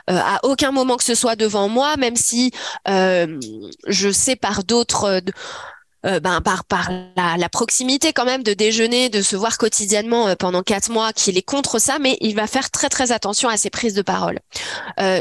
à 0.07 0.39
aucun 0.43 0.71
moment 0.71 0.95
que 0.97 1.03
ce 1.03 1.15
soit 1.15 1.35
devant 1.35 1.67
moi, 1.69 1.97
même 1.97 2.15
si 2.15 2.51
je 2.85 4.11
sais 4.11 4.35
par 4.35 4.63
d'autres... 4.63 5.21
ben, 6.03 6.41
par, 6.41 6.63
par 6.63 6.89
la, 7.17 7.35
la, 7.37 7.49
proximité 7.49 8.13
quand 8.13 8.23
même 8.23 8.43
de 8.43 8.53
déjeuner, 8.53 9.09
de 9.09 9.21
se 9.21 9.35
voir 9.35 9.57
quotidiennement 9.57 10.35
pendant 10.35 10.61
quatre 10.61 10.89
mois, 10.89 11.11
qu'il 11.11 11.37
est 11.37 11.41
contre 11.41 11.79
ça, 11.79 11.99
mais 11.99 12.17
il 12.21 12.35
va 12.35 12.47
faire 12.47 12.69
très 12.71 12.87
très 12.87 13.11
attention 13.11 13.49
à 13.49 13.57
ses 13.57 13.69
prises 13.69 13.93
de 13.93 14.01
parole. 14.01 14.39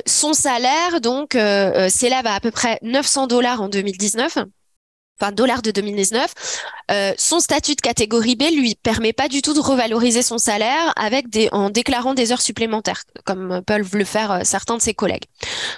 son 0.07 0.33
salaire 0.33 1.01
donc 1.01 1.33
s'élève 1.33 2.27
à 2.27 2.35
à 2.35 2.41
peu 2.41 2.51
près 2.51 2.79
900 2.83 3.27
dollars 3.27 3.63
en 3.63 3.69
2019 3.69 4.39
enfin 5.21 5.33
dollars 5.33 5.63
de 5.63 5.71
2019, 5.71 6.35
euh, 6.91 7.13
son 7.17 7.41
statut 7.41 7.75
de 7.75 7.81
catégorie 7.81 8.37
B 8.37 8.45
lui 8.55 8.75
permet 8.75 9.13
pas 9.13 9.29
du 9.29 9.43
tout 9.43 9.55
de 9.55 9.61
revaloriser 9.61 10.23
son 10.23 10.39
salaire 10.39 10.93
avec 10.97 11.29
des 11.29 11.49
en 11.53 11.71
déclarant 11.71 12.15
des 12.15 12.33
heures 12.33 12.43
supplémentaires, 12.43 13.03
comme 13.25 13.63
peuvent 13.67 13.97
le 13.97 14.05
faire 14.05 14.31
euh, 14.31 14.41
certains 14.45 14.77
de 14.77 14.83
ses 14.83 14.95
collègues. 14.95 15.25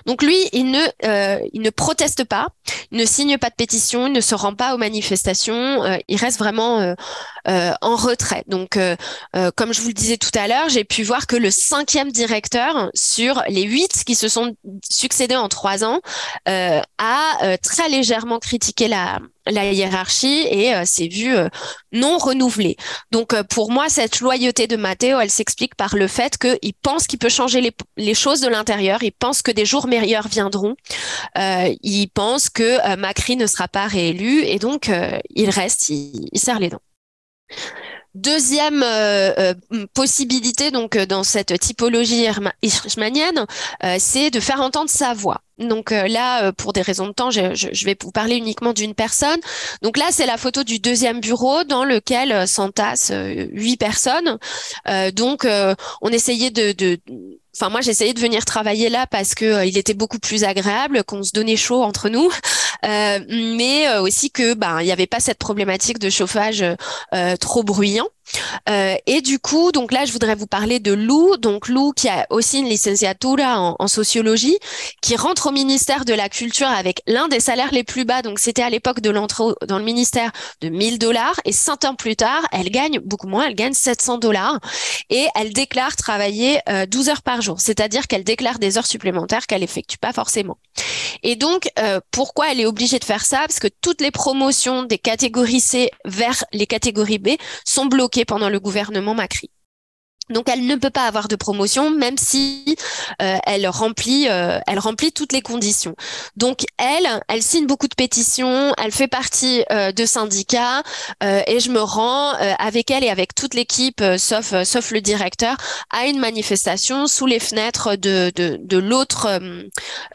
Donc 0.06 0.22
lui, 0.22 0.36
il 0.52 0.70
ne 0.70 0.80
euh, 1.04 1.38
il 1.52 1.62
ne 1.62 1.70
proteste 1.70 2.24
pas, 2.24 2.48
il 2.90 2.98
ne 2.98 3.04
signe 3.04 3.38
pas 3.38 3.50
de 3.50 3.54
pétition, 3.54 4.06
il 4.06 4.12
ne 4.12 4.20
se 4.20 4.34
rend 4.34 4.54
pas 4.54 4.74
aux 4.74 4.78
manifestations, 4.78 5.84
euh, 5.84 5.96
il 6.08 6.16
reste 6.16 6.38
vraiment 6.38 6.80
euh, 6.80 7.72
en 7.80 7.96
retrait. 7.96 8.44
Donc 8.46 8.78
comme 9.56 9.72
je 9.72 9.80
vous 9.80 9.88
le 9.88 9.94
disais 9.94 10.16
tout 10.16 10.30
à 10.34 10.48
l'heure, 10.48 10.68
j'ai 10.68 10.84
pu 10.84 11.02
voir 11.02 11.26
que 11.26 11.36
le 11.36 11.50
cinquième 11.50 12.10
directeur 12.10 12.90
sur 12.94 13.42
les 13.48 13.62
huit 13.62 14.04
qui 14.04 14.14
se 14.14 14.28
sont 14.28 14.54
succédés 14.88 15.36
en 15.36 15.48
trois 15.48 15.84
ans 15.84 16.00
a 16.46 17.56
très 17.62 17.88
légèrement 17.88 18.38
critiqué 18.38 18.88
la 18.88 19.18
la 19.46 19.72
hiérarchie 19.72 20.46
et 20.50 20.74
euh, 20.74 20.84
s'est 20.84 21.08
vu 21.08 21.34
euh, 21.34 21.48
non 21.92 22.18
renouvelé. 22.18 22.76
Donc 23.10 23.34
euh, 23.34 23.42
pour 23.42 23.70
moi, 23.70 23.88
cette 23.88 24.20
loyauté 24.20 24.66
de 24.66 24.76
Matteo, 24.76 25.18
elle 25.20 25.30
s'explique 25.30 25.74
par 25.74 25.96
le 25.96 26.06
fait 26.06 26.36
qu'il 26.38 26.74
pense 26.82 27.06
qu'il 27.06 27.18
peut 27.18 27.28
changer 27.28 27.72
les, 27.96 28.14
choses 28.14 28.40
de 28.40 28.48
l'intérieur, 28.48 29.02
il 29.02 29.12
pense 29.12 29.42
que 29.42 29.50
des 29.50 29.64
jours 29.64 29.86
meilleurs 29.86 30.28
viendront, 30.28 30.74
il 31.36 32.08
pense 32.08 32.48
que 32.48 32.96
Macri 32.96 33.36
ne 33.36 33.46
sera 33.46 33.68
pas 33.68 33.86
réélu 33.86 34.42
et 34.42 34.58
donc 34.58 34.90
il 35.30 35.50
reste, 35.50 35.88
il 35.88 36.28
serre 36.34 36.58
les 36.58 36.70
dents. 36.70 36.80
Deuxième 38.20 38.82
euh, 38.82 39.32
euh, 39.38 39.86
possibilité, 39.94 40.72
donc 40.72 40.96
euh, 40.96 41.06
dans 41.06 41.22
cette 41.22 41.56
typologie 41.60 42.26
hirschmanienne, 42.62 43.46
c'est 43.98 44.30
de 44.30 44.40
faire 44.40 44.60
entendre 44.60 44.90
sa 44.90 45.14
voix. 45.14 45.40
Donc 45.58 45.90
là, 45.90 46.52
pour 46.52 46.72
des 46.72 46.82
raisons 46.82 47.08
de 47.08 47.12
temps, 47.12 47.30
je, 47.30 47.52
je 47.54 47.84
vais 47.84 47.96
vous 48.00 48.12
parler 48.12 48.36
uniquement 48.36 48.72
d'une 48.72 48.94
personne. 48.94 49.40
Donc 49.82 49.96
là, 49.96 50.06
c'est 50.10 50.26
la 50.26 50.36
photo 50.36 50.62
du 50.62 50.78
deuxième 50.78 51.20
bureau 51.20 51.64
dans 51.64 51.84
lequel 51.84 52.46
s'entassent 52.46 53.12
huit 53.12 53.76
personnes. 53.76 54.38
donc, 55.14 55.44
on 56.00 56.08
essayait 56.10 56.50
de, 56.50 56.70
de 56.70 57.00
Enfin, 57.60 57.70
moi, 57.70 57.80
j'essayais 57.80 58.14
de 58.14 58.20
venir 58.20 58.44
travailler 58.44 58.88
là 58.88 59.08
parce 59.08 59.34
que 59.34 59.66
il 59.66 59.76
était 59.76 59.94
beaucoup 59.94 60.20
plus 60.20 60.44
agréable, 60.44 61.02
qu'on 61.02 61.24
se 61.24 61.32
donnait 61.32 61.56
chaud 61.56 61.82
entre 61.82 62.08
nous, 62.08 62.28
euh, 62.28 62.67
mais 62.84 63.98
aussi 63.98 64.30
que 64.30 64.54
ben 64.54 64.80
il 64.80 64.84
n'y 64.84 64.92
avait 64.92 65.06
pas 65.06 65.20
cette 65.20 65.38
problématique 65.38 65.98
de 65.98 66.10
chauffage 66.10 66.64
euh, 67.14 67.36
trop 67.36 67.62
bruyant. 67.62 68.08
Euh, 68.68 68.94
et 69.06 69.20
du 69.20 69.38
coup, 69.38 69.72
donc 69.72 69.92
là, 69.92 70.04
je 70.04 70.12
voudrais 70.12 70.34
vous 70.34 70.46
parler 70.46 70.80
de 70.80 70.92
Lou. 70.92 71.36
Donc 71.38 71.68
Lou, 71.68 71.92
qui 71.92 72.08
a 72.08 72.26
aussi 72.30 72.58
une 72.58 72.68
licenciatura 72.68 73.58
en, 73.58 73.76
en 73.78 73.88
sociologie, 73.88 74.58
qui 75.00 75.16
rentre 75.16 75.48
au 75.48 75.52
ministère 75.52 76.04
de 76.04 76.12
la 76.12 76.28
Culture 76.28 76.68
avec 76.68 77.02
l'un 77.06 77.28
des 77.28 77.40
salaires 77.40 77.72
les 77.72 77.84
plus 77.84 78.04
bas. 78.04 78.22
Donc 78.22 78.38
c'était 78.38 78.62
à 78.62 78.70
l'époque 78.70 79.00
de 79.00 79.10
l'entrée 79.10 79.44
dans 79.66 79.78
le 79.78 79.84
ministère 79.84 80.30
de 80.60 80.68
1000 80.68 80.98
dollars. 80.98 81.40
Et 81.44 81.52
cinq 81.52 81.84
ans 81.84 81.94
plus 81.94 82.16
tard, 82.16 82.42
elle 82.52 82.70
gagne 82.70 82.98
beaucoup 83.00 83.28
moins. 83.28 83.46
Elle 83.46 83.54
gagne 83.54 83.72
700 83.72 84.18
dollars. 84.18 84.58
Et 85.10 85.26
elle 85.34 85.52
déclare 85.52 85.96
travailler 85.96 86.60
12 86.88 87.08
euh, 87.08 87.12
heures 87.12 87.22
par 87.22 87.40
jour. 87.40 87.60
C'est-à-dire 87.60 88.06
qu'elle 88.06 88.24
déclare 88.24 88.58
des 88.58 88.78
heures 88.78 88.86
supplémentaires 88.86 89.46
qu'elle 89.46 89.62
effectue 89.62 89.98
pas 89.98 90.12
forcément. 90.12 90.58
Et 91.22 91.36
donc, 91.36 91.70
euh, 91.78 92.00
pourquoi 92.10 92.52
elle 92.52 92.60
est 92.60 92.66
obligée 92.68 92.98
de 92.98 93.04
faire 93.04 93.24
ça 93.24 93.38
Parce 93.40 93.58
que 93.58 93.68
toutes 93.80 94.00
les 94.00 94.10
promotions 94.10 94.84
des 94.84 94.98
catégories 94.98 95.60
C 95.60 95.90
vers 96.04 96.44
les 96.52 96.66
catégories 96.66 97.18
B 97.18 97.30
sont 97.64 97.86
bloquées 97.86 98.24
pendant 98.24 98.48
le 98.48 98.60
gouvernement 98.60 99.14
Macri. 99.14 99.50
Donc 100.30 100.48
elle 100.48 100.66
ne 100.66 100.76
peut 100.76 100.90
pas 100.90 101.06
avoir 101.06 101.28
de 101.28 101.36
promotion 101.36 101.90
même 101.90 102.18
si 102.18 102.76
euh, 103.22 103.36
elle 103.46 103.66
remplit 103.68 104.28
euh, 104.28 104.58
elle 104.66 104.78
remplit 104.78 105.12
toutes 105.12 105.32
les 105.32 105.40
conditions. 105.40 105.94
Donc 106.36 106.64
elle 106.78 107.08
elle 107.28 107.42
signe 107.42 107.66
beaucoup 107.66 107.88
de 107.88 107.94
pétitions, 107.94 108.72
elle 108.78 108.92
fait 108.92 109.08
partie 109.08 109.64
euh, 109.72 109.92
de 109.92 110.04
syndicats 110.04 110.82
et 111.22 111.60
je 111.60 111.70
me 111.70 111.80
rends 111.80 112.32
avec 112.58 112.90
elle 112.90 113.04
et 113.04 113.10
avec 113.10 113.34
toute 113.34 113.54
l'équipe 113.54 114.02
sauf 114.18 114.62
sauf 114.64 114.90
le 114.90 115.00
directeur 115.00 115.56
à 115.90 116.06
une 116.06 116.18
manifestation 116.18 117.06
sous 117.06 117.26
les 117.26 117.40
fenêtres 117.40 117.96
de 117.96 118.30
de, 118.34 118.58
de 118.60 118.78
l'autre 118.78 119.40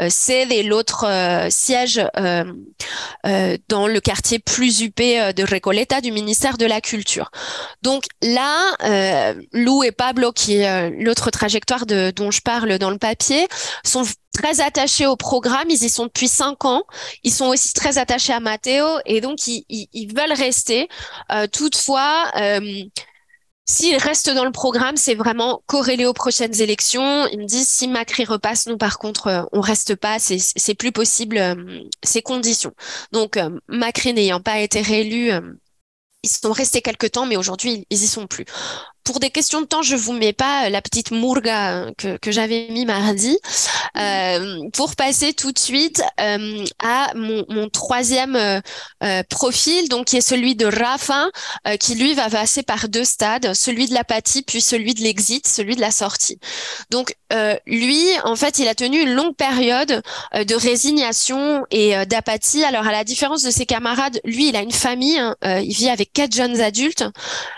sede 0.09 0.51
et 0.51 0.63
l'autre 0.63 1.07
siège 1.49 2.01
dans 2.13 3.87
le 3.87 3.99
quartier 3.99 4.39
plus 4.39 4.81
huppé 4.81 5.33
de 5.33 5.43
Recoleta 5.43 6.01
du 6.01 6.11
ministère 6.11 6.57
de 6.57 6.65
la 6.65 6.81
Culture. 6.81 7.31
Donc 7.81 8.05
là 8.21 8.75
Lou 9.51 9.83
est 9.83 9.91
pas 9.91 10.02
Pablo, 10.03 10.33
qui 10.33 10.57
est 10.57 10.67
euh, 10.67 10.91
l'autre 10.99 11.31
trajectoire 11.31 11.85
de, 11.85 12.11
dont 12.13 12.29
je 12.29 12.41
parle 12.41 12.77
dans 12.77 12.89
le 12.89 12.97
papier, 12.97 13.47
sont 13.85 14.03
très 14.33 14.59
attachés 14.59 15.05
au 15.05 15.15
programme. 15.15 15.69
Ils 15.69 15.81
y 15.81 15.89
sont 15.89 16.07
depuis 16.07 16.27
cinq 16.27 16.65
ans. 16.65 16.83
Ils 17.23 17.31
sont 17.31 17.45
aussi 17.45 17.71
très 17.71 17.97
attachés 17.97 18.33
à 18.33 18.41
Matteo 18.41 18.85
et 19.05 19.21
donc 19.21 19.47
ils, 19.47 20.13
veulent 20.13 20.33
rester. 20.33 20.89
Euh, 21.31 21.47
toutefois, 21.47 22.29
euh, 22.35 22.83
S'ils 23.65 23.95
restent 23.95 24.29
dans 24.29 24.43
le 24.43 24.51
programme, 24.51 24.97
c'est 24.97 25.15
vraiment 25.15 25.63
corrélé 25.67 26.05
aux 26.05 26.11
prochaines 26.11 26.59
élections. 26.59 27.25
Ils 27.27 27.39
me 27.39 27.45
disent 27.45 27.69
si 27.69 27.87
Macri 27.87 28.25
repasse, 28.25 28.67
nous 28.67 28.77
par 28.77 28.99
contre, 28.99 29.47
on 29.53 29.61
reste 29.61 29.95
pas, 29.95 30.17
c'est 30.19 30.75
plus 30.75 30.91
possible 30.91 31.39
ces 32.03 32.21
conditions. 32.21 32.73
Donc 33.13 33.39
Macri 33.69 34.11
n'ayant 34.11 34.41
pas 34.41 34.59
été 34.59 34.81
réélu, 34.81 35.31
ils 36.23 36.29
sont 36.29 36.51
restés 36.51 36.81
quelque 36.81 37.07
temps, 37.07 37.25
mais 37.25 37.37
aujourd'hui 37.37 37.87
ils 37.89 38.03
y 38.03 38.07
sont 38.07 38.27
plus 38.27 38.43
pour 39.03 39.19
des 39.19 39.29
questions 39.29 39.61
de 39.61 39.65
temps, 39.65 39.81
je 39.81 39.95
vous 39.95 40.13
mets 40.13 40.33
pas 40.33 40.69
la 40.69 40.81
petite 40.81 41.11
mourga 41.11 41.91
que, 41.97 42.17
que 42.17 42.31
j'avais 42.31 42.67
mis 42.69 42.85
mardi, 42.85 43.37
euh, 43.97 44.59
pour 44.73 44.95
passer 44.95 45.33
tout 45.33 45.51
de 45.51 45.59
suite 45.59 46.01
euh, 46.19 46.65
à 46.83 47.11
mon, 47.15 47.45
mon 47.49 47.69
troisième 47.69 48.35
euh, 48.35 48.59
euh 49.03 49.23
profil, 49.29 49.89
donc 49.89 50.07
qui 50.07 50.17
est 50.17 50.21
celui 50.21 50.55
de 50.55 50.65
Rafa, 50.65 51.27
euh, 51.67 51.77
qui 51.77 51.95
lui 51.95 52.13
va 52.13 52.29
passer 52.29 52.63
par 52.63 52.87
deux 52.89 53.03
stades, 53.03 53.53
celui 53.53 53.87
de 53.87 53.93
l'apathie 53.93 54.41
puis 54.41 54.61
celui 54.61 54.93
de 54.93 55.01
l'exit, 55.01 55.45
celui 55.47 55.75
de 55.75 55.81
la 55.81 55.91
sortie. 55.91 56.39
Donc 56.89 57.15
euh, 57.31 57.55
lui, 57.65 58.03
en 58.23 58.35
fait, 58.35 58.59
il 58.59 58.67
a 58.67 58.75
tenu 58.75 59.01
une 59.01 59.13
longue 59.13 59.35
période 59.35 60.01
de 60.33 60.55
résignation 60.55 61.65
et 61.71 62.05
d'apathie. 62.05 62.63
Alors 62.63 62.87
à 62.87 62.91
la 62.91 63.03
différence 63.03 63.41
de 63.41 63.51
ses 63.51 63.65
camarades, 63.65 64.19
lui, 64.23 64.49
il 64.49 64.55
a 64.55 64.61
une 64.61 64.71
famille, 64.71 65.17
hein, 65.17 65.35
il 65.41 65.73
vit 65.73 65.89
avec 65.89 66.13
quatre 66.13 66.35
jeunes 66.35 66.61
adultes, 66.61 67.05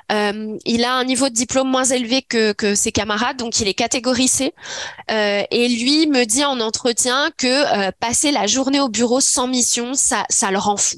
il 0.10 0.84
a 0.84 0.94
un 0.94 1.04
niveau 1.04 1.30
de 1.30 1.35
diplôme 1.36 1.70
moins 1.70 1.84
élevé 1.84 2.24
que, 2.24 2.56
ses 2.74 2.92
camarades, 2.92 3.38
donc 3.38 3.60
il 3.60 3.68
est 3.68 3.76
catégorisé. 3.76 4.54
Euh, 5.12 5.44
et 5.52 5.68
lui 5.68 6.08
me 6.08 6.26
dit 6.26 6.44
en 6.44 6.60
entretien 6.60 7.30
que 7.38 7.48
euh, 7.88 7.92
passer 8.00 8.32
la 8.32 8.48
journée 8.48 8.80
au 8.80 8.90
bureau 8.90 9.20
sans 9.20 9.48
mission, 9.48 9.94
ça, 9.94 10.26
ça 10.30 10.50
le 10.50 10.58
rend 10.58 10.78
fou. 10.78 10.98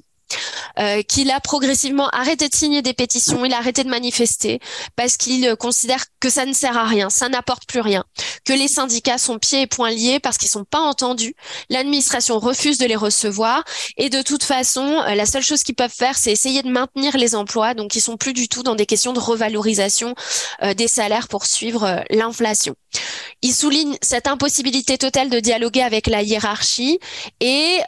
Euh, 0.80 1.02
qu'il 1.02 1.32
a 1.32 1.40
progressivement 1.40 2.08
arrêté 2.10 2.50
de 2.50 2.56
signer 2.56 2.82
des 2.82 2.94
pétitions, 2.94 3.44
il 3.46 3.54
a 3.54 3.58
arrêté 3.58 3.84
de 3.84 3.90
manifester 3.90 4.60
parce 4.96 5.18
qu'il 5.18 5.56
considère 5.56 6.04
que 6.20 6.30
ça 6.30 6.46
ne 6.46 6.54
sert 6.54 6.78
à 6.78 6.86
rien, 6.86 7.10
ça 7.10 7.30
n'apporte 7.30 7.68
plus 7.68 7.80
rien, 7.80 8.04
que 8.46 8.54
les 8.54 8.68
syndicats 8.68 9.18
sont 9.18 9.40
pieds 9.40 9.62
et 9.62 9.68
poings 9.68 9.90
liés 9.90 10.20
parce 10.20 10.38
qu'ils 10.38 10.50
sont 10.50 10.66
pas 10.66 10.80
entendus, 10.80 11.36
l'administration 11.70 12.38
refuse 12.40 12.78
de 12.78 12.86
les 12.86 12.96
recevoir 12.96 13.64
et 13.98 14.10
de 14.10 14.22
toute 14.22 14.44
façon, 14.44 15.02
euh, 15.08 15.16
la 15.16 15.26
seule 15.26 15.44
chose 15.44 15.64
qu'ils 15.64 15.76
peuvent 15.76 15.92
faire, 15.92 16.18
c'est 16.18 16.32
essayer 16.32 16.62
de 16.62 16.70
maintenir 16.70 17.18
les 17.18 17.34
emplois, 17.34 17.74
donc 17.74 17.96
ils 17.96 18.02
sont 18.02 18.18
plus 18.18 18.34
du 18.34 18.48
tout 18.48 18.64
dans 18.64 18.76
des 18.76 18.86
questions 18.86 19.14
de 19.14 19.20
revalorisation 19.20 20.14
euh, 20.62 20.74
des 20.74 20.88
salaires 20.88 21.28
pour 21.28 21.46
suivre 21.46 22.04
l'inflation. 22.10 22.76
Il 23.42 23.54
souligne 23.54 23.98
cette 24.02 24.28
impossibilité 24.28 24.98
totale 24.98 25.30
de 25.30 25.40
dialoguer 25.40 25.82
avec 25.82 26.08
la 26.08 26.22
hiérarchie 26.22 27.00
et 27.40 27.80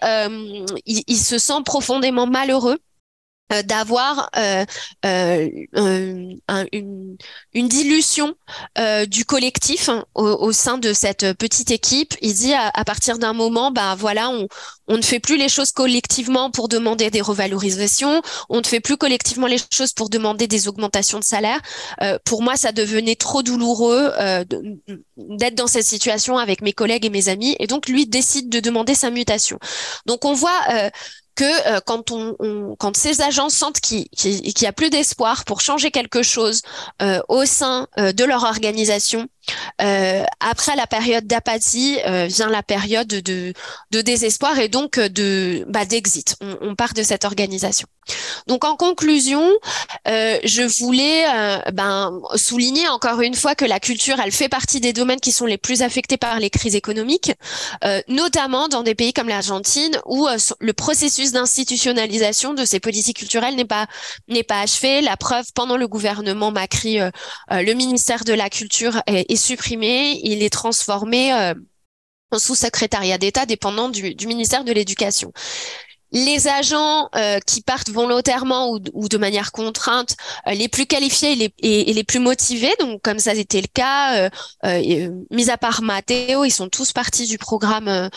il, 0.85 1.03
il 1.07 1.17
se 1.17 1.37
sent 1.37 1.61
profondément 1.65 2.27
malheureux 2.27 2.77
euh, 3.51 3.63
d'avoir 3.63 4.29
euh, 4.37 4.63
euh, 5.05 5.49
une, 6.71 7.17
une, 7.53 7.67
dilution 7.67 8.35
du 9.07 9.25
collectif 9.25 9.89
hein, 9.89 10.05
au, 10.15 10.51
sein 10.51 10.77
de 10.77 10.93
cette 10.93 11.33
petite 11.33 11.71
équipe. 11.71 12.13
Il 12.21 12.33
dit 12.33 12.53
à, 12.53 12.83
partir 12.85 13.17
d'un 13.17 13.33
moment, 13.33 13.71
bah 13.71 13.95
voilà, 13.97 14.29
on, 14.29 14.47
on 14.87 14.97
ne 14.97 15.01
fait 15.01 15.19
plus 15.19 15.37
les 15.37 15.49
choses 15.49 15.71
collectivement 15.71 16.51
pour 16.51 16.67
demander 16.67 17.09
des 17.09 17.21
revalorisations, 17.21 18.21
on 18.49 18.59
ne 18.59 18.65
fait 18.65 18.79
plus 18.79 18.97
collectivement 18.97 19.47
les 19.47 19.59
choses 19.71 19.93
pour 19.93 20.09
demander 20.09 20.47
des 20.47 20.67
augmentations 20.67 21.19
de 21.19 21.23
salaire. 21.23 21.59
pour 22.25 22.41
moi, 22.41 22.55
ça 22.55 22.71
devenait 22.71 23.15
trop 23.15 23.43
douloureux 23.43 24.11
d'être 25.17 25.55
dans 25.55 25.67
cette 25.67 25.85
situation 25.85 26.37
avec 26.37 26.61
mes 26.61 26.73
collègues 26.73 27.05
et 27.05 27.09
mes 27.09 27.29
amis, 27.29 27.55
et 27.59 27.67
donc 27.67 27.87
lui 27.87 28.07
décide 28.07 28.49
de 28.49 28.59
demander 28.59 28.95
sa 28.95 29.09
mutation. 29.09 29.59
Donc 30.05 30.25
on 30.25 30.33
voit 30.33 30.89
que 31.35 31.67
euh, 31.67 31.79
quand 31.85 32.11
on, 32.11 32.75
quand 32.77 32.97
ces 32.97 33.21
agents 33.21 33.49
sentent 33.49 33.79
qu'il 33.79 34.07
y 34.13 34.65
a 34.65 34.73
plus 34.73 34.89
d'espoir 34.89 35.45
pour 35.45 35.61
changer 35.61 35.91
quelque 35.91 36.21
chose 36.23 36.61
euh, 37.01 37.21
au 37.29 37.45
sein 37.45 37.87
euh, 37.97 38.11
de 38.11 38.23
leur 38.23 38.43
organisation, 38.43 39.27
après 39.77 40.75
la 40.75 40.87
période 40.87 41.27
d'apathie 41.27 41.97
vient 42.27 42.49
la 42.49 42.63
période 42.63 43.07
de, 43.07 43.53
de 43.91 44.01
désespoir 44.01 44.59
et 44.59 44.69
donc 44.69 44.99
de 44.99 45.65
bah, 45.67 45.85
d'exit. 45.85 46.35
On, 46.41 46.57
on, 46.61 46.75
part 46.75 46.93
de 46.93 47.03
cette 47.03 47.25
organisation. 47.25 47.87
Donc 48.47 48.65
en 48.65 48.75
conclusion, 48.75 49.47
euh, 50.07 50.39
je 50.43 50.63
voulais 50.63 51.25
euh, 51.27 51.59
ben, 51.73 52.19
souligner 52.35 52.87
encore 52.87 53.21
une 53.21 53.35
fois 53.35 53.55
que 53.55 53.65
la 53.65 53.79
culture, 53.79 54.19
elle 54.23 54.31
fait 54.31 54.49
partie 54.49 54.79
des 54.79 54.93
domaines 54.93 55.19
qui 55.19 55.31
sont 55.31 55.45
les 55.45 55.57
plus 55.57 55.81
affectés 55.81 56.17
par 56.17 56.39
les 56.39 56.49
crises 56.49 56.75
économiques, 56.75 57.31
euh, 57.83 58.01
notamment 58.07 58.67
dans 58.67 58.83
des 58.83 58.95
pays 58.95 59.13
comme 59.13 59.27
l'Argentine 59.27 59.99
où 60.05 60.27
le 60.59 60.73
processus 60.73 61.31
d'institutionnalisation 61.31 62.53
de 62.53 62.65
ces 62.65 62.79
politiques 62.79 63.17
culturelles 63.17 63.55
n'est 63.55 63.65
pas 63.65 63.87
n'est 64.27 64.43
pas 64.43 64.61
achevé. 64.61 65.01
La 65.01 65.17
preuve, 65.17 65.45
pendant 65.53 65.77
le 65.77 65.87
gouvernement 65.87 66.51
Macri, 66.51 66.99
le 67.49 67.73
ministère 67.73 68.23
de 68.23 68.33
la 68.33 68.49
Culture 68.49 69.01
est 69.07 69.29
supprimé, 69.39 70.19
il 70.23 70.43
est 70.43 70.49
transformé 70.51 71.33
en 72.31 72.39
sous-secrétariat 72.39 73.17
d'État 73.17 73.45
dépendant 73.45 73.89
du, 73.89 74.15
ministère 74.27 74.63
de 74.63 74.71
l'Éducation 74.71 75.31
les 76.11 76.47
agents 76.47 77.09
euh, 77.15 77.39
qui 77.45 77.61
partent 77.61 77.89
volontairement 77.89 78.71
ou, 78.93 79.07
de 79.09 79.17
manière 79.17 79.51
contrainte, 79.51 80.15
euh, 80.47 80.53
les 80.53 80.67
plus 80.67 80.85
qualifiés 80.85 81.53
et 81.59 81.93
les, 81.93 82.03
plus 82.03 82.19
motivés, 82.19 82.73
donc 82.79 83.01
comme 83.03 83.19
ça 83.19 83.35
c'était 83.35 83.61
le 83.61 83.67
cas, 83.71 84.29
euh, 84.65 85.09
mis 85.29 85.49
à 85.49 85.57
part 85.57 85.81
Matteo, 85.81 86.45
ils 86.45 86.51
sont 86.51 86.69
tous 86.69 86.93
partis 86.93 87.27
du 87.27 87.37
programme 87.37 88.09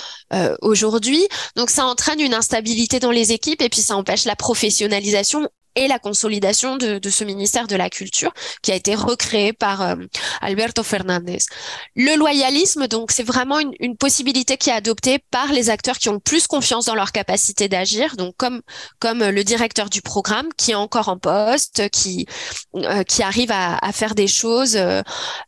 aujourd'hui. 0.62 1.20
Donc 1.56 1.68
ça 1.68 1.84
entraîne 1.84 2.20
une 2.20 2.34
instabilité 2.34 2.98
dans 2.98 3.10
les 3.10 3.32
équipes 3.32 3.60
et 3.60 3.68
puis 3.68 3.82
ça 3.82 3.96
empêche 3.96 4.24
la 4.24 4.36
professionnalisation 4.36 5.48
et 5.74 5.88
la 5.88 5.98
consolidation 5.98 6.76
de, 6.76 6.98
de, 6.98 7.10
ce 7.10 7.24
ministère 7.24 7.66
de 7.66 7.76
la 7.76 7.90
Culture 7.90 8.32
qui 8.62 8.72
a 8.72 8.74
été 8.74 8.94
recréé 8.94 9.52
par 9.52 9.82
euh, 9.82 9.96
Alberto 10.40 10.82
Fernandez. 10.82 11.38
Le 11.96 12.16
loyalisme, 12.16 12.88
donc, 12.88 13.10
c'est 13.12 13.22
vraiment 13.22 13.58
une, 13.58 13.72
une, 13.80 13.96
possibilité 13.96 14.56
qui 14.56 14.70
est 14.70 14.74
adoptée 14.74 15.18
par 15.30 15.52
les 15.52 15.70
acteurs 15.70 15.98
qui 15.98 16.08
ont 16.08 16.14
le 16.14 16.18
plus 16.18 16.46
confiance 16.46 16.86
dans 16.86 16.94
leur 16.94 17.12
capacité 17.12 17.68
d'agir, 17.68 18.16
donc 18.16 18.34
comme 18.36 18.62
comme 18.98 19.22
le 19.22 19.44
directeur 19.44 19.90
du 19.90 20.02
programme 20.02 20.48
qui 20.56 20.72
est 20.72 20.76
encore 20.76 21.08
en 21.08 21.18
poste, 21.18 21.88
qui 21.90 22.26
euh, 22.76 23.02
qui 23.04 23.22
arrive 23.22 23.52
à, 23.52 23.76
à, 23.76 23.92
faire 23.92 24.14
des 24.14 24.26
choses, 24.26 24.76
euh, 24.76 25.02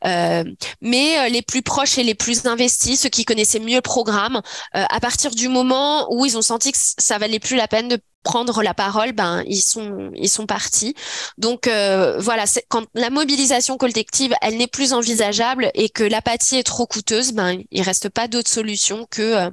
euh 0.06 0.44
mais 0.80 1.28
les 1.30 1.42
plus 1.42 1.62
proches 1.62 1.98
et 1.98 2.05
les 2.05 2.14
plus 2.14 2.46
investis, 2.46 3.01
ceux 3.01 3.09
qui 3.09 3.24
connaissaient 3.24 3.59
mieux 3.59 3.76
le 3.76 3.80
programme, 3.80 4.40
à 4.72 5.01
partir 5.01 5.30
du 5.30 5.48
moment 5.48 6.06
où 6.12 6.24
ils 6.26 6.36
ont 6.36 6.42
senti 6.42 6.72
que 6.72 6.78
ça 6.78 7.18
valait 7.18 7.38
plus 7.38 7.56
la 7.56 7.68
peine 7.68 7.88
de 7.88 7.98
prendre 8.24 8.62
la 8.62 8.74
parole, 8.74 9.12
ben 9.12 9.44
ils 9.46 9.60
sont 9.60 10.10
ils 10.14 10.28
sont 10.28 10.46
partis. 10.46 10.94
Donc 11.38 11.68
euh, 11.68 12.18
voilà, 12.18 12.44
quand 12.68 12.86
la 12.94 13.10
mobilisation 13.10 13.76
collective, 13.76 14.34
elle 14.42 14.56
n'est 14.56 14.66
plus 14.66 14.92
envisageable 14.92 15.70
et 15.74 15.88
que 15.88 16.02
l'apathie 16.02 16.56
est 16.56 16.64
trop 16.64 16.86
coûteuse, 16.86 17.32
ben 17.32 17.62
il 17.70 17.82
reste 17.82 18.09
pas 18.09 18.26
d'autre 18.26 18.51
solution 18.51 19.06
que 19.10 19.22
euh, 19.22 19.51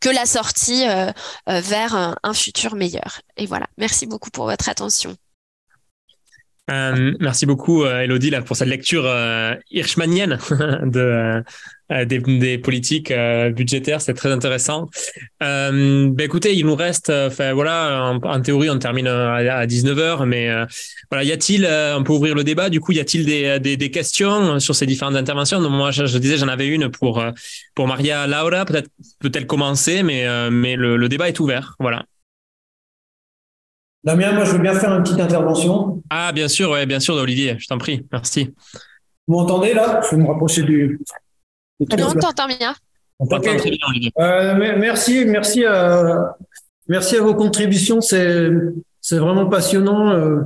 que 0.00 0.08
la 0.08 0.24
sortie 0.26 0.88
euh, 0.88 1.12
vers 1.46 1.94
un, 1.94 2.34
futur 2.34 2.74
meilleur. 2.74 3.20
Et 3.36 3.46
voilà, 3.46 3.66
merci 3.78 4.06
beaucoup 4.06 4.30
pour 4.30 4.46
votre 4.46 4.68
attention. 4.68 5.16
Merci 6.68 7.46
beaucoup, 7.46 7.84
Elodie, 7.84 8.30
là, 8.30 8.42
pour 8.42 8.56
cette 8.56 8.68
lecture 8.68 9.06
hirschmanienne 9.70 10.38
de, 10.82 11.42
euh, 11.92 12.06
des, 12.06 12.18
des, 12.18 12.56
politiques 12.56 13.10
euh, 13.10 13.50
budgétaires, 13.50 14.00
c'est 14.00 14.14
très 14.14 14.32
intéressant. 14.32 14.88
Euh, 15.42 16.08
ben 16.10 16.24
écoutez, 16.24 16.54
il 16.54 16.64
nous 16.64 16.74
reste, 16.74 17.12
voilà, 17.52 18.18
en, 18.22 18.40
théorie, 18.40 18.70
on 18.70 18.78
termine 18.78 19.06
à, 19.06 19.66
19h, 19.66 20.24
mais 20.24 20.48
voilà, 21.10 21.24
y 21.24 21.32
a-t-il, 21.32 21.68
on 21.96 22.02
peut 22.02 22.12
ouvrir 22.14 22.34
le 22.34 22.42
débat, 22.42 22.70
du 22.70 22.80
coup, 22.80 22.92
y 22.92 23.00
a-t-il 23.00 23.26
des, 23.26 23.60
des, 23.60 23.76
des, 23.76 23.90
questions 23.90 24.58
sur 24.60 24.74
ces 24.74 24.86
différentes 24.86 25.16
interventions? 25.16 25.60
Moi, 25.68 25.90
je, 25.90 26.06
je 26.06 26.16
disais, 26.16 26.38
j'en 26.38 26.48
avais 26.48 26.68
une 26.68 26.88
pour, 26.88 27.22
pour 27.74 27.86
Maria 27.86 28.26
Laura, 28.26 28.64
peut-être 28.64 28.88
peut-elle 29.20 29.46
commencer, 29.46 30.02
mais, 30.02 30.26
mais 30.50 30.76
le, 30.76 30.96
le, 30.96 31.08
débat 31.10 31.28
est 31.28 31.38
ouvert, 31.38 31.76
voilà. 31.78 32.06
Damien, 34.04 34.32
moi, 34.32 34.44
je 34.44 34.52
veux 34.52 34.58
bien 34.58 34.74
faire 34.74 34.92
une 34.94 35.02
petite 35.02 35.20
intervention. 35.20 36.02
Ah, 36.10 36.30
bien 36.32 36.48
sûr, 36.48 36.70
ouais, 36.70 36.84
bien 36.84 37.00
sûr, 37.00 37.14
Olivier, 37.14 37.56
je 37.58 37.66
t'en 37.66 37.78
prie, 37.78 38.06
merci. 38.12 38.52
Vous 39.26 39.34
m'entendez 39.34 39.72
là? 39.72 40.00
Je 40.04 40.14
vais 40.14 40.22
me 40.22 40.28
rapprocher 40.28 40.62
du. 40.62 41.00
du 41.80 41.96
non, 41.96 42.08
on 42.14 42.18
t'entend 42.18 42.46
bien. 42.46 42.74
On 43.18 43.26
t'entend 43.26 43.56
très 43.56 43.70
bien, 43.70 43.78
Olivier. 43.88 44.12
Euh, 44.18 44.54
merci, 44.78 45.24
merci 45.24 45.64
à, 45.64 46.36
merci 46.88 47.16
à 47.16 47.22
vos 47.22 47.34
contributions. 47.34 48.02
C'est, 48.02 48.50
c'est 49.00 49.18
vraiment 49.18 49.46
passionnant. 49.46 50.10
Euh, 50.10 50.40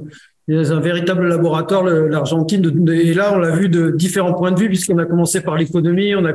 il 0.48 0.54
y 0.54 0.66
a 0.66 0.72
un 0.72 0.80
véritable 0.80 1.28
laboratoire, 1.28 1.84
l'Argentine. 1.84 2.88
Et 2.88 3.12
là, 3.12 3.34
on 3.34 3.38
l'a 3.38 3.50
vu 3.50 3.68
de 3.68 3.90
différents 3.90 4.32
points 4.32 4.50
de 4.50 4.58
vue, 4.58 4.68
puisqu'on 4.68 4.96
a 4.96 5.04
commencé 5.04 5.42
par 5.42 5.56
l'économie, 5.56 6.14
on 6.14 6.24
a, 6.24 6.32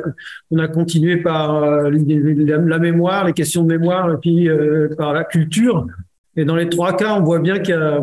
on 0.51 0.59
a 0.59 0.67
continué 0.67 1.17
par 1.17 1.63
euh, 1.63 1.89
la 1.89 2.77
mémoire, 2.77 3.25
les 3.25 3.33
questions 3.33 3.63
de 3.63 3.69
mémoire, 3.69 4.13
et 4.13 4.17
puis 4.17 4.49
euh, 4.49 4.89
par 4.97 5.13
la 5.13 5.23
culture. 5.23 5.87
Et 6.35 6.45
dans 6.45 6.55
les 6.55 6.69
trois 6.69 6.95
cas, 6.95 7.15
on 7.15 7.23
voit 7.23 7.39
bien 7.39 7.59
qu'il 7.59 7.75
y 7.75 7.77
a, 7.77 8.01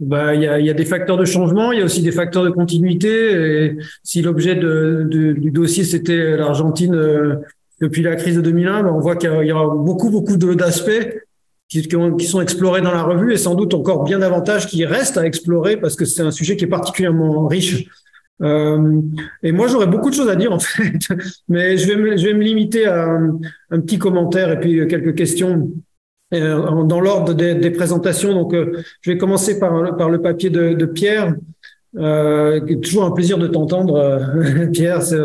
bah, 0.00 0.34
y, 0.34 0.46
a, 0.46 0.74
des 0.74 0.84
facteurs 0.86 1.18
de 1.18 1.26
changement, 1.26 1.72
il 1.72 1.78
y 1.78 1.82
a 1.82 1.84
aussi 1.84 2.02
des 2.02 2.10
facteurs 2.12 2.42
de 2.42 2.50
continuité. 2.50 3.64
Et 3.64 3.76
si 4.02 4.22
l'objet 4.22 4.54
du 4.54 5.50
dossier 5.50 5.84
c'était 5.84 6.36
l'Argentine 6.36 6.94
euh, 6.94 7.36
depuis 7.82 8.02
la 8.02 8.16
crise 8.16 8.36
de 8.36 8.40
2001, 8.40 8.82
bah, 8.82 8.92
on 8.94 9.00
voit 9.00 9.16
qu'il 9.16 9.30
y, 9.30 9.52
aura 9.52 9.74
beaucoup 9.74 10.10
beaucoup 10.10 10.36
d'aspects 10.38 11.20
qui, 11.68 11.86
sont 12.26 12.40
explorés 12.40 12.80
dans 12.80 12.92
la 12.92 13.02
revue 13.02 13.32
et 13.32 13.36
sans 13.36 13.54
doute 13.54 13.74
encore 13.74 14.04
bien 14.04 14.18
davantage 14.18 14.66
qui 14.66 14.84
restent 14.84 15.18
à 15.18 15.26
explorer 15.26 15.76
parce 15.76 15.96
que 15.96 16.04
c'est 16.04 16.22
un 16.22 16.30
sujet 16.30 16.56
qui 16.56 16.64
est 16.64 16.68
particulièrement 16.68 17.46
riche. 17.46 17.84
Euh, 18.42 19.02
et 19.42 19.52
moi, 19.52 19.68
j'aurais 19.68 19.86
beaucoup 19.86 20.08
de 20.08 20.14
choses 20.14 20.30
à 20.30 20.34
dire 20.34 20.50
en 20.50 20.58
fait, 20.60 20.98
mais 21.48 21.76
je 21.76 21.86
vais 21.86 21.96
me, 22.34 22.42
limiter 22.42 22.86
à 22.86 23.06
un, 23.70 23.80
petit 23.80 23.98
commentaire 23.98 24.50
et 24.50 24.58
puis 24.58 24.88
quelques 24.88 25.14
questions 25.14 25.70
dans 26.30 27.00
l'ordre 27.00 27.34
des, 27.34 27.54
des, 27.54 27.70
présentations. 27.70 28.32
Donc, 28.32 28.54
euh, 28.54 28.82
je 29.02 29.10
vais 29.10 29.18
commencer 29.18 29.58
par, 29.58 29.96
par 29.96 30.10
le 30.10 30.20
papier 30.22 30.50
de, 30.50 30.74
de 30.74 30.86
Pierre. 30.86 31.34
Euh, 31.96 32.60
toujours 32.76 33.04
un 33.04 33.10
plaisir 33.10 33.36
de 33.36 33.48
t'entendre, 33.48 33.96
euh, 33.96 34.66
Pierre. 34.72 35.02
C'est 35.02 35.18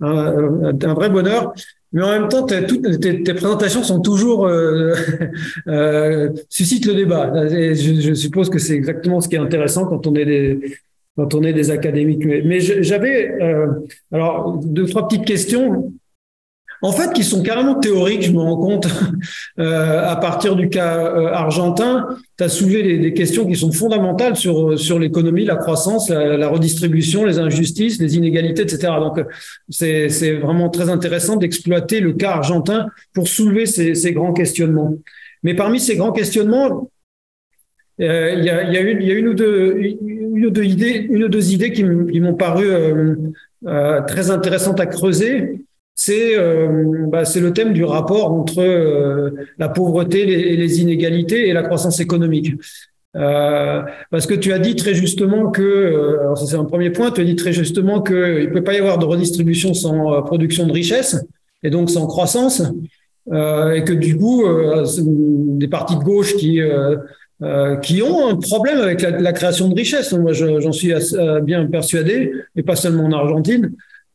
un, 0.00 0.74
un, 0.80 0.94
vrai 0.94 1.08
bonheur. 1.08 1.54
Mais 1.92 2.02
en 2.02 2.08
même 2.08 2.28
temps, 2.28 2.46
toutes 2.46 3.00
tes, 3.00 3.22
tes, 3.22 3.34
présentations 3.34 3.82
sont 3.82 4.00
toujours 4.00 4.46
euh, 5.66 6.28
suscitent 6.48 6.86
le 6.86 6.94
débat. 6.94 7.32
Et 7.50 7.74
je, 7.74 8.00
je 8.00 8.14
suppose 8.14 8.50
que 8.50 8.58
c'est 8.58 8.74
exactement 8.74 9.20
ce 9.20 9.28
qui 9.28 9.36
est 9.36 9.40
intéressant 9.40 9.86
quand 9.86 10.06
on 10.06 10.14
est 10.14 10.24
des 10.24 10.76
quand 11.14 11.34
on 11.34 11.42
est 11.42 11.52
des 11.52 11.70
académiques. 11.70 12.24
Mais 12.24 12.60
j'avais 12.60 13.30
alors 14.10 14.58
deux 14.64 14.86
trois 14.86 15.06
petites 15.06 15.26
questions 15.26 15.92
en 16.82 16.92
fait, 16.92 17.12
qui 17.12 17.22
sont 17.22 17.42
carrément 17.42 17.76
théoriques, 17.76 18.22
je 18.22 18.32
me 18.32 18.40
rends 18.40 18.56
compte, 18.56 18.88
euh, 19.58 20.04
à 20.04 20.16
partir 20.16 20.56
du 20.56 20.68
cas 20.68 20.98
euh, 20.98 21.32
argentin. 21.32 22.08
Tu 22.36 22.44
as 22.44 22.48
soulevé 22.48 22.82
des, 22.82 22.98
des, 22.98 23.14
questions 23.14 23.46
qui 23.46 23.54
sont 23.54 23.70
fondamentales 23.70 24.36
sur, 24.36 24.78
sur 24.78 24.98
l'économie, 24.98 25.44
la 25.44 25.56
croissance, 25.56 26.10
la, 26.10 26.36
la, 26.36 26.48
redistribution, 26.48 27.24
les 27.24 27.38
injustices, 27.38 28.00
les 28.00 28.16
inégalités, 28.16 28.62
etc. 28.62 28.94
Donc, 28.98 29.24
c'est 29.68 30.32
vraiment 30.34 30.68
très 30.68 30.90
intéressant 30.90 31.36
d'exploiter 31.36 32.00
le 32.00 32.12
cas 32.12 32.32
argentin 32.32 32.86
pour 33.14 33.28
soulever 33.28 33.66
ces, 33.66 33.94
ces, 33.94 34.12
grands 34.12 34.32
questionnements. 34.32 34.94
Mais 35.42 35.54
parmi 35.54 35.80
ces 35.80 35.96
grands 35.96 36.12
questionnements, 36.12 36.90
euh, 38.00 38.34
il 38.36 38.44
y, 38.44 38.50
a, 38.50 38.70
y, 38.70 38.76
a 38.76 38.80
une, 38.80 39.02
y 39.02 39.10
a 39.10 39.14
une 39.14 39.28
ou 39.28 39.34
deux, 39.34 39.76
une 39.78 40.46
ou 40.46 40.50
deux 40.50 40.64
idées, 40.64 41.06
une 41.10 41.24
ou 41.24 41.28
deux 41.28 41.52
idées 41.52 41.72
qui 41.72 41.84
m'ont 41.84 42.34
paru 42.34 42.66
euh, 42.68 43.14
euh, 43.66 44.00
très 44.02 44.30
intéressantes 44.30 44.80
à 44.80 44.86
creuser 44.86 45.60
c'est 45.94 46.36
euh, 46.36 47.06
bah, 47.08 47.24
c'est 47.24 47.40
le 47.40 47.52
thème 47.52 47.72
du 47.72 47.84
rapport 47.84 48.32
entre 48.32 48.60
euh, 48.60 49.30
la 49.58 49.68
pauvreté 49.68 50.22
et 50.22 50.56
les, 50.56 50.80
inégalités 50.80 51.48
et 51.48 51.52
la 51.52 51.62
croissance 51.62 52.00
économique. 52.00 52.54
Euh, 53.14 53.82
parce 54.10 54.26
que 54.26 54.34
tu 54.34 54.54
as 54.54 54.58
dit 54.58 54.74
très 54.74 54.94
justement 54.94 55.50
que, 55.50 56.18
c'est 56.46 56.56
un 56.56 56.64
premier 56.64 56.90
point, 56.90 57.10
tu 57.10 57.20
as 57.20 57.24
dit 57.24 57.36
très 57.36 57.52
justement 57.52 58.00
qu'il 58.00 58.16
ne 58.16 58.46
peut 58.46 58.64
pas 58.64 58.74
y 58.74 58.78
avoir 58.78 58.98
de 58.98 59.04
redistribution 59.04 59.74
sans 59.74 60.22
production 60.22 60.66
de 60.66 60.72
richesse 60.72 61.22
et 61.62 61.68
donc 61.68 61.90
sans 61.90 62.06
croissance, 62.06 62.62
et 63.30 63.84
que 63.84 63.92
du 63.92 64.16
coup, 64.16 64.44
des 65.58 65.68
partis 65.68 65.96
de 65.96 66.02
gauche 66.02 66.34
qui 66.36 66.58
qui 67.82 68.02
ont 68.02 68.28
un 68.28 68.36
problème 68.36 68.78
avec 68.78 69.02
la 69.02 69.32
création 69.32 69.68
de 69.68 69.74
richesse. 69.74 70.12
Moi, 70.12 70.32
j'en 70.32 70.72
suis 70.72 70.94
bien 71.42 71.66
persuadé, 71.66 72.32
et 72.56 72.62
pas 72.62 72.76
seulement 72.76 73.04
en 73.04 73.12
Argentine 73.12 73.72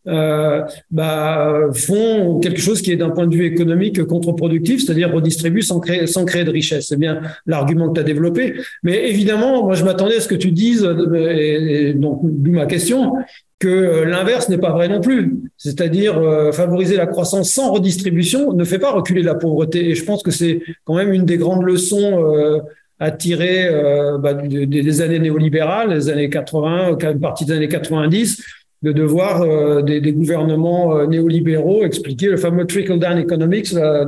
euh, 0.08 0.64
bah, 0.92 1.68
font 1.74 2.40
quelque 2.40 2.62
chose 2.62 2.82
qui 2.82 2.92
est 2.92 2.96
d'un 2.96 3.10
point 3.10 3.28
de 3.28 3.36
vue 3.36 3.46
économique 3.46 4.04
contre-productif, 4.04 4.84
c'est-à-dire 4.84 5.12
redistribuent 5.14 5.62
sans 5.62 5.80
créer, 5.80 6.44
de 6.44 6.52
richesse. 6.52 6.88
C'est 6.90 7.00
bien 7.00 7.22
l'argument 7.46 7.90
que 7.90 7.96
tu 7.96 8.00
as 8.02 8.04
développé. 8.04 8.56
Mais 8.84 9.10
évidemment, 9.10 9.64
moi, 9.64 9.76
je 9.76 9.84
m'attendais 9.84 10.18
à 10.18 10.22
ce 10.22 10.28
que 10.28 10.36
tu 10.36 10.52
dises, 10.52 10.88
et, 11.16 11.94
donc, 11.94 12.22
d'où 12.24 12.52
ma 12.52 12.66
question, 12.66 13.14
que 13.60 13.68
euh, 13.68 14.06
l'inverse 14.06 14.50
n'est 14.50 14.58
pas 14.58 14.72
vrai 14.72 14.88
non 14.88 15.02
plus. 15.02 15.42
C'est-à-dire 15.58 16.18
euh, 16.18 16.52
favoriser 16.52 16.96
la 16.96 17.08
croissance 17.08 17.52
sans 17.52 17.72
redistribution 17.72 18.54
ne 18.54 18.64
fait 18.64 18.80
pas 18.80 18.92
reculer 18.92 19.24
la 19.24 19.36
pauvreté. 19.36 19.90
Et 19.90 19.96
je 19.96 20.04
pense 20.04 20.24
que 20.24 20.32
c'est 20.32 20.62
quand 20.86 20.96
même 20.96 21.12
une 21.12 21.26
des 21.26 21.38
grandes 21.38 21.64
leçons 21.64 22.24
euh, 22.24 22.60
à 23.00 23.12
tirer 23.12 23.68
euh, 23.68 24.18
bah, 24.18 24.34
des, 24.34 24.66
des, 24.66 25.02
années 25.02 25.20
néolibérales, 25.20 25.90
des 25.90 26.10
années 26.10 26.30
80, 26.30 26.98
une 27.00 27.20
partie 27.20 27.46
des 27.46 27.54
années 27.54 27.68
90, 27.68 28.44
de 28.84 28.92
devoir 28.92 29.42
euh, 29.42 29.82
des, 29.82 30.00
des, 30.02 30.14
gouvernements 30.14 30.96
euh, 30.96 31.08
néolibéraux 31.08 31.84
expliquer 31.84 32.28
le 32.28 32.38
fameux 32.38 32.66
trickle 32.68 33.00
down 33.00 33.18
economics 33.18 33.74
euh, 33.74 34.06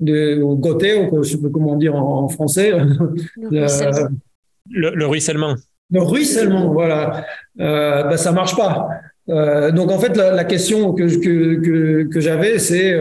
de, 0.00 0.42
ou 0.42 1.22
je 1.22 1.30
sais 1.30 1.38
pas 1.40 1.48
comment 1.52 1.76
dire 1.76 1.94
en, 1.94 2.24
en 2.24 2.28
français. 2.28 2.72
Le, 3.50 3.66
le, 4.70 4.90
le, 4.94 5.06
ruissellement. 5.06 5.54
Le 5.92 6.02
ruissellement, 6.02 6.72
voilà. 6.72 7.24
Euh, 7.60 8.02
ben, 8.04 8.16
ça 8.16 8.32
marche 8.32 8.56
pas. 8.56 8.88
Euh, 9.28 9.70
donc 9.70 9.90
en 9.90 9.98
fait, 9.98 10.16
la, 10.16 10.32
la 10.32 10.44
question 10.44 10.92
que, 10.92 11.02
que, 11.02 11.60
que, 11.60 12.02
que 12.04 12.20
j'avais, 12.20 12.58
c'est 12.58 12.98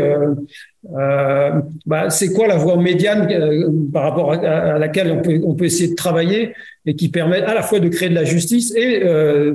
euh, 0.93 0.97
euh, 0.97 1.61
bah, 1.85 2.09
c'est 2.09 2.31
quoi 2.31 2.47
la 2.47 2.57
voie 2.57 2.77
médiane 2.77 3.27
euh, 3.31 3.69
par 3.91 4.03
rapport 4.03 4.33
à, 4.33 4.77
laquelle 4.77 5.21
on 5.43 5.55
peut, 5.55 5.65
essayer 5.65 5.89
de 5.89 5.95
travailler 5.95 6.53
et 6.85 6.95
qui 6.95 7.09
permet 7.09 7.41
à 7.41 7.53
la 7.53 7.61
fois 7.61 7.79
de 7.79 7.89
créer 7.89 8.09
de 8.09 8.15
la 8.15 8.23
justice 8.23 8.73
et 8.75 9.03
euh, 9.03 9.53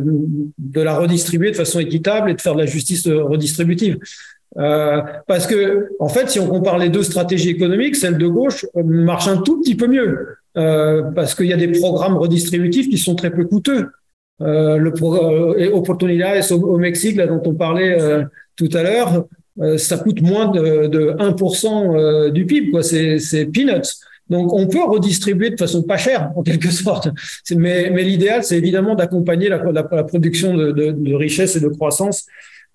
de 0.59 0.81
la 0.81 0.94
redistribuer 0.94 1.51
de 1.51 1.57
façon 1.57 1.78
équitable 1.78 2.31
et 2.31 2.35
de 2.35 2.40
faire 2.40 2.55
de 2.55 2.61
la 2.61 2.66
justice 2.66 3.07
redistributive. 3.07 3.98
parce 4.55 5.47
que 5.47 5.90
en 6.01 6.09
fait, 6.09 6.28
si 6.28 6.40
on 6.40 6.48
compare 6.48 6.78
les 6.78 6.89
deux 6.89 7.05
stratégies 7.05 7.51
économiques, 7.51 7.97
celle 7.97 8.19
de 8.19 8.27
gauche 8.27 8.66
marche 8.85 9.28
un 9.28 9.39
tout 9.39 9.61
petit 9.61 9.77
peu 9.77 9.86
mieux 9.86 10.36
parce 10.55 11.35
qu'il 11.35 11.47
y 11.47 11.52
a 11.52 11.57
des 11.57 11.73
programmes 11.73 12.16
redistributifs 12.16 12.89
qui 12.89 12.98
sont 12.98 13.15
très 13.15 13.31
peu 13.31 13.44
coûteux. 13.44 13.89
Euh, 14.43 14.78
le 14.78 14.93
euh, 15.02 15.70
Oportunidades 15.74 16.43
au, 16.51 16.55
au, 16.55 16.78
Mexique, 16.78 17.16
là, 17.16 17.27
dont 17.27 17.43
on 17.44 17.55
parlait 17.55 18.01
euh, 18.01 18.24
tout 18.57 18.70
à 18.73 18.82
l'heure, 18.82 19.15
euh, 19.15 19.20
ça 19.77 19.99
coûte 19.99 20.23
moins 20.23 20.49
de, 20.49 20.87
de 20.87 21.15
1% 21.19 21.97
euh, 21.97 22.31
du 22.31 22.47
PIB, 22.47 22.70
quoi. 22.70 22.82
C'est, 22.82 23.47
peanuts. 23.53 23.93
Donc, 24.28 24.53
on 24.53 24.69
peut 24.69 24.85
redistribuer 24.85 25.51
de 25.51 25.57
façon 25.57 25.82
pas 25.82 25.97
chère, 25.97 26.31
en 26.37 26.43
quelque 26.43 26.70
sorte. 26.70 27.09
Mais, 27.55 27.91
l'idéal, 28.03 28.45
c'est 28.45 28.57
évidemment 28.57 28.95
d'accompagner 28.95 29.49
la, 29.49 29.59
production 30.05 30.57
de, 30.57 30.73
de, 30.73 31.15
richesse 31.15 31.57
et 31.57 31.61
de 31.61 31.69
croissance 31.69 32.27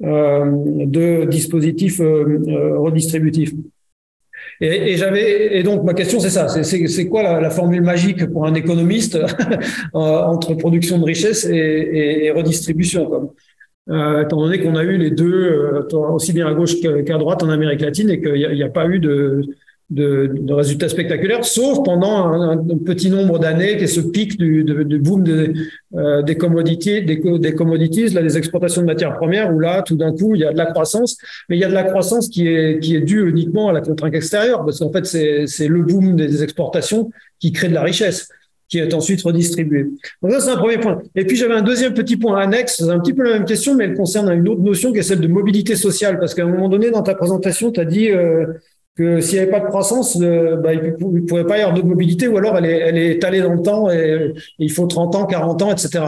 de 0.02 1.26
dispositifs 1.26 2.02
redistributifs. 2.02 3.53
Et, 4.62 5.64
donc 5.64 5.84
ma 5.84 5.94
question 5.94 6.20
c'est 6.20 6.30
ça, 6.30 6.48
c'est 6.48 7.07
quoi 7.07 7.40
la, 7.41 7.49
formule 7.49 7.82
magique 7.82 8.26
pour 8.28 8.45
un 8.45 8.53
économiste 8.53 9.18
entre 9.94 10.53
production 10.56 10.98
de 10.99 11.06
richesse 11.06 11.45
et, 11.45 12.26
et, 12.26 12.32
redistribution 12.32 13.10
comme 13.10 13.30
euh, 13.90 14.24
étant 14.24 14.38
donné 14.38 14.60
qu'on 14.62 14.76
a 14.76 14.84
eu 14.84 14.98
les 14.98 15.12
deux 15.12 15.32
euh, 15.32 15.84
aussi 16.12 16.34
bien 16.34 16.48
à 16.48 16.53
gauche 16.53 16.80
qu'à 16.82 17.18
droite 17.18 17.44
en 17.44 17.49
Amérique 17.49 17.82
latine 17.82 18.10
et 18.10 18.20
qu'il 18.20 18.34
n'y 18.34 18.64
a, 18.64 18.70
pas 18.70 18.88
eu 18.88 18.99
de, 18.99 19.44
de, 19.91 20.32
de, 20.34 20.53
résultats 20.53 20.90
spectaculaires, 20.90 21.45
sauf 21.45 21.84
pendant 21.84 22.32
un, 22.32 22.57
petit 22.57 23.12
nombre 23.12 23.38
d'années, 23.38 23.78
qui 23.78 23.84
est 23.84 23.88
ce 23.88 24.02
pic 24.02 24.40
du, 24.40 24.64
de, 24.64 24.82
du 24.82 24.98
boom 24.98 25.24
de, 25.24 25.53
euh, 25.95 26.24
des 26.24 26.36
commodities, 26.36 27.03
des, 27.03 27.18
des, 27.18 27.53
commodities, 27.53 28.10
là, 28.10 28.24
des 28.24 28.38
exportations 28.38 28.82
de 28.82 28.88
matières 28.88 29.16
premières, 29.18 29.53
où 29.53 29.60
là, 29.60 29.84
tout 29.84 29.95
d'un 29.95 30.12
coup, 30.12 30.34
il 30.34 30.41
y 30.41 30.45
a 30.45 30.52
de 30.52 30.57
la 30.57 30.66
croissance, 30.66 31.18
mais 31.48 31.56
il 31.56 31.60
y 31.60 31.64
a 31.64 31.70
de 31.70 31.74
la 31.74 31.84
croissance 31.84 32.28
qui 32.30 32.48
est, 32.48 32.80
qui 32.80 32.95
est 32.95 33.02
due 33.02 33.30
uniquement 33.30 33.70
à 33.70 33.74
la 33.74 33.82
contrainte 33.82 34.16
extérieure, 34.16 34.66
parce 34.66 34.80
qu'en 34.80 34.91
fait, 34.91 35.06
c'est 35.06 35.68
le 35.68 35.84
boom 35.84 36.16
des 36.16 36.41
exportations 36.41 37.12
qui 37.40 37.52
crée 37.52 37.70
de 37.70 37.76
la 37.76 37.84
richesse 37.84 38.30
qui 38.68 38.80
est 38.80 38.94
ensuite 38.94 39.22
redistribuée. 39.22 39.88
Donc 40.22 40.32
ça, 40.32 40.40
c'est 40.40 40.50
un 40.50 40.58
premier 40.58 40.78
point. 40.78 41.02
Et 41.16 41.26
puis, 41.26 41.36
j'avais 41.36 41.54
un 41.54 41.62
deuxième 41.62 41.94
petit 41.94 42.18
point 42.18 42.40
annexe, 42.40 42.82
un 42.82 43.00
petit 43.00 43.14
peu 43.14 43.24
la 43.24 43.34
même 43.34 43.46
question, 43.46 43.76
mais 43.76 43.86
elle 43.86 43.96
concerne 43.96 44.32
une 44.32 44.48
autre 44.48 44.62
notion 44.62 44.92
qui 44.92 45.00
est 45.00 45.04
celle 45.04 45.22
de 45.22 45.28
mobilité 45.28 45.76
sociale, 45.76 46.20
parce 46.20 46.34
qu'à 46.34 46.44
un 46.44 46.50
moment 46.50 46.70
donné, 46.70 46.92
dans 46.92 47.04
ta 47.04 47.16
présentation, 47.16 47.72
tu 47.72 47.80
as 47.80 47.86
dit... 47.86 48.10
Euh, 48.12 48.46
que 48.98 49.20
s'il 49.20 49.34
n'y 49.34 49.42
avait 49.42 49.52
pas 49.52 49.60
de 49.60 49.66
croissance, 49.66 50.18
euh, 50.22 50.56
bah, 50.56 50.74
il 50.74 50.82
ne 50.82 51.22
pourrait 51.22 51.46
pas 51.46 51.58
y 51.58 51.62
avoir 51.62 51.76
de 51.76 51.82
mobilité 51.82 52.28
ou 52.30 52.38
alors 52.38 52.58
elle 52.58 52.66
est, 52.66 52.80
elle 52.80 52.98
est 52.98 53.12
étalée 53.12 53.42
dans 53.42 53.54
le 53.54 53.62
temps 53.62 53.92
et, 53.92 54.34
et, 54.34 54.34
il 54.58 54.72
faut 54.72 54.88
30 54.88 55.16
ans, 55.16 55.26
40 55.26 55.62
ans, 55.64 55.72
etc. 55.72 56.06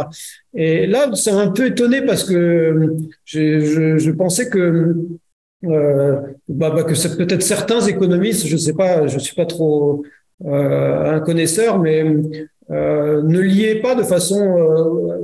Et 0.53 0.87
là, 0.87 1.11
c'est 1.13 1.31
un 1.31 1.49
peu 1.49 1.67
étonné 1.67 2.01
parce 2.01 2.23
que 2.23 2.95
je, 3.25 3.97
je, 3.97 4.11
pensais 4.11 4.49
que 4.49 4.95
euh, 5.65 6.21
bah, 6.47 6.69
bah, 6.69 6.83
que 6.83 7.17
peut-être 7.17 7.41
certains 7.41 7.81
économistes, 7.81 8.47
je 8.47 8.55
sais 8.55 8.73
pas, 8.73 9.07
je 9.07 9.19
suis 9.19 9.35
pas 9.35 9.45
trop 9.45 10.03
euh, 10.05 10.09
un 10.45 11.19
connaisseur, 11.19 11.79
mais 11.79 12.05
euh, 12.69 13.21
ne 13.23 13.39
liaient 13.39 13.81
pas 13.81 13.95
de 13.95 14.03
façon 14.03 14.41
euh, 14.41 15.17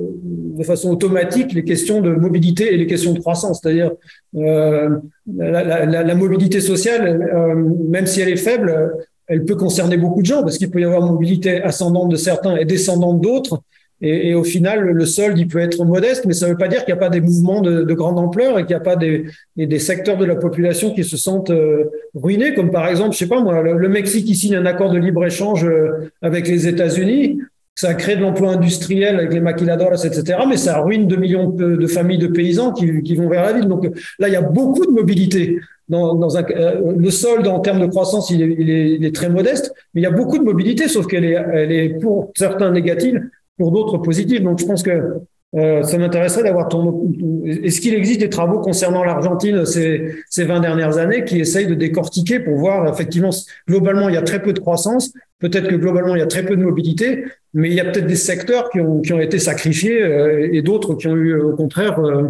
de 0.57 0.63
façon 0.63 0.91
automatique 0.91 1.53
les 1.53 1.63
questions 1.63 1.99
de 1.99 2.13
mobilité 2.13 2.73
et 2.73 2.77
les 2.77 2.87
questions 2.87 3.13
de 3.13 3.19
croissance. 3.19 3.59
C'est-à-dire 3.61 3.91
euh, 4.35 4.97
la, 5.35 5.85
la, 5.85 6.15
mobilité 6.15 6.61
sociale, 6.61 7.29
euh, 7.33 7.55
même 7.89 8.05
si 8.05 8.21
elle 8.21 8.29
est 8.29 8.37
faible, 8.37 8.93
elle 9.27 9.45
peut 9.45 9.55
concerner 9.55 9.97
beaucoup 9.97 10.21
de 10.21 10.27
gens 10.27 10.41
parce 10.41 10.57
qu'il 10.57 10.69
peut 10.69 10.79
y 10.79 10.85
avoir 10.85 11.01
mobilité 11.01 11.61
ascendante 11.61 12.09
de 12.09 12.15
certains 12.15 12.55
et 12.55 12.65
descendante 12.65 13.19
d'autres. 13.19 13.61
Et, 14.05 14.35
au 14.35 14.43
final, 14.43 14.81
le 14.81 15.05
solde, 15.05 15.39
il 15.39 15.47
peut 15.47 15.59
être 15.59 15.85
modeste, 15.85 16.25
mais 16.25 16.33
ça 16.33 16.45
ne 16.45 16.51
veut 16.51 16.57
pas 16.57 16.67
dire 16.67 16.83
qu'il 16.83 16.93
n'y 16.93 16.99
a 16.99 17.01
pas 17.01 17.09
des 17.09 17.21
mouvements 17.21 17.61
de, 17.61 17.83
de 17.83 17.93
grande 17.93 18.19
ampleur 18.19 18.59
et 18.59 18.63
qu'il 18.63 18.75
n'y 18.75 18.81
a 18.81 18.83
pas 18.83 18.97
des, 18.97 19.27
des, 19.55 19.79
secteurs 19.79 20.17
de 20.17 20.25
la 20.25 20.35
population 20.35 20.93
qui 20.93 21.05
se 21.05 21.15
sentent 21.15 21.51
euh, 21.51 21.85
ruinés, 22.13 22.53
comme 22.53 22.69
par 22.69 22.85
exemple, 22.89 23.13
je 23.13 23.19
sais 23.19 23.27
pas 23.27 23.39
moi, 23.39 23.61
le, 23.61 23.87
Mexique 23.87 24.25
qui 24.25 24.35
signe 24.35 24.57
un 24.57 24.65
accord 24.65 24.91
de 24.91 24.97
libre-échange 24.97 25.63
euh, 25.63 26.11
avec 26.21 26.49
les 26.49 26.67
États-Unis. 26.67 27.39
Ça 27.75 27.93
crée 27.93 28.17
de 28.17 28.21
l'emploi 28.21 28.51
industriel 28.51 29.15
avec 29.15 29.33
les 29.33 29.39
maquiladoras, 29.39 30.03
etc. 30.03 30.39
Mais 30.49 30.57
ça 30.57 30.81
ruine 30.81 31.07
2 31.07 31.15
millions 31.15 31.49
de, 31.49 31.87
familles 31.87 32.19
de 32.19 32.27
paysans 32.27 32.73
qui, 32.73 33.15
vont 33.15 33.29
vers 33.29 33.43
la 33.43 33.53
ville. 33.53 33.69
Donc 33.69 33.85
là, 34.19 34.27
il 34.27 34.33
y 34.33 34.35
a 34.35 34.41
beaucoup 34.41 34.85
de 34.85 34.91
mobilité. 34.91 35.59
Dans, 35.87 36.19
euh, 36.35 36.93
le 36.97 37.09
solde 37.09 37.47
en 37.47 37.59
termes 37.59 37.79
de 37.79 37.87
croissance, 37.87 38.29
il 38.29 38.69
est, 38.69 39.15
très 39.15 39.29
modeste, 39.29 39.73
mais 39.93 40.01
il 40.01 40.03
y 40.03 40.07
a 40.07 40.11
beaucoup 40.11 40.37
de 40.37 40.43
mobilité, 40.43 40.89
sauf 40.89 41.07
qu'elle 41.07 41.25
est, 41.25 41.37
elle 41.53 41.71
est 41.71 41.89
pour 41.99 42.31
certains 42.35 42.69
négative, 42.69 43.21
pour 43.57 43.71
d'autres 43.71 43.97
positifs. 43.97 44.41
Donc, 44.41 44.59
je 44.59 44.65
pense 44.65 44.83
que 44.83 45.19
euh, 45.55 45.83
ça 45.83 45.97
m'intéresserait 45.99 46.43
d'avoir 46.43 46.67
ton. 46.67 47.11
Est-ce 47.45 47.79
qu'il 47.79 47.93
existe 47.93 48.19
des 48.19 48.29
travaux 48.29 48.59
concernant 48.59 49.03
l'Argentine 49.03 49.65
ces, 49.65 50.15
ces 50.27 50.45
20 50.45 50.61
dernières 50.61 50.97
années 50.97 51.25
qui 51.25 51.39
essayent 51.39 51.67
de 51.67 51.75
décortiquer 51.75 52.39
pour 52.39 52.55
voir 52.55 52.91
effectivement, 52.91 53.29
globalement, 53.67 54.09
il 54.09 54.15
y 54.15 54.17
a 54.17 54.23
très 54.23 54.41
peu 54.41 54.51
de 54.53 54.59
croissance. 54.59 55.13
Peut-être 55.37 55.67
que 55.67 55.75
globalement, 55.75 56.15
il 56.15 56.19
y 56.19 56.23
a 56.23 56.27
très 56.27 56.43
peu 56.43 56.55
de 56.55 56.63
mobilité, 56.63 57.25
mais 57.53 57.69
il 57.69 57.75
y 57.75 57.79
a 57.79 57.85
peut-être 57.85 58.07
des 58.07 58.15
secteurs 58.15 58.69
qui 58.71 58.79
ont, 58.79 59.01
qui 59.01 59.13
ont 59.13 59.19
été 59.19 59.37
sacrifiés 59.37 60.01
euh, 60.01 60.49
et 60.51 60.61
d'autres 60.63 60.95
qui 60.95 61.07
ont 61.07 61.15
eu, 61.15 61.39
au 61.39 61.55
contraire, 61.55 61.99
euh, 61.99 62.29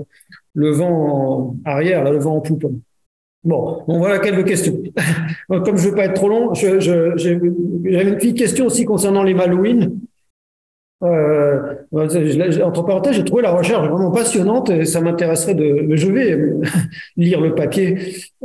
le 0.53 0.71
vent 0.71 0.89
en 0.89 1.55
arrière, 1.63 2.03
là, 2.03 2.11
le 2.11 2.19
vent 2.19 2.35
en 2.35 2.41
poupe. 2.41 2.65
Bon, 3.43 3.83
bon, 3.87 3.99
voilà 3.99 4.19
quelques 4.19 4.47
questions. 4.47 4.81
Comme 5.49 5.77
je 5.77 5.89
veux 5.89 5.95
pas 5.95 6.05
être 6.05 6.13
trop 6.13 6.29
long, 6.29 6.53
j'ai 6.53 7.31
une 7.31 8.15
petite 8.15 8.37
question 8.37 8.65
aussi 8.65 8.83
concernant 8.83 9.23
les 9.23 9.33
Malouines. 9.33 9.99
Euh, 11.03 11.75
entre 12.63 12.85
parenthèses, 12.85 13.15
j'ai 13.15 13.25
trouvé 13.25 13.41
la 13.41 13.51
recherche 13.51 13.87
vraiment 13.89 14.11
passionnante 14.11 14.69
et 14.69 14.85
ça 14.85 15.01
m'intéresserait 15.01 15.55
de. 15.55 15.87
Je 15.95 16.07
vais 16.07 16.39
lire 17.17 17.41
le 17.41 17.53
papier. 17.55 17.97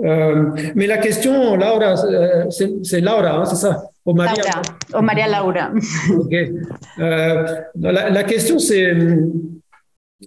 Euh, 0.04 0.50
mais 0.74 0.86
la 0.86 0.98
question, 0.98 1.56
Laura, 1.56 1.94
euh, 2.04 2.44
c'est 2.50 3.00
Laura, 3.00 3.36
hein, 3.36 3.44
c'est 3.44 3.56
ça? 3.56 3.82
Au 4.04 4.12
Maria 4.12 4.42
Laura. 4.42 4.98
Au 4.98 5.02
Maria 5.02 5.26
Laura. 5.28 5.70
ok. 6.18 6.34
Euh, 6.98 7.46
la, 7.80 8.10
la, 8.10 8.24
question, 8.24 8.58
c'est. 8.58 8.92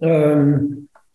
Euh, 0.03 0.57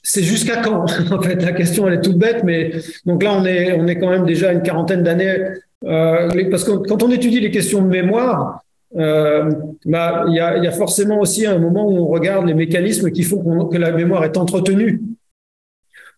c'est 0.03 0.23
jusqu'à 0.23 0.63
quand 0.63 0.85
En 1.13 1.23
fait, 1.23 1.43
la 1.43 1.53
question 1.53 1.89
elle 1.89 1.95
est 1.95 2.01
toute 2.03 2.19
bête, 2.19 2.45
mais 2.45 2.73
donc 3.07 3.23
là 3.23 3.33
on 3.33 3.45
est 3.45 3.73
on 3.73 3.87
est 3.87 3.99
quand 3.99 4.11
même 4.11 4.25
déjà 4.25 4.53
une 4.53 4.63
quarantaine 4.63 5.03
d'années 5.03 5.37
euh, 5.85 6.29
parce 6.51 6.65
que 6.65 6.73
quand 6.89 7.03
on 7.03 7.11
étudie 7.11 7.41
les 7.41 7.51
questions 7.51 7.83
de 7.83 7.89
mémoire, 7.89 8.61
euh, 8.97 9.51
bah, 9.85 10.25
il 10.29 10.35
y, 10.35 10.41
a, 10.41 10.73
forcément 10.73 11.21
aussi 11.21 11.45
un 11.45 11.59
moment 11.59 11.87
où 11.87 11.97
on 11.97 12.07
regarde 12.07 12.47
les 12.47 12.55
mécanismes 12.55 13.11
qui 13.11 13.23
font 13.23 13.67
que 13.67 13.77
la 13.77 13.91
mémoire 13.91 14.25
est 14.25 14.37
entretenue 14.37 15.03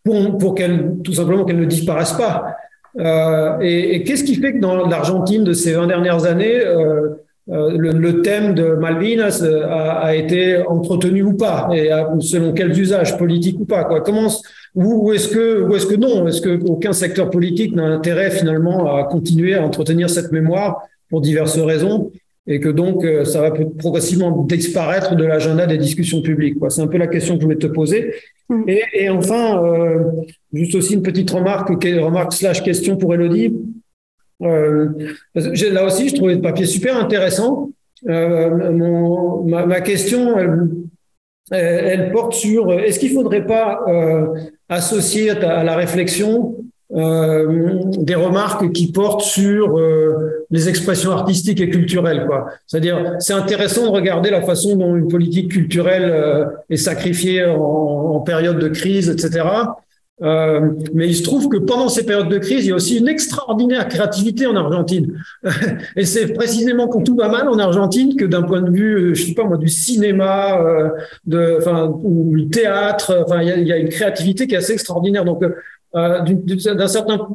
pour, 0.05 0.39
pour 0.39 0.55
qu'elle, 0.55 0.97
tout 1.03 1.15
simplement, 1.15 1.45
qu'elle 1.45 1.61
ne 1.61 1.65
disparaisse 1.65 2.13
pas. 2.13 2.57
Euh, 2.99 3.59
et, 3.61 4.03
qu'est-ce 4.05 4.25
qui 4.25 4.37
fait 4.37 4.55
que 4.55 4.61
dans 4.61 4.87
l'Argentine 4.87 5.45
de 5.45 5.53
ces 5.53 5.73
20 5.73 5.87
dernières 5.87 6.25
années, 6.25 6.61
euh, 6.65 7.17
le, 7.49 8.21
thème 8.21 8.55
de 8.55 8.75
Malvinas 8.75 9.43
a, 9.43 10.15
été 10.15 10.63
entretenu 10.67 11.23
ou 11.23 11.35
pas, 11.35 11.71
et 11.73 11.91
selon 12.21 12.53
quels 12.53 12.79
usages 12.79 13.17
politiques 13.17 13.59
ou 13.59 13.65
pas. 13.65 13.85
Quoi. 13.85 14.03
Comment, 14.03 14.29
ou, 14.75 15.13
est-ce 15.15 15.29
que, 15.29 15.75
est-ce 15.75 15.87
que 15.87 15.95
non? 15.95 16.29
Est-ce 16.29 16.43
que 16.43 16.63
aucun 16.67 16.93
secteur 16.93 17.31
politique 17.31 17.75
n'a 17.75 17.85
intérêt 17.85 18.31
finalement 18.31 18.95
à 18.95 19.05
continuer 19.05 19.55
à 19.55 19.65
entretenir 19.65 20.11
cette 20.11 20.31
mémoire 20.31 20.83
pour 21.09 21.23
diverses 21.23 21.59
raisons? 21.59 22.11
Et 22.51 22.61
que 22.61 22.71
donc 22.71 23.05
euh, 23.05 23.25
ça 23.27 23.43
va 23.43 23.51
progressivement 23.51 24.31
disparaître 24.45 25.15
de 25.15 25.25
l'agenda 25.25 25.67
des 25.67 25.77
discussions 25.77 26.23
publiques. 26.23 26.57
C'est 26.71 26.81
un 26.81 26.87
peu 26.87 26.97
la 26.97 27.07
question 27.07 27.35
que 27.35 27.41
je 27.41 27.45
voulais 27.45 27.59
te 27.59 27.67
poser. 27.67 28.15
Mm. 28.49 28.63
Et, 28.69 28.83
et, 28.95 29.11
enfin, 29.11 29.63
euh, 29.63 30.05
juste 30.55 30.75
aussi 30.75 30.95
une 30.95 31.03
petite 31.03 31.31
remarque, 31.31 31.69
remarque 31.69 32.33
slash 32.33 32.63
question 32.63 32.97
pour 32.97 33.15
Elodie. 33.15 33.55
Euh, 34.43 34.89
là 35.35 35.85
aussi, 35.85 36.09
je 36.09 36.15
trouvais 36.15 36.37
le 36.37 36.41
papier 36.41 36.65
super 36.65 36.97
intéressant. 36.97 37.71
Euh, 38.09 38.73
mon, 38.73 39.45
ma, 39.45 39.67
ma, 39.67 39.83
question, 39.83 40.39
elle, 40.39 40.69
elle, 41.51 42.13
porte 42.13 42.33
sur 42.33 42.73
est-ce 42.73 42.99
qu'il 42.99 43.11
faudrait 43.11 43.45
pas 43.45 43.85
associer 44.71 45.31
à, 45.31 45.59
à 45.59 45.65
la 45.65 45.77
réflexion 45.77 46.57
euh, 46.95 47.83
des 47.99 48.15
remarques 48.15 48.73
qui 48.73 48.91
portent 48.93 49.21
sur 49.21 49.79
euh, 49.79 50.47
les 50.51 50.71
expressions 50.71 51.11
artistiques 51.11 51.61
et 51.61 51.69
culturelles. 51.69 52.25
Quoi. 52.27 52.47
C'est-à-dire, 52.67 53.17
c'est 53.19 53.35
intéressant 53.35 53.85
de 53.85 53.91
regarder 53.91 54.31
la 54.31 54.41
façon 54.41 54.75
dont 54.77 54.97
une 54.97 55.09
politique 55.09 55.51
culturelle 55.51 56.11
euh, 56.11 56.47
est 56.71 56.77
sacrifiée 56.77 57.45
en, 57.45 57.61
en, 57.61 58.21
période 58.21 58.59
de 58.59 58.69
crise, 58.69 59.11
etc. 59.11 59.45
Euh, 60.21 60.71
mais 60.95 61.07
il 61.09 61.15
se 61.15 61.23
trouve 61.23 61.49
que 61.49 61.59
pendant 61.59 61.89
ces 61.91 62.05
périodes 62.07 62.31
de 62.31 62.39
crise, 62.39 62.65
il 62.65 62.71
y 62.71 62.73
a 62.73 62.75
aussi 62.75 62.99
une 62.99 63.07
extraordinaire 63.07 63.87
créativité 63.87 64.47
en 64.47 64.57
Argentine. 64.57 65.13
Et 65.97 66.07
c'est 66.07 66.33
précisément 66.33 66.89
quand 66.89 67.03
tout 67.03 67.17
va 67.17 67.29
mal 67.29 67.49
en 67.49 67.59
Argentine 67.59 68.17
que 68.17 68.25
d'un 68.25 68.43
point 68.43 68.63
de 68.63 68.71
vue, 68.71 69.15
je 69.15 69.27
sais 69.27 69.35
pas 69.35 69.45
moi, 69.45 69.59
du 69.59 69.69
cinéma, 69.69 70.59
de, 71.27 71.59
enfin, 71.59 71.93
ou 72.03 72.35
du 72.35 72.49
théâtre, 72.49 73.25
enfin, 73.27 73.43
il 73.43 73.65
y 73.65 73.69
y 73.69 73.73
a 73.73 73.77
une 73.77 73.91
créativité 73.91 74.47
qui 74.47 74.55
est 74.55 74.59
assez 74.59 74.73
extraordinaire. 74.73 75.25
Donc, 75.25 75.45
euh, 75.95 76.21
d'un 76.75 76.89
certain 76.89 77.29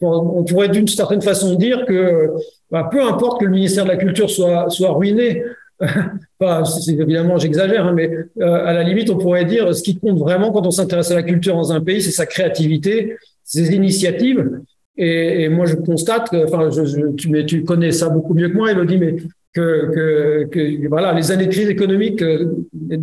on 0.00 0.44
pourrait 0.44 0.68
d'une 0.68 0.88
certaine 0.88 1.22
façon 1.22 1.54
dire 1.54 1.84
que 1.84 2.30
bah, 2.70 2.88
peu 2.90 3.02
importe 3.02 3.40
que 3.40 3.44
le 3.44 3.50
ministère 3.50 3.84
de 3.84 3.90
la 3.90 3.96
Culture 3.96 4.30
soit, 4.30 4.70
soit 4.70 4.92
ruiné, 4.92 5.42
enfin, 6.40 6.62
évidemment 6.88 7.38
j'exagère, 7.38 7.86
hein, 7.86 7.92
mais 7.92 8.10
euh, 8.40 8.66
à 8.66 8.72
la 8.72 8.82
limite 8.82 9.10
on 9.10 9.18
pourrait 9.18 9.44
dire 9.44 9.74
ce 9.74 9.82
qui 9.82 9.98
compte 9.98 10.18
vraiment 10.18 10.52
quand 10.52 10.66
on 10.66 10.70
s'intéresse 10.70 11.10
à 11.10 11.14
la 11.14 11.22
culture 11.22 11.56
dans 11.56 11.72
un 11.72 11.80
pays, 11.80 12.02
c'est 12.02 12.10
sa 12.10 12.26
créativité, 12.26 13.16
ses 13.44 13.74
initiatives. 13.74 14.60
Et, 14.96 15.48
moi 15.48 15.64
je 15.64 15.76
constate, 15.76 16.28
que, 16.28 16.44
enfin, 16.44 16.68
tu, 17.16 17.30
mais 17.30 17.46
tu 17.46 17.64
connais 17.64 17.90
ça 17.90 18.10
beaucoup 18.10 18.34
mieux 18.34 18.50
que 18.50 18.56
moi, 18.56 18.70
Elodie, 18.70 18.98
mais 18.98 19.16
que, 19.52 19.90
que, 19.92 20.44
que, 20.44 20.88
voilà, 20.88 21.12
les 21.12 21.30
années 21.32 21.46
de 21.46 21.50
crise 21.52 21.68
économique 21.68 22.22
euh, 22.22 22.54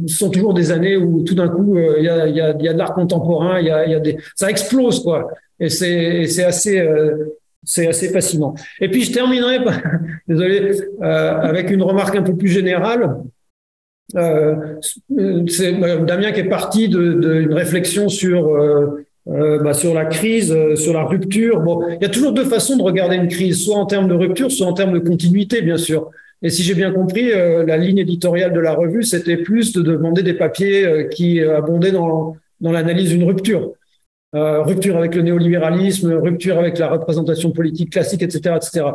sont 0.07 0.29
toujours 0.29 0.53
des 0.53 0.71
années 0.71 0.95
où 0.95 1.21
tout 1.23 1.35
d'un 1.35 1.49
coup 1.49 1.77
euh, 1.77 1.95
il 1.97 2.05
y, 2.05 2.09
a, 2.09 2.27
y, 2.27 2.39
a, 2.39 2.55
y, 2.57 2.67
a, 2.67 2.73
de 2.73 2.77
l'art 2.77 2.93
contemporain, 2.93 3.59
il 3.59 3.67
y 3.67 3.71
a, 3.71 3.85
y 3.85 3.93
a 3.93 3.99
des, 3.99 4.17
ça 4.35 4.49
explose 4.49 5.03
quoi, 5.03 5.29
et 5.59 5.69
c'est 5.69 6.43
assez 6.43 6.79
euh, 6.79 7.37
c'est 7.63 7.87
assez 7.87 8.09
fascinant. 8.09 8.53
Et 8.79 8.89
puis 8.89 9.03
je 9.03 9.11
terminerai, 9.11 9.59
désolé, 10.27 10.71
avec 11.01 11.69
une 11.69 11.83
remarque 11.83 12.15
un 12.15 12.23
peu 12.23 12.35
plus 12.35 12.47
générale. 12.47 13.17
c'est 14.13 15.73
Damien 16.05 16.31
qui 16.31 16.39
est 16.39 16.49
parti 16.49 16.87
d'une 16.87 17.53
réflexion 17.53 18.07
sur 18.07 18.57
bah, 19.25 19.73
sur 19.73 19.93
la 19.93 20.05
crise, 20.05 20.55
sur 20.75 20.93
la 20.93 21.03
rupture. 21.03 21.59
Bon, 21.59 21.85
il 21.89 22.01
y 22.01 22.05
a 22.05 22.09
toujours 22.09 22.31
deux 22.31 22.45
façons 22.45 22.77
de 22.77 22.83
regarder 22.83 23.17
une 23.17 23.27
crise, 23.27 23.65
soit 23.65 23.75
en 23.75 23.85
termes 23.85 24.07
de 24.07 24.13
rupture, 24.13 24.49
soit 24.49 24.67
en 24.67 24.73
termes 24.73 24.93
de 24.93 24.99
continuité, 24.99 25.61
bien 25.61 25.75
sûr. 25.75 26.09
Et 26.41 26.49
si 26.49 26.64
j'ai 26.64 26.76
bien 26.76 26.91
compris, 26.91 27.31
euh, 27.31 27.65
la 27.65 27.77
ligne 27.77 27.97
éditoriale 27.97 28.53
de 28.53 28.59
la 28.59 28.73
revue, 28.73 29.03
c'était 29.03 29.38
plus 29.38 29.73
de 29.73 29.81
demander 29.81 30.23
des 30.23 30.34
papiers 30.34 30.85
euh, 30.85 31.03
qui 31.05 31.41
abondaient 31.41 31.91
dans, 31.91 32.35
dans 32.61 32.72
l'analyse 32.72 33.09
d'une 33.09 33.23
rupture. 33.23 33.73
Euh, 34.35 34.61
rupture 34.61 34.97
avec 34.97 35.15
le 35.15 35.22
néolibéralisme, 35.22 36.11
rupture 36.14 36.59
avec 36.59 36.77
la 36.80 36.89
représentation 36.89 37.51
politique 37.51 37.93
classique, 37.93 38.22
etc., 38.22 38.55
etc. 38.57 38.85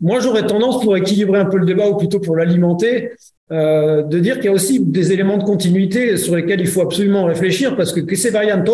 Moi, 0.00 0.18
j'aurais 0.20 0.46
tendance, 0.46 0.82
pour 0.82 0.96
équilibrer 0.96 1.38
un 1.38 1.44
peu 1.44 1.58
le 1.58 1.66
débat, 1.66 1.90
ou 1.90 1.96
plutôt 1.98 2.20
pour 2.20 2.36
l'alimenter, 2.36 3.10
euh, 3.52 4.02
de 4.02 4.18
dire 4.18 4.36
qu'il 4.36 4.46
y 4.46 4.48
a 4.48 4.52
aussi 4.52 4.80
des 4.80 5.12
éléments 5.12 5.36
de 5.36 5.44
continuité 5.44 6.16
sur 6.16 6.34
lesquels 6.34 6.60
il 6.60 6.66
faut 6.66 6.80
absolument 6.80 7.24
réfléchir, 7.24 7.76
parce 7.76 7.92
que 7.92 8.00
que 8.00 8.16
c'est 8.16 8.30
variant 8.30 8.64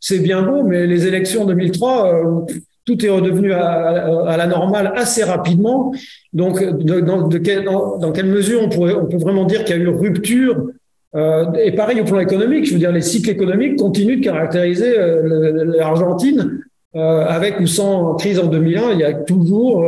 c'est 0.00 0.18
bien 0.18 0.42
beau, 0.42 0.64
mais 0.64 0.86
les 0.86 1.06
élections 1.06 1.46
2003, 1.46 2.14
euh, 2.14 2.40
tout 2.88 3.04
est 3.04 3.10
redevenu 3.10 3.52
à, 3.52 4.34
la 4.38 4.46
normale 4.46 4.94
assez 4.96 5.22
rapidement. 5.22 5.92
Donc, 6.32 6.64
dans, 6.64 7.28
quelle 7.28 8.26
mesure 8.26 8.62
on, 8.62 8.68
peut 8.70 9.18
vraiment 9.18 9.44
dire 9.44 9.64
qu'il 9.64 9.76
y 9.76 9.78
a 9.78 9.82
eu 9.82 9.88
rupture 9.88 10.68
euh, 11.14 11.52
Et 11.62 11.72
pareil 11.72 12.00
au 12.00 12.04
plan 12.04 12.18
économique, 12.18 12.64
je 12.64 12.72
veux 12.72 12.78
dire, 12.78 12.90
les 12.90 13.02
cycles 13.02 13.28
économiques 13.28 13.76
continuent 13.76 14.20
de 14.20 14.24
caractériser 14.24 14.98
euh, 14.98 15.64
l'Argentine. 15.76 16.60
Euh, 16.96 17.26
avec 17.26 17.60
ou 17.60 17.66
sans 17.66 18.14
crise 18.14 18.38
en 18.38 18.46
2001, 18.46 18.92
il 18.92 19.00
y 19.00 19.04
a 19.04 19.12
toujours 19.12 19.84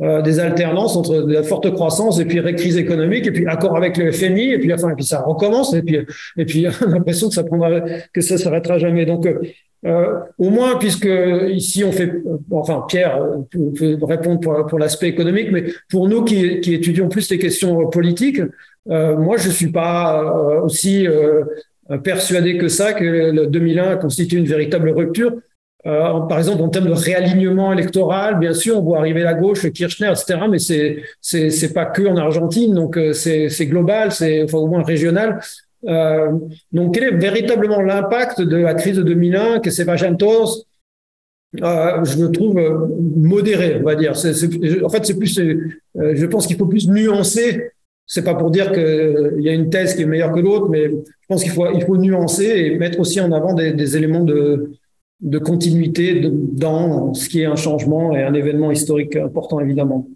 des 0.00 0.40
alternances 0.40 0.96
entre 0.96 1.22
de 1.22 1.32
la 1.32 1.44
forte 1.44 1.72
croissance 1.72 2.18
et 2.18 2.24
puis 2.24 2.42
crise 2.56 2.76
économique 2.76 3.28
et 3.28 3.30
puis 3.30 3.46
accord 3.46 3.76
avec 3.76 3.96
le 3.96 4.10
FMI 4.10 4.50
et 4.54 4.58
puis 4.58 4.74
enfin 4.74 4.90
et 4.90 4.96
puis 4.96 5.04
ça 5.04 5.20
recommence 5.20 5.72
et 5.72 5.82
puis 5.82 5.98
et 6.36 6.44
puis 6.44 6.66
l'impression 6.88 7.28
que 7.28 7.34
ça 7.34 7.44
prendra 7.44 7.80
que 8.12 8.20
ça 8.20 8.36
s'arrêtera 8.36 8.78
jamais 8.78 9.06
donc 9.06 9.28
euh, 9.86 10.18
au 10.38 10.48
moins, 10.48 10.78
puisque 10.78 11.08
ici 11.50 11.84
on 11.84 11.92
fait, 11.92 12.10
enfin 12.50 12.84
Pierre 12.88 13.20
peut, 13.50 13.98
répondre 14.02 14.40
pour, 14.40 14.66
pour 14.66 14.78
l'aspect 14.78 15.08
économique, 15.08 15.48
mais 15.52 15.66
pour 15.90 16.08
nous 16.08 16.24
qui, 16.24 16.60
qui, 16.60 16.72
étudions 16.74 17.08
plus 17.08 17.28
les 17.30 17.38
questions 17.38 17.88
politiques, 17.88 18.40
euh, 18.90 19.16
moi 19.16 19.36
je 19.36 19.50
suis 19.50 19.70
pas 19.70 20.22
euh, 20.22 20.62
aussi 20.62 21.06
euh, 21.06 21.44
persuadé 22.02 22.56
que 22.56 22.68
ça 22.68 22.94
que 22.94 23.04
le 23.04 23.46
2001 23.46 23.96
constitue 23.96 24.38
une 24.38 24.46
véritable 24.46 24.88
rupture. 24.88 25.32
Euh, 25.86 26.20
par 26.20 26.38
exemple, 26.38 26.62
en 26.62 26.70
termes 26.70 26.86
de 26.86 26.92
réalignement 26.92 27.70
électoral, 27.70 28.38
bien 28.38 28.54
sûr, 28.54 28.78
on 28.78 28.82
voit 28.82 28.98
arriver 29.00 29.22
la 29.22 29.34
gauche, 29.34 29.70
Kirchner, 29.70 30.08
etc. 30.08 30.38
Mais 30.50 30.58
c'est 30.58 31.02
c'est 31.20 31.74
pas 31.74 31.84
que 31.84 32.06
en 32.06 32.16
Argentine, 32.16 32.74
donc 32.74 32.98
c'est 33.12 33.50
c'est 33.50 33.66
global, 33.66 34.12
c'est 34.12 34.44
enfin 34.44 34.58
au 34.58 34.66
moins 34.66 34.82
régional. 34.82 35.40
Euh, 35.86 36.32
donc, 36.72 36.94
quel 36.94 37.04
est 37.04 37.16
véritablement 37.16 37.80
l'impact 37.80 38.40
de 38.40 38.56
la 38.56 38.74
crise 38.74 38.96
de 38.96 39.02
2001 39.02 39.60
que 39.60 39.70
c'est 39.70 39.84
Vajantos 39.84 40.64
euh, 41.62 42.04
je 42.04 42.18
le 42.18 42.32
trouve 42.32 42.58
euh, 42.58 42.86
modéré, 43.16 43.76
on 43.80 43.84
va 43.84 43.94
dire. 43.94 44.12
En 44.12 44.88
fait, 44.88 45.04
c'est 45.04 45.16
plus, 45.16 45.38
euh, 45.38 45.76
je 45.94 46.26
pense 46.26 46.46
qu'il 46.46 46.56
faut 46.56 46.66
plus 46.66 46.88
nuancer. 46.88 47.70
C'est 48.06 48.24
pas 48.24 48.34
pour 48.34 48.50
dire 48.50 48.72
qu'il 48.72 49.40
y 49.40 49.48
a 49.48 49.52
une 49.52 49.70
thèse 49.70 49.94
qui 49.94 50.02
est 50.02 50.06
meilleure 50.06 50.32
que 50.32 50.40
l'autre, 50.40 50.68
mais 50.68 50.88
je 50.88 51.26
pense 51.28 51.42
qu'il 51.42 51.52
faut, 51.52 51.66
il 51.72 51.82
faut 51.84 51.96
nuancer 51.96 52.44
et 52.44 52.78
mettre 52.78 53.00
aussi 53.00 53.20
en 53.20 53.32
avant 53.32 53.54
des, 53.54 53.96
éléments 53.96 54.24
de, 54.24 54.72
continuité 55.42 56.20
dans 56.30 57.14
ce 57.14 57.28
qui 57.28 57.40
est 57.40 57.46
un 57.46 57.56
changement 57.56 58.14
et 58.14 58.22
un 58.22 58.34
événement 58.34 58.70
historique 58.70 59.16
important, 59.16 59.58
évidemment. 59.60 60.06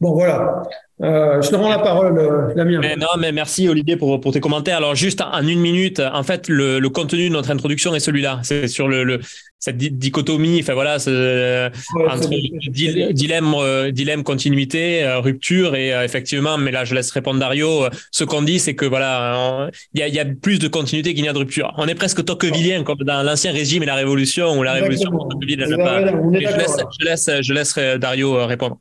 Bon, 0.00 0.12
voilà. 0.12 0.62
Euh, 1.02 1.42
je 1.42 1.50
te 1.50 1.56
rends 1.56 1.70
la 1.70 1.80
parole, 1.80 2.18
euh, 2.18 2.54
Damien. 2.54 2.78
Mais 2.80 2.94
non, 2.94 3.08
mais 3.18 3.32
merci 3.32 3.68
Olivier 3.68 3.96
pour, 3.96 4.20
pour 4.20 4.32
tes 4.32 4.40
commentaires. 4.40 4.76
Alors 4.76 4.94
juste 4.94 5.20
en 5.20 5.46
une 5.46 5.60
minute, 5.60 6.00
en 6.00 6.22
fait, 6.22 6.48
le, 6.48 6.78
le 6.78 6.88
contenu 6.88 7.28
de 7.28 7.32
notre 7.32 7.50
introduction 7.50 7.94
est 7.94 8.00
celui-là. 8.00 8.40
C'est 8.44 8.68
sur 8.68 8.86
le, 8.86 9.02
le, 9.02 9.20
cette 9.58 9.76
dichotomie, 9.76 10.60
enfin 10.60 10.74
voilà, 10.74 10.98
ouais, 10.98 11.70
entre 12.08 12.30
dilemme, 13.12 13.54
euh, 13.54 13.90
dilemme 13.90 14.22
continuité, 14.22 15.02
euh, 15.02 15.18
rupture 15.18 15.74
et 15.74 15.90
effectivement, 16.04 16.58
mais 16.58 16.70
là 16.70 16.84
je 16.84 16.94
laisse 16.94 17.10
répondre 17.10 17.40
Dario. 17.40 17.86
Ce 18.12 18.22
qu'on 18.22 18.42
dit, 18.42 18.60
c'est 18.60 18.76
que 18.76 18.86
voilà, 18.86 19.70
il 19.94 20.00
y 20.00 20.02
a, 20.02 20.08
y 20.08 20.20
a, 20.20 20.24
plus 20.24 20.60
de 20.60 20.68
continuité 20.68 21.14
qu'il 21.14 21.22
n'y 21.22 21.28
a 21.28 21.32
de 21.32 21.38
rupture. 21.38 21.72
On 21.76 21.88
est 21.88 21.94
presque 21.96 22.24
tocquevillien 22.24 22.84
comme 22.84 22.98
dans 22.98 23.22
l'ancien 23.24 23.52
régime 23.52 23.82
et 23.82 23.86
la 23.86 23.96
révolution 23.96 24.56
ou 24.56 24.62
la 24.62 24.74
révolution 24.74 25.10
Tocqueville. 25.10 25.64
Je, 25.66 26.56
laisse, 26.56 26.76
je 27.00 27.04
laisse, 27.04 27.30
je 27.40 27.52
laisse 27.52 27.78
Dario 27.98 28.46
répondre. 28.46 28.78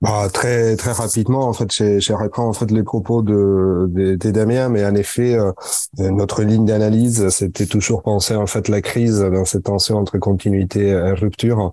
Bah, 0.00 0.28
très 0.30 0.76
très 0.76 0.92
rapidement, 0.92 1.48
en 1.48 1.54
fait, 1.54 1.72
je, 1.72 2.12
reprends 2.12 2.46
en 2.46 2.52
fait 2.52 2.70
les 2.70 2.82
propos 2.82 3.22
de, 3.22 3.86
de, 3.88 4.16
de 4.16 4.30
Damien, 4.30 4.68
mais 4.68 4.84
en 4.84 4.94
effet, 4.94 5.34
euh, 5.34 5.52
notre 5.98 6.42
ligne 6.42 6.66
d'analyse, 6.66 7.30
c'était 7.30 7.64
toujours 7.64 8.02
penser 8.02 8.34
en 8.34 8.46
fait 8.46 8.68
la 8.68 8.82
crise 8.82 9.20
dans 9.20 9.46
cette 9.46 9.64
tension 9.64 9.96
entre 9.96 10.18
continuité 10.18 10.88
et 10.88 11.12
rupture. 11.12 11.72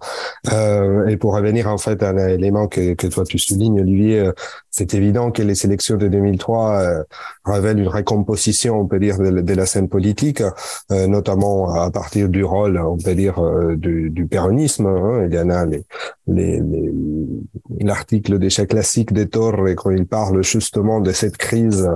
Euh, 0.53 1.07
et 1.07 1.17
pour 1.17 1.33
revenir 1.35 1.67
en 1.67 1.77
fait 1.77 2.01
à 2.03 2.11
un 2.11 2.27
élément 2.29 2.69
que, 2.69 2.93
que 2.93 3.07
toi 3.07 3.25
tu 3.25 3.37
soulignes, 3.37 3.81
Olivier, 3.81 4.19
euh, 4.19 4.31
c'est 4.71 4.93
évident 4.93 5.31
que 5.31 5.43
les 5.43 5.65
élections 5.65 5.97
de 5.97 6.07
2003 6.07 6.79
euh, 6.79 7.03
révèlent 7.45 7.79
une 7.79 7.87
récomposition, 7.89 8.79
on 8.79 8.87
peut 8.87 8.99
dire, 8.99 9.17
de, 9.19 9.53
la 9.53 9.65
scène 9.65 9.89
politique, 9.89 10.41
euh, 10.91 11.07
notamment 11.07 11.73
à 11.73 11.91
partir 11.91 12.29
du 12.29 12.43
rôle, 12.43 12.77
on 12.79 12.97
peut 12.97 13.13
dire, 13.13 13.39
euh, 13.39 13.75
du, 13.75 14.09
du 14.09 14.25
péronisme. 14.27 14.85
Hein. 14.85 15.27
Il 15.29 15.35
y 15.35 15.39
en 15.39 15.49
a 15.49 15.65
les, 15.65 15.83
les, 16.27 16.61
les 16.61 16.91
l'article 17.79 18.39
d'échec 18.39 18.69
classique 18.69 19.13
des 19.13 19.27
Torres 19.27 19.75
quand 19.75 19.91
il 19.91 20.05
parle 20.05 20.43
justement 20.43 21.01
de 21.01 21.11
cette 21.11 21.37
crise, 21.37 21.89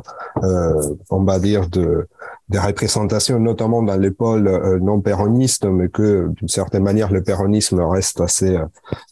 euh, 0.43 0.95
on 1.09 1.23
va 1.23 1.39
dire, 1.39 1.69
de 1.69 2.07
des 2.49 2.59
représentations, 2.59 3.39
notamment 3.39 3.81
dans 3.81 3.97
les 3.97 4.11
pôles 4.11 4.47
euh, 4.47 4.79
non 4.79 5.01
péronistes, 5.01 5.65
mais 5.65 5.89
que 5.89 6.29
d'une 6.35 6.47
certaine 6.47 6.83
manière 6.83 7.11
le 7.11 7.23
péronisme 7.23 7.79
reste 7.81 8.21
assez 8.21 8.55
euh, 8.55 8.65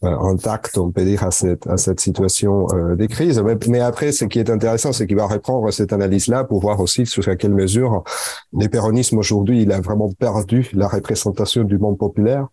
intact, 0.03 0.77
on 0.77 0.91
peut 0.91 1.03
dire, 1.03 1.23
à 1.23 1.31
cette, 1.31 1.65
à 1.67 1.77
cette 1.77 1.99
situation 1.99 2.67
euh, 2.73 2.95
des 2.95 3.07
crises. 3.07 3.43
Mais, 3.67 3.79
après, 3.79 4.11
ce 4.11 4.25
qui 4.25 4.39
est 4.39 4.49
intéressant, 4.49 4.93
c'est 4.93 5.07
qu'il 5.07 5.17
va 5.17 5.25
reprendre 5.25 5.71
cette 5.71 5.93
analyse-là 5.93 6.43
pour 6.43 6.61
voir 6.61 6.79
aussi 6.79 7.05
sur 7.05 7.23
quelle 7.37 7.53
mesure 7.53 8.03
les 8.55 8.69
péronismes 8.69 9.17
aujourd'hui, 9.17 9.63
il 9.63 9.71
a 9.71 9.81
vraiment 9.81 10.11
perdu 10.11 10.69
la 10.73 10.87
représentation 10.87 11.63
du 11.63 11.77
monde 11.77 11.97
populaire 11.97 12.47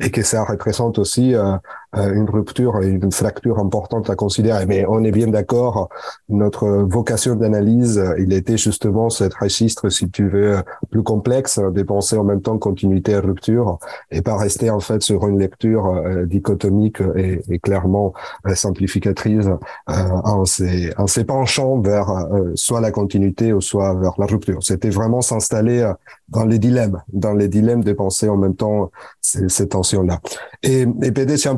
et 0.00 0.10
que 0.10 0.22
ça 0.22 0.44
représente 0.44 0.98
aussi 0.98 1.34
euh, 1.34 1.52
euh, 1.52 1.56
une 1.94 2.28
rupture 2.30 2.80
une 2.82 3.12
fracture 3.12 3.58
importante 3.58 4.10
à 4.10 4.14
considérer. 4.14 4.66
Mais 4.66 4.84
on 4.88 5.02
est 5.04 5.10
bien 5.10 5.26
d'accord, 5.26 5.88
notre 6.28 6.68
vocation 6.68 7.34
d'analyse, 7.34 8.02
il 8.18 8.32
était 8.32 8.56
justement 8.56 9.10
cette 9.10 9.34
registre, 9.34 9.88
si 9.88 10.10
tu 10.10 10.28
veux, 10.28 10.62
plus 10.90 11.02
complexe, 11.02 11.58
de 11.58 11.82
penser 11.82 12.16
en 12.16 12.24
même 12.24 12.42
temps 12.42 12.58
continuité 12.58 13.12
et 13.12 13.18
rupture, 13.18 13.78
et 14.10 14.22
pas 14.22 14.36
rester 14.36 14.70
en 14.70 14.80
fait 14.80 15.02
sur 15.02 15.26
une 15.26 15.38
lecture 15.38 15.86
euh, 15.86 16.26
dichotomique 16.26 17.00
et, 17.16 17.40
clairement 17.60 18.14
simplificatrice 18.54 19.46
en 19.86 20.44
ses, 20.44 20.92
en 20.96 21.06
ses 21.06 21.24
penchant 21.24 21.80
vers 21.80 22.26
soit 22.54 22.80
la 22.80 22.90
continuité 22.90 23.52
ou 23.52 23.60
soit 23.60 23.94
vers 23.94 24.14
la 24.18 24.26
rupture. 24.26 24.62
C'était 24.62 24.88
vraiment 24.88 25.20
s'installer 25.20 25.92
dans 26.28 26.44
les 26.44 26.58
dilemmes, 26.58 27.02
dans 27.12 27.34
les 27.34 27.48
dilemmes 27.48 27.84
de 27.84 27.92
penser 27.92 28.28
en 28.28 28.36
même 28.36 28.54
temps 28.56 28.90
cette 29.20 29.70
tension-là. 29.70 30.20
Et, 30.62 30.82
et 31.02 31.12
PD, 31.12 31.36
j'en 31.36 31.56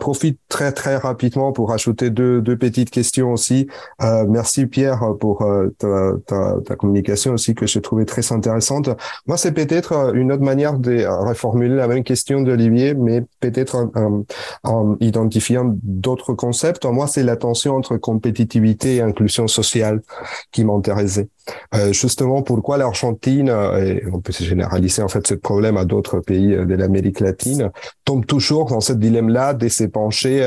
très 0.48 0.72
très 0.72 0.96
rapidement 0.96 1.52
pour 1.52 1.72
ajouter 1.72 2.10
deux, 2.10 2.40
deux 2.40 2.56
petites 2.56 2.90
questions 2.90 3.32
aussi. 3.32 3.66
Euh, 4.02 4.24
merci 4.28 4.66
Pierre 4.66 5.00
pour 5.20 5.42
euh, 5.42 5.68
ta, 5.78 6.12
ta, 6.26 6.54
ta, 6.64 6.76
communication 6.76 7.34
aussi 7.34 7.54
que 7.54 7.66
j'ai 7.66 7.80
trouvé 7.80 8.04
très 8.04 8.32
intéressante. 8.32 8.90
Moi, 9.26 9.36
c'est 9.36 9.52
peut-être 9.52 10.14
une 10.14 10.32
autre 10.32 10.42
manière 10.42 10.78
de 10.78 11.04
reformuler 11.06 11.74
la 11.74 11.88
même 11.88 12.04
question 12.04 12.42
d'Olivier, 12.42 12.94
mais 12.94 13.22
peut-être 13.40 13.76
en, 13.94 14.24
en, 14.64 14.96
identifiant 15.00 15.74
d'autres 15.82 16.34
concepts. 16.34 16.84
Moi, 16.84 17.06
c'est 17.06 17.22
la 17.22 17.36
tension 17.36 17.76
entre 17.76 17.96
compétitivité 17.96 18.96
et 18.96 19.00
inclusion 19.00 19.48
sociale 19.48 20.02
qui 20.50 20.64
m'intéressait. 20.64 21.28
Euh, 21.74 21.92
justement, 21.92 22.42
pourquoi 22.42 22.76
l'Argentine, 22.78 23.48
et 23.78 24.02
on 24.12 24.20
peut 24.20 24.32
se 24.32 24.44
généraliser 24.44 25.02
en 25.02 25.08
fait 25.08 25.26
ce 25.26 25.34
problème 25.34 25.76
à 25.76 25.84
d'autres 25.84 26.20
pays 26.20 26.50
de 26.50 26.74
l'Amérique 26.74 27.20
latine, 27.20 27.70
tombe 28.04 28.26
toujours 28.26 28.66
dans 28.66 28.80
ce 28.80 28.92
dilemme-là 28.92 29.54
de 29.54 29.68
s'épancher 29.68 30.44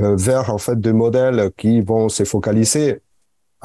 euh, 0.00 0.16
vers 0.16 0.52
en 0.52 0.58
fait 0.58 0.78
des 0.80 0.92
modèles 0.92 1.50
qui 1.56 1.80
vont 1.80 2.08
se 2.08 2.24
focaliser 2.24 3.00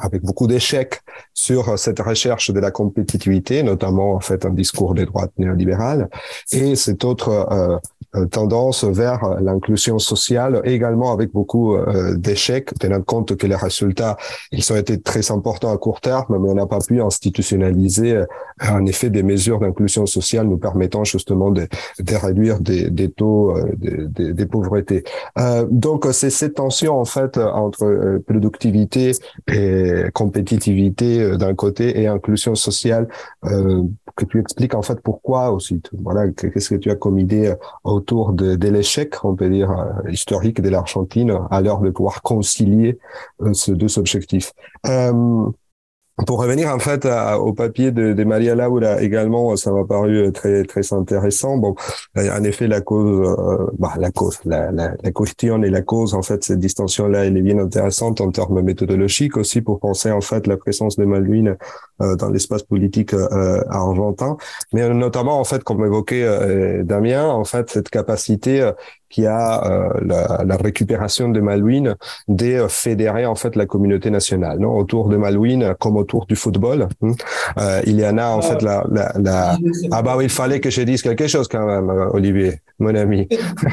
avec 0.00 0.22
beaucoup 0.22 0.46
d'échecs 0.46 1.00
sur 1.34 1.78
cette 1.78 2.00
recherche 2.00 2.50
de 2.50 2.60
la 2.60 2.70
compétitivité, 2.70 3.62
notamment 3.62 4.14
en 4.14 4.20
fait 4.20 4.44
un 4.44 4.50
discours 4.50 4.94
des 4.94 5.06
droites 5.06 5.32
néolibérales, 5.38 6.08
et 6.52 6.74
cette 6.74 7.04
autre 7.04 7.28
euh, 7.28 7.74
euh, 7.74 7.78
tendance 8.30 8.84
vers 8.84 9.40
l'inclusion 9.40 9.98
sociale, 9.98 10.60
également 10.64 11.12
avec 11.12 11.32
beaucoup 11.32 11.76
euh, 11.76 12.16
d'échecs, 12.16 12.70
tenant 12.78 13.02
compte 13.02 13.36
que 13.36 13.46
les 13.46 13.54
résultats, 13.54 14.16
ils 14.52 14.72
ont 14.72 14.76
été 14.76 15.00
très 15.00 15.30
importants 15.30 15.72
à 15.72 15.78
court 15.78 16.00
terme, 16.00 16.38
mais 16.40 16.50
on 16.50 16.54
n'a 16.54 16.66
pas 16.66 16.80
pu 16.80 17.00
institutionnaliser 17.00 18.16
euh, 18.16 18.26
en 18.68 18.86
effet 18.86 19.10
des 19.10 19.22
mesures 19.22 19.58
d'inclusion 19.60 20.06
sociale 20.06 20.46
nous 20.46 20.58
permettant 20.58 21.04
justement 21.04 21.50
de, 21.50 21.66
de 21.98 22.14
réduire 22.14 22.60
des, 22.60 22.90
des 22.90 23.10
taux 23.10 23.54
de, 23.76 24.06
de, 24.06 24.32
de, 24.32 24.44
pauvreté. 24.44 25.04
Euh, 25.38 25.66
donc 25.70 26.06
c'est 26.12 26.30
cette 26.30 26.54
tension 26.54 26.98
en 26.98 27.04
fait 27.04 27.38
entre 27.38 28.20
productivité 28.26 29.12
et 29.48 30.04
compétitivité 30.12 31.36
d'un 31.36 31.54
côté 31.54 32.00
et 32.00 32.06
inclusion 32.06 32.54
sociale 32.54 33.08
euh, 33.44 33.82
que 34.16 34.24
tu 34.24 34.40
expliques 34.40 34.74
en 34.74 34.82
fait 34.82 35.00
pourquoi 35.00 35.50
aussi. 35.50 35.80
Voilà, 35.92 36.28
qu'est-ce 36.30 36.68
que 36.68 36.74
tu 36.74 36.90
as 36.90 36.96
comme 36.96 37.18
idée 37.18 37.54
autour 37.84 38.32
de, 38.32 38.56
de 38.56 38.68
l'échec, 38.68 39.14
on 39.24 39.34
peut 39.34 39.48
dire, 39.48 39.70
euh, 39.70 40.10
historique 40.10 40.60
de 40.60 40.68
l'Argentine 40.68 41.38
à 41.50 41.60
l'heure 41.60 41.80
de 41.80 41.90
pouvoir 41.90 42.22
concilier 42.22 42.98
euh, 43.42 43.52
ces 43.52 43.72
deux 43.72 43.98
objectifs. 43.98 44.52
Euh, 44.86 45.46
pour 46.26 46.40
revenir 46.40 46.68
en 46.68 46.78
fait 46.78 47.06
au 47.38 47.52
papier 47.52 47.90
de, 47.92 48.12
de, 48.12 48.24
Maria 48.24 48.54
Laura 48.54 49.02
également, 49.02 49.56
ça 49.56 49.72
m'a 49.72 49.84
paru 49.84 50.32
très 50.32 50.64
très 50.64 50.92
intéressant. 50.92 51.56
Bon, 51.56 51.74
en 52.16 52.44
effet, 52.44 52.66
la 52.66 52.80
cause, 52.80 53.36
euh, 53.38 53.66
bah, 53.78 53.94
la 53.98 54.10
cause, 54.10 54.38
la, 54.44 54.70
la, 54.70 54.94
la, 55.02 55.10
question 55.12 55.62
et 55.62 55.70
la 55.70 55.82
cause, 55.82 56.14
en 56.14 56.22
fait, 56.22 56.44
cette 56.44 56.60
distinction-là, 56.60 57.26
elle 57.26 57.36
est 57.36 57.42
bien 57.42 57.58
intéressante 57.58 58.20
en 58.20 58.30
termes 58.30 58.60
méthodologiques 58.62 59.36
aussi 59.36 59.60
pour 59.60 59.80
penser 59.80 60.10
en 60.10 60.20
fait 60.20 60.46
la 60.46 60.56
présence 60.56 60.96
de 60.96 61.04
Malouine 61.04 61.56
euh, 62.02 62.16
dans 62.16 62.30
l'espace 62.30 62.62
politique 62.62 63.14
euh, 63.14 63.62
argentin, 63.68 64.36
mais 64.72 64.88
notamment 64.88 65.38
en 65.38 65.44
fait, 65.44 65.62
comme 65.62 65.84
évoquait 65.84 66.24
euh, 66.24 66.82
Damien, 66.82 67.28
en 67.28 67.44
fait, 67.44 67.70
cette 67.70 67.90
capacité 67.90 68.70
qui 69.10 69.26
a 69.26 69.64
euh, 69.66 69.88
la, 70.02 70.44
la, 70.46 70.56
récupération 70.56 71.28
de 71.28 71.40
Malouine 71.40 71.96
de 72.28 72.66
fédérer 72.68 73.26
en 73.26 73.34
fait 73.34 73.56
la 73.56 73.66
communauté 73.66 74.10
nationale 74.10 74.58
non? 74.58 74.70
Autour 74.76 75.08
de 75.08 75.16
Malouine 75.16 75.74
comme 75.78 75.96
autour 75.96 76.26
du 76.26 76.36
football 76.36 76.88
hein? 77.02 77.12
euh, 77.58 77.82
il 77.86 77.98
y 78.00 78.06
en 78.06 78.16
a 78.16 78.28
en 78.28 78.40
fait 78.40 78.62
la, 78.62 78.84
la, 78.90 79.12
la... 79.18 79.58
ah 79.90 80.02
bah 80.02 80.14
oui, 80.16 80.24
il 80.24 80.30
fallait 80.30 80.60
que 80.60 80.70
je 80.70 80.82
dise 80.82 81.02
quelque 81.02 81.26
chose 81.26 81.48
quand 81.48 81.66
même 81.66 81.90
Olivier 82.12 82.60
mon 82.80 82.94
ami. 82.94 83.28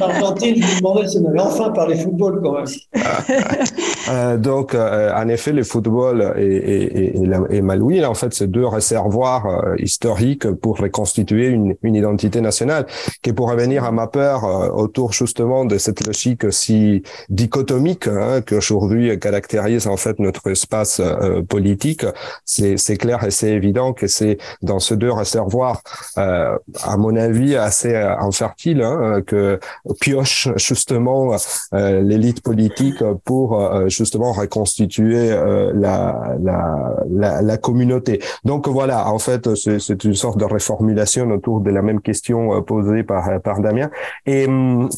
l'Argentine, 0.00 0.56
je 0.56 0.74
me 0.74 0.78
demandais 0.78 1.08
si 1.08 1.18
on 1.18 1.28
avait 1.28 1.40
enfin 1.40 1.70
parlé 1.70 1.96
football 1.96 2.40
quand 2.42 2.52
même. 2.52 2.66
Euh, 4.10 4.38
donc, 4.38 4.74
euh, 4.74 5.12
en 5.14 5.28
effet, 5.28 5.52
le 5.52 5.62
football 5.64 6.32
et, 6.38 6.42
et, 6.42 7.18
et, 7.18 7.28
et 7.50 7.60
Malouine, 7.60 8.06
en 8.06 8.14
fait, 8.14 8.32
c'est 8.32 8.46
deux 8.46 8.66
réservoirs 8.66 9.46
euh, 9.46 9.74
historiques 9.78 10.50
pour 10.50 10.78
reconstituer 10.78 11.48
une, 11.48 11.74
une, 11.82 11.94
identité 11.94 12.40
nationale, 12.40 12.86
qui 13.20 13.34
pour 13.34 13.50
revenir 13.50 13.84
à 13.84 13.92
ma 13.92 14.06
peur 14.06 14.44
autour 14.74 15.12
justement 15.12 15.66
de 15.66 15.76
cette 15.76 16.06
logique 16.06 16.50
si 16.50 17.02
dichotomique 17.28 18.08
hein, 18.08 18.40
qu'aujourd'hui 18.40 19.18
caractérise 19.18 19.86
en 19.86 19.98
fait 19.98 20.18
notre 20.20 20.50
espace 20.50 21.02
politique. 21.46 22.06
C'est 22.46 22.96
clair 22.96 23.24
et 23.24 23.30
c'est 23.30 23.50
évident 23.50 23.92
que 23.92 24.06
c'est 24.06 24.38
dans 24.62 24.78
ces 24.78 24.96
deux 24.96 25.12
réservoirs, 25.12 25.82
à 26.16 26.96
mon 26.96 27.14
avis, 27.14 27.56
assez 27.56 27.97
infertile, 28.02 28.82
hein, 28.82 29.22
que 29.26 29.58
pioche 30.00 30.48
justement 30.56 31.36
l'élite 31.72 32.42
politique 32.42 33.02
pour 33.24 33.88
justement 33.88 34.32
reconstituer 34.32 35.32
euh, 35.58 35.72
la, 35.74 36.36
la, 36.40 37.42
la, 37.42 37.56
communauté. 37.56 38.20
Donc 38.44 38.68
voilà, 38.68 39.08
en 39.10 39.18
fait, 39.18 39.54
c'est 39.54 40.04
une 40.04 40.14
sorte 40.14 40.38
de 40.38 40.44
reformulation 40.44 41.28
autour 41.30 41.60
de 41.60 41.70
la 41.70 41.82
même 41.82 42.00
question 42.00 42.54
euh, 42.54 42.60
posée 42.60 43.02
par, 43.02 43.40
par 43.40 43.60
Damien. 43.60 43.90
Et, 44.26 44.46
hum, 44.46 44.88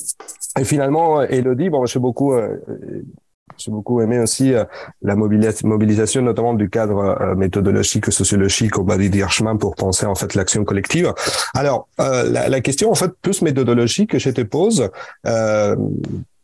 finalement, 0.65 1.23
Elodie, 1.23 1.71
bon, 1.71 1.87
j'ai 1.87 2.01
beaucoup 2.01 2.33
euh, 2.35 2.57
j'ai 3.57 3.71
beaucoup 3.71 4.01
aimé 4.01 4.19
aussi 4.19 4.55
la 5.03 5.17
mobilisation, 5.17 6.23
notamment 6.23 6.55
du 6.55 6.71
cadre 6.71 7.35
méthodologique, 7.37 8.11
sociologique 8.11 8.79
au 8.79 8.85
bas 8.85 8.97
Hirschman 8.97 9.59
pour 9.59 9.75
penser 9.75 10.07
en 10.07 10.15
fait 10.15 10.35
l'action 10.35 10.65
collective. 10.65 11.13
Alors, 11.55 11.89
la, 11.99 12.49
la, 12.49 12.61
question 12.61 12.91
en 12.91 12.95
fait 12.95 13.13
plus 13.23 13.43
méthodologique 13.43 14.11
que 14.11 14.19
je 14.19 14.31
te 14.31 14.43
pose, 14.43 14.91
euh, 15.27 15.77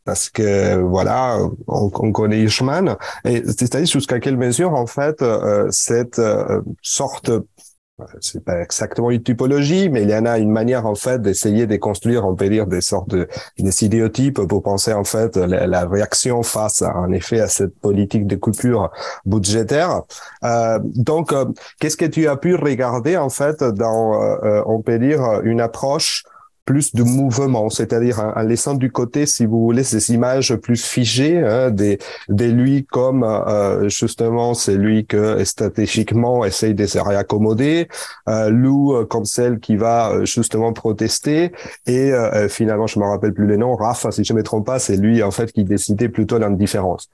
parce 0.05 0.31
que 0.31 0.77
voilà, 0.77 1.39
on, 1.67 1.91
on 1.93 2.13
connaît 2.13 2.41
Hirschman, 2.41 2.97
et 3.25 3.43
c'est-à-dire 3.45 3.89
jusqu'à 3.89 4.21
quelle 4.21 4.37
mesure 4.37 4.73
en 4.73 4.87
fait 4.87 5.21
euh, 5.21 5.67
cette 5.71 6.19
euh, 6.19 6.63
sorte 6.81 7.31
c'est 8.21 8.45
pas 8.45 8.61
exactement 8.61 9.11
une 9.11 9.23
typologie, 9.23 9.89
mais 9.89 10.03
il 10.03 10.11
y 10.11 10.15
en 10.15 10.27
a 10.27 10.39
une 10.39 10.51
manière 10.51 10.85
en 10.85 10.95
fait 10.95 11.23
d'essayer 11.23 11.67
de 11.67 11.77
construire, 11.77 12.27
on 12.27 12.35
peut 12.35 12.51
dire, 12.51 12.67
des 12.67 12.83
sortes 12.83 13.09
de 13.09 13.27
des 13.59 13.85
idéotypes 13.85 14.41
pour 14.43 14.63
penser 14.63 14.93
en 14.93 15.05
fait 15.05 15.37
la, 15.37 15.87
réaction 15.87 16.43
face 16.43 16.83
à, 16.83 16.95
en 16.95 17.11
effet 17.13 17.41
à 17.41 17.49
cette 17.49 17.75
politique 17.81 18.27
de 18.27 18.37
coupure 18.37 18.91
budgétaire. 19.25 20.03
Euh, 20.45 20.79
donc, 20.83 21.33
euh, 21.33 21.47
qu'est-ce 21.81 21.97
que 21.97 22.05
tu 22.05 22.29
as 22.29 22.37
pu 22.37 22.55
regarder 22.55 23.17
en 23.17 23.31
fait 23.31 23.65
dans, 23.65 24.23
euh, 24.23 24.63
on 24.67 24.83
peut 24.83 24.99
dire, 24.99 25.41
une 25.45 25.63
approche 25.63 26.25
plus 26.67 26.95
de 26.95 27.05
mouvement, 27.05 27.71
c'est-à-dire 27.71 28.33
en, 28.37 28.43
laissant 28.43 28.75
du 28.75 28.91
côté, 28.91 29.25
si 29.25 29.47
vous 29.47 29.61
voulez, 29.61 29.85
ces 29.85 30.13
images 30.13 30.55
plus 30.57 30.85
figées 30.85 31.39
hein, 31.39 31.71
des, 31.71 31.99
des 32.29 32.49
lui 32.49 32.85
comme 32.85 33.25
euh, 33.25 33.89
justement 33.89 34.53
celui 34.53 35.07
que 35.07 35.43
stratégiquement 35.45 36.45
essaye 36.45 36.75
de 36.75 36.85
se 36.87 36.99
réaccommoder, 36.99 37.89
euh, 38.29 38.51
Lou 38.51 38.95
euh, 38.95 39.05
comme 39.05 39.25
celle 39.25 39.61
qui 39.61 39.77
va 39.77 40.11
euh, 40.11 40.25
justement 40.25 40.73
protester, 40.73 41.53
et 41.87 42.13
finalement, 42.49 42.87
je 42.87 42.99
me 42.99 43.05
rappelle 43.05 43.33
plus 43.33 43.47
les 43.47 43.57
noms, 43.57 43.77
Rafa, 43.77 44.11
si 44.11 44.25
je 44.25 44.33
me 44.33 44.43
trompe 44.43 44.67
pas, 44.67 44.79
c'est 44.79 44.97
lui 44.97 45.23
en 45.23 45.31
fait 45.31 45.53
qui 45.53 45.63
décidait 45.65 46.09
plutôt 46.09 46.39
l'indifférence. 46.39 47.09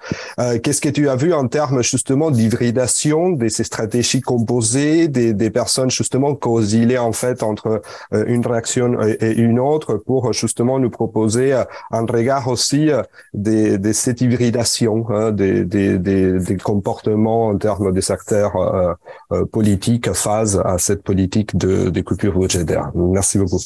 Qu'est-ce 0.62 0.80
que 0.80 0.88
tu 0.88 1.08
as 1.08 1.16
vu 1.16 1.34
en 1.34 1.46
termes 1.48 1.82
justement 1.82 2.30
d'hybridation 2.30 3.30
de 3.30 3.48
ces 3.48 3.64
stratégies 3.64 4.22
composées, 4.22 5.08
des, 5.08 5.34
des 5.34 5.50
personnes 5.50 5.90
justement 5.90 6.34
causillées 6.34 6.98
en 6.98 7.12
fait 7.12 7.42
entre 7.42 7.82
une 8.12 8.46
réaction 8.46 8.98
et 9.02 9.32
une 9.42 9.58
autre 9.58 9.96
pour 9.96 10.32
justement 10.32 10.78
nous 10.78 10.90
proposer 10.90 11.52
euh, 11.52 11.64
un 11.90 12.06
regard 12.06 12.48
aussi 12.48 12.90
euh, 12.90 13.02
de, 13.34 13.76
de 13.76 13.92
cette 13.92 14.20
hybridation 14.20 15.30
des, 15.32 15.64
des, 15.64 16.56
comportements 16.62 17.48
en 17.48 17.58
termes 17.58 17.92
des 17.92 18.10
acteurs 18.10 18.56
euh, 19.32 19.44
politiques 19.46 20.12
face 20.12 20.56
à 20.64 20.78
cette 20.78 21.02
politique 21.02 21.56
de, 21.56 21.90
de 21.90 22.00
coupure 22.00 22.38
budgétaire. 22.38 22.90
Merci 22.94 23.38
beaucoup. 23.38 23.60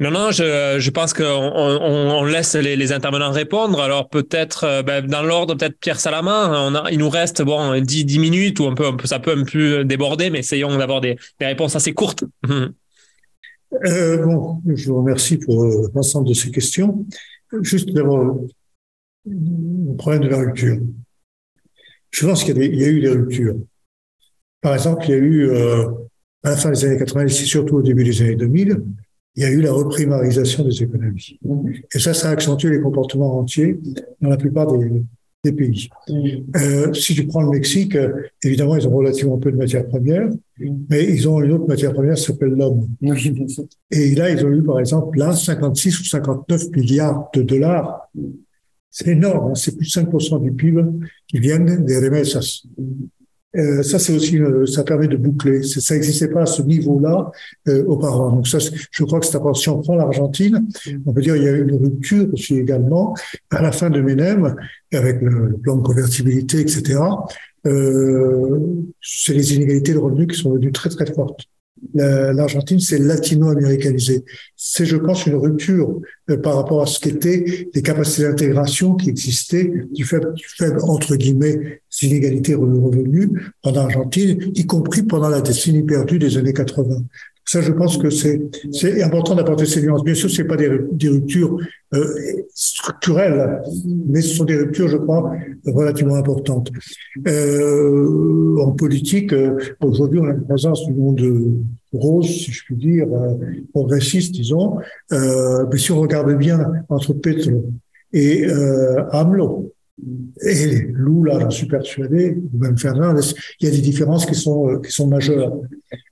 Non, 0.00 0.10
non, 0.10 0.32
je, 0.32 0.76
je 0.80 0.90
pense 0.90 1.12
qu'on 1.12 1.22
on, 1.24 2.24
laisse 2.24 2.56
les, 2.56 2.92
intervenants 2.92 3.30
répondre. 3.30 3.80
Alors 3.80 4.08
peut-être 4.08 4.82
ben, 4.82 5.06
dans 5.06 5.22
l'ordre, 5.22 5.54
peut-être 5.54 5.78
Pierre 5.78 6.00
Salama. 6.00 6.50
On 6.50 6.74
a, 6.74 6.90
il 6.90 6.98
nous 6.98 7.08
reste 7.10 7.42
bon 7.42 7.80
10, 7.80 8.04
10 8.04 8.18
minutes 8.18 8.60
ou 8.60 8.66
un 8.66 8.74
peu, 8.74 8.90
ça 9.04 9.20
peut 9.20 9.36
un 9.38 9.44
peu 9.44 9.84
déborder, 9.84 10.30
mais 10.30 10.40
essayons 10.40 10.76
d'avoir 10.76 11.00
des, 11.00 11.16
des 11.38 11.46
réponses 11.46 11.76
assez 11.76 11.92
courtes. 11.92 12.24
Euh, 13.86 14.24
bon, 14.24 14.62
je 14.66 14.88
vous 14.88 14.98
remercie 14.98 15.38
pour 15.38 15.64
euh, 15.64 15.90
l'ensemble 15.94 16.28
de 16.28 16.34
ces 16.34 16.50
questions. 16.50 17.06
Juste 17.62 17.90
d'abord, 17.90 18.40
le 19.26 19.96
problème 19.96 20.22
de 20.22 20.28
la 20.28 20.38
rupture. 20.38 20.78
Je 22.10 22.26
pense 22.26 22.44
qu'il 22.44 22.56
y, 22.56 22.84
a 22.84 22.88
eu 22.88 23.00
des 23.00 23.08
ruptures. 23.08 23.56
Par 24.60 24.74
exemple, 24.74 25.04
il 25.08 25.10
y 25.10 25.14
a 25.14 25.18
eu, 25.18 25.48
euh, 25.50 25.88
à 26.42 26.50
la 26.50 26.56
fin 26.56 26.70
des 26.70 26.84
années 26.84 26.98
90 26.98 27.42
et 27.42 27.44
surtout 27.44 27.76
au 27.76 27.82
début 27.82 28.04
des 28.04 28.22
années 28.22 28.36
2000, 28.36 28.82
il 29.36 29.42
y 29.42 29.46
a 29.46 29.50
eu 29.50 29.60
la 29.60 29.72
reprimarisation 29.72 30.64
des 30.64 30.82
économies. 30.82 31.40
Et 31.92 31.98
ça, 31.98 32.14
ça 32.14 32.28
a 32.28 32.32
accentué 32.32 32.70
les 32.70 32.80
comportements 32.80 33.38
entiers 33.38 33.80
dans 34.20 34.28
la 34.28 34.36
plupart 34.36 34.70
des, 34.72 35.02
des 35.44 35.52
pays. 35.52 35.88
Euh, 36.56 36.92
si 36.94 37.14
tu 37.14 37.26
prends 37.26 37.42
le 37.42 37.50
Mexique, 37.50 37.94
euh, 37.94 38.10
évidemment, 38.42 38.76
ils 38.76 38.88
ont 38.88 38.94
relativement 38.94 39.38
peu 39.38 39.52
de 39.52 39.56
matières 39.56 39.86
premières, 39.86 40.28
mais 40.88 41.04
ils 41.04 41.28
ont 41.28 41.40
une 41.42 41.52
autre 41.52 41.66
matière 41.68 41.92
première 41.92 42.14
qui 42.14 42.22
s'appelle 42.22 42.50
l'homme. 42.50 42.88
Et 43.90 44.14
là, 44.14 44.30
ils 44.30 44.44
ont 44.44 44.50
eu, 44.50 44.62
par 44.62 44.80
exemple, 44.80 45.18
là, 45.18 45.34
56 45.34 46.00
ou 46.00 46.04
59 46.04 46.70
milliards 46.70 47.28
de 47.34 47.42
dollars. 47.42 48.08
C'est 48.90 49.08
énorme, 49.08 49.50
hein. 49.50 49.54
c'est 49.54 49.76
plus 49.76 49.86
de 49.86 49.90
5% 49.90 50.40
du 50.40 50.52
PIB 50.52 50.82
qui 51.26 51.40
viennent 51.40 51.84
des 51.84 51.98
remessas. 51.98 52.62
Euh, 53.56 53.82
ça, 53.82 53.98
c'est 53.98 54.14
aussi, 54.14 54.38
euh, 54.38 54.66
ça 54.66 54.82
permet 54.82 55.08
de 55.08 55.16
boucler. 55.16 55.62
Ça 55.62 55.94
n'existait 55.94 56.28
pas 56.28 56.42
à 56.42 56.46
ce 56.46 56.62
niveau-là 56.62 57.30
euh, 57.68 57.84
auparavant. 57.84 58.32
Donc 58.36 58.48
ça, 58.48 58.58
je 58.58 59.04
crois 59.04 59.20
que 59.20 59.26
c'est 59.26 59.36
important. 59.36 59.54
Si 59.54 59.68
on 59.68 59.80
prend 59.80 59.94
l'Argentine, 59.94 60.66
on 61.06 61.12
peut 61.12 61.22
dire 61.22 61.34
qu'il 61.34 61.44
y 61.44 61.48
a 61.48 61.52
eu 61.52 61.62
une 61.62 61.76
rupture 61.76 62.26
aussi 62.32 62.58
également 62.58 63.14
à 63.50 63.62
la 63.62 63.72
fin 63.72 63.90
de 63.90 64.00
Menem, 64.00 64.56
avec 64.92 65.20
le, 65.22 65.56
plan 65.62 65.76
de 65.76 65.82
convertibilité, 65.82 66.60
etc. 66.60 67.00
Euh, 67.66 68.60
c'est 69.00 69.32
les 69.32 69.54
inégalités 69.54 69.94
de 69.94 69.98
revenus 69.98 70.28
qui 70.28 70.38
sont 70.38 70.52
devenues 70.52 70.72
très 70.72 70.90
très 70.90 71.06
fortes 71.12 71.46
l'Argentine 71.94 72.80
s'est 72.80 72.98
latino-américanisée. 72.98 74.24
C'est, 74.56 74.86
je 74.86 74.96
pense, 74.96 75.26
une 75.26 75.34
rupture 75.34 76.00
euh, 76.30 76.36
par 76.36 76.56
rapport 76.56 76.82
à 76.82 76.86
ce 76.86 76.98
qu'étaient 77.00 77.68
les 77.74 77.82
capacités 77.82 78.22
d'intégration 78.22 78.94
qui 78.94 79.10
existaient 79.10 79.70
du 79.92 80.04
faible, 80.04 80.32
du 80.34 80.46
faible 80.46 80.78
entre 80.82 81.16
guillemets, 81.16 81.82
inégalités 82.02 82.54
revenus 82.54 83.30
en 83.62 83.74
Argentine, 83.74 84.38
y 84.54 84.66
compris 84.66 85.02
pendant 85.02 85.28
la 85.28 85.40
décennie 85.40 85.82
perdue 85.82 86.18
des 86.18 86.36
années 86.36 86.52
80. 86.52 86.96
Ça, 87.46 87.60
je 87.60 87.72
pense 87.72 87.98
que 87.98 88.10
c'est 88.10 89.02
important 89.02 89.34
d'apporter 89.34 89.66
ces 89.66 89.82
nuances. 89.82 90.02
Bien 90.02 90.14
sûr, 90.14 90.30
c'est 90.30 90.44
pas 90.44 90.56
des, 90.56 90.68
ruptures 91.08 91.58
euh, 91.92 92.04
structurelles, 92.54 93.60
mais 94.06 94.20
ce 94.22 94.36
sont 94.36 94.44
des 94.44 94.56
ruptures, 94.56 94.88
je 94.88 94.96
crois, 94.96 95.30
relativement 95.66 96.14
importantes. 96.14 96.70
Euh, 97.28 98.56
en 98.60 98.72
politique, 98.72 99.32
euh, 99.32 99.58
aujourd'hui, 99.80 100.20
on 100.20 100.26
a 100.26 100.30
une 100.30 100.44
présence 100.44 100.86
du 100.86 100.94
monde 100.94 101.22
rose, 101.92 102.26
si 102.26 102.50
je 102.50 102.64
puis 102.64 102.76
dire, 102.76 103.06
progressiste, 103.72 104.32
disons. 104.32 104.78
Mais 105.10 105.78
si 105.78 105.92
on 105.92 106.00
regarde 106.00 106.32
bien 106.36 106.72
entre 106.88 107.12
Petro 107.12 107.64
et 108.14 108.46
euh, 108.46 109.04
AMLO, 109.10 109.72
et 110.42 110.88
là, 110.92 111.38
j'en 111.40 111.50
suis 111.50 111.66
persuadé, 111.66 112.36
même 112.52 112.76
Fernand, 112.76 113.14
il 113.60 113.68
y 113.68 113.70
a 113.70 113.74
des 113.74 113.80
différences 113.80 114.26
qui 114.26 114.34
sont, 114.34 114.68
euh, 114.68 114.80
qui 114.80 114.90
sont 114.90 115.06
majeures. 115.06 115.52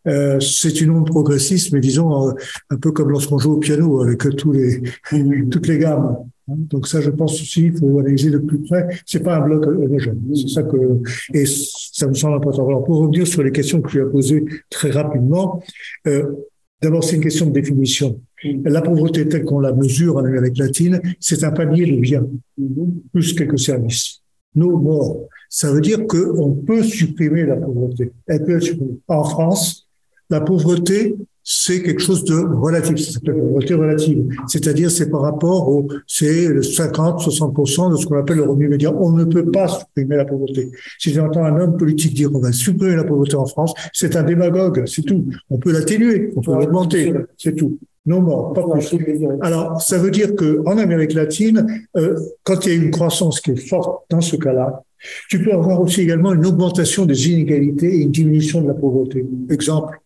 Euh, 0.06 0.38
c'est 0.38 0.80
une 0.80 0.90
onde 0.90 1.06
progressiste, 1.06 1.72
mais 1.72 1.80
disons, 1.80 2.28
euh, 2.28 2.32
un 2.70 2.76
peu 2.76 2.92
comme 2.92 3.10
lorsqu'on 3.10 3.38
joue 3.38 3.54
au 3.54 3.58
piano 3.58 4.00
avec 4.02 4.20
toutes 4.20 5.66
les 5.66 5.78
gammes. 5.78 6.16
Donc 6.46 6.86
ça, 6.86 7.00
je 7.00 7.10
pense 7.10 7.40
aussi, 7.40 7.66
il 7.66 7.78
faut 7.78 7.98
analyser 7.98 8.30
de 8.30 8.38
plus 8.38 8.62
près. 8.62 8.86
C'est 9.04 9.22
pas 9.22 9.38
un 9.38 9.40
bloc 9.40 9.66
homogène. 9.66 10.20
C'est 10.34 10.48
ça 10.48 10.62
que, 10.62 10.76
et 11.34 11.44
ça 11.46 12.06
me 12.06 12.14
semble 12.14 12.36
important. 12.36 12.66
Alors, 12.68 12.84
pour 12.84 12.98
revenir 12.98 13.26
sur 13.26 13.42
les 13.42 13.52
questions 13.52 13.80
que 13.80 13.90
tu 13.90 14.00
as 14.00 14.06
posées 14.06 14.44
très 14.70 14.90
rapidement, 14.90 15.62
d'abord, 16.80 17.02
c'est 17.02 17.16
une 17.16 17.22
question 17.22 17.46
de 17.46 17.52
définition. 17.52 18.20
La 18.64 18.82
pauvreté 18.82 19.28
telle 19.28 19.44
qu'on 19.44 19.60
la 19.60 19.72
mesure 19.72 20.16
en 20.16 20.24
Amérique 20.24 20.58
latine, 20.58 21.00
c'est 21.20 21.44
un 21.44 21.52
panier 21.52 21.86
de 21.86 22.00
biens, 22.00 22.26
plus 23.12 23.34
quelques 23.34 23.58
services. 23.58 24.22
Nos 24.54 24.76
morts. 24.76 25.28
Ça 25.48 25.72
veut 25.72 25.80
dire 25.80 26.06
qu'on 26.06 26.52
peut 26.54 26.82
supprimer 26.82 27.44
la 27.44 27.56
pauvreté. 27.56 28.12
Elle 28.26 28.44
peut 28.44 28.56
être 28.56 28.62
supprimée. 28.62 28.98
En 29.08 29.24
France, 29.24 29.88
la 30.28 30.40
pauvreté 30.40 31.16
c'est 31.44 31.82
quelque 31.82 32.00
chose 32.00 32.24
de 32.24 32.34
relatif, 32.34 32.98
s'appelle 32.98 33.34
la 33.34 33.42
pauvreté 33.42 33.74
relative. 33.74 34.28
C'est-à-dire, 34.46 34.90
c'est 34.90 35.10
par 35.10 35.22
rapport 35.22 35.68
au, 35.68 35.88
c'est 36.06 36.46
le 36.48 36.62
50, 36.62 37.20
60% 37.20 37.90
de 37.90 37.96
ce 37.96 38.06
qu'on 38.06 38.18
appelle 38.18 38.36
le 38.36 38.44
revenu 38.44 38.68
médian. 38.68 38.94
On 38.98 39.12
ne 39.12 39.24
peut 39.24 39.50
pas 39.50 39.66
supprimer 39.68 40.16
la 40.16 40.24
pauvreté. 40.24 40.70
Si 40.98 41.12
j'entends 41.12 41.44
un 41.44 41.58
homme 41.60 41.76
politique 41.76 42.14
dire 42.14 42.30
on 42.32 42.38
va 42.38 42.52
supprimer 42.52 42.94
la 42.94 43.04
pauvreté 43.04 43.34
en 43.34 43.46
France, 43.46 43.74
c'est 43.92 44.14
un 44.14 44.22
démagogue, 44.22 44.84
c'est 44.86 45.02
tout. 45.02 45.26
On 45.50 45.58
peut 45.58 45.72
l'atténuer, 45.72 46.32
on 46.36 46.42
peut 46.42 46.52
l'augmenter, 46.52 47.12
c'est 47.36 47.56
tout. 47.56 47.78
Non 48.04 48.20
mort, 48.20 48.52
pas 48.52 48.62
plus. 48.62 49.28
Alors, 49.42 49.80
ça 49.80 49.96
veut 49.98 50.10
dire 50.10 50.34
que 50.34 50.60
en 50.66 50.76
Amérique 50.76 51.12
latine, 51.12 51.86
euh, 51.96 52.18
quand 52.42 52.66
il 52.66 52.72
y 52.72 52.72
a 52.72 52.82
une 52.82 52.90
croissance 52.90 53.40
qui 53.40 53.52
est 53.52 53.68
forte 53.68 54.04
dans 54.10 54.20
ce 54.20 54.34
cas-là, 54.36 54.82
tu 55.28 55.42
peux 55.42 55.52
avoir 55.52 55.80
aussi 55.80 56.00
également 56.00 56.32
une 56.32 56.46
augmentation 56.46 57.06
des 57.06 57.30
inégalités 57.30 57.94
et 57.94 58.02
une 58.02 58.10
diminution 58.10 58.60
de 58.60 58.68
la 58.68 58.74
pauvreté. 58.74 59.26
Exemple, 59.50 59.98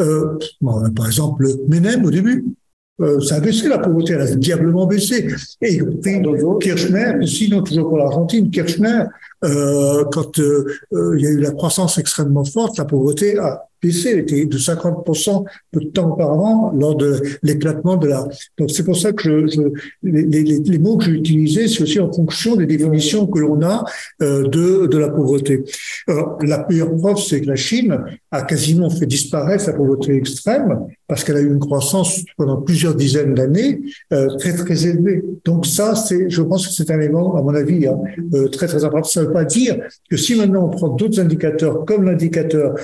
euh, 0.00 0.38
par 0.94 1.06
exemple, 1.06 1.44
le 1.44 1.60
Menem 1.68 2.04
au 2.04 2.10
début, 2.10 2.44
euh, 3.00 3.20
ça 3.20 3.36
a 3.36 3.40
baissé 3.40 3.68
la 3.68 3.78
pauvreté, 3.78 4.14
elle 4.14 4.22
a 4.22 4.34
diablement 4.34 4.86
baissé. 4.86 5.28
Et 5.60 5.80
Kirchner, 6.60 7.26
sinon 7.26 7.62
toujours 7.62 7.88
pour 7.88 7.98
l'Argentine, 7.98 8.50
Kirchner, 8.50 9.04
euh, 9.44 10.04
quand 10.12 10.38
il 10.38 11.20
y 11.20 11.26
a 11.26 11.30
eu 11.30 11.40
la 11.40 11.52
croissance 11.52 11.98
extrêmement 11.98 12.44
forte, 12.44 12.78
la 12.78 12.84
pauvreté 12.84 13.38
a 13.38 13.67
baissé, 13.82 14.18
était 14.18 14.46
de 14.46 14.58
50% 14.58 15.44
peu 15.70 15.80
de 15.80 15.86
temps 15.86 16.10
auparavant 16.12 16.72
lors 16.72 16.96
de 16.96 17.20
l'éclatement 17.42 17.96
de 17.96 18.08
la. 18.08 18.28
Donc 18.58 18.70
c'est 18.70 18.84
pour 18.84 18.96
ça 18.96 19.12
que 19.12 19.46
je, 19.46 19.60
les, 20.02 20.42
les, 20.42 20.78
mots 20.78 20.96
que 20.96 21.04
j'ai 21.04 21.12
utilisés, 21.12 21.68
c'est 21.68 21.82
aussi 21.82 22.00
en 22.00 22.12
fonction 22.12 22.56
des 22.56 22.66
définitions 22.66 23.26
que 23.26 23.38
l'on 23.38 23.62
a 23.62 23.84
euh, 24.22 24.48
de, 24.48 24.86
de 24.86 24.98
la 24.98 25.08
pauvreté. 25.08 25.64
Alors, 26.06 26.38
la 26.42 26.60
pire 26.60 26.94
preuve, 26.96 27.18
c'est 27.18 27.40
que 27.40 27.46
la 27.46 27.56
Chine 27.56 27.98
a 28.30 28.42
quasiment 28.42 28.90
fait 28.90 29.06
disparaître 29.06 29.66
la 29.66 29.72
pauvreté 29.72 30.16
extrême 30.16 30.86
parce 31.06 31.24
qu'elle 31.24 31.36
a 31.36 31.40
eu 31.40 31.48
une 31.48 31.58
croissance 31.58 32.22
pendant 32.36 32.60
plusieurs 32.60 32.94
dizaines 32.94 33.34
d'années 33.34 33.80
euh, 34.12 34.36
très 34.36 34.52
très 34.52 34.86
élevée. 34.86 35.24
Donc 35.44 35.66
ça, 35.66 35.94
c'est, 35.94 36.28
je 36.28 36.42
pense 36.42 36.66
que 36.66 36.72
c'est 36.72 36.90
un 36.90 37.00
élément, 37.00 37.36
à 37.36 37.42
mon 37.42 37.54
avis, 37.54 37.86
hein, 37.86 37.98
euh, 38.34 38.48
très 38.48 38.66
très 38.66 38.84
important. 38.84 39.08
Ça 39.08 39.22
ne 39.22 39.26
veut 39.26 39.32
pas 39.32 39.44
dire 39.44 39.78
que 40.10 40.16
si 40.16 40.34
maintenant 40.34 40.66
on 40.66 40.68
prend 40.68 40.88
d'autres 40.88 41.20
indicateurs 41.20 41.84
comme 41.84 42.04
l'indicateur 42.04 42.74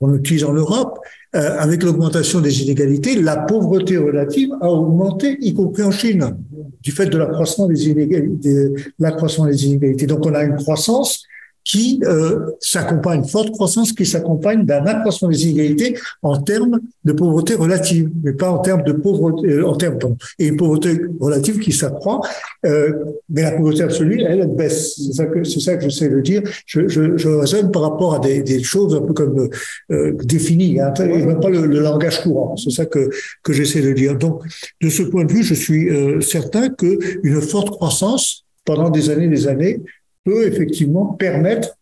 qu'on 0.00 0.14
utilise 0.14 0.44
en 0.44 0.52
Europe, 0.52 0.98
euh, 1.34 1.56
avec 1.58 1.82
l'augmentation 1.82 2.40
des 2.40 2.62
inégalités, 2.62 3.20
la 3.20 3.36
pauvreté 3.36 3.96
relative 3.96 4.50
a 4.60 4.70
augmenté, 4.70 5.36
y 5.40 5.54
compris 5.54 5.82
en 5.82 5.90
Chine, 5.90 6.36
du 6.82 6.92
fait 6.92 7.06
de 7.06 7.18
l'accroissement 7.18 7.66
des. 7.66 8.72
L'accroissement 8.98 9.46
des 9.46 9.66
inégalités. 9.66 10.06
Donc 10.06 10.24
on 10.26 10.34
a 10.34 10.42
une 10.44 10.56
croissance 10.56 11.24
qui 11.66 12.00
euh, 12.04 12.52
s'accompagne, 12.60 13.24
forte 13.24 13.50
croissance 13.50 13.92
qui 13.92 14.06
s'accompagne 14.06 14.64
d'un 14.64 14.86
accroissement 14.86 15.28
des 15.28 15.48
inégalités 15.48 15.98
en 16.22 16.40
termes 16.40 16.78
de 17.04 17.12
pauvreté 17.12 17.56
relative, 17.56 18.08
mais 18.22 18.32
pas 18.32 18.50
en 18.50 18.58
termes 18.58 18.84
de 18.84 18.92
pauvreté, 18.92 19.48
euh, 19.48 19.66
en 19.66 19.74
termes 19.74 19.98
et 20.38 20.46
une 20.46 20.56
pauvreté 20.56 20.96
relative 21.18 21.58
qui 21.58 21.72
s'accroît, 21.72 22.20
euh, 22.64 22.92
mais 23.28 23.42
la 23.42 23.50
pauvreté 23.50 23.82
absolue, 23.82 24.22
elle, 24.22 24.40
elle 24.40 24.54
baisse. 24.54 24.94
C'est 24.94 25.12
ça 25.14 25.26
que 25.26 25.42
c'est 25.42 25.58
ça 25.58 25.76
que 25.76 25.82
j'essaie 25.82 26.08
de 26.08 26.20
dire. 26.20 26.42
Je, 26.66 26.86
je, 26.86 27.16
je 27.16 27.28
raisonne 27.28 27.72
par 27.72 27.82
rapport 27.82 28.14
à 28.14 28.20
des, 28.20 28.62
choses 28.62 28.94
un 28.94 29.00
peu 29.00 29.12
comme 29.12 29.48
euh, 29.90 30.12
définies, 30.22 30.78
hein, 30.80 30.94
et 31.00 31.26
même 31.26 31.40
pas 31.40 31.50
le, 31.50 31.66
le 31.66 31.80
langage 31.80 32.22
courant. 32.22 32.56
C'est 32.56 32.70
ça 32.70 32.86
que 32.86 33.10
que 33.42 33.52
j'essaie 33.52 33.82
de 33.82 33.92
dire. 33.92 34.16
Donc, 34.16 34.42
de 34.80 34.88
ce 34.88 35.02
point 35.02 35.24
de 35.24 35.32
vue, 35.32 35.42
je 35.42 35.54
suis 35.54 35.88
certain 36.20 36.68
que 36.68 36.98
une 37.24 37.40
forte 37.40 37.70
croissance 37.70 38.44
pendant 38.64 38.90
des 38.90 39.10
années, 39.10 39.28
des 39.28 39.46
années, 39.48 39.80
peut 40.26 40.46
effectivement 40.46 41.06
permettre 41.06 41.75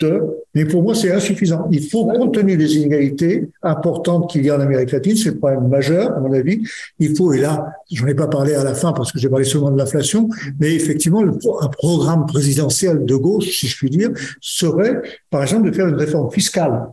de, 0.00 0.20
mais 0.54 0.64
pour 0.64 0.82
moi, 0.82 0.94
c'est 0.94 1.12
insuffisant. 1.12 1.68
Il 1.70 1.88
faut, 1.88 2.06
compte 2.06 2.34
tenu 2.34 2.56
des 2.56 2.76
inégalités 2.76 3.48
importantes 3.62 4.30
qu'il 4.30 4.44
y 4.44 4.50
a 4.50 4.56
en 4.56 4.60
Amérique 4.60 4.92
latine, 4.92 5.16
c'est 5.16 5.30
le 5.30 5.38
problème 5.38 5.68
majeur, 5.68 6.16
à 6.16 6.20
mon 6.20 6.32
avis. 6.32 6.62
Il 6.98 7.16
faut, 7.16 7.32
et 7.32 7.38
là, 7.38 7.72
j'en 7.90 8.06
ai 8.06 8.14
pas 8.14 8.26
parlé 8.26 8.54
à 8.54 8.64
la 8.64 8.74
fin 8.74 8.92
parce 8.92 9.12
que 9.12 9.18
j'ai 9.18 9.28
parlé 9.28 9.44
seulement 9.44 9.70
de 9.70 9.78
l'inflation, 9.78 10.28
mais 10.58 10.74
effectivement, 10.74 11.22
un 11.22 11.68
programme 11.68 12.26
présidentiel 12.26 13.04
de 13.04 13.16
gauche, 13.16 13.58
si 13.58 13.66
je 13.66 13.76
puis 13.76 13.90
dire, 13.90 14.10
serait, 14.40 15.00
par 15.30 15.42
exemple, 15.42 15.70
de 15.70 15.74
faire 15.74 15.88
une 15.88 15.96
réforme 15.96 16.30
fiscale. 16.30 16.88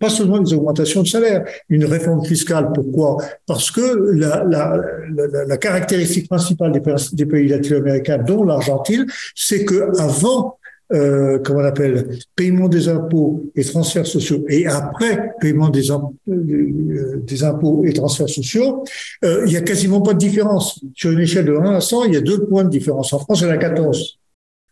Pas 0.00 0.10
seulement 0.10 0.38
des 0.38 0.54
augmentations 0.54 1.02
de 1.02 1.08
salaire, 1.08 1.44
une 1.68 1.84
réforme 1.84 2.24
fiscale. 2.24 2.70
Pourquoi? 2.74 3.18
Parce 3.46 3.70
que 3.70 3.80
la, 4.14 5.56
caractéristique 5.56 6.28
principale 6.28 6.72
des, 6.72 6.82
des 7.12 7.26
pays 7.26 7.48
latino-américains, 7.48 8.18
dont 8.18 8.44
l'Argentine, 8.44 9.06
c'est 9.34 9.64
que 9.64 9.98
avant 10.00 10.58
euh, 10.92 11.38
comment 11.40 11.60
on 11.60 11.64
appelle, 11.64 12.18
paiement 12.36 12.68
des 12.68 12.88
impôts 12.88 13.50
et 13.56 13.64
transferts 13.64 14.06
sociaux, 14.06 14.44
et 14.48 14.66
après 14.66 15.32
paiement 15.40 15.68
des, 15.68 15.90
euh, 15.90 17.16
des 17.26 17.44
impôts 17.44 17.84
et 17.84 17.92
transferts 17.92 18.28
sociaux, 18.28 18.84
euh, 19.24 19.44
il 19.46 19.52
y 19.52 19.56
a 19.56 19.62
quasiment 19.62 20.00
pas 20.00 20.12
de 20.12 20.18
différence. 20.18 20.80
Sur 20.94 21.10
une 21.10 21.20
échelle 21.20 21.46
de 21.46 21.56
1 21.56 21.74
à 21.74 21.80
100, 21.80 22.04
il 22.04 22.14
y 22.14 22.16
a 22.16 22.20
deux 22.20 22.46
points 22.46 22.64
de 22.64 22.70
différence. 22.70 23.12
En 23.12 23.18
France, 23.18 23.40
il 23.40 23.48
y 23.48 23.50
en 23.50 23.52
a 23.52 23.58
14 23.58 24.18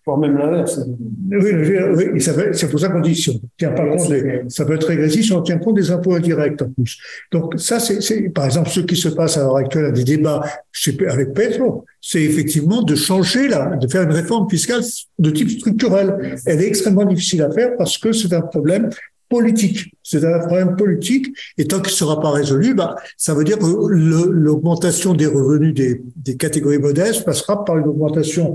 voire 0.05 0.19
même 0.19 0.37
l'inverse. 0.37 0.81
Oui, 1.31 1.51
oui 2.13 2.21
c'est 2.21 2.71
pour 2.71 2.81
ça 2.81 2.89
qu'on 2.89 3.01
dit 3.01 3.15
si 3.15 3.31
on 3.31 3.41
tient 3.59 3.73
pas 3.73 3.87
compte, 3.87 4.09
des, 4.09 4.43
ça 4.49 4.65
peut 4.65 4.75
être 4.75 4.87
régressif 4.87 5.25
si 5.27 5.33
on 5.33 5.43
tient 5.43 5.59
compte 5.59 5.77
des 5.77 5.91
impôts 5.91 6.15
indirects 6.15 6.61
en 6.63 6.71
plus. 6.71 6.99
Donc 7.33 7.55
ça, 7.59 7.81
c'est 7.81 8.29
par 8.31 8.45
exemple 8.45 8.69
ce 8.69 8.81
qui 8.81 8.97
se 8.97 9.09
passe 9.09 9.37
à 9.37 9.41
l'heure 9.41 9.57
actuelle 9.57 9.87
à 9.87 9.91
des 9.91 10.05
débats 10.05 10.43
avec 11.09 11.33
Petro, 11.33 11.85
c'est 12.01 12.23
effectivement 12.23 12.83
de 12.83 12.95
changer 12.95 13.49
là, 13.49 13.77
de 13.77 13.89
faire 13.89 14.03
une 14.03 14.13
réforme 14.13 14.49
fiscale 14.51 14.83
de 15.19 15.31
type 15.31 15.51
structurel. 15.51 16.37
Elle 16.47 16.61
est 16.61 16.69
extrêmement 16.69 17.05
difficile 17.05 17.43
à 17.43 17.51
faire 17.51 17.77
parce 17.79 17.97
que 17.97 18.13
c'est 18.13 18.33
un 18.35 18.43
problème 18.43 18.91
politique. 19.29 19.95
C'est 20.03 20.25
un 20.25 20.39
problème 20.41 20.77
politique, 20.77 21.35
et 21.57 21.67
tant 21.67 21.81
qu'il 21.81 21.93
ne 21.93 21.97
sera 21.97 22.21
pas 22.21 22.31
résolu, 22.31 22.75
bah, 22.75 22.95
ça 23.17 23.35
veut 23.35 23.43
dire 23.43 23.59
que 23.59 23.65
l'augmentation 23.65 25.15
des 25.15 25.27
revenus 25.27 25.75
des, 25.75 26.03
des, 26.15 26.37
catégories 26.37 26.79
modestes 26.79 27.25
passera 27.25 27.65
par 27.65 27.79
une 27.79 27.89
augmentation 27.89 28.55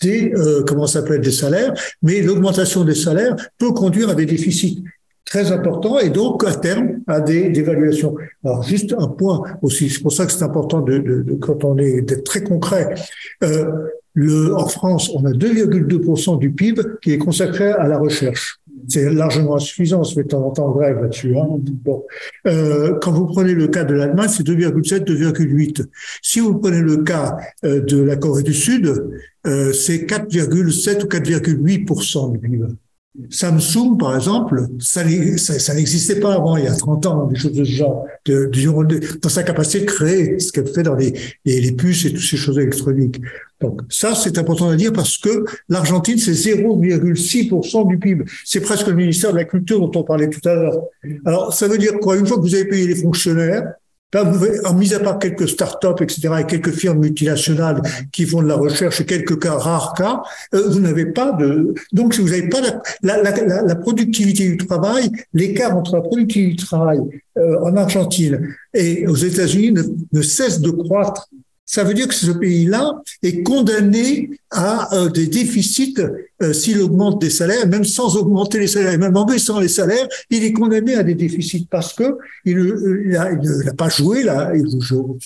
des 0.00 0.32
euh, 0.34 0.62
comment 0.66 0.86
s'appelle 0.86 1.20
des 1.20 1.30
salaires, 1.30 1.74
mais 2.02 2.22
l'augmentation 2.22 2.84
des 2.84 2.94
salaires 2.94 3.36
peut 3.58 3.72
conduire 3.72 4.10
à 4.10 4.14
des 4.14 4.26
déficits 4.26 4.84
très 5.24 5.52
importants 5.52 5.98
et 5.98 6.10
donc 6.10 6.44
à 6.44 6.54
terme 6.54 7.00
à 7.06 7.20
des 7.20 7.50
dévaluations. 7.50 8.16
Alors 8.44 8.62
juste 8.62 8.94
un 8.98 9.08
point 9.08 9.42
aussi, 9.62 9.88
c'est 9.88 10.02
pour 10.02 10.12
ça 10.12 10.26
que 10.26 10.32
c'est 10.32 10.42
important 10.42 10.80
de, 10.80 10.98
de, 10.98 11.22
de, 11.22 11.34
quand 11.34 11.64
on 11.64 11.78
est 11.78 12.02
d'être 12.02 12.24
très 12.24 12.42
concret. 12.42 12.94
Euh, 13.44 13.64
le, 14.14 14.54
en 14.56 14.66
France, 14.66 15.10
on 15.14 15.24
a 15.24 15.30
2,2% 15.30 16.38
du 16.38 16.50
PIB 16.50 16.82
qui 17.00 17.12
est 17.12 17.18
consacré 17.18 17.70
à 17.70 17.86
la 17.86 17.96
recherche. 17.96 18.59
C'est 18.88 19.12
largement 19.12 19.56
insuffisant, 19.56 20.00
on 20.00 20.04
se 20.04 20.16
met 20.16 20.24
de 20.24 20.28
temps 20.28 20.44
en 20.44 20.50
temps 20.50 20.66
en 20.66 20.72
grève 20.72 21.00
là-dessus. 21.00 21.36
Hein. 21.36 21.46
Bon. 21.48 22.04
Euh, 22.46 22.98
quand 23.00 23.12
vous 23.12 23.26
prenez 23.26 23.54
le 23.54 23.68
cas 23.68 23.84
de 23.84 23.94
l'Allemagne, 23.94 24.28
c'est 24.28 24.46
2,7, 24.46 25.04
2,8. 25.04 25.86
Si 26.22 26.40
vous 26.40 26.58
prenez 26.58 26.80
le 26.80 26.98
cas 26.98 27.36
euh, 27.64 27.80
de 27.80 28.02
la 28.02 28.16
Corée 28.16 28.42
du 28.42 28.54
Sud, 28.54 29.10
euh, 29.46 29.72
c'est 29.72 30.06
4,7 30.06 31.04
ou 31.04 31.06
4,8% 31.06 32.32
du 32.32 32.38
PIB. 32.38 32.64
Samsung, 33.28 33.96
par 33.98 34.14
exemple, 34.14 34.68
ça, 34.78 35.02
n'existait 35.02 36.20
pas 36.20 36.34
avant, 36.34 36.56
il 36.56 36.64
y 36.64 36.68
a 36.68 36.74
30 36.74 37.06
ans, 37.06 37.26
des 37.26 37.36
choses 37.36 37.52
de 37.52 37.64
ce 37.64 37.70
genre, 37.72 38.06
dans 38.24 39.28
sa 39.28 39.42
capacité 39.42 39.80
de 39.80 39.90
créer 39.90 40.38
ce 40.38 40.52
qu'elle 40.52 40.68
fait 40.68 40.84
dans 40.84 40.94
les, 40.94 41.12
les, 41.44 41.60
les, 41.60 41.72
puces 41.72 42.04
et 42.04 42.12
toutes 42.12 42.22
ces 42.22 42.36
choses 42.36 42.56
électroniques. 42.58 43.20
Donc 43.60 43.82
ça, 43.88 44.14
c'est 44.14 44.38
important 44.38 44.68
à 44.68 44.76
dire 44.76 44.92
parce 44.92 45.18
que 45.18 45.44
l'Argentine, 45.68 46.18
c'est 46.18 46.32
0,6% 46.32 47.88
du 47.88 47.98
PIB. 47.98 48.24
C'est 48.44 48.60
presque 48.60 48.86
le 48.86 48.94
ministère 48.94 49.32
de 49.32 49.38
la 49.38 49.44
Culture 49.44 49.80
dont 49.80 50.00
on 50.00 50.04
parlait 50.04 50.30
tout 50.30 50.48
à 50.48 50.54
l'heure. 50.54 50.80
Alors, 51.24 51.52
ça 51.52 51.66
veut 51.66 51.78
dire 51.78 51.98
quoi? 52.00 52.16
Une 52.16 52.26
fois 52.26 52.36
que 52.36 52.42
vous 52.42 52.54
avez 52.54 52.66
payé 52.66 52.86
les 52.86 52.94
fonctionnaires, 52.94 53.74
Là, 54.12 54.24
vous, 54.24 54.74
mis 54.74 54.92
à 54.92 55.00
part 55.00 55.18
quelques 55.18 55.48
startups, 55.48 56.02
etc., 56.02 56.28
et 56.40 56.44
quelques 56.44 56.72
firmes 56.72 56.98
multinationales 56.98 57.80
qui 58.12 58.26
font 58.26 58.42
de 58.42 58.48
la 58.48 58.56
recherche 58.56 59.00
et 59.00 59.06
quelques 59.06 59.40
cas, 59.40 59.54
rares 59.54 59.94
cas, 59.94 60.22
euh, 60.54 60.68
vous 60.68 60.80
n'avez 60.80 61.06
pas 61.06 61.32
de, 61.32 61.74
donc 61.92 62.14
si 62.14 62.20
vous 62.20 62.30
n'avez 62.30 62.48
pas 62.48 62.60
la, 62.60 62.80
la, 63.02 63.30
la, 63.30 63.62
la, 63.62 63.74
productivité 63.76 64.48
du 64.48 64.56
travail, 64.56 65.10
l'écart 65.32 65.76
entre 65.76 65.94
la 65.96 66.02
productivité 66.02 66.50
du 66.50 66.56
travail 66.56 67.00
euh, 67.38 67.60
en 67.62 67.76
Argentine 67.76 68.54
et 68.74 69.06
aux 69.06 69.16
États-Unis 69.16 69.72
ne, 69.72 69.82
ne 70.12 70.22
cesse 70.22 70.60
de 70.60 70.70
croître 70.70 71.28
ça 71.70 71.84
veut 71.84 71.94
dire 71.94 72.08
que 72.08 72.14
ce 72.14 72.32
pays-là 72.32 73.00
est 73.22 73.44
condamné 73.44 74.30
à 74.50 74.92
euh, 74.92 75.08
des 75.08 75.28
déficits 75.28 75.94
euh, 76.42 76.52
s'il 76.52 76.80
augmente 76.80 77.20
des 77.20 77.30
salaires, 77.30 77.66
même 77.66 77.84
sans 77.84 78.16
augmenter 78.16 78.58
les 78.58 78.66
salaires, 78.66 78.98
même 78.98 79.16
en 79.16 79.24
baissant 79.24 79.60
les 79.60 79.68
salaires, 79.68 80.06
il 80.30 80.44
est 80.44 80.52
condamné 80.52 80.94
à 80.94 81.02
des 81.02 81.14
déficits 81.14 81.66
parce 81.70 81.92
que 81.92 82.18
il, 82.44 83.08
n'a 83.08 83.74
pas 83.74 83.88
joué 83.88 84.22
là, 84.22 84.52
il 84.54 84.64
ne 84.64 84.80
joue, 84.80 85.18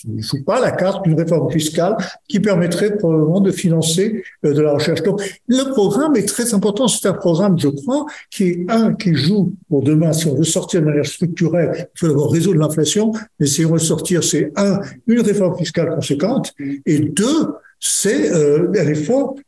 pas 0.45 0.61
la 0.61 0.73
carte 0.73 1.05
d'une 1.05 1.19
réforme 1.19 1.51
fiscale 1.51 1.97
qui 2.29 2.41
permettrait 2.41 2.97
probablement 2.97 3.41
de 3.41 3.51
financer 3.51 4.25
euh, 4.45 4.53
de 4.53 4.61
la 4.61 4.73
recherche. 4.73 5.03
Donc 5.03 5.23
le 5.49 5.71
programme 5.73 6.17
est 6.17 6.27
très 6.29 6.55
important. 6.55 6.89
C'est 6.89 7.09
un 7.09 7.15
programme, 7.15 7.59
je 7.59 7.69
crois, 7.69 8.07
qui 8.31 8.45
est 8.45 8.67
un 8.69 8.95
qui 8.95 9.15
joue 9.15 9.53
pour 9.69 9.83
demain. 9.83 10.13
Si 10.13 10.27
on 10.27 10.35
veut 10.35 10.45
sortir 10.45 10.81
de 10.81 10.87
manière 10.87 11.07
structurelle, 11.07 11.89
il 11.95 11.99
faut 11.99 12.09
d'abord 12.09 12.33
résoudre 12.33 12.59
l'inflation. 12.59 13.13
Mais 13.39 13.47
si 13.47 13.65
on 13.65 13.73
veut 13.73 13.79
sortir, 13.79 14.23
c'est 14.25 14.53
un 14.57 14.81
une 15.07 15.21
réforme 15.21 15.57
fiscale 15.57 15.95
conséquente 15.95 16.53
et 16.87 16.99
deux, 16.99 17.49
c'est 17.81 18.33
euh, 18.33 18.95
forte 18.95 19.39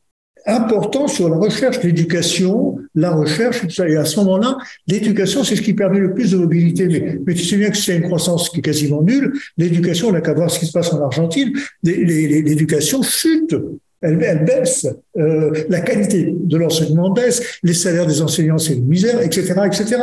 important 0.47 1.09
sur 1.09 1.29
la 1.29 1.37
recherche, 1.37 1.83
l'éducation, 1.83 2.79
la 2.95 3.11
recherche, 3.11 3.65
et 3.65 3.67
tout 3.67 3.75
ça. 3.75 3.89
Et 3.89 3.97
à 3.97 4.05
ce 4.05 4.19
moment-là, 4.21 4.57
l'éducation, 4.87 5.45
c'est 5.45 5.57
ce 5.57 5.63
qui 5.63 5.75
permet 5.75 5.99
le 5.99 6.15
plus 6.15 6.31
de 6.33 6.37
mobilité. 6.37 6.87
Mais, 6.87 7.19
mais 7.27 7.35
tu 7.35 7.45
sais 7.45 7.57
bien 7.57 7.71
que 7.71 7.77
c'est 7.77 7.97
une 7.97 8.05
croissance 8.05 8.49
qui 8.49 8.61
est 8.61 8.63
quasiment 8.63 9.03
nulle. 9.03 9.33
L'éducation, 9.59 10.09
on 10.09 10.13
n'a 10.13 10.21
qu'à 10.21 10.35
voir 10.35 10.51
ce 10.51 10.59
qui 10.59 10.67
se 10.67 10.73
passe 10.73 10.93
en 10.93 11.03
Argentine. 11.03 11.53
L'éducation 11.83 13.03
chute 13.03 13.55
elle, 14.03 14.45
baisse, 14.45 14.87
euh, 15.17 15.53
la 15.69 15.81
qualité 15.81 16.35
de 16.39 16.57
l'enseignement 16.57 17.11
baisse, 17.11 17.59
les 17.63 17.75
salaires 17.75 18.07
des 18.07 18.23
enseignants 18.23 18.59
c'est 18.59 18.75
une 18.75 18.87
misère, 18.87 19.21
etc., 19.23 19.55
etc. 19.67 19.97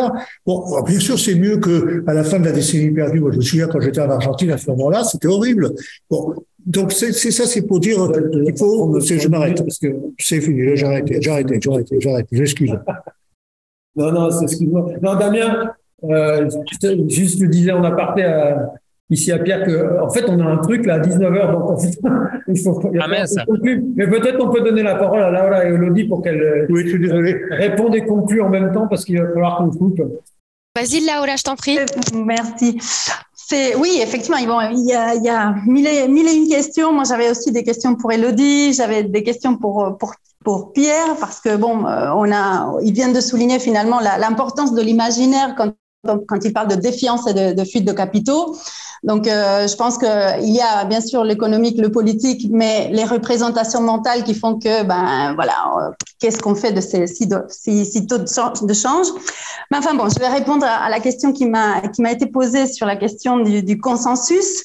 Bon, 0.45 0.81
bien 0.83 0.99
sûr 0.99 1.19
c'est 1.19 1.35
mieux 1.35 1.57
que 1.57 2.03
à 2.07 2.13
la 2.13 2.23
fin 2.23 2.39
de 2.39 2.45
la 2.45 2.51
décennie 2.51 2.91
perdue. 2.91 3.19
Moi 3.19 3.31
je 3.31 3.37
me 3.37 3.41
souviens 3.41 3.67
quand 3.67 3.79
j'étais 3.79 4.01
en 4.01 4.09
Argentine 4.09 4.51
à 4.51 4.57
ce 4.57 4.69
moment-là, 4.71 5.03
c'était 5.03 5.27
horrible. 5.27 5.71
Bon, 6.09 6.33
donc 6.65 6.91
c'est 6.91 7.11
ça, 7.11 7.45
c'est 7.45 7.63
pour 7.63 7.79
dire 7.79 7.97
il 8.45 8.57
faut. 8.57 8.99
Je 8.99 9.27
m'arrête 9.27 9.57
parce 9.57 9.79
que 9.79 9.87
c'est 10.17 10.41
fini. 10.41 10.75
J'ai 10.75 10.85
arrêté, 10.85 11.19
j'ai 11.21 11.31
arrêté, 11.31 11.59
j'ai 11.61 11.71
arrêté, 11.71 11.97
j'ai 11.99 12.09
arrêté. 12.09 12.35
J'excuse. 12.35 12.73
Non, 13.95 14.11
non, 14.11 14.41
excuse-moi. 14.41 14.93
Non, 15.03 15.15
Damien, 15.15 15.71
euh, 16.03 16.49
juste 17.07 17.39
je 17.39 17.45
disais 17.45 17.71
en 17.71 17.83
aparté 17.83 18.23
à, 18.23 18.73
ici 19.09 19.31
à 19.31 19.39
Pierre 19.39 19.65
que, 19.65 20.01
en 20.01 20.09
fait, 20.09 20.25
on 20.27 20.39
a 20.39 20.45
un 20.45 20.57
truc 20.57 20.85
là 20.85 20.95
à 20.95 20.99
19h, 20.99 21.51
donc 21.51 21.79
il 22.47 22.59
faut. 22.59 22.79
ah, 22.99 23.07
Mais 23.07 24.07
peut-être 24.07 24.37
qu'on 24.37 24.49
peut 24.49 24.61
donner 24.61 24.83
la 24.83 24.95
parole 24.95 25.21
à 25.21 25.29
Laura 25.29 25.65
et 25.65 25.69
Elodie 25.69 26.05
pour 26.05 26.21
qu'elles 26.21 26.67
oui, 26.69 26.83
répondent 27.51 27.95
et 27.95 28.05
concluent 28.05 28.41
en 28.41 28.49
même 28.49 28.71
temps 28.71 28.87
parce 28.87 29.05
qu'il 29.05 29.19
va 29.19 29.27
falloir 29.27 29.57
qu'on 29.57 29.69
coupe. 29.69 30.01
Vas-y, 30.75 31.01
Laura, 31.01 31.35
je 31.35 31.43
t'en 31.43 31.55
prie. 31.55 31.77
Euh, 31.77 31.85
merci. 32.15 32.79
C'est, 33.33 33.75
oui, 33.75 33.99
effectivement, 34.01 34.37
il 34.37 34.85
y 34.85 34.93
a, 34.93 35.13
il 35.13 35.23
y 35.23 35.29
a 35.29 35.53
mille, 35.67 35.85
et, 35.85 36.07
mille 36.07 36.27
et 36.27 36.33
une 36.33 36.47
questions. 36.47 36.93
Moi, 36.93 37.03
j'avais 37.07 37.29
aussi 37.29 37.51
des 37.51 37.63
questions 37.63 37.95
pour 37.95 38.11
Elodie, 38.11 38.73
j'avais 38.73 39.03
des 39.03 39.21
questions 39.21 39.57
pour, 39.57 39.97
pour, 39.99 40.13
pour 40.43 40.71
Pierre, 40.71 41.15
parce 41.19 41.41
que 41.41 41.55
bon, 41.57 41.85
euh, 41.85 42.09
on 42.15 42.31
a, 42.31 42.73
il 42.81 42.93
vient 42.93 43.11
de 43.11 43.19
souligner 43.19 43.59
finalement 43.59 43.99
l'importance 43.99 44.73
de 44.73 44.81
l'imaginaire 44.81 45.53
quand 45.55 45.73
quand 46.27 46.43
il 46.43 46.53
parle 46.53 46.67
de 46.67 46.75
défiance 46.75 47.27
et 47.27 47.33
de, 47.33 47.53
de 47.53 47.63
fuite 47.63 47.85
de 47.85 47.93
capitaux. 47.93 48.55
Donc, 49.03 49.27
euh, 49.27 49.67
je 49.67 49.75
pense 49.75 49.97
qu'il 49.97 50.53
y 50.53 50.61
a 50.61 50.85
bien 50.85 51.01
sûr 51.01 51.23
l'économique, 51.25 51.77
le 51.77 51.91
politique, 51.91 52.47
mais 52.49 52.89
les 52.91 53.03
représentations 53.03 53.81
mentales 53.81 54.23
qui 54.23 54.33
font 54.33 54.57
que, 54.57 54.83
ben 54.83 55.33
voilà, 55.35 55.53
euh, 55.77 55.91
qu'est-ce 56.19 56.39
qu'on 56.39 56.55
fait 56.55 56.71
de 56.71 56.79
ces 56.79 58.07
taux 58.07 58.17
de 58.17 58.73
change, 58.73 59.07
Mais 59.71 59.77
enfin 59.77 59.93
bon, 59.95 60.07
je 60.07 60.19
vais 60.19 60.29
répondre 60.29 60.65
à, 60.65 60.89
la 60.89 61.01
question 61.01 61.33
qui 61.33 61.45
m'a 61.45 61.81
été 62.11 62.27
posée 62.27 62.65
sur 62.67 62.85
la 62.85 62.95
question 62.95 63.39
du, 63.39 63.77
consensus. 63.77 64.63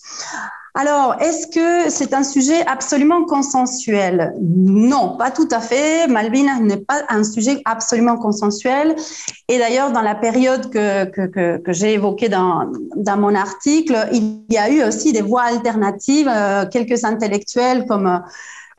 Alors, 0.74 1.16
est-ce 1.20 1.48
que 1.48 1.90
c'est 1.90 2.14
un 2.14 2.22
sujet 2.22 2.64
absolument 2.66 3.24
consensuel? 3.24 4.34
Non, 4.40 5.16
pas 5.16 5.32
tout 5.32 5.48
à 5.50 5.58
fait. 5.58 6.06
Malvinas 6.06 6.60
n'est 6.60 6.76
pas 6.76 7.02
un 7.08 7.24
sujet 7.24 7.60
absolument 7.64 8.16
consensuel. 8.16 8.94
Et 9.48 9.58
d'ailleurs, 9.58 9.90
dans 9.90 10.02
la 10.02 10.14
période 10.14 10.70
que, 10.70 11.72
j'ai 11.72 11.94
évoquée 11.94 12.28
dans, 12.28 12.70
dans 12.94 13.16
mon 13.16 13.34
article, 13.34 14.08
il 14.12 14.27
y 14.50 14.56
a 14.56 14.70
eu 14.70 14.82
aussi 14.82 15.12
des 15.12 15.22
voies 15.22 15.42
alternatives, 15.42 16.28
euh, 16.28 16.66
quelques 16.66 17.04
intellectuels 17.04 17.86
comme 17.86 18.22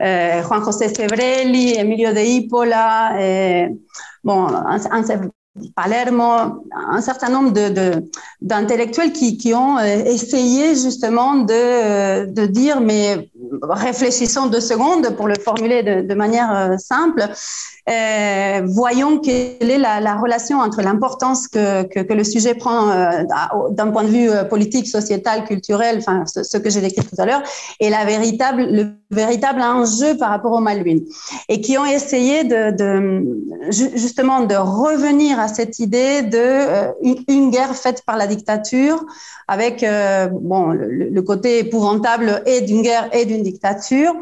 euh, 0.02 0.42
Juan 0.42 0.64
José 0.64 0.88
Febrelli, 0.88 1.74
Emilio 1.76 2.12
de 2.12 2.20
Ipola, 2.20 3.16
bon, 4.24 4.46
un, 4.46 5.02
Palermo, 5.74 6.62
un 6.72 7.00
certain 7.00 7.28
nombre 7.28 7.52
de, 7.52 8.08
d'intellectuels 8.40 9.12
qui, 9.12 9.36
qui, 9.36 9.54
ont 9.54 9.78
euh, 9.78 10.04
essayé 10.04 10.74
justement 10.74 11.36
de, 11.36 11.52
euh, 11.52 12.26
de, 12.26 12.46
dire, 12.46 12.80
mais 12.80 13.30
réfléchissons 13.62 14.46
deux 14.46 14.60
secondes 14.60 15.16
pour 15.16 15.28
le 15.28 15.34
formuler 15.38 15.82
de, 15.82 16.02
de 16.02 16.14
manière 16.14 16.54
euh, 16.54 16.76
simple, 16.76 17.28
voyons 18.66 19.18
quelle 19.18 19.70
est 19.70 19.78
la, 19.78 20.00
la 20.00 20.14
relation 20.16 20.58
entre 20.60 20.80
l'importance 20.80 21.48
que, 21.48 21.82
que, 21.82 22.12
le 22.12 22.22
sujet 22.22 22.54
prend 22.54 22.86
d'un 23.70 23.90
point 23.90 24.04
de 24.04 24.08
vue 24.08 24.30
politique, 24.48 24.86
sociétal, 24.86 25.44
culturel, 25.44 25.98
enfin 25.98 26.24
ce, 26.26 26.56
que 26.56 26.70
j'ai 26.70 26.80
décrit 26.80 27.04
tout 27.04 27.20
à 27.20 27.26
l'heure, 27.26 27.42
et 27.80 27.90
la 27.90 28.04
véritable, 28.04 28.62
le 28.70 28.99
véritable 29.10 29.60
enjeu 29.60 30.16
par 30.16 30.30
rapport 30.30 30.52
aux 30.52 30.60
Malouines, 30.60 31.04
et 31.48 31.60
qui 31.60 31.76
ont 31.78 31.84
essayé 31.84 32.44
de, 32.44 32.70
de, 32.70 33.70
justement 33.70 34.42
de 34.42 34.54
revenir 34.54 35.38
à 35.38 35.48
cette 35.48 35.78
idée 35.78 36.22
de 36.22 36.92
une, 37.28 37.50
guerre 37.50 37.74
faite 37.74 38.02
par 38.06 38.16
la 38.16 38.26
dictature, 38.26 39.04
avec 39.48 39.84
bon 40.32 40.68
le, 40.68 41.08
le 41.08 41.22
côté 41.22 41.58
épouvantable 41.58 42.42
et 42.46 42.60
d'une 42.60 42.82
guerre 42.82 43.08
et 43.12 43.24
d'une 43.24 43.42
dictature. 43.42 44.14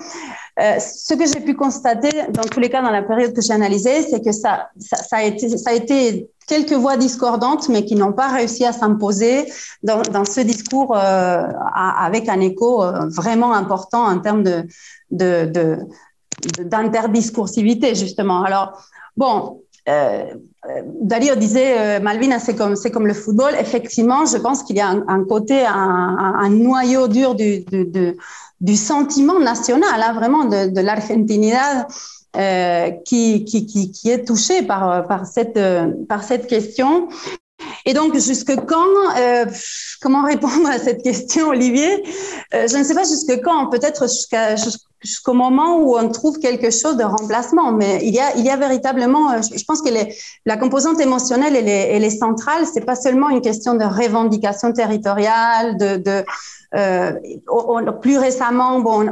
Euh, 0.60 0.78
ce 0.80 1.14
que 1.14 1.24
j'ai 1.24 1.40
pu 1.40 1.54
constater, 1.54 2.10
dans 2.30 2.42
tous 2.42 2.58
les 2.58 2.68
cas, 2.68 2.82
dans 2.82 2.90
la 2.90 3.02
période 3.02 3.32
que 3.32 3.40
j'ai 3.40 3.52
analysée, 3.52 4.02
c'est 4.02 4.24
que 4.24 4.32
ça, 4.32 4.70
a 5.12 5.22
été, 5.22 6.28
quelques 6.48 6.72
voix 6.72 6.96
discordantes, 6.96 7.68
mais 7.68 7.84
qui 7.84 7.94
n'ont 7.94 8.12
pas 8.12 8.26
réussi 8.28 8.64
à 8.64 8.72
s'imposer 8.72 9.44
dans, 9.84 10.24
ce 10.24 10.40
discours 10.40 10.96
euh, 10.96 11.46
avec 11.76 12.28
un 12.28 12.40
écho 12.40 12.82
euh, 12.82 13.06
vraiment 13.08 13.54
important 13.54 14.04
en 14.04 14.18
termes 14.18 14.42
d'interdiscursivité 15.10 17.94
justement. 17.94 18.42
Alors 18.42 18.82
bon, 19.16 19.62
euh, 19.88 20.24
disait 21.36 22.00
Malvina 22.00 22.40
c'est 22.40 22.56
comme 22.56 23.06
le 23.06 23.14
football. 23.14 23.54
Effectivement, 23.60 24.26
je 24.26 24.38
pense 24.38 24.64
qu'il 24.64 24.74
y 24.76 24.80
a 24.80 24.88
un, 24.88 25.24
côté 25.24 25.64
un, 25.64 26.48
noyau 26.50 27.06
dur 27.06 27.36
du, 27.36 27.60
du, 27.60 28.16
du 28.60 28.76
sentiment 28.76 29.38
national, 29.38 30.02
hein, 30.02 30.12
vraiment 30.12 30.44
de, 30.44 30.68
de 30.68 30.80
l'argentinidad 30.80 31.86
euh, 32.36 32.90
qui, 33.04 33.44
qui, 33.44 33.66
qui, 33.66 34.10
est 34.10 34.24
touché 34.24 34.62
par, 34.62 35.06
par, 35.06 35.26
cette, 35.26 35.56
euh, 35.56 35.92
par 36.08 36.22
cette 36.22 36.46
question. 36.46 37.08
Et 37.86 37.94
donc, 37.94 38.14
jusque 38.14 38.54
quand, 38.66 39.16
euh, 39.16 39.46
comment 40.00 40.22
répondre 40.24 40.68
à 40.68 40.78
cette 40.78 41.02
question, 41.02 41.48
Olivier? 41.48 42.04
Je 42.52 42.76
ne 42.76 42.84
sais 42.84 42.94
pas 42.94 43.04
jusque 43.04 43.40
quand, 43.42 43.68
peut-être 43.70 44.08
jusqu'à 44.08 44.56
jusqu'au 45.00 45.34
moment 45.34 45.78
où 45.78 45.96
on 45.96 46.08
trouve 46.08 46.38
quelque 46.38 46.70
chose 46.70 46.96
de 46.96 47.04
remplacement. 47.04 47.72
Mais 47.72 48.00
il 48.02 48.14
y 48.14 48.20
a, 48.20 48.36
il 48.36 48.44
y 48.44 48.50
a 48.50 48.56
véritablement, 48.56 49.32
euh, 49.32 49.40
je 49.42 49.64
pense 49.64 49.82
que 49.82 49.90
la 50.46 50.56
composante 50.56 51.00
émotionnelle, 51.00 51.56
elle 51.56 51.68
est, 51.68 51.94
elle 51.94 52.04
est 52.04 52.18
centrale. 52.18 52.64
C'est 52.72 52.84
pas 52.84 52.96
seulement 52.96 53.30
une 53.30 53.40
question 53.40 53.74
de 53.74 53.84
revendication 53.84 54.72
territoriale, 54.72 55.76
de, 55.76 55.96
de 55.96 56.24
euh, 56.74 57.12
plus 58.02 58.18
récemment, 58.18 58.80
bon, 58.80 59.04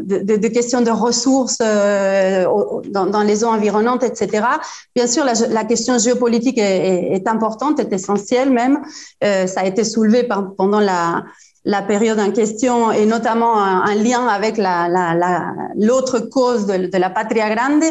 de, 0.00 0.36
de, 0.36 0.48
questions 0.48 0.80
de 0.80 0.90
ressources 0.90 1.58
euh, 1.62 2.46
dans, 2.90 3.04
dans, 3.04 3.22
les 3.22 3.36
zones 3.36 3.56
environnantes, 3.56 4.02
etc. 4.02 4.46
Bien 4.94 5.06
sûr, 5.06 5.24
la, 5.24 5.34
la 5.50 5.64
question 5.64 5.98
géopolitique 5.98 6.56
est, 6.56 7.12
est, 7.12 7.28
importante, 7.28 7.80
est 7.80 7.92
essentielle 7.92 8.50
même. 8.50 8.80
Euh, 9.22 9.46
ça 9.46 9.60
a 9.60 9.66
été 9.66 9.84
soulevé 9.84 10.26
pendant 10.56 10.80
la 10.80 11.24
la 11.64 11.82
période 11.82 12.18
en 12.18 12.32
question 12.32 12.90
et 12.90 13.06
notamment 13.06 13.56
un, 13.56 13.94
lien 13.94 14.26
avec 14.26 14.56
l'autre 14.56 16.18
la, 16.18 16.24
la, 16.24 16.26
cause 16.30 16.66
de, 16.66 16.86
de, 16.88 16.98
la 16.98 17.10
patria 17.10 17.54
grande. 17.54 17.84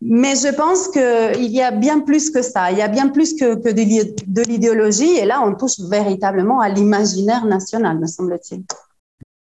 Mais 0.00 0.34
je 0.34 0.54
pense 0.54 0.88
qu'il 0.88 1.50
y 1.50 1.60
a 1.60 1.70
bien 1.70 2.00
plus 2.00 2.30
que 2.30 2.42
ça. 2.42 2.70
Il 2.72 2.78
y 2.78 2.82
a 2.82 2.88
bien 2.88 3.08
plus 3.08 3.34
que, 3.34 3.56
que 3.56 3.68
de 3.68 4.42
l'idéologie. 4.42 5.18
Et 5.18 5.26
là, 5.26 5.42
on 5.44 5.54
touche 5.54 5.78
véritablement 5.80 6.60
à 6.60 6.68
l'imaginaire 6.68 7.44
national, 7.44 7.98
me 7.98 8.06
semble-t-il. 8.06 8.62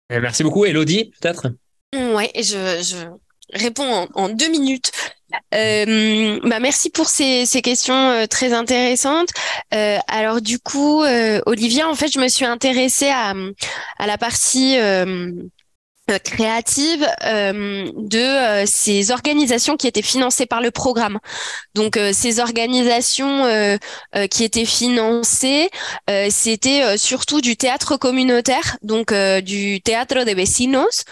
Eh, 0.10 0.20
merci 0.20 0.44
beaucoup. 0.44 0.66
Elodie, 0.66 1.12
peut-être? 1.20 1.48
Oui, 1.96 2.30
je, 2.36 2.84
je 2.84 3.58
réponds 3.58 3.90
en, 3.90 4.08
en 4.16 4.30
deux 4.30 4.50
minutes. 4.50 4.92
Euh, 5.54 6.40
bah 6.44 6.60
merci 6.60 6.90
pour 6.90 7.08
ces, 7.08 7.46
ces 7.46 7.62
questions 7.62 7.94
euh, 8.10 8.26
très 8.28 8.54
intéressantes. 8.54 9.30
Euh, 9.74 9.98
alors 10.08 10.42
du 10.42 10.60
coup, 10.60 11.04
euh, 11.04 11.42
Olivia, 11.46 11.88
en 11.90 11.96
fait, 11.96 12.12
je 12.12 12.20
me 12.20 12.28
suis 12.28 12.46
intéressée 12.46 13.10
à, 13.10 13.34
à 14.00 14.08
la 14.08 14.18
partie 14.18 14.78
euh, 14.80 15.32
créative 16.24 17.08
euh, 17.24 17.90
de 17.96 18.20
euh, 18.20 18.64
ces 18.66 19.12
organisations 19.12 19.76
qui 19.76 19.88
étaient 19.88 20.02
financées 20.02 20.46
par 20.46 20.62
le 20.62 20.72
programme. 20.72 21.20
Donc 21.74 22.00
ces 22.14 22.40
organisations 22.40 23.44
qui 24.32 24.44
étaient 24.44 24.66
financées, 24.66 25.70
c'était 26.30 26.98
surtout 26.98 27.42
du 27.42 27.58
théâtre 27.58 27.98
communautaire, 27.98 28.78
donc 28.82 29.14
du 29.44 29.82
théâtre 29.82 30.24
de 30.24 30.34
vecinos, 30.34 31.04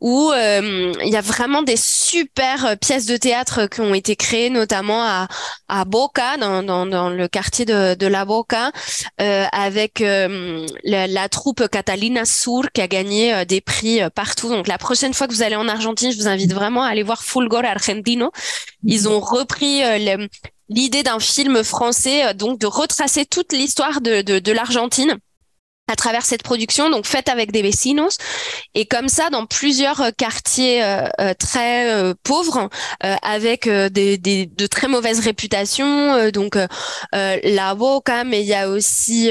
où 0.00 0.30
il 0.32 1.08
y 1.08 1.16
a 1.16 1.20
vraiment 1.20 1.62
des 1.62 1.76
super 1.76 2.76
pièces 2.80 3.06
de 3.06 3.16
théâtre 3.16 3.66
qui 3.66 3.80
ont 3.80 3.94
été 3.94 4.14
créées, 4.16 4.50
notamment 4.50 5.02
à, 5.02 5.28
à 5.68 5.84
Boca, 5.84 6.36
dans, 6.36 6.62
dans, 6.62 6.86
dans 6.86 7.10
le 7.10 7.26
quartier 7.26 7.64
de, 7.64 7.94
de 7.94 8.06
la 8.06 8.24
Boca, 8.24 8.70
avec 9.18 10.00
la, 10.00 11.06
la 11.06 11.28
troupe 11.28 11.68
Catalina 11.68 12.24
Sur 12.24 12.70
qui 12.72 12.80
a 12.80 12.86
gagné 12.86 13.44
des 13.44 13.60
prix 13.60 14.00
partout 14.14 14.41
donc 14.50 14.68
la 14.68 14.78
prochaine 14.78 15.14
fois 15.14 15.26
que 15.26 15.32
vous 15.32 15.42
allez 15.42 15.56
en 15.56 15.68
Argentine, 15.68 16.12
je 16.12 16.16
vous 16.16 16.28
invite 16.28 16.52
vraiment 16.52 16.82
à 16.82 16.88
aller 16.88 17.02
voir 17.02 17.22
Fulgor 17.22 17.64
Argentino. 17.64 18.30
Ils 18.84 19.08
ont 19.08 19.20
repris 19.20 19.82
euh, 19.82 20.26
l'idée 20.68 21.02
d'un 21.02 21.20
film 21.20 21.62
français, 21.62 22.26
euh, 22.26 22.32
donc 22.34 22.58
de 22.58 22.66
retracer 22.66 23.24
toute 23.24 23.52
l'histoire 23.52 24.00
de, 24.00 24.52
l'Argentine 24.52 25.16
à 25.88 25.96
travers 25.96 26.24
cette 26.24 26.42
production, 26.42 26.90
donc 26.90 27.06
faite 27.06 27.28
avec 27.28 27.50
des 27.50 27.62
vecinos. 27.62 28.16
Et 28.74 28.86
comme 28.86 29.08
ça, 29.08 29.30
dans 29.30 29.46
plusieurs 29.46 30.00
euh, 30.00 30.10
quartiers 30.16 30.82
euh, 30.82 31.08
euh, 31.20 31.34
très 31.34 32.14
pauvres, 32.22 32.68
avec 33.00 33.68
des, 33.68 34.16
des, 34.18 34.46
de 34.46 34.66
très 34.66 34.86
mauvaises 34.86 35.20
réputations, 35.20 36.30
donc 36.30 36.56
la 37.12 37.74
Boca, 37.74 38.24
mais 38.24 38.42
il 38.42 38.46
y 38.46 38.54
a 38.54 38.68
aussi 38.68 39.30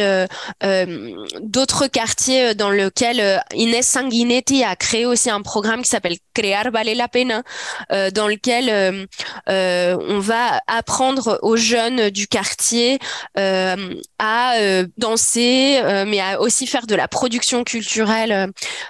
d'autres 1.42 1.88
quartiers 1.88 2.54
dans 2.56 2.70
lesquels 2.70 3.42
Inès 3.54 3.88
Sanguinetti 3.88 4.64
a 4.64 4.76
créé 4.76 5.06
aussi 5.06 5.30
un 5.30 5.42
programme 5.42 5.82
qui 5.84 5.90
s'appelle 5.90 6.18
Crear 6.34 6.72
vale 6.72 6.96
la 6.96 7.08
pena, 7.08 7.44
dans 7.90 8.28
lequel 8.28 9.08
on 9.48 10.20
va 10.20 10.62
apprendre 10.68 11.40
aux 11.42 11.58
jeunes 11.58 12.10
du 12.10 12.28
quartier 12.28 13.00
à 13.36 14.56
danser, 14.98 15.82
mais 16.08 16.20
à 16.20 16.41
aussi 16.42 16.68
faire 16.68 16.88
de 16.88 16.96
la 16.96 17.08
production 17.08 17.64
culturelle, 17.64 18.32
euh, 18.32 18.48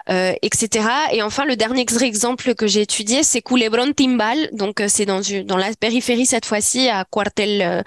euh 0.09 0.33
etc. 0.41 0.87
Et 1.11 1.21
enfin, 1.21 1.45
le 1.45 1.55
dernier 1.55 1.85
exemple 2.01 2.55
que 2.55 2.67
j'ai 2.67 2.81
étudié, 2.81 3.23
c'est 3.23 3.41
Culebron 3.41 3.91
Timbal. 3.93 4.49
Donc, 4.53 4.81
euh, 4.81 4.87
c'est 4.87 5.05
dans, 5.05 5.21
dans 5.45 5.57
la 5.57 5.73
périphérie 5.79 6.25
cette 6.25 6.45
fois-ci, 6.45 6.89
à 6.89 7.05
Cuartel 7.05 7.83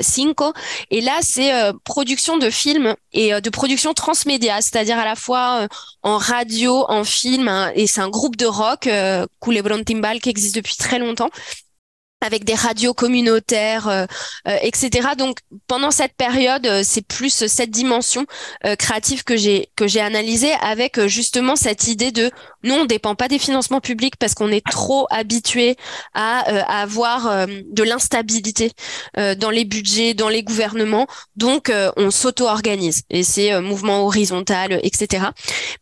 5. 0.00 0.40
Euh, 0.40 0.52
et 0.90 1.00
là, 1.00 1.18
c'est 1.22 1.50
production 1.84 2.38
de 2.38 2.50
films 2.50 2.94
et 3.12 3.32
de 3.40 3.50
production 3.50 3.92
transmédia, 3.94 4.60
c'est-à-dire 4.60 4.98
à 4.98 5.04
la 5.04 5.16
fois 5.16 5.66
en 6.02 6.18
radio, 6.18 6.84
en 6.88 7.04
film. 7.04 7.48
Hein, 7.48 7.72
et 7.74 7.86
c'est 7.86 8.00
un 8.00 8.08
groupe 8.08 8.36
de 8.36 8.46
rock, 8.46 8.88
Culebron 9.42 9.82
Timbal, 9.84 10.20
qui 10.20 10.30
existe 10.30 10.54
depuis 10.54 10.76
très 10.76 10.98
longtemps 10.98 11.30
avec 12.20 12.44
des 12.44 12.54
radios 12.54 12.94
communautaires, 12.94 13.88
euh, 13.88 14.04
euh, 14.46 14.56
etc. 14.62 15.10
Donc 15.16 15.38
pendant 15.66 15.90
cette 15.90 16.14
période, 16.14 16.66
euh, 16.66 16.82
c'est 16.84 17.06
plus 17.06 17.46
cette 17.46 17.70
dimension 17.70 18.26
créative 18.78 19.24
que 19.24 19.36
j'ai 19.36 19.70
que 19.76 19.86
j'ai 19.86 20.00
analysée 20.00 20.52
avec 20.60 21.06
justement 21.06 21.56
cette 21.56 21.88
idée 21.88 22.12
de 22.12 22.30
non, 22.64 22.80
on 22.82 22.84
dépend 22.84 23.14
pas 23.14 23.28
des 23.28 23.38
financements 23.38 23.80
publics 23.80 24.16
parce 24.16 24.34
qu'on 24.34 24.50
est 24.50 24.64
trop 24.64 25.06
habitué 25.10 25.76
à, 26.14 26.40
à 26.40 26.82
avoir 26.82 27.46
de 27.48 27.82
l'instabilité 27.82 28.72
dans 29.16 29.50
les 29.50 29.64
budgets, 29.64 30.14
dans 30.14 30.28
les 30.28 30.42
gouvernements. 30.42 31.06
Donc 31.36 31.72
on 31.96 32.10
s'auto-organise 32.10 33.02
et 33.10 33.22
c'est 33.22 33.60
mouvement 33.60 34.04
horizontal, 34.04 34.80
etc. 34.82 35.26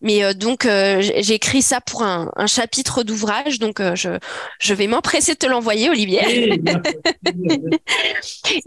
Mais 0.01 0.35
donc 0.35 0.65
j'ai 0.65 1.35
écrit 1.35 1.63
ça 1.63 1.81
pour 1.81 2.03
un, 2.03 2.31
un 2.37 2.47
chapitre 2.47 3.03
d'ouvrage. 3.03 3.59
Donc 3.59 3.81
je 3.95 4.19
je 4.61 4.75
vais 4.75 4.87
m'empresser 4.87 5.35
de 5.35 5.39
te 5.39 5.47
l'envoyer, 5.47 5.91
Olivier. 5.91 6.21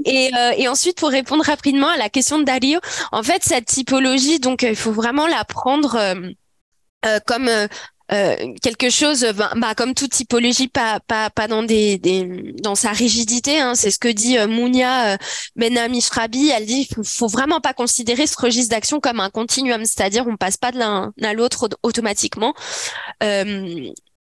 et, 0.05 0.31
euh, 0.35 0.51
et, 0.57 0.67
ensuite, 0.67 0.97
pour 0.97 1.09
répondre 1.09 1.43
rapidement 1.43 1.87
à 1.87 1.97
la 1.97 2.09
question 2.09 2.39
de 2.39 2.43
Dario, 2.43 2.79
en 3.11 3.23
fait, 3.23 3.43
cette 3.43 3.65
typologie, 3.65 4.39
donc, 4.39 4.63
il 4.63 4.75
faut 4.75 4.91
vraiment 4.91 5.27
la 5.27 5.43
prendre 5.45 5.95
euh, 5.95 6.15
euh, 7.05 7.19
comme 8.11 8.35
quelque 8.61 8.89
chose, 8.89 9.25
bah, 9.35 9.51
bah, 9.55 9.73
comme 9.75 9.93
toute 9.93 10.11
typologie, 10.11 10.67
pas, 10.67 10.99
pas, 10.99 11.29
pas 11.29 11.47
dans 11.47 11.63
des, 11.63 11.97
des 11.97 12.53
dans 12.61 12.75
sa 12.75 12.91
rigidité. 12.91 13.59
Hein. 13.59 13.75
C'est 13.75 13.91
ce 13.91 13.99
que 13.99 14.09
dit 14.09 14.37
Mounia 14.47 15.17
Benami 15.55 16.01
Elle 16.55 16.65
dit, 16.65 16.87
faut, 16.93 17.03
faut 17.03 17.27
vraiment 17.27 17.61
pas 17.61 17.73
considérer 17.73 18.27
ce 18.27 18.39
registre 18.39 18.71
d'action 18.71 18.99
comme 18.99 19.19
un 19.19 19.29
continuum, 19.29 19.85
c'est-à-dire 19.85 20.25
on 20.27 20.37
passe 20.37 20.57
pas 20.57 20.71
de 20.71 20.79
l'un 20.79 21.13
à 21.21 21.33
l'autre 21.33 21.69
automatiquement 21.83 22.53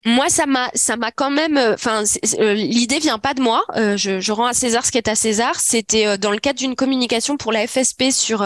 moi, 0.06 0.30
ça 0.30 0.46
m'a, 0.46 0.70
ça 0.74 0.96
m'a 0.96 1.10
quand 1.10 1.30
même. 1.30 1.58
Euh, 1.58 1.74
enfin, 1.74 2.04
euh, 2.38 2.54
l'idée 2.54 2.98
vient 2.98 3.18
pas 3.18 3.34
de 3.34 3.42
moi. 3.42 3.64
Euh, 3.76 3.98
je, 3.98 4.18
je, 4.18 4.32
rends 4.32 4.46
à 4.46 4.54
César 4.54 4.86
ce 4.86 4.90
qui 4.90 4.96
est 4.96 5.08
à 5.08 5.14
César. 5.14 5.60
C'était 5.60 6.16
dans 6.16 6.30
le 6.30 6.38
cadre 6.38 6.58
d'une 6.58 6.74
communication 6.74 7.36
pour 7.36 7.52
la 7.52 7.66
FSP 7.66 8.04
sur 8.10 8.44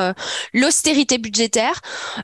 l'austérité 0.53 1.19
budgétaire. 1.19 1.81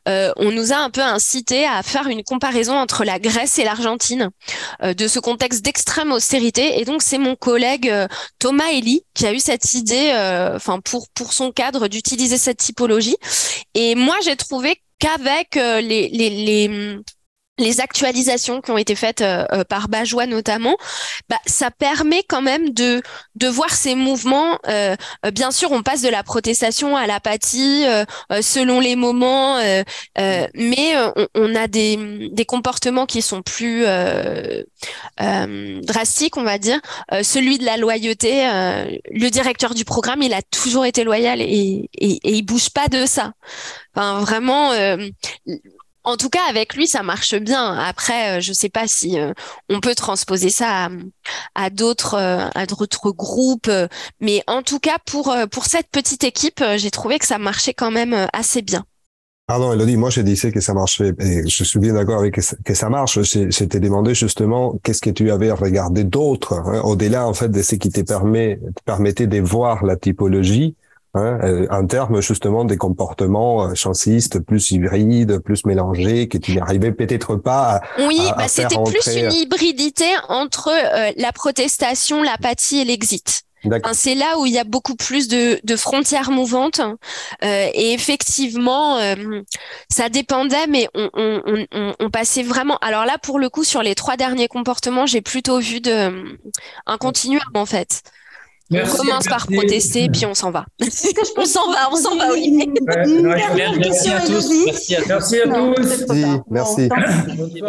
on 0.06 0.50
nous 0.50 0.72
a 0.72 0.76
un 0.76 0.90
peu 0.90 1.02
incité 1.02 1.64
à 1.64 1.82
faire 1.82 2.08
une 2.08 2.24
comparaison 2.24 2.76
entre 2.76 3.04
la 3.04 3.18
Grèce 3.18 3.58
et 3.58 3.64
l'Argentine 3.64 4.30
de 4.82 5.08
ce 5.08 5.20
contexte 5.20 5.64
d'extrême 5.64 6.12
austérité. 6.12 6.80
Et 6.80 6.84
donc, 6.84 7.02
c'est 7.02 7.18
mon 7.18 7.36
collègue 7.36 7.92
Thomas 8.38 8.72
Elie 8.72 9.04
qui 9.14 9.26
a 9.26 9.32
eu 9.32 9.38
cette 9.38 9.74
idée, 9.74 10.12
enfin 10.56 10.80
pour 10.80 11.08
pour 11.14 11.32
son 11.32 11.52
cadre, 11.52 11.88
d'utiliser 11.88 12.38
cette 12.38 12.58
typologie. 12.58 13.16
Et 13.74 13.94
moi, 13.94 14.16
j'ai 14.24 14.36
trouvé 14.36 14.80
qu'avec 14.98 15.54
les, 15.54 16.08
les, 16.08 16.30
les 16.30 16.98
les 17.60 17.80
actualisations 17.80 18.60
qui 18.60 18.70
ont 18.70 18.78
été 18.78 18.94
faites 18.94 19.20
euh, 19.20 19.44
euh, 19.52 19.64
par 19.64 19.88
Bajois 19.88 20.26
notamment, 20.26 20.76
bah, 21.28 21.38
ça 21.46 21.70
permet 21.70 22.22
quand 22.26 22.42
même 22.42 22.70
de 22.70 23.02
de 23.36 23.46
voir 23.48 23.70
ces 23.70 23.94
mouvements. 23.94 24.58
Euh, 24.68 24.96
bien 25.32 25.50
sûr, 25.50 25.70
on 25.72 25.82
passe 25.82 26.02
de 26.02 26.08
la 26.08 26.22
protestation 26.22 26.96
à 26.96 27.06
l'apathie 27.06 27.84
selon 28.40 28.80
les 28.80 28.96
moments, 28.96 29.58
mais 30.16 30.94
on, 31.34 31.54
a 31.54 31.66
des, 31.68 32.28
des 32.32 32.44
comportements 32.44 33.06
qui 33.06 33.22
sont 33.22 33.42
plus 33.42 33.84
drastiques, 35.18 36.36
on 36.36 36.42
va 36.42 36.58
dire. 36.58 36.80
celui 37.22 37.58
de 37.58 37.64
la 37.64 37.76
loyauté, 37.76 38.42
le 39.10 39.28
directeur 39.28 39.74
du 39.74 39.84
programme, 39.84 40.22
il 40.22 40.34
a 40.34 40.42
toujours 40.42 40.84
été 40.84 41.04
loyal 41.04 41.40
et, 41.40 41.88
et, 41.94 42.20
et 42.22 42.32
il 42.32 42.42
bouge 42.42 42.70
pas 42.70 42.88
de 42.88 43.06
ça. 43.06 43.32
Enfin, 43.94 44.20
vraiment 44.20 44.72
en 46.04 46.16
tout 46.16 46.30
cas, 46.30 46.40
avec 46.48 46.74
lui, 46.74 46.86
ça 46.86 47.02
marche 47.02 47.34
bien. 47.34 47.74
Après, 47.74 48.38
euh, 48.38 48.40
je 48.40 48.50
ne 48.50 48.54
sais 48.54 48.68
pas 48.68 48.86
si 48.86 49.18
euh, 49.18 49.32
on 49.68 49.80
peut 49.80 49.94
transposer 49.94 50.50
ça 50.50 50.88
à, 51.54 51.70
d'autres 51.70 52.14
euh, 52.14 52.48
à 52.54 52.66
groupes, 52.66 53.70
mais 54.20 54.42
en 54.46 54.62
tout 54.62 54.78
cas 54.78 54.98
pour 55.04 55.34
pour 55.50 55.66
cette 55.66 55.88
petite 55.90 56.24
équipe, 56.24 56.62
j'ai 56.76 56.90
trouvé 56.90 57.18
que 57.18 57.26
ça 57.26 57.38
marchait 57.38 57.74
quand 57.74 57.90
même 57.90 58.28
assez 58.32 58.62
bien. 58.62 58.84
Pardon, 59.46 59.72
Elodie, 59.72 59.96
moi 59.96 60.10
je 60.10 60.20
disais 60.20 60.52
que 60.52 60.60
ça 60.60 60.74
marchait, 60.74 61.12
je 61.18 61.64
suis 61.64 61.78
bien 61.80 61.94
d'accord 61.94 62.20
avec 62.20 62.40
que 62.64 62.74
ça 62.74 62.88
marche. 62.88 63.20
Je, 63.20 63.64
t'ai 63.64 63.80
demandé 63.80 64.14
justement 64.14 64.78
qu'est-ce 64.82 65.00
que 65.00 65.10
tu 65.10 65.30
avais 65.30 65.50
regardé 65.50 66.04
d'autre, 66.04 66.54
hein, 66.54 66.80
au-delà 66.84 67.26
en 67.26 67.34
fait 67.34 67.48
de 67.48 67.62
ce 67.62 67.74
qui 67.74 67.90
te 67.90 68.00
permet, 68.02 68.60
te 68.76 68.82
permettait 68.84 69.26
de 69.26 69.40
voir 69.40 69.84
la 69.84 69.96
typologie 69.96 70.76
Hein, 71.12 71.40
euh, 71.42 71.66
en 71.72 71.84
termes 71.88 72.22
justement 72.22 72.64
des 72.64 72.76
comportements 72.76 73.64
euh, 73.64 73.74
chansistes 73.74 74.38
plus 74.38 74.70
hybrides, 74.70 75.40
plus 75.40 75.66
mélangés, 75.66 76.28
que 76.28 76.38
tu 76.38 76.54
n'arrivais 76.54 76.92
peut-être 76.92 77.34
pas 77.34 77.62
à 77.76 77.80
Oui, 78.06 78.20
bah, 78.36 78.46
c'était 78.46 78.76
plus 78.84 79.04
une 79.16 79.26
euh, 79.26 79.30
hybridité 79.30 80.04
entre 80.28 80.70
la 81.16 81.32
protestation, 81.32 82.22
l'apathie 82.22 82.78
et 82.78 82.84
l'exit. 82.84 83.42
c'est 83.92 84.14
là 84.14 84.38
où 84.38 84.46
il 84.46 84.52
y 84.52 84.58
a 84.60 84.62
beaucoup 84.62 84.94
plus 84.94 85.26
de, 85.26 85.58
de 85.64 85.74
frontières 85.74 86.30
mouvantes. 86.30 86.80
et 87.42 87.92
effectivement, 87.92 88.98
ça 89.88 90.08
dépendait, 90.10 90.68
mais 90.68 90.86
on, 90.94 91.10
on, 91.14 91.66
on, 91.72 91.94
on, 91.98 92.10
passait 92.10 92.44
vraiment. 92.44 92.78
Alors 92.82 93.04
là, 93.04 93.18
pour 93.18 93.40
le 93.40 93.48
coup, 93.48 93.64
sur 93.64 93.82
les 93.82 93.96
trois 93.96 94.16
derniers 94.16 94.48
comportements, 94.48 95.06
j'ai 95.06 95.22
plutôt 95.22 95.58
vu 95.58 95.80
de, 95.80 96.38
un 96.86 96.98
continuum 96.98 97.42
en 97.54 97.66
fait 97.66 98.02
on 98.70 98.96
commence 98.96 99.26
par 99.26 99.46
protester, 99.46 100.08
puis 100.08 100.26
on 100.26 100.34
s'en 100.34 100.50
va. 100.50 100.66
on 101.36 101.44
s'en 101.44 101.70
va, 101.72 101.88
on 101.90 101.96
s'en 101.96 102.16
va, 102.16 102.30
Olivier. 102.30 102.70
merci, 102.76 104.10
à 104.10 104.20
tous. 104.20 104.50
Merci 104.66 104.96
à, 104.96 105.02
tous. 105.02 105.34
Merci. 106.50 106.88
merci. 106.88 107.60